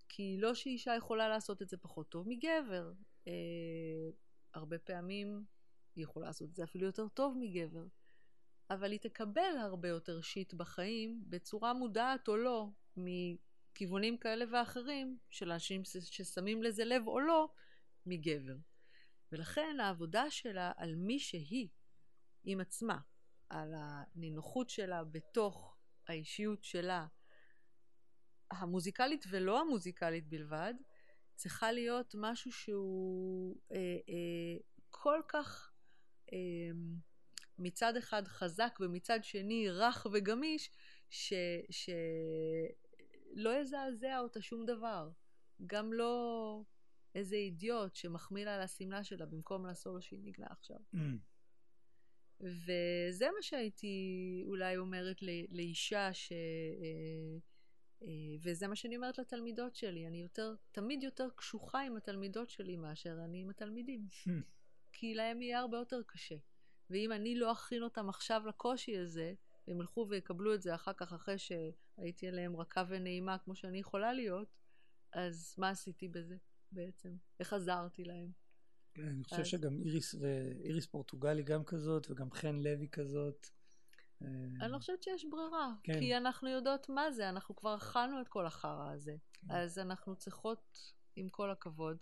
כי 0.08 0.36
לא 0.38 0.54
שאישה 0.54 0.94
יכולה 0.96 1.28
לעשות 1.28 1.62
את 1.62 1.68
זה 1.68 1.76
פחות 1.76 2.08
טוב 2.08 2.28
מגבר. 2.28 2.92
אה, 3.28 3.32
הרבה 4.54 4.78
פעמים 4.78 5.44
היא 5.96 6.04
יכולה 6.04 6.26
לעשות 6.26 6.48
את 6.50 6.54
זה 6.54 6.64
אפילו 6.64 6.86
יותר 6.86 7.08
טוב 7.08 7.36
מגבר. 7.38 7.86
אבל 8.70 8.92
היא 8.92 9.00
תקבל 9.00 9.56
הרבה 9.60 9.88
יותר 9.88 10.20
שיט 10.20 10.54
בחיים, 10.54 11.22
בצורה 11.28 11.72
מודעת 11.72 12.28
או 12.28 12.36
לא, 12.36 12.68
מכיוונים 12.96 14.18
כאלה 14.18 14.44
ואחרים, 14.52 15.18
של 15.30 15.52
אנשים 15.52 15.82
ששמים 15.84 16.62
לזה 16.62 16.84
לב 16.84 17.02
או 17.06 17.20
לא, 17.20 17.48
מגבר. 18.06 18.56
ולכן 19.32 19.80
העבודה 19.80 20.30
שלה 20.30 20.72
על 20.76 20.94
מי 20.96 21.18
שהיא, 21.18 21.68
עם 22.44 22.60
עצמה, 22.60 22.98
על 23.48 23.74
הנינוחות 23.76 24.70
שלה 24.70 25.04
בתוך 25.04 25.76
האישיות 26.08 26.64
שלה, 26.64 27.06
המוזיקלית 28.50 29.24
ולא 29.30 29.60
המוזיקלית 29.60 30.28
בלבד, 30.28 30.74
צריכה 31.34 31.72
להיות 31.72 32.14
משהו 32.18 32.52
שהוא 32.52 33.56
אה, 33.72 33.76
אה, 34.08 34.56
כל 34.90 35.20
כך 35.28 35.72
אה, 36.32 36.38
מצד 37.58 37.96
אחד 37.96 38.28
חזק 38.28 38.78
ומצד 38.80 39.24
שני 39.24 39.70
רך 39.70 40.06
וגמיש, 40.12 40.70
ש, 41.10 41.32
שלא 41.70 43.60
יזעזע 43.60 44.18
אותה 44.18 44.40
שום 44.42 44.66
דבר. 44.66 45.10
גם 45.66 45.92
לא 45.92 46.62
איזה 47.14 47.36
אידיוט 47.36 47.94
שמחמיא 47.94 48.44
לה 48.44 48.54
על 48.54 48.60
השמלה 48.60 49.04
שלה 49.04 49.26
במקום 49.26 49.66
לעשות 49.66 50.02
שהיא 50.02 50.20
נגנה 50.24 50.46
עכשיו. 50.50 50.76
Mm. 50.94 50.98
וזה 52.40 53.26
מה 53.36 53.42
שהייתי 53.42 54.42
אולי 54.46 54.76
אומרת 54.76 55.16
לאישה 55.50 56.14
ש... 56.14 56.32
אה, 56.32 57.38
וזה 58.42 58.66
מה 58.68 58.76
שאני 58.76 58.96
אומרת 58.96 59.18
לתלמידות 59.18 59.76
שלי, 59.76 60.06
אני 60.06 60.20
יותר, 60.20 60.54
תמיד 60.72 61.02
יותר 61.02 61.28
קשוחה 61.36 61.80
עם 61.80 61.96
התלמידות 61.96 62.50
שלי 62.50 62.76
מאשר 62.76 63.18
אני 63.24 63.40
עם 63.40 63.50
התלמידים. 63.50 64.06
Hmm. 64.10 64.30
כי 64.92 65.14
להם 65.14 65.42
יהיה 65.42 65.58
הרבה 65.58 65.78
יותר 65.78 66.00
קשה. 66.06 66.36
ואם 66.90 67.12
אני 67.12 67.34
לא 67.34 67.52
אכין 67.52 67.82
אותם 67.82 68.08
עכשיו 68.08 68.42
לקושי 68.46 68.98
הזה, 68.98 69.34
הם 69.68 69.80
ילכו 69.80 70.06
ויקבלו 70.08 70.54
את 70.54 70.62
זה 70.62 70.74
אחר 70.74 70.92
כך, 70.92 71.12
אחרי 71.12 71.36
שהייתי 71.38 72.28
עליהם 72.28 72.56
רכה 72.56 72.84
ונעימה 72.88 73.38
כמו 73.38 73.54
שאני 73.54 73.78
יכולה 73.78 74.12
להיות, 74.12 74.56
אז 75.12 75.54
מה 75.58 75.68
עשיתי 75.68 76.08
בזה 76.08 76.36
בעצם? 76.72 77.16
איך 77.40 77.52
עזרתי 77.52 78.04
להם? 78.04 78.30
כן, 78.94 79.08
אני 79.08 79.24
חושב 79.24 79.44
שגם 79.44 79.80
איריס, 79.80 80.14
איריס 80.64 80.86
פורטוגלי 80.86 81.42
גם 81.42 81.64
כזאת, 81.64 82.10
וגם 82.10 82.30
חן 82.30 82.56
לוי 82.56 82.88
כזאת. 82.88 83.46
אה, 84.22 84.28
אני 84.60 84.72
לא 84.72 84.78
חושבת 84.78 85.02
שיש 85.02 85.24
ברירה, 85.24 85.72
כן. 85.82 86.00
כי 86.00 86.16
אנחנו 86.16 86.48
יודעות 86.48 86.88
מה 86.88 87.10
זה, 87.10 87.28
אנחנו 87.28 87.56
כבר 87.56 87.76
אכלנו 87.76 88.20
את 88.20 88.28
כל 88.28 88.46
החרא 88.46 88.92
הזה. 88.92 89.16
כן. 89.32 89.46
אז 89.50 89.78
אנחנו 89.78 90.16
צריכות, 90.16 90.92
עם 91.16 91.28
כל 91.28 91.50
הכבוד, 91.50 91.96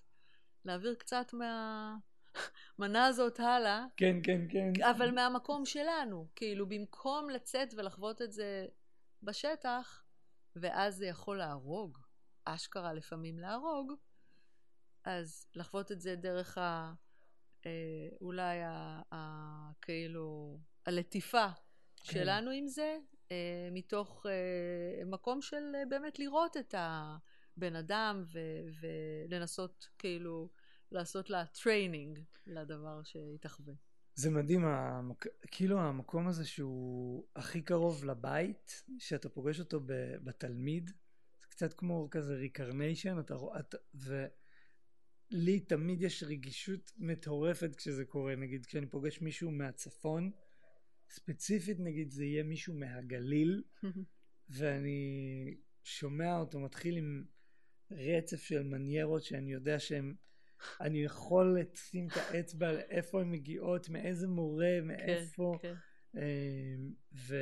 להעביר 0.65 0.95
קצת 0.95 1.33
מהמנה 1.33 3.07
הזאת 3.07 3.41
הלאה. 3.41 3.85
כן, 3.97 4.17
כן, 4.23 4.41
כן. 4.51 4.73
אבל 4.91 5.11
מהמקום 5.11 5.65
שלנו. 5.65 6.29
כאילו, 6.37 6.69
במקום 6.69 7.31
לצאת 7.31 7.75
ולחוות 7.77 8.23
את 8.23 8.33
זה 8.33 8.67
בשטח, 9.23 10.05
ואז 10.57 10.97
זה 10.97 11.07
יכול 11.07 11.39
להרוג, 11.39 11.99
אשכרה 12.45 12.93
לפעמים 12.93 13.39
להרוג, 13.39 13.93
אז 15.05 15.47
לחוות 15.55 15.93
את 15.93 16.01
זה 16.01 16.17
דרך 16.17 16.59
ה... 16.59 16.93
אה, 17.67 18.09
אולי 18.21 18.63
ה, 18.63 19.03
ה, 19.13 19.71
כאילו 19.83 20.59
הלטיפה. 20.87 21.47
שלנו 22.13 22.51
עם 22.51 22.67
זה, 22.67 22.99
אה, 23.33 23.69
מתוך 23.73 24.27
אה, 24.27 25.05
מקום 25.05 25.43
של 25.43 25.73
אה, 25.75 25.87
באמת 25.89 26.19
לראות 26.19 26.57
את 26.57 26.75
הבן 26.79 27.77
אדם 27.77 28.25
ו, 28.33 28.39
ולנסות 28.81 29.89
כאילו 29.99 30.51
לעשות 30.93 31.31
לה 31.31 31.47
training 31.47 32.19
לדבר 32.47 33.03
שהתאחווה. 33.03 33.75
זה 34.15 34.31
מדהים, 34.31 34.65
המק... 34.65 35.27
כאילו 35.51 35.81
המקום 35.81 36.29
הזה 36.29 36.47
שהוא 36.47 37.27
הכי 37.37 37.63
קרוב 37.63 38.05
לבית, 38.05 38.85
שאתה 38.99 39.29
פוגש 39.29 39.61
אותו 39.61 39.81
בתלמיד, 40.25 40.91
זה 41.41 41.47
קצת 41.49 41.73
כמו 41.73 42.09
כזה 42.11 42.35
reincarnation, 42.35 43.19
אתה 43.21 43.35
רואה, 43.35 43.61
ו... 43.95 44.27
לי 45.31 45.61
תמיד 45.61 46.03
יש 46.03 46.23
רגישות 46.23 46.93
מטורפת 46.99 47.77
כשזה 47.77 48.05
קורה, 48.05 48.37
נגיד 48.37 48.67
כשאני 48.67 48.87
פוגש 48.87 49.21
מישהו 49.21 49.51
מהצפון, 49.51 50.31
ספציפית 51.09 51.81
נגיד 51.81 52.11
זה 52.11 52.25
יהיה 52.25 52.43
מישהו 52.43 52.75
מהגליל, 52.75 53.63
ואני 54.49 55.55
שומע 55.85 56.39
אותו 56.39 56.61
מתחיל 56.61 56.97
עם 56.97 57.25
רצף 57.91 58.43
של 58.43 58.63
מניירות 58.63 59.23
שאני 59.23 59.53
יודע 59.53 59.81
שהם, 59.81 60.15
אני 60.81 61.05
יכול 61.05 61.59
לשים 61.61 62.07
את 62.07 62.17
האצבע 62.17 62.69
על 62.69 62.81
איפה 62.81 63.21
הן 63.21 63.31
מגיעות, 63.31 63.89
מאיזה 63.89 64.29
מורה, 64.29 64.77
כן, 64.81 64.87
מאיפה, 64.87 65.59
כן, 65.63 65.75
כן. 66.13 66.21
ו, 67.13 67.37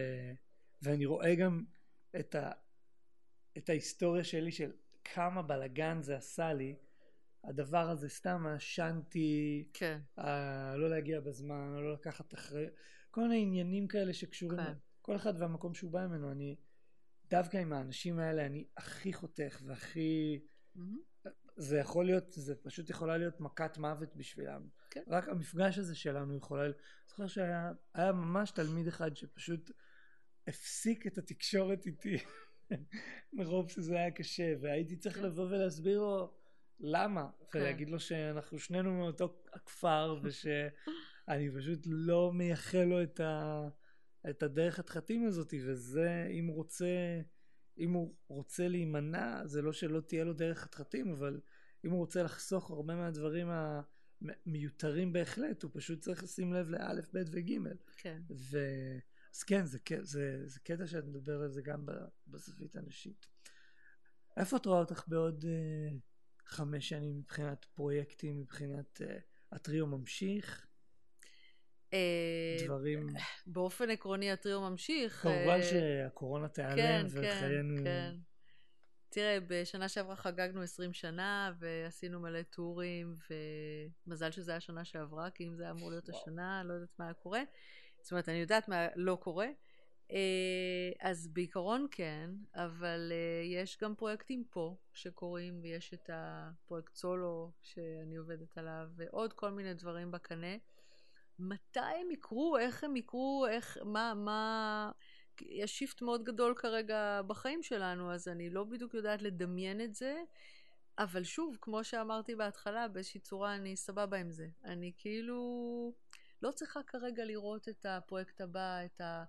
ואני 0.82 1.07
רואה 1.07 1.35
גם 1.35 1.65
את, 2.20 2.35
ה, 2.35 2.51
את 3.59 3.69
ההיסטוריה 3.69 4.24
שלי 4.24 4.53
של 4.53 4.73
כמה 5.05 5.43
בלאגן 5.43 6.03
זה 6.03 6.16
עשה 6.16 6.53
לי, 6.53 6.77
הדבר 7.45 7.91
הזה 7.91 8.09
סתם 8.09 8.47
עשנתי, 8.47 9.65
כן, 9.73 10.01
אה, 10.19 10.77
לא 10.77 10.91
להגיע 10.91 11.20
בזמן, 11.20 11.73
לא 11.74 11.93
לקחת 11.93 12.35
אחרי, 12.35 12.66
כל 13.15 13.20
מיני 13.20 13.43
עניינים 13.43 13.86
כאלה 13.89 14.12
שקשורים, 14.12 14.59
כן. 14.59 14.73
כל 15.03 15.16
אחד 15.16 15.32
והמקום 15.39 15.74
שהוא 15.74 15.91
בא 15.91 16.07
ממנו, 16.07 16.32
אני, 16.32 16.57
דווקא 17.31 17.57
עם 17.57 17.73
האנשים 17.73 18.19
האלה 18.19 18.47
אני 18.47 18.66
הכי 18.77 19.12
חותך 19.12 19.62
והכי, 19.65 20.41
מהמם. 20.74 20.99
זה 21.57 21.78
יכול 21.78 22.07
להיות, 22.07 22.32
זה 22.32 22.55
פשוט 22.62 22.91
יכולה 22.91 23.16
להיות 23.16 23.41
מכת 23.41 23.78
מוות 23.78 24.16
בשבילם. 24.16 24.69
כן. 24.91 25.03
רק 25.07 25.28
המפגש 25.28 25.78
הזה 25.78 25.95
שלנו 25.95 26.36
יכולה, 26.36 26.73
זוכר 27.09 27.27
שהיה 27.27 27.73
היה 27.95 28.12
ממש 28.12 28.51
תלמיד 28.51 28.89
אחד 28.89 29.16
שפשוט 29.16 29.70
הפסיק 30.47 31.07
את 31.07 31.19
התקשורת 31.19 31.86
איתי 31.86 32.16
מרוב 33.32 33.70
שזה 33.70 33.97
היה 33.97 34.11
קשה, 34.11 34.55
והייתי 34.61 34.97
צריך 34.97 35.16
כן. 35.16 35.23
לבוא 35.23 35.45
ולהסביר 35.45 36.01
לו 36.01 36.35
למה, 36.81 37.28
כן. 37.51 37.59
ולהגיד 37.59 37.91
לו 37.91 38.01
שאנחנו 38.01 38.59
שנינו 38.59 38.99
מאותו 38.99 39.43
הכפר, 39.53 40.20
ושאני 41.25 41.51
פשוט 41.57 41.79
לא 41.87 42.33
מייחל 42.33 42.85
לו 42.85 43.03
את, 43.03 43.21
ה, 43.21 43.69
את 44.31 44.43
הדרך 44.43 44.79
התחתים 44.79 45.27
הזאת, 45.27 45.55
וזה, 45.67 46.29
אם 46.31 46.47
הוא 46.47 46.57
רוצה, 46.57 47.21
אם 47.79 47.93
הוא 47.93 48.15
רוצה 48.29 48.69
להימנע, 48.69 49.47
זה 49.47 49.63
לא 49.63 49.73
שלא 49.73 50.01
תהיה 50.01 50.25
לו 50.25 50.33
דרך 50.33 50.59
חתחתים, 50.59 51.13
אבל 51.13 51.41
אם 51.85 51.91
הוא 51.91 51.99
רוצה 51.99 52.23
לחסוך 52.23 52.71
הרבה 52.71 52.95
מהדברים 52.95 53.49
המיותרים 54.21 55.13
בהחלט, 55.13 55.63
הוא 55.63 55.71
פשוט 55.75 56.01
צריך 56.01 56.23
לשים 56.23 56.53
לב 56.53 56.69
לאלף, 56.69 57.13
בית 57.13 57.27
וגימל. 57.31 57.77
כן. 57.97 58.23
ו... 58.31 58.59
אז 59.35 59.43
כן, 59.43 59.65
זה, 59.65 59.79
זה, 60.01 60.43
זה 60.47 60.61
קטע 60.61 60.87
שאת 60.87 61.05
מדבר 61.05 61.43
על 61.43 61.51
זה 61.51 61.63
גם 61.63 61.87
בזווית 62.27 62.77
הנשית. 62.77 63.27
איפה 64.37 64.57
את 64.57 64.67
רואה 64.67 64.79
אותך 64.79 65.09
בעוד 65.09 65.45
uh, 65.45 65.95
חמש 66.47 66.89
שנים 66.89 67.19
מבחינת 67.19 67.65
פרויקטים, 67.65 68.41
מבחינת 68.41 69.01
uh, 69.01 69.11
הטריו 69.53 69.87
ממשיך, 69.87 70.67
אה, 70.67 70.74
דברים, 72.65 73.07
באופן 73.47 73.91
עקרוני 73.91 74.31
הטריו 74.31 74.61
ממשיך. 74.61 75.23
כמובן 75.23 75.49
אה, 75.49 75.62
שהקורונה 75.62 76.49
תיעלם 76.49 76.77
כן, 76.77 77.07
וחיינו... 77.09 77.77
כן, 77.77 77.85
כן. 77.85 78.15
תראה, 79.15 79.39
בשנה 79.49 79.89
שעברה 79.89 80.16
חגגנו 80.16 80.62
20 80.62 80.93
שנה 80.93 81.53
ועשינו 81.59 82.21
מלא 82.21 82.43
טורים, 82.43 83.16
ומזל 84.07 84.31
שזה 84.31 84.51
היה 84.51 84.61
שנה 84.61 84.85
שעברה, 84.85 85.31
כי 85.31 85.47
אם 85.47 85.55
זה 85.55 85.62
היה 85.62 85.73
אמור 85.73 85.91
להיות 85.91 86.09
וואו. 86.09 86.21
השנה, 86.21 86.62
לא 86.65 86.73
יודעת 86.75 86.99
מה 86.99 87.05
היה 87.05 87.15
קורה. 87.15 87.43
זאת 88.03 88.12
אומרת, 88.12 88.29
אני 88.29 88.37
יודעת 88.37 88.69
מה 88.69 88.87
לא 88.97 89.19
קורה. 89.21 89.47
אה, 90.11 90.91
אז 91.01 91.29
בעיקרון 91.29 91.87
כן, 91.91 92.31
אבל 92.55 93.12
אה, 93.12 93.45
יש 93.45 93.79
גם 93.83 93.95
פרויקטים 93.95 94.45
פה 94.51 94.77
שקורים, 94.93 95.61
ויש 95.62 95.95
את 95.95 96.11
הפרויקט 96.12 96.95
סולו 96.95 97.51
שאני 97.62 98.16
עובדת 98.16 98.59
עליו, 98.59 98.89
ועוד 98.97 99.33
כל 99.33 99.51
מיני 99.51 99.75
דברים 99.75 100.11
בקנה. 100.11 100.57
מתי 101.39 101.81
הם 101.81 102.11
יקרו, 102.11 102.59
איך 102.59 102.85
הם 102.85 102.97
יקרו, 102.97 103.47
איך, 103.51 103.78
מה, 103.85 104.15
מה... 104.15 104.90
יש 105.40 105.78
שיפט 105.78 106.02
מאוד 106.02 106.24
גדול 106.24 106.55
כרגע 106.56 107.20
בחיים 107.27 107.62
שלנו, 107.62 108.12
אז 108.12 108.28
אני 108.28 108.51
לא 108.51 108.65
בדיוק 108.65 108.94
יודעת 108.94 109.23
לדמיין 109.23 109.81
את 109.81 109.94
זה, 109.94 110.23
אבל 110.98 111.24
שוב, 111.24 111.59
כמו 111.61 111.85
שאמרתי 111.85 112.35
בהתחלה, 112.35 112.89
באיזושהי 112.89 113.20
צורה 113.20 113.55
אני 113.55 113.77
סבבה 113.77 114.16
עם 114.16 114.31
זה. 114.31 114.48
אני 114.65 114.93
כאילו 114.98 115.93
לא 116.43 116.51
צריכה 116.51 116.82
כרגע 116.82 117.24
לראות 117.24 117.69
את 117.69 117.86
הפרויקט 117.89 118.40
הבא, 118.40 118.85
את 118.85 119.01
ה... 119.01 119.24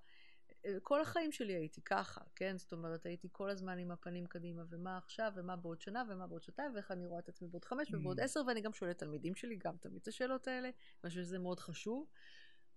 כל 0.84 1.02
החיים 1.02 1.32
שלי 1.32 1.54
הייתי 1.54 1.82
ככה, 1.82 2.22
כן? 2.36 2.58
זאת 2.58 2.72
אומרת, 2.72 3.06
הייתי 3.06 3.28
כל 3.32 3.50
הזמן 3.50 3.78
עם 3.78 3.92
הפנים 3.92 4.26
קדימה, 4.26 4.64
ומה 4.70 4.98
עכשיו, 4.98 5.32
ומה 5.36 5.56
בעוד 5.56 5.82
שנה, 5.82 6.04
ומה 6.10 6.28
בעוד 6.28 6.44
שנתיים, 6.44 6.72
ואיך 6.76 6.92
אני 6.92 7.06
רואה 7.06 7.20
את 7.20 7.30
עצמי 7.30 7.48
בעוד 7.48 7.66
חמש 7.66 7.94
ובעוד 7.94 8.20
Mm. 8.20 8.24
עשר, 8.24 8.42
ואני 8.48 8.62
גם 8.62 8.74
שואלת 8.74 8.98
תלמידים 8.98 9.36
שלי 9.36 9.56
גם 9.56 9.78
תמיד 9.78 10.02
את 10.02 10.08
השאלות 10.08 10.48
האלה, 10.48 10.68
אני 10.68 11.10
חושבת 11.10 11.24
שזה 11.24 11.40
מאוד 11.40 11.60
חשוב. 11.60 12.08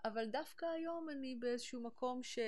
אבל 0.04 0.26
דווקא 0.26 0.66
היום 0.66 1.10
אני 1.10 1.36
באיזשהו 1.36 1.82
מקום 1.82 2.22
ש... 2.22 2.38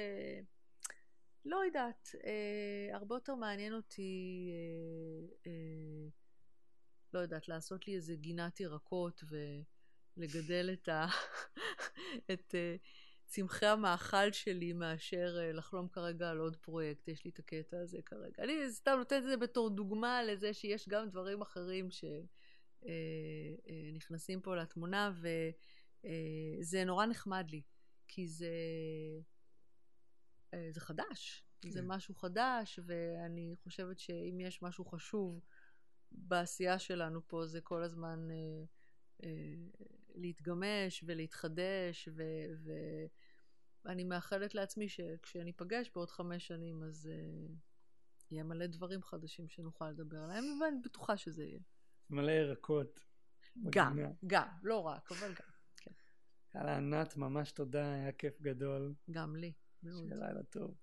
לא 1.44 1.64
יודעת, 1.64 2.08
אה, 2.24 2.96
הרבה 2.96 3.16
יותר 3.16 3.34
מעניין 3.34 3.74
אותי, 3.74 4.50
אה, 4.52 5.50
אה, 5.50 6.08
לא 7.14 7.18
יודעת, 7.18 7.48
לעשות 7.48 7.86
לי 7.86 7.94
איזה 7.94 8.14
גינת 8.14 8.60
ירקות 8.60 9.24
ולגדל 10.16 10.70
את, 10.72 10.88
ה... 10.88 11.06
את 12.32 12.54
אה, 12.54 12.76
צמחי 13.30 13.66
המאכל 13.66 14.32
שלי 14.32 14.72
מאשר 14.72 15.36
אה, 15.40 15.52
לחלום 15.52 15.88
כרגע 15.88 16.30
על 16.30 16.38
עוד 16.38 16.56
פרויקט, 16.56 17.08
יש 17.08 17.24
לי 17.24 17.30
את 17.30 17.38
הקטע 17.38 17.80
הזה 17.80 17.98
כרגע. 18.06 18.42
אני 18.42 18.72
סתם 18.72 18.94
נותנת 18.98 19.22
את 19.22 19.28
זה 19.28 19.36
בתור 19.36 19.70
דוגמה 19.70 20.22
לזה 20.22 20.54
שיש 20.54 20.88
גם 20.88 21.08
דברים 21.08 21.42
אחרים 21.42 21.88
שנכנסים 23.90 24.40
פה 24.40 24.56
לתמונה, 24.56 25.12
וזה 26.60 26.84
נורא 26.84 27.06
נחמד 27.06 27.50
לי, 27.50 27.62
כי 28.08 28.28
זה... 28.28 28.50
אה, 30.54 30.68
זה 30.70 30.80
חדש, 30.80 31.44
כן. 31.60 31.70
זה 31.70 31.82
משהו 31.82 32.14
חדש, 32.14 32.80
ואני 32.86 33.54
חושבת 33.62 33.98
שאם 33.98 34.40
יש 34.40 34.62
משהו 34.62 34.84
חשוב 34.84 35.40
בעשייה 36.12 36.78
שלנו 36.78 37.28
פה, 37.28 37.46
זה 37.46 37.60
כל 37.60 37.82
הזמן 37.82 38.28
אה, 38.30 38.64
אה, 39.24 39.54
להתגמש 40.14 41.04
ולהתחדש, 41.06 42.08
ו- 42.16 43.06
ואני 43.84 44.04
מאחלת 44.04 44.54
לעצמי 44.54 44.88
שכשאני 44.88 45.50
אפגש 45.50 45.90
בעוד 45.94 46.10
חמש 46.10 46.46
שנים, 46.46 46.82
אז 46.82 47.10
אה, 47.12 47.54
יהיה 48.30 48.44
מלא 48.44 48.66
דברים 48.66 49.02
חדשים 49.02 49.48
שנוכל 49.48 49.90
לדבר 49.90 50.18
עליהם, 50.18 50.44
ואני 50.60 50.76
בטוחה 50.84 51.16
שזה 51.16 51.44
יהיה. 51.44 51.60
מלא 52.10 52.32
ירקות. 52.32 53.00
גם, 53.70 53.92
בגינה. 53.92 54.10
גם, 54.26 54.48
לא 54.62 54.86
רק, 54.86 55.12
אבל 55.12 55.28
גם, 55.28 55.50
יאללה, 56.54 56.76
ענת, 56.76 57.16
ממש 57.16 57.52
תודה, 57.52 57.92
היה 57.92 58.12
כיף 58.12 58.40
גדול. 58.40 58.94
גם 59.10 59.36
לי, 59.36 59.52
מאוד. 59.82 60.04
שיהיה 60.04 60.16
לילה 60.16 60.42
טוב. 60.42 60.74